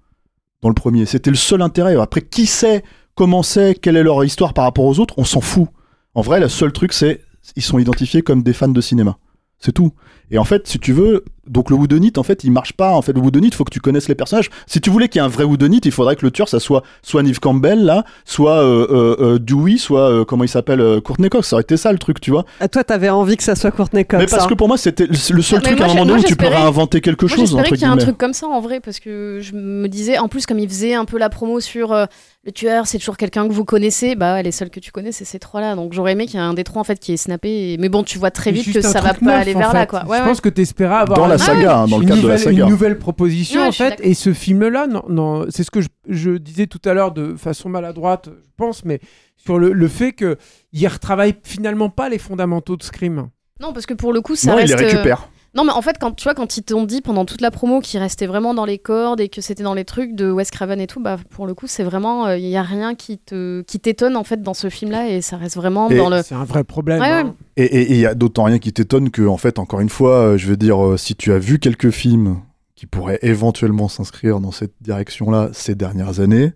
Dans 0.63 0.69
le 0.69 0.73
premier, 0.73 1.05
c'était 1.05 1.29
le 1.29 1.35
seul 1.35 1.61
intérêt. 1.61 1.95
Après, 2.01 2.23
qui 2.23 2.47
sait, 2.47 2.83
comment 3.13 3.43
c'est, 3.43 3.75
quelle 3.75 3.95
est 3.95 4.01
leur 4.01 4.25
histoire 4.25 4.55
par 4.55 4.63
rapport 4.63 4.85
aux 4.85 4.99
autres, 4.99 5.13
on 5.17 5.23
s'en 5.23 5.39
fout. 5.39 5.67
En 6.15 6.21
vrai, 6.21 6.39
le 6.39 6.49
seul 6.49 6.71
truc, 6.71 6.93
c'est 6.93 7.21
ils 7.55 7.61
sont 7.61 7.77
identifiés 7.77 8.23
comme 8.23 8.41
des 8.41 8.53
fans 8.53 8.69
de 8.69 8.81
cinéma. 8.81 9.19
C'est 9.59 9.71
tout. 9.71 9.93
Et 10.31 10.39
en 10.39 10.45
fait, 10.45 10.67
si 10.67 10.79
tu 10.79 10.93
veux, 10.93 11.25
donc 11.47 11.69
le 11.69 11.75
Whodunit, 11.75 12.13
en 12.17 12.23
fait, 12.23 12.43
il 12.43 12.51
marche 12.51 12.73
pas. 12.73 12.91
En 12.91 13.01
fait, 13.01 13.13
le 13.13 13.19
Whodunit, 13.19 13.47
il 13.47 13.53
faut 13.53 13.63
que 13.63 13.71
tu 13.73 13.79
connaisses 13.79 14.07
les 14.07 14.15
personnages. 14.15 14.49
Si 14.67 14.79
tu 14.81 14.89
voulais 14.89 15.07
qu'il 15.09 15.19
y 15.21 15.23
ait 15.23 15.25
un 15.25 15.29
vrai 15.29 15.43
Whodunit, 15.43 15.81
il 15.83 15.91
faudrait 15.91 16.15
que 16.15 16.25
le 16.25 16.31
tueur, 16.31 16.47
ça 16.47 16.59
soit 16.59 16.83
soit 17.01 17.21
Neve 17.23 17.39
Campbell, 17.39 17.83
là, 17.83 18.03
soit 18.25 18.57
euh, 18.63 18.87
euh, 18.89 19.15
euh, 19.35 19.39
Dewey, 19.39 19.77
soit, 19.77 20.09
euh, 20.09 20.25
comment 20.25 20.43
il 20.43 20.49
s'appelle, 20.49 21.01
Courtney 21.01 21.29
Cox. 21.29 21.47
Ça 21.49 21.55
aurait 21.57 21.63
été 21.63 21.77
ça, 21.77 21.91
le 21.91 21.97
truc, 21.99 22.21
tu 22.21 22.31
vois. 22.31 22.45
Ah, 22.59 22.67
toi, 22.67 22.83
t'avais 22.83 23.09
envie 23.09 23.37
que 23.37 23.43
ça 23.43 23.55
soit 23.55 23.71
Courtney 23.71 24.05
Cox. 24.05 24.21
Mais 24.21 24.27
parce 24.27 24.45
hein. 24.45 24.47
que 24.47 24.53
pour 24.53 24.67
moi, 24.67 24.77
c'était 24.77 25.05
le 25.07 25.15
seul 25.15 25.59
Ah, 25.59 25.61
truc 25.65 25.77
moi, 25.79 25.87
à 25.87 25.91
un 25.91 25.93
moment 25.93 26.05
donné 26.05 26.19
où 26.19 26.23
tu 26.23 26.35
peux 26.35 26.43
j'espérais- 26.45 26.61
réinventer 26.63 27.01
quelque 27.01 27.25
Moi, 27.25 27.29
chose, 27.35 27.39
j'espérais 27.49 27.69
qu'il 27.69 27.81
y 27.81 27.83
ait 27.83 27.87
un 27.87 27.97
truc 27.97 28.17
comme 28.17 28.33
ça 28.33 28.47
en 28.47 28.61
vrai, 28.61 28.79
parce 28.79 28.99
que 28.99 29.39
je 29.41 29.53
me 29.53 29.87
disais, 29.87 30.17
en 30.17 30.27
plus, 30.27 30.45
comme 30.45 30.59
il 30.59 30.69
faisait 30.69 30.93
un 30.93 31.05
peu 31.05 31.17
la 31.17 31.29
promo 31.29 31.59
sur 31.59 31.91
euh, 31.91 32.05
le 32.45 32.51
tueur, 32.51 32.87
c'est 32.87 32.97
toujours 32.99 33.17
quelqu'un 33.17 33.47
que 33.47 33.53
vous 33.53 33.63
connaissez, 33.65 34.15
bah 34.15 34.33
ouais, 34.33 34.43
les 34.43 34.51
seuls 34.51 34.69
que 34.69 34.79
tu 34.79 34.91
connais, 34.91 35.11
c'est 35.11 35.23
ces 35.25 35.39
trois-là. 35.39 35.75
Donc 35.75 35.93
j'aurais 35.93 36.11
aimé 36.13 36.25
qu'il 36.25 36.35
y 36.35 36.43
ait 36.43 36.45
un 36.45 36.53
des 36.53 36.63
trois 36.63 36.81
en 36.81 36.83
fait 36.83 36.99
qui 36.99 37.13
est 37.13 37.17
snappé. 37.17 37.73
et- 37.73 37.77
Mais 37.77 37.89
bon, 37.89 38.03
tu 38.03 38.17
vois 38.19 38.31
très 38.31 38.51
vite 38.51 38.71
que 38.73 38.81
ça 38.81 38.99
va 39.01 39.13
pas 39.13 39.25
neuf, 39.25 39.41
aller 39.41 39.53
vers 39.53 39.71
fait. 39.71 39.77
là, 39.77 39.85
quoi. 39.85 39.99
Ouais, 40.05 40.17
je 40.17 40.21
ouais. 40.23 40.27
pense 40.29 40.41
que 40.41 40.49
t'espérais 40.49 40.95
avoir 40.95 41.17
Dans 41.17 41.27
la 41.37 41.43
une- 41.53 41.61
saga, 41.61 41.77
hein, 41.79 41.87
dans 41.87 41.97
le 41.97 42.03
une 42.03 42.09
cadre 42.09 42.21
de 42.21 42.27
la 42.27 42.33
nouvelle- 42.35 42.43
saga. 42.53 42.63
Une 42.65 42.69
nouvelle 42.69 42.97
proposition, 42.99 43.61
Ouais, 43.61 43.67
en 43.67 43.71
fait. 43.71 43.99
Et 44.01 44.13
ce 44.13 44.33
film-là, 44.33 44.87
non, 44.87 45.03
non, 45.09 45.45
c'est 45.49 45.63
ce 45.63 45.71
que 45.71 45.81
je, 45.81 45.87
je 46.09 46.31
disais 46.31 46.67
tout 46.67 46.81
à 46.85 46.93
l'heure 46.93 47.11
de 47.11 47.35
façon 47.35 47.69
maladroite, 47.69 48.29
je 48.31 48.49
pense, 48.57 48.85
mais 48.85 48.99
sur 49.37 49.59
le, 49.59 49.73
le 49.73 49.87
fait 49.87 50.13
qu'il 50.13 50.87
retravaille 50.87 51.35
finalement 51.43 51.89
pas 51.89 52.09
les 52.09 52.17
fondamentaux 52.19 52.77
de 52.77 52.83
Scream. 52.83 53.27
Non, 53.61 53.73
parce 53.73 53.85
que 53.85 53.93
pour 53.93 54.13
le 54.13 54.21
coup, 54.21 54.35
ça 54.35 54.51
Non, 54.51 54.57
il 54.59 54.61
reste. 54.61 54.79
les 54.79 54.83
euh, 54.85 54.89
récupère. 54.89 55.29
Non, 55.55 55.63
mais 55.65 55.71
en 55.71 55.81
fait, 55.83 55.97
quand 55.99 56.11
tu 56.13 56.23
vois, 56.23 56.33
quand 56.33 56.57
ils 56.57 56.63
t'ont 56.63 56.85
dit 56.85 57.01
pendant 57.01 57.25
toute 57.25 57.41
la 57.41 57.51
promo 57.51 57.79
qu'il 57.79 57.99
restait 57.99 58.25
vraiment 58.25 58.55
dans 58.55 58.65
les 58.65 58.79
cordes 58.79 59.21
et 59.21 59.29
que 59.29 59.39
c'était 59.39 59.61
dans 59.61 59.75
les 59.75 59.85
trucs 59.85 60.15
de 60.15 60.31
Wes 60.31 60.49
Craven 60.49 60.81
et 60.81 60.87
tout, 60.87 60.99
bah 60.99 61.17
pour 61.29 61.45
le 61.45 61.53
coup, 61.53 61.67
c'est 61.67 61.83
vraiment, 61.83 62.31
il 62.31 62.47
y 62.47 62.57
a 62.57 62.63
rien 62.63 62.95
qui 62.95 63.19
te, 63.19 63.61
qui 63.61 63.79
t'étonne 63.79 64.15
en 64.15 64.23
fait 64.23 64.41
dans 64.41 64.55
ce 64.55 64.69
film-là 64.69 65.09
et 65.09 65.21
ça 65.21 65.37
reste 65.37 65.55
vraiment 65.55 65.89
Et 65.89 65.97
dans 65.97 66.09
le. 66.09 66.23
C'est 66.23 66.33
un 66.33 66.43
vrai 66.43 66.63
problème. 66.63 67.01
Ouais, 67.01 67.07
hein. 67.07 67.35
ouais. 67.57 67.65
Et 67.65 67.91
il 67.91 67.99
y 67.99 68.07
a 68.07 68.15
d'autant 68.15 68.45
rien 68.45 68.57
qui 68.57 68.73
t'étonne 68.73 69.11
que, 69.11 69.27
en 69.27 69.37
fait, 69.37 69.59
encore 69.59 69.79
une 69.79 69.89
fois, 69.89 70.17
euh, 70.17 70.37
je 70.37 70.47
veux 70.47 70.57
dire, 70.57 70.83
euh, 70.83 70.97
si 70.97 71.15
tu 71.15 71.31
as 71.31 71.37
vu 71.37 71.59
quelques 71.59 71.91
films 71.91 72.41
qui 72.75 72.87
pourrait 72.87 73.19
éventuellement 73.21 73.87
s'inscrire 73.87 74.39
dans 74.39 74.51
cette 74.51 74.73
direction-là 74.81 75.49
ces 75.53 75.75
dernières 75.75 76.19
années, 76.19 76.53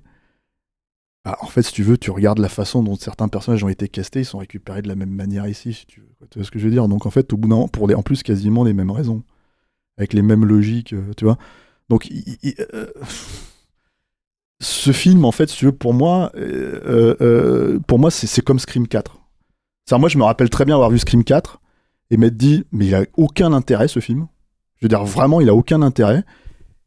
bah, 1.24 1.38
en 1.42 1.48
fait, 1.48 1.62
si 1.62 1.74
tu 1.74 1.84
veux, 1.84 1.98
tu 1.98 2.10
regardes 2.10 2.40
la 2.40 2.50
façon 2.50 2.82
dont 2.82 2.96
certains 2.96 3.28
personnages 3.28 3.64
ont 3.64 3.70
été 3.70 3.88
castés, 3.90 4.22
ils 4.22 4.26
sont 4.26 4.40
récupérés 4.40 4.82
de 4.82 4.88
la 4.88 4.96
même 4.96 5.12
manière 5.12 5.48
ici, 5.48 5.74
si 5.74 5.86
tu 5.86 6.00
veux. 6.00 6.07
Quoi. 6.18 6.28
Tu 6.30 6.40
vois 6.40 6.46
ce 6.46 6.52
que 6.52 6.60
je 6.60 6.66
veux 6.66 6.72
dire? 6.72 6.88
Donc 6.88 7.06
en 7.06 7.10
fait, 7.10 7.32
au 7.34 7.38
bout 7.38 7.48
d'un 7.48 7.56
moment, 7.56 7.68
pour 7.68 7.90
en 7.96 8.02
plus 8.02 8.24
quasiment 8.24 8.64
les 8.64 8.74
mêmes 8.74 8.92
raisons, 8.92 9.24
avec 9.98 10.14
les 10.14 10.22
mêmes 10.22 10.46
logiques, 10.46 10.94
euh, 10.94 11.14
tu 11.16 11.26
vois. 11.26 11.38
Donc 11.90 12.08
euh, 12.74 12.88
ce 14.60 14.92
film, 14.92 15.26
en 15.26 15.32
fait, 15.32 15.50
si 15.50 15.58
tu 15.58 15.66
veux, 15.66 15.72
pour 15.72 15.94
moi, 15.94 16.32
euh, 16.36 17.80
pour 17.88 18.00
moi, 18.00 18.12
c'est 18.12 18.28
c'est 18.28 18.42
comme 18.42 18.60
Scream 18.60 18.88
4. 18.88 19.20
C'est-à-dire, 19.86 20.00
moi, 20.00 20.10
je 20.10 20.18
me 20.18 20.24
rappelle 20.24 20.50
très 20.50 20.66
bien 20.66 20.76
avoir 20.76 20.90
vu 20.90 21.00
Scream 21.00 21.24
4 21.24 21.62
et 22.12 22.18
m'être 22.18 22.36
dit, 22.36 22.66
mais 22.72 22.88
il 22.88 22.96
a 22.96 23.06
aucun 23.16 23.54
intérêt 23.54 23.88
ce 23.88 24.00
film. 24.00 24.28
Je 24.78 24.86
veux 24.86 24.90
dire, 24.90 25.04
vraiment, 25.06 25.42
il 25.42 25.50
a 25.50 25.56
aucun 25.56 25.82
intérêt. 25.82 26.24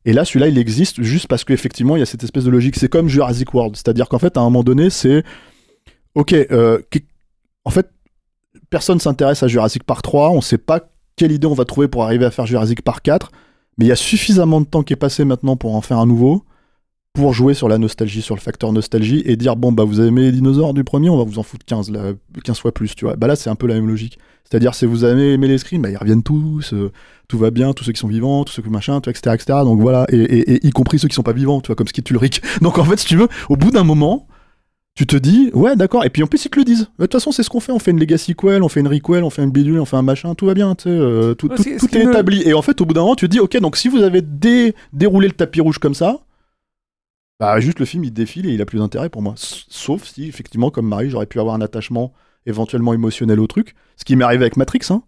Et 0.05 0.12
là, 0.12 0.24
celui-là, 0.24 0.49
il 0.49 0.59
existe 0.59 1.03
juste 1.03 1.26
parce 1.26 1.45
qu'effectivement, 1.45 1.97
il 1.97 2.01
y 2.01 2.03
a 2.03 2.07
cette 2.07 2.24
espèce 2.24 2.45
de 2.45 2.51
logique. 2.51 2.76
C'est 2.76 2.89
comme 2.89 3.09
Jurassic 3.09 3.53
World. 3.53 3.76
C'est-à-dire 3.76 4.09
qu'en 4.09 4.18
fait, 4.18 4.37
à 4.37 4.41
un 4.41 4.45
moment 4.45 4.62
donné, 4.62 4.91
c'est. 4.91 5.24
Ok, 6.14 6.35
en 7.64 7.70
fait, 7.70 7.91
personne 8.71 9.01
s'intéresse 9.01 9.43
à 9.43 9.49
Jurassic 9.49 9.85
Park 9.85 10.03
3. 10.03 10.31
On 10.31 10.41
sait 10.41 10.59
pas 10.59 10.81
quelle 11.16 11.33
idée 11.33 11.47
on 11.47 11.55
va 11.55 11.64
trouver 11.64 11.89
pour 11.89 12.05
arriver 12.05 12.25
à 12.25 12.31
faire 12.31 12.47
Jurassic 12.47 12.83
Park 12.83 13.05
4. 13.05 13.31
Mais 13.77 13.85
il 13.85 13.89
y 13.89 13.93
a 13.93 13.97
suffisamment 13.97 14.61
de 14.61 14.66
temps 14.66 14.83
qui 14.83 14.93
est 14.93 14.97
passé 14.97 15.25
maintenant 15.25 15.57
pour 15.57 15.75
en 15.75 15.81
faire 15.81 15.99
un 15.99 16.07
nouveau. 16.07 16.45
Pour 17.12 17.33
jouer 17.33 17.55
sur 17.55 17.68
la 17.68 17.77
nostalgie, 17.77 18.23
sur 18.23 18.37
le 18.37 18.41
facteur 18.41 18.73
nostalgie 18.73 19.23
et 19.27 19.37
dire 19.37 19.57
bon 19.57 19.73
bah 19.73 19.83
vous 19.83 19.99
avez 19.99 20.11
aimé 20.11 20.23
les 20.23 20.33
dinosaures 20.33 20.75
du 20.75 20.85
premier, 20.85 21.11
on 21.11 21.18
va 21.18 21.25
vous 21.25 21.41
en 21.41 21.43
foutre 21.43 21.66
15, 21.66 21.91
là, 21.91 22.12
15 22.45 22.61
fois 22.61 22.73
plus, 22.73 22.95
tu 22.95 23.05
vois. 23.05 23.16
Bah 23.16 23.27
là 23.27 23.35
c'est 23.35 23.51
un 23.51 23.57
peu 23.57 23.66
la 23.66 23.75
même 23.75 23.89
logique. 23.89 24.16
C'est-à-dire 24.45 24.77
si 24.77 24.87
vous 24.87 25.03
avez 25.03 25.33
aimé 25.33 25.49
les 25.49 25.59
screams, 25.59 25.83
bah 25.83 25.91
ils 25.91 25.97
reviennent 25.97 26.23
tous, 26.23 26.73
euh, 26.73 26.93
tout 27.27 27.37
va 27.37 27.51
bien, 27.51 27.73
tous 27.73 27.83
ceux 27.83 27.91
qui 27.91 27.99
sont 27.99 28.07
vivants, 28.07 28.45
tous 28.45 28.53
ceux 28.53 28.62
qui 28.62 28.71
machin, 28.71 29.01
etc., 29.01 29.35
etc. 29.35 29.45
Donc 29.64 29.81
voilà, 29.81 30.07
et, 30.12 30.64
y 30.64 30.71
compris 30.71 31.01
ceux 31.01 31.09
qui 31.09 31.16
sont 31.16 31.25
pas 31.25 31.33
vivants, 31.33 31.61
tu 31.61 31.66
vois, 31.66 31.75
comme 31.75 31.89
Skid 31.89 32.09
Ulrich. 32.11 32.43
Donc 32.61 32.79
en 32.79 32.85
fait, 32.85 32.99
si 32.99 33.07
tu 33.07 33.16
veux, 33.16 33.29
au 33.49 33.57
bout 33.57 33.73
d'un 33.73 33.85
moment, 33.85 34.29
tu 35.01 35.07
te 35.07 35.16
dis, 35.16 35.51
ouais, 35.55 35.76
d'accord. 35.76 36.05
Et 36.05 36.11
puis 36.11 36.22
en 36.22 36.26
plus, 36.26 36.44
ils 36.44 36.51
te 36.51 36.59
le 36.59 36.64
disent. 36.64 36.88
De 36.98 37.05
toute 37.05 37.12
façon, 37.12 37.32
c'est 37.32 37.42
ce 37.42 37.48
qu'on 37.51 37.61
fait. 37.61 37.72
On 37.72 37.78
fait 37.78 37.90
une 37.90 37.98
legacy 38.01 38.34
quel, 38.34 38.62
on 38.62 38.68
fait 38.68 38.80
une 38.80 38.88
requel, 38.88 39.24
on 39.24 39.30
fait 39.30 39.42
une 39.42 39.51
bidule, 39.51 39.78
on 39.80 39.84
fait 39.84 39.96
un 39.96 40.03
machin, 40.03 40.34
tout 40.34 40.46
va 40.46 40.55
bien, 40.55 40.74
tu 40.74 40.84
sais, 40.84 40.90
euh, 40.90 41.34
tout, 41.34 41.48
Ouais, 41.48 41.57
est 41.57 42.05
me- 42.05 42.11
établi. 42.11 42.42
Et 42.46 42.53
en 42.55 42.62
fait, 42.62 42.80
au 42.80 42.84
bout 42.86 42.94
d'un 42.94 43.01
moment, 43.01 43.14
tu 43.16 43.26
te 43.26 43.30
dis, 43.30 43.40
ok, 43.40 43.57
donc 43.61 43.76
si 43.76 43.88
vous 43.88 44.03
avez 44.03 44.20
dé- 44.22 44.74
déroulé 44.92 45.28
le 45.28 45.34
tapis 45.34 45.61
rouge 45.61 45.78
comme 45.78 45.94
ça, 45.94 46.18
bah 47.38 47.59
juste 47.61 47.78
le 47.78 47.86
film 47.86 48.05
il 48.05 48.12
défile 48.12 48.44
et 48.46 48.51
il 48.53 48.61
a 48.61 48.66
plus 48.66 48.78
d'intérêt 48.78 49.09
pour 49.09 49.22
moi. 49.22 49.34
Sauf 49.36 50.05
si, 50.05 50.24
effectivement, 50.28 50.70
comme 50.70 50.86
Marie, 50.86 51.09
j'aurais 51.11 51.26
pu 51.26 51.40
avoir 51.40 51.55
un 51.55 51.61
attachement 51.62 52.12
éventuellement 52.46 52.92
émotionnel 52.92 53.40
au 53.40 53.46
truc. 53.46 53.74
Ce 53.96 54.05
qui 54.05 54.14
m'est 54.16 54.24
arrivé 54.24 54.42
avec 54.44 54.57
Matrix, 54.57 54.80
hein. 54.90 55.03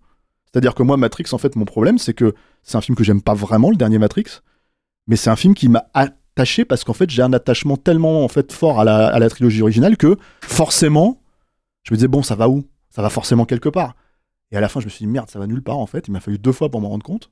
C'est-à-dire 0.51 0.75
que 0.75 0.83
moi, 0.83 0.97
Matrix, 0.97 1.25
en 1.33 1.39
fait, 1.39 1.57
mon 1.57 1.65
problème, 1.65 1.99
c'est 1.99 2.15
que 2.15 2.35
c'est 2.63 2.77
un 2.77 2.81
film 2.83 2.95
que 2.97 3.05
j'aime 3.05 3.23
pas 3.23 3.35
vraiment, 3.35 3.71
le 3.71 3.77
dernier 3.77 3.99
Matrix, 3.99 4.25
mais 5.07 5.17
c'est 5.17 5.31
un 5.31 5.37
film 5.37 5.55
qui 5.55 5.69
m'a 5.69 5.87
attaché 6.35 6.65
parce 6.65 6.85
qu'en 6.85 6.93
fait, 6.93 7.11
j'ai 7.11 7.23
un 7.23 7.33
attachement 7.33 7.77
tellement 7.77 8.25
en 8.25 8.29
fait 8.29 8.53
fort 8.53 8.81
à 8.81 8.85
la, 8.85 9.09
à 9.09 9.19
la 9.19 9.29
trilogie 9.29 9.63
originale 9.63 9.97
que 9.97 10.17
forcément, 10.43 11.21
je 11.85 11.93
me 11.93 11.97
disais, 11.97 12.09
bon, 12.09 12.23
ça 12.23 12.35
va 12.35 12.49
où? 12.49 12.65
Ça 12.91 13.03
va 13.03 13.11
forcément 13.11 13.45
quelque 13.45 13.69
part. 13.69 13.95
Et 14.51 14.57
à 14.57 14.61
la 14.61 14.69
fin, 14.69 14.81
je 14.81 14.85
me 14.87 14.91
suis 14.91 15.05
dit, 15.05 15.11
merde, 15.11 15.31
ça 15.31 15.39
va 15.39 15.47
nulle 15.47 15.63
part, 15.63 15.79
en 15.79 15.87
fait. 15.87 16.09
Il 16.09 16.13
m'a 16.13 16.21
fallu 16.21 16.39
deux 16.39 16.53
fois 16.53 16.71
pour 16.71 16.81
m'en 16.81 16.91
rendre 16.91 17.05
compte. 17.05 17.31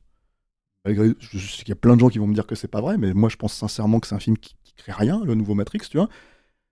Malgré, 0.85 1.13
je, 1.19 1.39
sais 1.39 1.59
qu'il 1.59 1.69
y 1.69 1.73
a 1.73 1.77
plein 1.77 1.95
de 1.95 2.01
gens 2.01 2.09
qui 2.09 2.19
vont 2.19 2.27
me 2.27 2.35
dire 2.35 2.47
que 2.47 2.55
c'est 2.55 2.69
pas 2.69 2.81
vrai, 2.81 2.97
mais 2.97 3.13
moi, 3.13 3.29
je 3.29 3.37
pense 3.37 3.53
sincèrement 3.53 4.01
que 4.01 4.07
c'est 4.07 4.15
un 4.15 4.21
film 4.21 4.39
qui, 4.39 4.57
qui 4.65 4.73
crée 4.75 4.93
rien, 4.93 5.21
le 5.25 5.35
nouveau 5.35 5.55
Matrix, 5.55 5.81
tu 5.91 5.99
vois. 5.99 6.09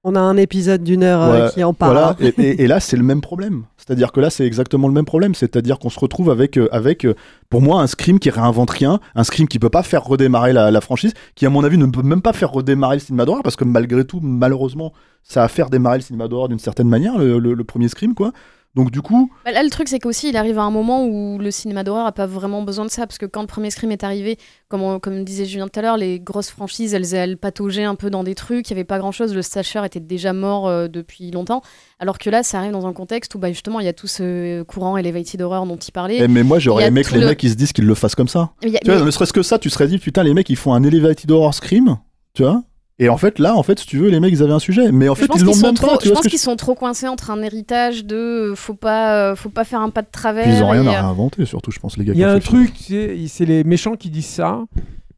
On 0.04 0.14
a 0.14 0.20
un 0.20 0.36
épisode 0.36 0.84
d'une 0.84 1.02
heure 1.02 1.22
euh, 1.22 1.48
qui 1.50 1.64
en 1.64 1.74
parle. 1.74 1.92
Voilà, 1.92 2.16
et, 2.20 2.28
et- 2.40 2.62
et 2.62 2.66
là, 2.68 2.78
c'est 2.78 2.96
le 2.96 3.02
même 3.02 3.20
problème. 3.20 3.64
C'est-à-dire 3.76 4.12
que 4.12 4.20
là, 4.20 4.30
c'est 4.30 4.46
exactement 4.46 4.86
le 4.86 4.94
même 4.94 5.04
problème. 5.04 5.34
C'est-à-dire 5.34 5.78
qu'on 5.80 5.90
se 5.90 5.98
retrouve 5.98 6.30
avec, 6.30 6.56
euh, 6.56 6.68
avec 6.70 7.04
euh, 7.04 7.14
pour 7.50 7.62
moi, 7.62 7.82
un 7.82 7.86
Scream 7.88 8.20
qui 8.20 8.30
réinvente 8.30 8.70
rien, 8.70 9.00
un 9.16 9.24
Scream 9.24 9.48
qui 9.48 9.58
peut 9.58 9.70
pas 9.70 9.82
faire 9.82 10.04
redémarrer 10.04 10.52
la, 10.52 10.70
la 10.70 10.80
franchise, 10.80 11.14
qui, 11.34 11.46
à 11.46 11.50
mon 11.50 11.64
avis, 11.64 11.78
ne 11.78 11.86
peut 11.86 12.02
même 12.02 12.22
pas 12.22 12.32
faire 12.32 12.52
redémarrer 12.52 12.96
le 12.96 13.00
cinéma 13.00 13.24
d'horreur, 13.24 13.42
parce 13.42 13.56
que 13.56 13.64
malgré 13.64 14.04
tout, 14.04 14.20
malheureusement, 14.22 14.92
ça 15.24 15.42
a 15.42 15.48
fait 15.48 15.68
démarrer 15.68 15.98
le 15.98 16.02
cinéma 16.04 16.28
d'horreur 16.28 16.48
d'une 16.48 16.60
certaine 16.60 16.88
manière, 16.88 17.18
le, 17.18 17.38
le- 17.40 17.54
le 17.54 17.64
premier 17.64 17.88
Scream, 17.88 18.14
quoi. 18.14 18.32
Donc, 18.78 18.92
du 18.92 19.02
coup, 19.02 19.28
Bah, 19.44 19.50
là, 19.50 19.64
le 19.64 19.70
truc, 19.70 19.88
c'est 19.88 19.98
qu'aussi, 19.98 20.28
il 20.28 20.36
arrive 20.36 20.56
à 20.56 20.62
un 20.62 20.70
moment 20.70 21.04
où 21.04 21.36
le 21.40 21.50
cinéma 21.50 21.82
d'horreur 21.82 22.06
a 22.06 22.12
pas 22.12 22.26
vraiment 22.26 22.62
besoin 22.62 22.84
de 22.84 22.90
ça, 22.92 23.08
parce 23.08 23.18
que 23.18 23.26
quand 23.26 23.40
le 23.40 23.48
premier 23.48 23.70
Scream 23.70 23.90
est 23.90 24.04
arrivé, 24.04 24.38
comme, 24.68 24.82
on- 24.82 25.00
comme 25.00 25.24
disait 25.24 25.46
Julien 25.46 25.66
tout 25.66 25.80
à 25.80 25.82
l'heure, 25.82 25.96
les 25.96 26.20
grosses 26.20 26.50
franchises, 26.50 26.94
elles, 26.94 27.12
elles 27.12 27.36
pataugeaient 27.38 27.82
un 27.82 27.96
peu 27.96 28.08
dans 28.08 28.22
des 28.22 28.36
trucs, 28.36 28.68
il 28.68 28.70
y 28.70 28.74
avait 28.74 28.84
pas 28.84 29.00
grand-chose, 29.00 29.34
le 29.34 29.42
slasher 29.42 29.84
était 29.84 29.98
déjà 29.98 30.32
mort 30.32 30.68
euh, 30.68 30.86
depuis 30.86 31.32
longtemps, 31.32 31.60
alors 31.98 32.18
que 32.18 32.30
là, 32.30 32.44
ça 32.44 32.58
arrive 32.58 32.70
dans 32.70 32.86
un 32.86 32.92
contexte 32.92 33.34
où, 33.34 33.40
bah, 33.40 33.48
justement, 33.50 33.80
il 33.80 33.86
y 33.86 33.88
a 33.88 33.92
tout 33.92 34.06
ce 34.06 34.62
courant 34.62 34.96
elevated 34.96 35.42
horror 35.42 35.66
dont 35.66 35.76
il 35.76 35.90
parlait. 35.90 36.18
eh, 36.20 36.28
mais 36.28 36.44
moi, 36.44 36.60
j'aurais 36.60 36.84
aimé 36.86 37.02
que 37.02 37.14
les 37.14 37.20
le- 37.20 37.26
mecs, 37.26 37.42
ils 37.42 37.50
se 37.50 37.56
disent 37.56 37.72
qu'ils 37.72 37.84
le 37.86 37.94
fassent 37.96 38.14
comme 38.14 38.28
ça. 38.28 38.52
Mais 38.62 38.76
a- 38.76 38.78
Tu 38.78 38.90
vois, 38.92 39.00
mais- 39.00 39.06
ne 39.06 39.10
serait-ce 39.10 39.32
que 39.32 39.42
ça, 39.42 39.58
tu 39.58 39.70
serais 39.70 39.88
dit, 39.88 39.98
putain, 39.98 40.22
les 40.22 40.34
mecs, 40.34 40.48
ils 40.50 40.56
font 40.56 40.72
un 40.72 40.84
Elevated 40.84 41.28
Horror 41.32 41.52
Scream, 41.52 41.96
tu 42.32 42.44
vois. 42.44 42.62
Et 43.00 43.08
en 43.08 43.16
fait, 43.16 43.38
là, 43.38 43.54
en 43.54 43.62
fait, 43.62 43.78
si 43.78 43.86
tu 43.86 43.96
veux, 43.98 44.08
les 44.08 44.18
mecs, 44.18 44.32
ils 44.32 44.42
avaient 44.42 44.52
un 44.52 44.58
sujet. 44.58 44.90
Mais 44.90 45.08
en 45.08 45.14
fait, 45.14 45.28
ils 45.36 45.44
l'ont 45.44 45.54
même 45.56 45.74
trop, 45.74 45.86
pas. 45.86 45.98
je 46.02 46.08
Tu 46.08 46.12
pense 46.12 46.26
qu'ils 46.26 46.38
sont 46.38 46.56
trop 46.56 46.74
coincés 46.74 47.06
entre 47.06 47.30
un 47.30 47.40
héritage 47.42 48.04
de 48.04 48.16
euh, 48.16 48.54
faut 48.56 48.74
pas, 48.74 49.30
euh, 49.30 49.36
faut 49.36 49.50
pas 49.50 49.64
faire 49.64 49.80
un 49.80 49.90
pas 49.90 50.02
de 50.02 50.08
travers. 50.10 50.44
Puis 50.44 50.52
ils 50.56 50.62
ont 50.64 50.68
rien 50.68 50.82
et, 50.84 50.88
à 50.88 50.98
euh, 50.98 51.02
réinventer, 51.02 51.44
surtout, 51.44 51.70
je 51.70 51.78
pense, 51.78 51.96
les 51.96 52.04
gars. 52.04 52.12
Il 52.14 52.18
y 52.18 52.24
a 52.24 52.32
un 52.32 52.40
truc, 52.40 52.72
c'est 52.76 53.44
les 53.44 53.62
méchants 53.62 53.94
qui 53.94 54.10
disent 54.10 54.26
ça. 54.26 54.64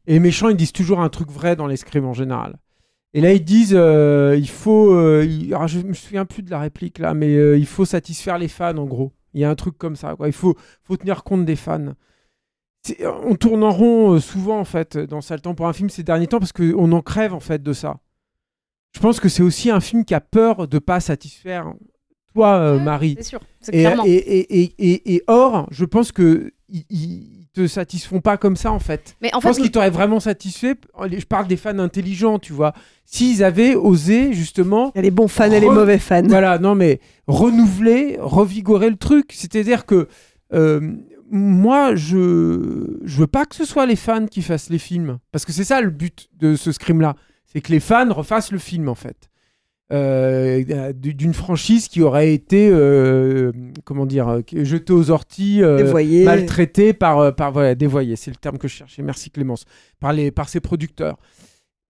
Et 0.05 0.13
les 0.13 0.19
méchants, 0.19 0.49
ils 0.49 0.55
disent 0.55 0.73
toujours 0.73 0.99
un 1.01 1.09
truc 1.09 1.31
vrai 1.31 1.55
dans 1.55 1.67
les 1.67 1.77
scrims 1.77 2.05
en 2.05 2.13
général. 2.13 2.57
Et 3.13 3.21
là, 3.21 3.33
ils 3.33 3.43
disent, 3.43 3.73
euh, 3.75 4.35
il 4.37 4.47
faut. 4.49 4.93
euh, 4.93 5.25
il- 5.27 5.53
alors, 5.53 5.67
je 5.67 5.79
me 5.79 5.93
souviens 5.93 6.25
plus 6.25 6.43
de 6.43 6.51
la 6.51 6.59
réplique 6.59 6.99
là, 6.99 7.13
mais 7.13 7.35
euh, 7.35 7.57
il 7.57 7.65
faut 7.65 7.85
satisfaire 7.85 8.37
les 8.37 8.47
fans 8.47 8.77
en 8.77 8.85
gros. 8.85 9.11
Il 9.33 9.41
y 9.41 9.43
a 9.43 9.49
un 9.49 9.55
truc 9.55 9.77
comme 9.77 9.95
ça, 9.95 10.15
quoi. 10.15 10.27
Il 10.27 10.33
faut, 10.33 10.55
faut 10.83 10.97
tenir 10.97 11.23
compte 11.23 11.45
des 11.45 11.55
fans. 11.55 11.93
C'est- 12.83 13.05
On 13.05 13.35
tourne 13.35 13.63
en 13.63 13.71
rond 13.71 14.13
euh, 14.15 14.19
souvent 14.19 14.59
en 14.59 14.65
fait 14.65 14.97
dans 14.97 15.21
Sale 15.21 15.41
temps 15.41 15.53
pour 15.55 15.67
un 15.67 15.73
film 15.73 15.89
ces 15.89 16.03
derniers 16.03 16.27
temps 16.27 16.39
parce 16.39 16.51
qu'on 16.53 16.91
en 16.91 17.01
crève 17.01 17.33
en 17.33 17.39
fait 17.39 17.61
de 17.61 17.73
ça. 17.73 17.97
Je 18.93 18.99
pense 18.99 19.19
que 19.19 19.29
c'est 19.29 19.43
aussi 19.43 19.69
un 19.69 19.79
film 19.79 20.03
qui 20.03 20.13
a 20.13 20.19
peur 20.21 20.67
de 20.67 20.79
pas 20.79 20.99
satisfaire 20.99 21.73
toi, 22.33 22.55
euh, 22.59 22.79
Marie. 22.79 23.15
C'est 23.17 23.23
sûr, 23.27 23.39
c'est 23.59 23.75
Et, 23.75 23.81
clairement. 23.81 24.03
et, 24.05 24.11
et, 24.11 24.61
et, 24.61 24.73
et- 24.79 25.15
et 25.15 25.23
or, 25.27 25.67
je 25.71 25.83
pense 25.85 26.11
que 26.11 26.51
ils, 26.69 27.39
te 27.53 27.67
satisfont 27.67 28.21
pas 28.21 28.37
comme 28.37 28.55
ça 28.55 28.71
en 28.71 28.79
fait. 28.79 29.17
Mais 29.21 29.29
en 29.35 29.41
je 29.41 29.47
pense 29.47 29.59
qu'ils 29.59 29.71
t'auraient 29.71 29.89
vraiment 29.89 30.21
satisfait. 30.21 30.75
Je 31.11 31.25
parle 31.25 31.47
des 31.47 31.57
fans 31.57 31.77
intelligents, 31.79 32.39
tu 32.39 32.53
vois. 32.53 32.71
S'ils 33.03 33.43
avaient 33.43 33.75
osé 33.75 34.31
justement. 34.31 34.93
Il 34.95 34.99
y 34.99 34.99
a 34.99 35.01
les 35.01 35.11
bons 35.11 35.27
fans 35.27 35.51
et 35.51 35.59
les 35.59 35.69
mauvais 35.69 35.99
fans. 35.99 36.23
Voilà, 36.25 36.59
non 36.59 36.75
mais 36.75 37.01
renouveler, 37.27 38.15
revigorer 38.21 38.89
le 38.89 38.95
truc. 38.95 39.31
C'est-à-dire 39.33 39.85
que 39.85 40.07
euh, 40.53 40.93
moi, 41.31 41.95
je 41.95 42.97
je 43.03 43.17
veux 43.17 43.27
pas 43.27 43.45
que 43.45 43.55
ce 43.55 43.65
soit 43.65 43.85
les 43.85 43.95
fans 43.95 44.27
qui 44.27 44.41
fassent 44.41 44.69
les 44.69 44.77
films, 44.77 45.17
parce 45.31 45.45
que 45.45 45.51
c'est 45.51 45.63
ça 45.63 45.81
le 45.81 45.89
but 45.89 46.29
de 46.37 46.55
ce 46.55 46.71
scream-là, 46.71 47.15
c'est 47.45 47.61
que 47.61 47.71
les 47.71 47.79
fans 47.79 48.13
refassent 48.13 48.51
le 48.51 48.59
film 48.59 48.89
en 48.89 48.95
fait. 48.95 49.29
Euh, 49.93 50.93
d'une 50.93 51.33
franchise 51.33 51.89
qui 51.89 52.01
aurait 52.01 52.33
été 52.33 52.69
euh, 52.71 53.51
comment 53.83 54.05
dire 54.05 54.29
euh, 54.29 54.41
jetée 54.63 54.93
aux 54.93 55.09
orties 55.11 55.61
euh, 55.61 56.23
maltraitée 56.23 56.93
par 56.93 57.19
euh, 57.19 57.31
par 57.31 57.51
voilà 57.51 57.75
dévoyée. 57.75 58.15
C'est 58.15 58.31
le 58.31 58.37
terme 58.37 58.57
que 58.57 58.69
je 58.69 58.75
cherchais. 58.75 59.01
Merci 59.01 59.31
Clémence. 59.31 59.65
Par 59.99 60.13
les 60.13 60.31
par 60.31 60.47
ses 60.47 60.61
producteurs. 60.61 61.17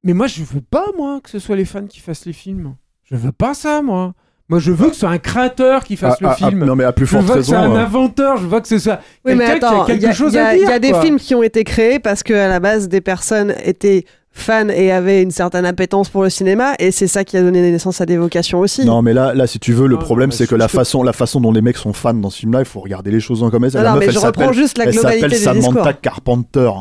Mais 0.03 0.13
moi 0.13 0.25
je 0.25 0.41
veux 0.41 0.61
pas 0.61 0.87
moi 0.97 1.21
que 1.21 1.29
ce 1.29 1.37
soit 1.37 1.55
les 1.55 1.65
fans 1.65 1.85
qui 1.85 1.99
fassent 1.99 2.25
les 2.25 2.33
films. 2.33 2.75
Je 3.03 3.15
veux 3.15 3.31
pas 3.31 3.53
ça 3.53 3.83
moi 3.83 4.15
moi 4.51 4.59
je 4.59 4.71
veux 4.71 4.87
que 4.89 4.93
ce 4.93 4.99
soit 4.99 5.09
un 5.09 5.17
créateur 5.17 5.83
qui 5.83 5.95
fasse 5.95 6.13
Ah, 6.17 6.21
le 6.21 6.27
ah, 6.27 6.35
ah, 6.39 6.47
film 6.49 6.65
non, 6.65 6.75
mais 6.75 6.83
à 6.83 6.91
plus 6.91 7.07
je 7.07 7.11
forte 7.11 7.23
veux 7.25 7.33
que 7.35 7.41
ce 7.41 7.47
soit 7.49 7.61
raison, 7.61 7.73
un 7.73 7.77
euh. 7.77 7.83
inventeur 7.85 8.37
je 8.37 8.45
veux 8.45 8.59
que 8.59 8.67
ce 8.67 8.77
soit 8.77 8.99
Oui, 9.25 9.33
mais 9.33 9.45
quelqu'un 9.47 9.67
attends, 9.67 9.85
qui 9.85 9.91
a 9.91 9.95
il 9.95 9.99
quelque 9.99 10.03
y 10.03 10.11
a, 10.11 10.13
chose 10.13 10.33
il 10.33 10.37
a- 10.39 10.47
à 10.47 10.53
il 10.55 10.59
dire 10.59 10.69
y 10.69 10.73
a 10.73 10.79
des 10.79 10.91
quoi. 10.91 11.01
films 11.01 11.17
qui 11.17 11.33
ont 11.33 11.41
été 11.41 11.63
créés 11.63 11.97
parce 11.97 12.21
que 12.21 12.33
à 12.35 12.47
la 12.47 12.59
base 12.59 12.87
des 12.87 13.01
personnes 13.01 13.55
étaient 13.65 14.05
fans 14.33 14.69
et 14.69 14.91
avaient 14.93 15.21
une 15.23 15.31
certaine 15.31 15.65
appétence 15.65 16.07
pour 16.07 16.23
le 16.23 16.29
cinéma 16.29 16.73
et 16.79 16.91
c'est 16.91 17.07
ça 17.07 17.23
qui 17.25 17.35
a 17.35 17.41
donné 17.41 17.61
naissance 17.71 17.99
à 17.99 18.05
des 18.05 18.15
vocations 18.17 18.59
aussi. 18.59 18.85
Non, 18.85 19.01
mais 19.01 19.13
là, 19.13 19.33
là, 19.33 19.45
si 19.45 19.59
tu 19.59 19.73
veux, 19.73 19.87
le 19.87 19.97
problème, 19.97 20.31
c'est 20.31 20.45
je- 20.45 20.49
que 20.51 20.55
la 20.55 20.67
je 20.67 20.71
façon, 20.71 21.03
la 21.03 21.11
façon 21.11 21.41
dont 21.41 21.51
les 21.51 21.61
mecs 21.61 21.75
sont 21.75 21.91
fans 21.91 22.13
dans 22.13 22.29
ce 22.29 22.39
film-là, 22.39 22.59
il 22.59 22.65
faut 22.65 22.79
regarder 22.79 23.11
les 23.11 23.19
choses 23.19 23.45
comme 23.51 23.65
elles. 23.65 23.71
Non, 23.73 23.81
La 23.81 23.89
non, 23.89 23.95
meuf, 23.95 23.99
mais 23.99 24.05
elle 24.05 24.11
je 24.13 24.19
reprends 24.19 24.41
s'appelle- 24.43 24.53
juste 24.57 24.77
la 24.77 24.85
elle 24.85 24.91
globalité 24.93 25.21
s'appelle 25.21 25.37
des 25.37 25.61
Samantha 25.61 25.79
discours. 25.91 26.01
Carpenter. 26.01 26.71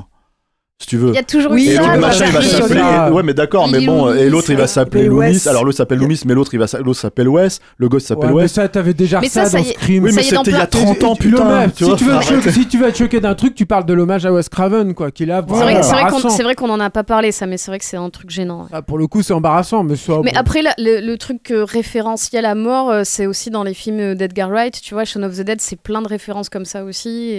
Si 0.83 0.87
tu 0.87 0.97
veux. 0.97 1.11
il 1.11 1.15
y 1.15 1.19
a 1.19 1.23
toujours 1.23 1.53
Oui, 1.53 1.75
ça. 1.75 1.83
bah, 1.83 1.97
machin, 1.99 2.25
il 2.27 2.33
va 2.33 2.43
s'appeler. 2.43 3.13
Ouais, 3.15 3.23
mais 3.23 3.35
d'accord, 3.35 3.69
mais 3.69 3.85
bon, 3.85 4.15
et 4.15 4.31
l'autre, 4.31 4.49
il 4.49 4.57
va 4.57 4.63
euh, 4.63 4.67
s'appeler 4.67 5.05
Loomis. 5.05 5.47
Alors 5.47 5.63
l'autre 5.65 5.77
s'appelle 5.77 5.99
Loomis, 5.99 6.23
mais 6.25 6.33
l'autre, 6.33 6.55
il 6.55 6.59
va 6.59 6.65
l'autre 6.83 6.99
s'appelle 6.99 7.29
Wes. 7.29 7.61
Le 7.77 7.89
gosse 7.91 8.05
s'appelle 8.05 8.31
Ouais, 8.31 8.37
mais 8.37 8.43
Wes. 8.45 8.53
ça 8.53 8.67
t'avais 8.67 8.95
déjà 8.95 9.21
Mais 9.21 9.29
ça, 9.29 9.45
ça, 9.45 9.51
ça 9.51 9.59
dans 9.59 9.65
y 9.65 9.69
est- 9.69 9.73
Scream 9.75 10.05
Oui, 10.05 10.11
mais 10.15 10.23
ça 10.23 10.27
y 10.27 10.29
est, 10.29 10.35
dans 10.35 10.43
c'était 10.45 10.57
il 10.57 10.59
y 10.59 10.63
a 10.63 10.67
plein- 10.67 10.81
30 10.95 11.05
ans, 11.05 11.15
putain. 11.17 11.69
tu 11.69 11.77
si, 11.77 11.85
vois, 11.85 11.97
tu 11.97 12.05
veux 12.05 12.13
arrête. 12.15 12.29
choquer, 12.29 12.51
si 12.51 12.67
tu 12.67 12.79
veux 12.79 12.89
être 12.89 12.97
choqué 12.97 13.21
d'un 13.21 13.35
truc, 13.35 13.55
tu 13.55 13.67
parles 13.67 13.85
de 13.85 13.93
l'hommage 13.93 14.25
à 14.25 14.33
Wes 14.33 14.49
Craven, 14.49 14.95
quoi, 14.95 15.11
qui 15.11 15.25
est 15.25 15.27
là. 15.27 15.45
C'est 15.47 15.53
vrai, 15.55 15.65
vraiment 15.65 15.83
c'est 15.83 15.91
vrai 15.93 16.01
qu'on 16.01 16.07
embarrassant. 16.09 16.29
c'est 16.31 16.43
vrai 16.45 16.55
qu'on 16.55 16.71
en 16.71 16.81
a 16.81 16.89
pas 16.89 17.05
parlé 17.05 17.31
ça, 17.31 17.47
mais 17.47 17.59
c'est 17.59 17.71
vrai 17.71 17.79
que 17.79 17.85
c'est 17.85 17.99
un 17.99 18.09
truc 18.09 18.31
gênant. 18.31 18.67
Ah, 18.73 18.81
pour 18.81 18.97
le 18.97 19.07
coup, 19.07 19.23
c'est 19.23 19.35
embarrassant, 19.35 19.83
mais 19.85 19.97
ça. 19.97 20.15
Mais 20.25 20.35
après, 20.35 20.63
le, 20.79 21.07
le 21.07 21.19
truc 21.19 21.51
euh, 21.51 21.65
référentiel 21.65 22.47
à 22.47 22.55
mort, 22.55 22.91
euh, 22.91 23.03
c'est 23.05 23.27
aussi 23.27 23.51
dans 23.51 23.65
les 23.65 23.75
films 23.75 24.01
euh, 24.01 24.15
d'Edgar 24.15 24.49
Wright. 24.49 24.81
Tu 24.81 24.95
vois, 24.95 25.05
Shaun 25.05 25.25
of 25.25 25.37
the 25.37 25.43
Dead, 25.43 25.61
c'est 25.61 25.77
plein 25.79 26.01
de 26.01 26.09
références 26.09 26.49
comme 26.49 26.65
ça 26.65 26.85
aussi. 26.85 27.35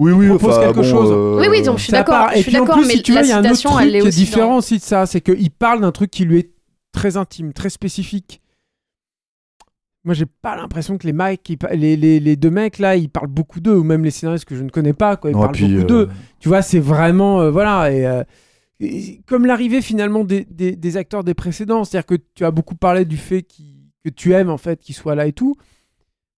Euh, 0.00 0.04
Oui, 0.04 0.12
oui, 0.12 0.26
propose 0.28 0.56
enfin, 0.56 0.66
quelque 0.66 0.76
bon, 0.76 0.82
chose. 0.84 1.10
euh, 1.12 1.38
Oui, 1.40 1.46
oui, 1.50 1.62
donc 1.62 1.78
je 1.78 1.84
suis 1.84 1.92
d'accord. 1.92 2.28
Je 2.34 2.38
suis 2.40 2.52
mais 2.52 2.94
si 2.96 3.02
tu 3.02 3.12
veux, 3.12 3.18
la 3.18 3.24
il 3.24 3.28
y 3.28 3.32
a 3.32 3.36
un 3.38 3.44
autre 3.50 3.60
truc 3.62 3.72
elle 3.82 3.88
est 3.88 3.90
qui 3.90 3.96
est 3.98 4.08
aussi 4.08 4.18
différent 4.20 4.50
dans- 4.52 4.56
aussi 4.58 4.78
de 4.78 4.82
ça, 4.82 5.06
c'est 5.06 5.20
qu'il 5.20 5.50
parle 5.50 5.80
d'un 5.80 5.92
truc 5.92 6.10
qui 6.10 6.24
lui 6.24 6.38
est 6.38 6.50
très 6.92 7.16
intime, 7.16 7.52
très 7.52 7.70
spécifique. 7.70 8.40
moi, 10.04 10.14
j'ai 10.14 10.24
pas 10.26 10.56
l'impression 10.56 10.96
que 10.96 11.06
les 11.06 11.12
pa- 11.12 11.74
les, 11.74 11.94
les, 11.96 12.20
les 12.20 12.36
deux 12.36 12.50
mecs 12.50 12.78
là, 12.78 12.96
ils 12.96 13.10
parlent 13.10 13.26
beaucoup 13.28 13.60
d'eux, 13.60 13.76
ou 13.76 13.84
même 13.84 14.02
les 14.02 14.10
scénaristes 14.10 14.46
que 14.46 14.56
je 14.56 14.62
ne 14.62 14.70
connais 14.70 14.94
pas, 14.94 15.16
quoi, 15.16 15.30
ils 15.30 15.34
Ouais, 15.36 15.42
parlent 15.42 15.52
puis, 15.52 15.68
beaucoup 15.68 15.82
euh, 15.82 15.84
d'eux. 16.06 16.08
Tu 16.40 16.48
vois, 16.48 16.62
c'est 16.62 16.80
vraiment, 16.80 17.42
euh, 17.42 17.50
voilà, 17.50 17.92
et, 17.92 18.06
euh, 18.06 18.24
et 18.80 19.20
comme 19.26 19.44
l'arrivée 19.44 19.82
finalement 19.82 20.24
des, 20.24 20.46
des, 20.50 20.74
des 20.74 20.96
acteurs 20.96 21.22
des 21.22 21.34
précédents, 21.34 21.84
c'est-à-dire 21.84 22.06
que 22.06 22.14
tu 22.34 22.46
as 22.46 22.50
beaucoup 22.50 22.74
parlé 22.76 23.04
du 23.04 23.18
fait 23.18 23.42
que 23.42 24.08
tu 24.08 24.32
aimes 24.32 24.48
en 24.48 24.56
fait 24.56 24.80
qu'ils 24.80 24.94
soient 24.94 25.14
là 25.14 25.26
et 25.26 25.34
tout. 25.34 25.54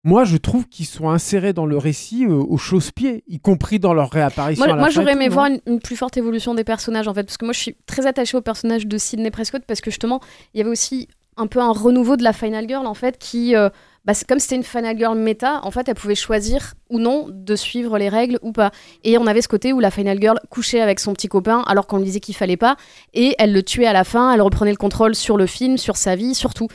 Moi, 0.05 0.25
je 0.25 0.37
trouve 0.37 0.67
qu'ils 0.67 0.87
sont 0.87 1.09
insérés 1.11 1.53
dans 1.53 1.65
le 1.67 1.79
récit 1.79 2.25
euh, 2.25 2.33
au 2.33 2.57
chausse-pied, 2.57 3.23
y 3.29 3.39
compris 3.39 3.79
dans 3.79 3.95
leur 3.95 4.11
réapparition. 4.11 4.65
Moi, 4.81 4.89
j'aurais 4.91 5.13
aimé 5.13 5.29
voir 5.35 5.47
une, 5.47 5.61
une 5.67 5.81
plus 5.81 5.95
forte 5.97 6.17
évolution 6.17 6.55
des 6.55 6.65
personnages 6.65 7.07
en 7.07 7.15
fait, 7.15 7.23
parce 7.23 7.37
que 7.37 7.45
moi 7.45 7.53
je 7.55 7.61
suis 7.61 7.77
très 7.87 8.07
attachée 8.07 8.37
au 8.37 8.41
personnage 8.43 8.87
de 8.89 8.99
Sidney 8.99 9.31
Prescott 9.31 9.63
parce 9.67 9.81
que 9.81 9.91
justement 9.93 10.21
il 10.55 10.59
y 10.59 10.61
avait 10.61 10.71
aussi 10.71 11.07
un 11.37 11.47
peu 11.47 11.61
un 11.61 11.71
renouveau 11.73 12.17
de 12.17 12.23
la 12.25 12.33
Final 12.35 12.67
Girl 12.69 12.85
en 12.87 12.93
fait 12.95 13.17
qui, 13.17 13.57
euh, 13.57 13.71
bah, 14.05 14.13
c'est- 14.13 14.27
comme 14.29 14.39
c'était 14.39 14.57
une 14.57 14.65
Final 14.65 14.99
Girl 14.99 15.17
méta, 15.17 15.61
en 15.65 15.71
fait 15.71 15.89
elle 15.89 15.95
pouvait 15.95 16.15
choisir 16.15 16.75
ou 16.91 16.99
non 16.99 17.27
de 17.31 17.57
suivre 17.57 17.97
les 17.97 18.11
règles 18.11 18.39
ou 18.43 18.53
pas. 18.53 18.71
Et 19.03 19.17
on 19.17 19.27
avait 19.27 19.41
ce 19.41 19.49
côté 19.49 19.73
où 19.73 19.81
la 19.81 19.91
Final 19.91 20.21
Girl 20.21 20.39
couchait 20.51 20.83
avec 20.83 21.01
son 21.01 21.15
petit 21.15 21.29
copain 21.29 21.63
alors 21.67 21.87
qu'on 21.87 21.97
lui 21.99 22.05
disait 22.05 22.21
qu'il 22.21 22.35
fallait 22.37 22.59
pas, 22.59 22.77
et 23.15 23.35
elle 23.39 23.53
le 23.55 23.63
tuait 23.63 23.87
à 23.87 23.95
la 23.95 24.05
fin, 24.05 24.31
elle 24.35 24.43
reprenait 24.43 24.73
le 24.73 24.77
contrôle 24.77 25.15
sur 25.15 25.39
le 25.39 25.47
film, 25.47 25.79
sur 25.79 25.97
sa 25.97 26.17
vie, 26.17 26.35
sur 26.35 26.53
tout. 26.53 26.69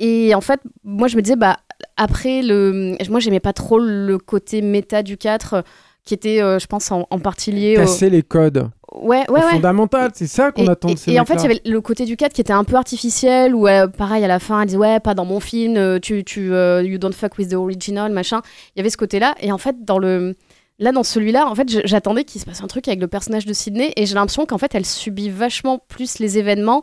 Et 0.00 0.34
en 0.34 0.40
fait, 0.40 0.60
moi 0.82 1.08
je 1.08 1.16
me 1.16 1.22
disais, 1.22 1.36
bah, 1.36 1.58
après, 1.96 2.42
le... 2.42 2.96
moi 3.10 3.20
j'aimais 3.20 3.40
pas 3.40 3.52
trop 3.52 3.78
le 3.78 4.18
côté 4.18 4.62
méta 4.62 5.02
du 5.02 5.16
4, 5.16 5.54
euh, 5.54 5.62
qui 6.04 6.14
était, 6.14 6.42
euh, 6.42 6.58
je 6.58 6.66
pense, 6.66 6.90
en, 6.90 7.06
en 7.10 7.18
partie 7.18 7.52
lié 7.52 7.76
au. 7.76 7.80
Casser 7.80 8.10
les 8.10 8.22
codes. 8.22 8.68
Ouais, 8.94 9.24
ouais, 9.28 9.42
ouais. 9.44 9.50
Fondamental, 9.50 10.12
c'est 10.14 10.28
ça 10.28 10.52
qu'on 10.52 10.66
attend 10.68 10.92
de 10.92 10.96
ces 10.96 11.12
et 11.12 11.20
en 11.20 11.24
fait, 11.24 11.34
il 11.34 11.42
y 11.42 11.46
avait 11.46 11.60
le 11.64 11.80
côté 11.80 12.04
du 12.04 12.16
4 12.16 12.32
qui 12.32 12.40
était 12.40 12.52
un 12.52 12.62
peu 12.62 12.76
artificiel, 12.76 13.54
où 13.54 13.66
euh, 13.66 13.88
pareil, 13.88 14.24
à 14.24 14.28
la 14.28 14.38
fin, 14.38 14.60
elle 14.60 14.66
disait 14.68 14.78
Ouais, 14.78 15.00
pas 15.00 15.14
dans 15.14 15.24
mon 15.24 15.40
film, 15.40 15.76
euh, 15.76 15.98
tu, 15.98 16.22
tu, 16.22 16.52
euh, 16.52 16.82
you 16.82 16.98
don't 16.98 17.12
fuck 17.12 17.36
with 17.36 17.50
the 17.50 17.54
original, 17.54 18.12
machin. 18.12 18.40
Il 18.74 18.78
y 18.78 18.80
avait 18.80 18.90
ce 18.90 18.96
côté-là. 18.96 19.34
Et 19.40 19.50
en 19.50 19.58
fait, 19.58 19.84
dans 19.84 19.98
le. 19.98 20.34
Là, 20.78 20.90
dans 20.90 21.04
celui-là, 21.04 21.48
en 21.48 21.54
fait, 21.54 21.86
j'attendais 21.86 22.24
qu'il 22.24 22.40
se 22.40 22.46
passe 22.46 22.62
un 22.62 22.66
truc 22.66 22.88
avec 22.88 23.00
le 23.00 23.06
personnage 23.06 23.46
de 23.46 23.52
Sydney, 23.52 23.92
et 23.96 24.06
j'ai 24.06 24.14
l'impression 24.14 24.46
qu'en 24.46 24.58
fait, 24.58 24.74
elle 24.74 24.86
subit 24.86 25.30
vachement 25.30 25.78
plus 25.88 26.18
les 26.18 26.38
événements 26.38 26.82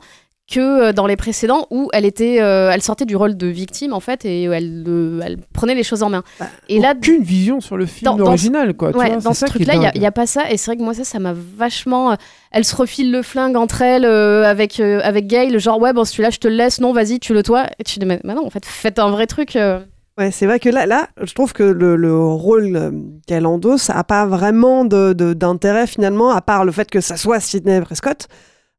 que 0.51 0.59
euh, 0.89 0.93
dans 0.93 1.07
les 1.07 1.15
précédents 1.15 1.65
où 1.71 1.89
elle 1.93 2.05
était, 2.05 2.41
euh, 2.41 2.69
elle 2.71 2.81
sortait 2.81 3.05
du 3.05 3.15
rôle 3.15 3.37
de 3.37 3.47
victime 3.47 3.93
en 3.93 3.99
fait 3.99 4.25
et 4.25 4.43
elle, 4.43 4.83
euh, 4.87 5.21
elle 5.23 5.37
prenait 5.53 5.73
les 5.75 5.83
choses 5.83 6.03
en 6.03 6.09
main. 6.09 6.23
et 6.69 6.79
là, 6.79 6.93
Aucune 6.95 7.23
vision 7.23 7.59
sur 7.61 7.77
le 7.77 7.85
film 7.85 8.15
dans- 8.17 8.19
original, 8.27 8.73
quoi. 8.75 8.91
tu 8.91 8.99
ouais, 8.99 9.07
vois, 9.13 9.17
dans 9.21 9.33
ce 9.33 9.45
truc-là, 9.45 9.73
il 9.95 9.99
n'y 9.99 10.05
a, 10.05 10.11
pas 10.11 10.25
ça. 10.27 10.51
Et 10.51 10.57
c'est 10.57 10.71
vrai 10.71 10.77
que 10.77 10.83
moi, 10.83 10.93
ça, 10.93 11.03
ça 11.03 11.19
m'a 11.19 11.33
vachement. 11.33 12.15
Elles 12.51 12.65
se 12.65 12.75
refilent 12.75 13.11
le 13.11 13.21
flingue 13.23 13.55
entre 13.55 13.81
elles 13.81 14.05
euh, 14.05 14.43
avec, 14.45 14.79
euh, 14.79 14.99
avec 15.03 15.27
Gail, 15.27 15.57
genre, 15.59 15.79
ouais, 15.81 15.93
bon, 15.93 16.03
celui-là, 16.03 16.29
je 16.29 16.37
te 16.39 16.47
le 16.47 16.55
laisse, 16.55 16.81
non, 16.81 16.91
vas-y, 16.93 17.19
tu 17.19 17.33
le 17.33 17.41
toi. 17.43 17.65
Et 17.79 17.83
tu 17.83 17.97
dis, 17.99 18.05
mais, 18.05 18.19
non, 18.23 18.45
en 18.45 18.49
fait, 18.49 18.65
faites 18.65 18.99
un 18.99 19.09
vrai 19.09 19.25
truc. 19.27 19.55
euh. 19.55 19.79
Ouais, 20.17 20.29
c'est 20.31 20.45
vrai 20.45 20.59
que 20.59 20.67
là, 20.67 20.85
là, 20.85 21.07
je 21.23 21.33
trouve 21.33 21.53
que 21.53 21.63
le, 21.63 21.95
le 21.95 22.13
rôle 22.17 22.91
qu'elle 23.25 23.45
endosse 23.45 23.87
n'a 23.87 24.03
pas 24.03 24.25
vraiment 24.25 24.83
de- 24.83 25.13
de- 25.13 25.33
d'intérêt 25.33 25.87
finalement, 25.87 26.31
à 26.31 26.41
part 26.41 26.65
le 26.65 26.73
fait 26.73 26.89
que 26.91 26.99
ça 26.99 27.15
soit 27.15 27.39
Sidney 27.39 27.79
Prescott. 27.79 28.27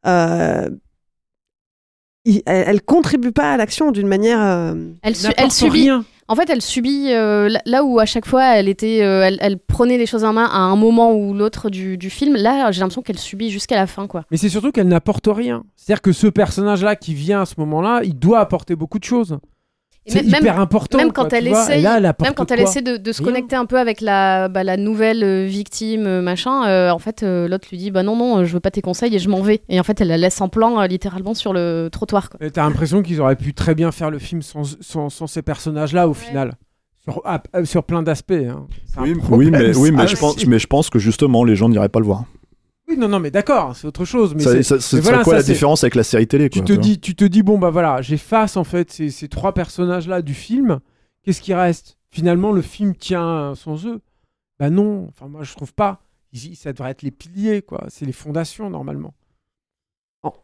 Euh, 0.07 0.69
il- 2.25 2.43
elle, 2.47 2.65
elle 2.69 2.83
contribue 2.83 3.33
pas 3.33 3.53
à 3.53 3.57
l'action 3.57 3.91
d'une 3.91 4.09
manière. 4.09 4.41
euh, 4.41 4.75
Elle, 5.03 5.17
su- 5.17 5.25
n'apporte 5.25 5.41
elle 5.45 5.51
subit. 5.51 5.83
rien. 5.83 6.05
En 6.29 6.35
fait, 6.37 6.49
elle 6.49 6.63
subit 6.63 7.09
euh, 7.13 7.49
là- 7.51 7.61
là 7.67 7.85
où 7.85 7.99
à 7.99 8.07
chaque 8.07 8.27
fois 8.27 8.57
elle 8.57 8.69
était, 8.69 9.03
euh, 9.03 9.23
elle, 9.25 9.37
elle 9.41 9.59
prenait 9.59 9.99
les 9.99 10.07
choses 10.07 10.25
en 10.25 10.33
main 10.33 10.47
à 10.47 10.59
un 10.59 10.77
moment 10.77 11.13
ou 11.13 11.35
l'autre 11.35 11.69
du, 11.69 11.99
du 11.99 12.09
film. 12.11 12.37
Là, 12.37 12.71
j'ai 12.71 12.81
l'impression 12.81 13.03
qu'elle 13.03 13.19
subit 13.19 13.51
jusqu'à 13.51 13.75
la 13.77 13.87
fin, 13.87 14.07
quoi. 14.07 14.25
Mais 14.31 14.37
c'est 14.39 14.49
surtout 14.49 14.71
qu'elle 14.73 14.89
n'apporte 14.89 15.27
rien. 15.27 15.63
C'est-à-dire 15.77 16.01
que 16.01 16.13
ce 16.13 16.29
personnage-là 16.29 16.97
qui 16.97 17.13
vient 17.13 17.43
à 17.43 17.45
ce 17.45 17.55
moment-là, 17.59 18.01
il 18.05 18.19
doit 18.19 18.39
apporter 18.41 18.77
beaucoup 18.77 18.99
de 18.99 19.05
choses. 19.05 19.37
C'est 20.07 20.23
même- 20.25 20.41
hyper 20.41 20.55
même- 20.55 20.63
important. 20.63 20.99
Même 20.99 21.13
quand 21.13 21.33
elle 21.33 21.45
là, 21.45 21.93
apporte 22.09 22.29
même 22.29 22.35
quand 22.35 22.51
elle 22.51 22.61
essaie 22.61 22.83
de, 22.83 22.97
de 22.97 23.13
se 23.13 23.23
Rien. 23.23 23.31
connecter 23.33 23.55
un 23.57 23.67
peu 23.67 23.79
avec 23.79 24.01
la, 24.01 24.49
bah, 24.49 24.65
la 24.65 24.77
nouvelle 24.77 25.23
euh, 25.23 25.47
victime, 25.47 26.07
euh, 26.07 26.21
machin, 26.23 26.67
euh, 26.67 26.91
en 26.91 26.99
fait, 26.99 27.23
euh, 27.23 27.47
l'autre 27.47 27.69
lui 27.71 27.79
dit 27.79 27.91
bah 27.93 28.03
non 28.03 28.17
non, 28.17 28.45
je 28.45 28.53
veux 28.53 28.59
pas 28.61 28.73
tes 28.73 28.83
conseils 28.83 29.15
et 29.15 29.21
je 29.21 29.29
m'en 29.29 29.43
vais. 29.43 29.61
Et 29.69 29.79
en 29.79 29.85
fait, 29.85 30.01
elle 30.01 30.09
la 30.09 30.17
laisse 30.19 30.41
en 30.41 30.49
plan 30.49 30.81
euh, 30.81 30.87
littéralement 30.89 31.35
sur 31.35 31.53
le 31.53 31.89
trottoir. 31.93 32.31
Quoi. 32.31 32.45
Et 32.45 32.51
T'as 32.51 32.65
l'impression 32.65 33.01
qu'ils 33.03 33.21
auraient 33.21 33.37
pu 33.37 33.55
très 33.55 33.75
bien 33.77 33.93
faire 33.93 34.11
le 34.11 34.19
film 34.19 34.43
sans, 34.43 34.77
sans, 34.81 35.09
sans 35.09 35.27
ces 35.29 35.43
personnages-là 35.43 36.09
au 36.09 36.15
final. 36.15 36.55
Sur, 37.05 37.21
ah, 37.25 37.41
sur 37.65 37.85
plein 37.85 38.03
d'aspects. 38.03 38.33
hein. 38.33 38.67
Oui, 39.01 39.15
oui, 39.31 39.51
mais, 39.51 39.77
oui, 39.77 39.91
mais 39.93 39.99
ça 39.99 40.07
je 40.07 40.17
pense, 40.17 40.47
mais 40.47 40.59
je 40.59 40.67
pense 40.67 40.89
que 40.91 40.99
justement, 40.99 41.43
les 41.45 41.55
gens 41.57 41.69
n'iraient 41.69 41.89
pas 41.89 41.99
le 42.01 42.07
voir. 42.07 42.25
Oui, 42.93 42.99
non, 42.99 43.09
non, 43.09 43.19
mais 43.19 43.31
d'accord, 43.31 43.75
c'est 43.75 43.87
autre 43.87 44.05
chose. 44.05 44.35
Mais 44.35 44.43
c'est- 44.43 45.01
voilà, 45.01 45.25
quoi 45.25 45.33
ça, 45.33 45.37
la 45.39 45.43
différence 45.43 45.83
avec 45.83 45.95
la 45.95 46.05
série 46.05 46.27
télé 46.27 46.51
tu 46.51 46.59
quoi, 46.59 46.67
te 46.67 46.73
tu 46.73 46.79
vois 46.79 46.83
dis, 46.83 47.01
tu 47.01 47.15
te 47.15 47.25
dis 47.25 47.43
bon 47.43 47.59
bah 47.59 47.71
voilà, 47.71 48.03
j'efface 48.03 48.57
en 48.57 48.65
fait 48.65 48.91
ces, 48.93 49.11
ces 49.11 49.29
trois 49.29 49.55
personnages 49.55 50.09
là 50.09 50.21
du 50.23 50.35
film. 50.35 50.81
Qu'est-ce 51.23 51.41
qui 51.41 51.55
reste? 51.55 51.97
Finalement, 52.11 52.53
le 52.53 52.61
film 52.63 52.95
tient 52.95 53.55
sans 53.55 53.87
eux. 53.87 54.01
Bah 54.59 54.69
non, 54.71 55.07
enfin 55.09 55.29
moi 55.29 55.43
je 55.43 55.55
trouve 55.55 55.73
pas. 55.73 56.03
Ça 56.55 56.73
devrait 56.73 56.91
être 56.91 57.03
les 57.03 57.11
piliers 57.11 57.63
quoi, 57.63 57.85
c'est 57.89 58.05
les 58.07 58.13
fondations 58.13 58.69
normalement. 58.71 59.15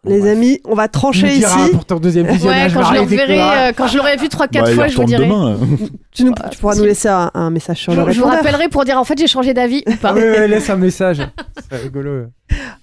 Les 0.05 0.29
amis, 0.29 0.61
on 0.65 0.75
va 0.75 0.89
trancher 0.89 1.33
ici. 1.37 1.71
pour 1.73 1.85
ton 1.85 2.01
deuxième 2.01 2.27
Ouais, 2.27 2.33
visionnage. 2.33 2.75
quand 2.75 2.83
je, 2.83 3.01
découvre. 3.05 3.31
euh, 3.31 3.73
quand 3.77 3.87
je 3.87 3.97
l'aurai 3.97 4.17
vu 4.17 4.27
3-4 4.27 4.49
Bah, 4.65 4.73
fois, 4.73 4.89
je 4.89 4.97
vous 4.97 5.05
dirai. 5.05 5.27
demain, 5.27 5.51
là. 5.53 5.57
Tu, 6.13 6.25
nous- 6.25 6.33
tu 6.51 6.59
pourras 6.59 6.75
nous 6.75 6.83
laisser 6.85 7.07
un, 7.09 7.31
un 7.35 7.51
message 7.51 7.79
sur 7.79 7.93
Je, 7.93 8.01
le 8.01 8.11
je 8.11 8.19
vous 8.19 8.25
répondeur. 8.27 8.45
rappellerai 8.45 8.69
pour 8.69 8.85
dire 8.85 8.99
en 8.99 9.05
fait 9.05 9.17
j'ai 9.17 9.29
changé 9.29 9.55
d'avis 9.55 9.85
ou 9.87 9.95
pas. 9.95 10.09
Ah 10.11 10.15
ouais, 10.15 10.31
ouais, 10.31 10.49
laisse 10.49 10.69
un 10.69 10.77
message. 10.77 11.23
C'est 11.71 11.77
rigolo. 11.81 12.25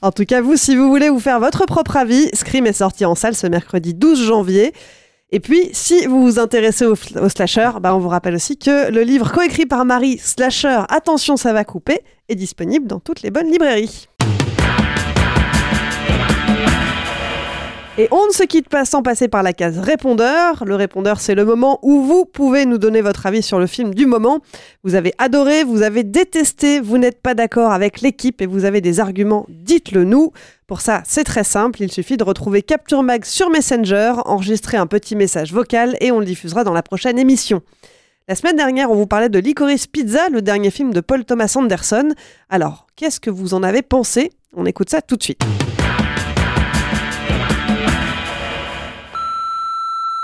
En 0.01 0.11
tout 0.11 0.23
cas, 0.25 0.39
vous, 0.41 0.55
si 0.55 0.75
vous 0.77 0.87
voulez 0.87 1.09
vous 1.09 1.19
faire 1.19 1.39
votre 1.41 1.65
propre 1.65 1.97
avis, 1.97 2.29
Scream 2.33 2.65
est 2.65 2.71
sorti 2.73 3.03
en 3.03 3.15
salle 3.15 3.35
ce 3.35 3.47
mercredi 3.47 3.93
12 3.93 4.23
janvier. 4.25 4.71
Et 5.31 5.39
puis, 5.41 5.69
si 5.73 6.05
vous 6.05 6.21
vous 6.21 6.39
intéressez 6.39 6.85
au, 6.85 6.93
au 6.93 7.29
slasher, 7.29 7.71
bah, 7.81 7.93
on 7.93 7.99
vous 7.99 8.07
rappelle 8.09 8.35
aussi 8.35 8.57
que 8.57 8.89
le 8.89 9.01
livre 9.01 9.31
coécrit 9.33 9.65
par 9.65 9.83
Marie, 9.83 10.17
Slasher, 10.17 10.81
Attention, 10.87 11.35
ça 11.35 11.51
va 11.51 11.65
couper, 11.65 11.99
est 12.29 12.35
disponible 12.35 12.87
dans 12.87 12.99
toutes 12.99 13.21
les 13.21 13.31
bonnes 13.31 13.51
librairies. 13.51 14.07
Et 17.97 18.09
on 18.11 18.27
ne 18.27 18.31
se 18.33 18.43
quitte 18.43 18.67
pas 18.67 18.83
sans 18.83 19.01
passer 19.01 19.29
par 19.29 19.41
la 19.41 19.53
case 19.53 19.79
répondeur. 19.79 20.65
Le 20.65 20.75
répondeur, 20.75 21.21
c'est 21.21 21.33
le 21.33 21.45
moment 21.45 21.79
où 21.81 22.01
vous 22.01 22.25
pouvez 22.25 22.65
nous 22.65 22.77
donner 22.77 22.99
votre 22.99 23.25
avis 23.25 23.41
sur 23.41 23.57
le 23.57 23.67
film 23.67 23.93
du 23.93 24.05
moment. 24.05 24.41
Vous 24.83 24.95
avez 24.95 25.13
adoré, 25.17 25.63
vous 25.63 25.81
avez 25.81 26.03
détesté, 26.03 26.81
vous 26.81 26.97
n'êtes 26.97 27.21
pas 27.21 27.33
d'accord 27.33 27.71
avec 27.71 28.01
l'équipe 28.01 28.41
et 28.41 28.47
vous 28.47 28.65
avez 28.65 28.81
des 28.81 28.99
arguments, 28.99 29.45
dites-le 29.47 30.03
nous. 30.03 30.33
Pour 30.67 30.81
ça, 30.81 31.03
c'est 31.05 31.23
très 31.23 31.45
simple, 31.45 31.81
il 31.81 31.91
suffit 31.91 32.17
de 32.17 32.25
retrouver 32.25 32.63
Capture 32.63 33.01
Mag 33.01 33.23
sur 33.23 33.49
Messenger, 33.49 34.15
enregistrer 34.25 34.75
un 34.75 34.87
petit 34.87 35.15
message 35.15 35.53
vocal 35.53 35.95
et 36.01 36.11
on 36.11 36.19
le 36.19 36.25
diffusera 36.25 36.65
dans 36.65 36.73
la 36.73 36.83
prochaine 36.83 37.17
émission. 37.17 37.61
La 38.27 38.35
semaine 38.35 38.57
dernière, 38.57 38.91
on 38.91 38.95
vous 38.95 39.07
parlait 39.07 39.29
de 39.29 39.39
Licorice 39.39 39.87
Pizza, 39.87 40.27
le 40.27 40.41
dernier 40.41 40.69
film 40.69 40.93
de 40.93 40.99
Paul 40.99 41.23
Thomas 41.23 41.53
Anderson. 41.55 42.09
Alors, 42.49 42.87
qu'est-ce 42.97 43.21
que 43.21 43.29
vous 43.29 43.53
en 43.53 43.63
avez 43.63 43.83
pensé? 43.83 44.31
On 44.53 44.65
écoute 44.65 44.89
ça 44.89 45.01
tout 45.01 45.15
de 45.15 45.23
suite. 45.23 45.45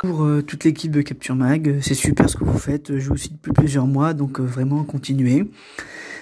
Pour 0.02 0.24
euh, 0.24 0.42
toute 0.42 0.64
l'équipe 0.64 0.92
de 0.92 1.04
Capture 1.04 1.36
Mag, 1.36 1.70
euh, 1.70 1.78
c'est 1.80 1.94
super 1.94 2.28
ce 2.28 2.36
que 2.36 2.44
vous 2.44 2.58
faites, 2.58 2.98
je 2.98 3.08
vous 3.10 3.18
suis 3.18 3.30
depuis 3.30 3.52
plusieurs 3.52 3.86
mois, 3.86 4.16
donc 4.16 4.40
euh, 4.40 4.44
vraiment 4.44 4.84
continuez. 4.84 5.46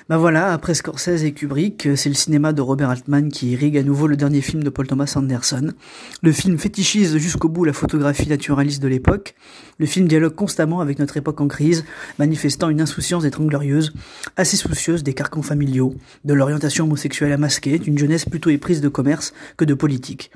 Bah 0.09 0.17
voilà, 0.17 0.53
après 0.53 0.73
Scorsese 0.73 1.23
et 1.23 1.33
Kubrick, 1.33 1.85
euh, 1.85 1.95
c'est 1.95 2.09
le 2.09 2.15
cinéma 2.15 2.51
de 2.51 2.63
Robert 2.63 2.89
Altman 2.89 3.29
qui 3.29 3.51
irrigue 3.51 3.77
à 3.77 3.83
nouveau 3.83 4.07
le 4.07 4.17
dernier 4.17 4.41
film 4.41 4.63
de 4.63 4.69
Paul 4.71 4.87
Thomas 4.87 5.13
Anderson. 5.15 5.71
Le 6.23 6.31
film 6.31 6.57
fétichise 6.57 7.15
jusqu'au 7.17 7.47
bout 7.47 7.63
la 7.63 7.73
photographie 7.73 8.27
naturaliste 8.27 8.81
de 8.81 8.87
l'époque. 8.87 9.35
Le 9.77 9.85
film 9.85 10.07
dialogue 10.07 10.33
constamment 10.33 10.81
avec 10.81 10.97
notre 10.97 11.15
époque 11.17 11.39
en 11.41 11.47
crise, 11.47 11.85
manifestant 12.17 12.69
une 12.69 12.81
insouciance 12.81 13.21
des 13.21 13.29
Trente 13.29 13.49
glorieuses, 13.49 13.93
assez 14.35 14.57
soucieuse 14.57 15.03
des 15.03 15.13
carcans 15.13 15.43
familiaux, 15.43 15.93
de 16.25 16.33
l'orientation 16.33 16.85
homosexuelle 16.85 17.31
à 17.31 17.37
masquer, 17.37 17.77
d'une 17.77 17.99
jeunesse 17.99 18.25
plutôt 18.25 18.49
éprise 18.49 18.81
de 18.81 18.89
commerce 18.89 19.31
que 19.57 19.63
de 19.63 19.75
politique. 19.75 20.31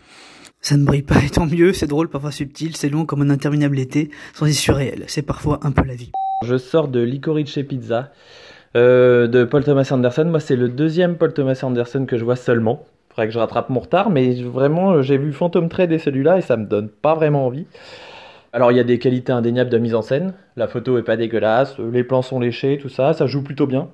Ça 0.64 0.78
ne 0.78 0.86
brille 0.86 1.02
pas, 1.02 1.22
et 1.22 1.30
tant 1.30 1.46
mieux, 1.46 1.74
c'est 1.74 1.88
drôle, 1.88 2.08
parfois 2.08 2.32
subtil, 2.32 2.78
c'est 2.78 2.88
long 2.88 3.06
comme 3.06 3.22
un 3.22 3.30
interminable 3.30 3.78
été, 3.78 4.10
sans 4.34 4.46
issue 4.46 4.72
réelle. 4.72 5.04
C'est 5.08 5.22
parfois 5.22 5.60
un 5.64 5.72
peu 5.72 5.84
la 5.84 5.94
vie. 5.94 6.14
Je 6.46 6.58
sors 6.58 6.88
de 6.88 7.02
Licorice 7.02 7.60
Pizza 7.68 8.12
euh, 8.78 9.28
de 9.28 9.44
Paul 9.44 9.66
Thomas 9.66 9.90
Anderson. 9.92 10.24
Moi, 10.24 10.40
c'est 10.40 10.56
le 10.56 10.70
deuxième 10.70 11.18
Paul 11.18 11.34
Thomas 11.34 11.60
Anderson 11.64 12.06
que 12.06 12.18
je 12.18 12.24
vois 12.24 12.38
seulement. 12.38 12.86
Faudrait 13.10 13.28
que 13.28 13.34
je 13.34 13.40
rattrape 13.40 13.70
mon 13.70 13.82
retard, 13.82 14.10
mais 14.10 14.42
vraiment, 14.42 14.94
euh, 14.94 15.02
j'ai 15.02 15.18
vu 15.18 15.34
Phantom 15.34 15.68
Thread 15.68 15.92
et 15.92 16.00
celui-là 16.00 16.38
et 16.38 16.42
ça 16.42 16.56
me 16.56 16.66
donne 16.66 16.88
pas 16.88 17.14
vraiment 17.14 17.46
envie. 17.46 17.66
Alors, 18.54 18.72
il 18.72 18.78
y 18.78 18.80
a 18.80 18.86
des 18.86 19.00
qualités 19.00 19.34
indéniables 19.34 19.70
de 19.70 19.78
mise 19.80 19.96
en 19.96 20.02
scène. 20.02 20.34
La 20.56 20.70
photo 20.70 20.98
est 20.98 21.04
pas 21.04 21.18
dégueulasse, 21.18 21.78
euh, 21.78 21.92
les 21.92 22.06
plans 22.06 22.22
sont 22.22 22.40
léchés, 22.40 22.80
tout 22.82 22.88
ça, 22.88 23.12
ça 23.12 23.28
joue 23.28 23.44
plutôt 23.44 23.68
bien. 23.68 23.90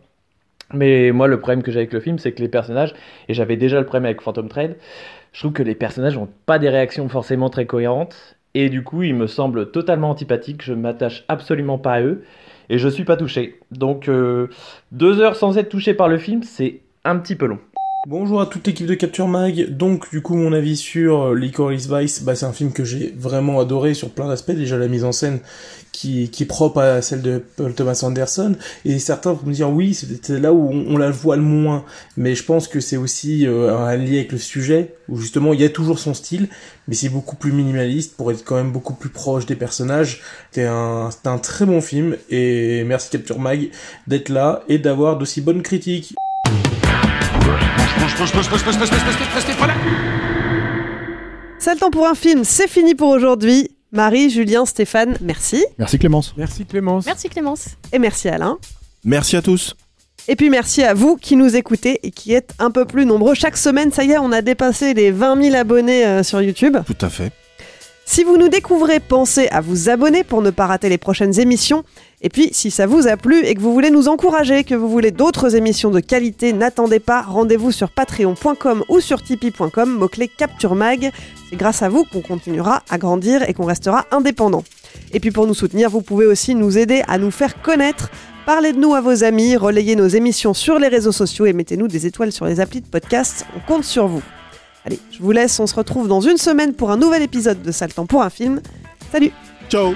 Mais 0.71 1.11
moi, 1.11 1.27
le 1.27 1.39
problème 1.39 1.63
que 1.63 1.71
j'ai 1.71 1.79
avec 1.79 1.93
le 1.93 1.99
film, 1.99 2.19
c'est 2.19 2.31
que 2.31 2.43
les 2.43 2.47
personnages, 2.47 2.93
et 3.27 3.33
j'avais 3.33 3.57
déjà 3.57 3.79
le 3.79 3.85
problème 3.85 4.05
avec 4.05 4.21
Phantom 4.21 4.47
Thread, 4.47 4.75
je 5.31 5.39
trouve 5.39 5.53
que 5.53 5.63
les 5.63 5.75
personnages 5.75 6.17
n'ont 6.17 6.29
pas 6.45 6.59
des 6.59 6.69
réactions 6.69 7.07
forcément 7.09 7.49
très 7.49 7.65
cohérentes, 7.65 8.37
et 8.53 8.69
du 8.69 8.83
coup, 8.83 9.03
ils 9.03 9.15
me 9.15 9.27
semblent 9.27 9.71
totalement 9.71 10.09
antipathiques, 10.09 10.63
je 10.63 10.73
m'attache 10.73 11.23
absolument 11.27 11.77
pas 11.77 11.93
à 11.93 12.01
eux, 12.01 12.23
et 12.69 12.77
je 12.77 12.87
suis 12.87 13.03
pas 13.03 13.17
touché. 13.17 13.59
Donc, 13.71 14.07
euh, 14.07 14.47
deux 14.91 15.19
heures 15.21 15.35
sans 15.35 15.57
être 15.57 15.69
touché 15.69 15.93
par 15.93 16.07
le 16.07 16.17
film, 16.17 16.43
c'est 16.43 16.81
un 17.03 17.17
petit 17.17 17.35
peu 17.35 17.45
long. 17.45 17.59
Bonjour 18.07 18.39
à 18.39 18.45
toute 18.45 18.65
l'équipe 18.65 18.87
de 18.87 18.93
Capture 18.93 19.27
Mag. 19.27 19.75
Donc, 19.75 20.09
du 20.09 20.21
coup, 20.21 20.33
mon 20.35 20.53
avis 20.53 20.77
sur 20.77 21.21
euh, 21.21 21.35
Licorice 21.35 21.89
Vice, 21.89 22.23
bah, 22.23 22.33
c'est 22.33 22.45
un 22.45 22.53
film 22.53 22.71
que 22.71 22.85
j'ai 22.85 23.13
vraiment 23.17 23.59
adoré 23.59 23.93
sur 23.93 24.09
plein 24.09 24.29
d'aspects. 24.29 24.53
Déjà, 24.53 24.77
la 24.77 24.87
mise 24.87 25.03
en 25.03 25.11
scène 25.11 25.39
qui, 25.91 26.29
qui 26.29 26.43
est 26.43 26.45
propre 26.45 26.79
à 26.79 27.01
celle 27.01 27.21
de 27.21 27.43
Paul 27.57 27.73
Thomas 27.73 27.99
Anderson. 28.03 28.55
Et 28.85 28.99
certains 28.99 29.33
vont 29.33 29.45
me 29.45 29.53
dire, 29.53 29.69
oui, 29.69 29.93
c'est 29.93 30.39
là 30.39 30.53
où 30.53 30.69
on, 30.71 30.97
la 30.97 31.11
voit 31.11 31.35
le 31.35 31.41
moins. 31.41 31.83
Mais 32.15 32.35
je 32.35 32.43
pense 32.45 32.69
que 32.69 32.79
c'est 32.79 32.95
aussi 32.95 33.45
euh, 33.45 33.75
un 33.75 33.97
lien 33.97 34.13
avec 34.13 34.31
le 34.31 34.37
sujet, 34.37 34.95
où 35.09 35.17
justement, 35.17 35.51
il 35.51 35.59
y 35.59 35.65
a 35.65 35.69
toujours 35.69 35.99
son 35.99 36.13
style, 36.13 36.47
mais 36.87 36.95
c'est 36.95 37.09
beaucoup 37.09 37.35
plus 37.35 37.51
minimaliste 37.51 38.15
pour 38.15 38.31
être 38.31 38.45
quand 38.45 38.55
même 38.55 38.71
beaucoup 38.71 38.93
plus 38.93 39.09
proche 39.09 39.45
des 39.45 39.57
personnages. 39.57 40.21
C'est 40.51 40.65
un, 40.65 41.09
un 41.25 41.37
très 41.37 41.65
bon 41.65 41.81
film. 41.81 42.15
Et 42.29 42.85
merci 42.85 43.09
Capture 43.09 43.39
Mag 43.39 43.71
d'être 44.07 44.29
là 44.29 44.63
et 44.69 44.77
d'avoir 44.77 45.17
d'aussi 45.17 45.41
bonnes 45.41 45.63
critiques. 45.63 46.15
C'est 51.59 51.73
le 51.73 51.79
temps 51.79 51.91
pour 51.91 52.07
un 52.07 52.15
film, 52.15 52.43
c'est 52.43 52.67
fini 52.67 52.95
pour 52.95 53.09
aujourd'hui. 53.09 53.69
Marie, 53.91 54.29
Julien, 54.29 54.65
Stéphane, 54.65 55.17
merci. 55.21 55.65
Merci 55.77 55.97
Clémence. 55.97 56.33
Merci 56.37 56.65
Clémence. 56.65 57.05
Merci 57.05 57.29
Clémence. 57.29 57.69
Et 57.91 57.99
merci 57.99 58.29
Alain. 58.29 58.57
Merci 59.03 59.35
à 59.35 59.41
tous. 59.41 59.75
Et 60.27 60.35
puis 60.35 60.49
merci 60.49 60.83
à 60.83 60.93
vous 60.93 61.15
qui 61.15 61.35
nous 61.35 61.55
écoutez 61.55 61.99
et 62.03 62.11
qui 62.11 62.33
êtes 62.33 62.53
un 62.59 62.69
peu 62.69 62.85
plus 62.85 63.05
nombreux. 63.05 63.33
Chaque 63.33 63.57
semaine, 63.57 63.91
ça 63.91 64.03
y 64.03 64.11
est, 64.11 64.19
on 64.19 64.31
a 64.31 64.41
dépassé 64.41 64.93
les 64.93 65.11
20 65.11 65.41
000 65.41 65.55
abonnés 65.55 66.05
euh, 66.05 66.23
sur 66.23 66.41
YouTube. 66.41 66.77
Tout 66.85 67.05
à 67.05 67.09
fait. 67.09 67.31
Si 68.05 68.23
vous 68.23 68.37
nous 68.37 68.49
découvrez, 68.49 68.99
pensez 68.99 69.47
à 69.49 69.61
vous 69.61 69.89
abonner 69.89 70.23
pour 70.23 70.41
ne 70.41 70.49
pas 70.49 70.67
rater 70.67 70.89
les 70.89 70.97
prochaines 70.97 71.39
émissions. 71.39 71.83
Et 72.21 72.27
puis, 72.29 72.49
si 72.51 72.69
ça 72.69 72.85
vous 72.85 73.07
a 73.07 73.15
plu 73.15 73.45
et 73.45 73.55
que 73.55 73.61
vous 73.61 73.73
voulez 73.73 73.91
nous 73.91 74.09
encourager, 74.09 74.65
que 74.65 74.75
vous 74.75 74.89
voulez 74.89 75.11
d'autres 75.11 75.55
émissions 75.55 75.89
de 75.89 76.01
qualité, 76.01 76.51
n'attendez 76.51 76.99
pas, 76.99 77.21
rendez-vous 77.21 77.71
sur 77.71 77.89
patreon.com 77.89 78.83
ou 78.89 78.99
sur 78.99 79.23
tipeee.com, 79.23 79.89
mot-clé 79.89 80.27
Capture 80.27 80.75
Mag. 80.75 81.11
C'est 81.49 81.55
grâce 81.55 81.81
à 81.81 81.87
vous 81.87 82.03
qu'on 82.03 82.21
continuera 82.21 82.83
à 82.89 82.97
grandir 82.97 83.47
et 83.47 83.53
qu'on 83.53 83.65
restera 83.65 84.05
indépendant. 84.11 84.65
Et 85.13 85.19
puis 85.21 85.31
pour 85.31 85.47
nous 85.47 85.53
soutenir, 85.53 85.89
vous 85.89 86.01
pouvez 86.01 86.25
aussi 86.25 86.55
nous 86.55 86.77
aider 86.77 87.03
à 87.07 87.17
nous 87.17 87.31
faire 87.31 87.61
connaître. 87.61 88.11
Parlez 88.45 88.73
de 88.73 88.79
nous 88.79 88.95
à 88.95 89.01
vos 89.01 89.23
amis, 89.23 89.55
relayez 89.55 89.95
nos 89.95 90.07
émissions 90.07 90.53
sur 90.53 90.77
les 90.77 90.87
réseaux 90.87 91.11
sociaux 91.11 91.45
et 91.45 91.53
mettez-nous 91.53 91.87
des 91.87 92.05
étoiles 92.05 92.31
sur 92.31 92.45
les 92.45 92.59
applis 92.59 92.81
de 92.81 92.87
podcast. 92.87 93.45
On 93.55 93.59
compte 93.59 93.85
sur 93.85 94.07
vous. 94.07 94.23
Allez, 94.85 94.99
je 95.11 95.21
vous 95.21 95.31
laisse, 95.31 95.59
on 95.59 95.67
se 95.67 95.75
retrouve 95.75 96.07
dans 96.07 96.21
une 96.21 96.37
semaine 96.37 96.73
pour 96.73 96.91
un 96.91 96.97
nouvel 96.97 97.21
épisode 97.21 97.61
de 97.61 97.71
Sale 97.71 97.91
pour 97.93 98.23
un 98.23 98.29
film. 98.29 98.61
Salut 99.11 99.31
Ciao 99.69 99.93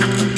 Thank 0.00 0.32
you. 0.32 0.37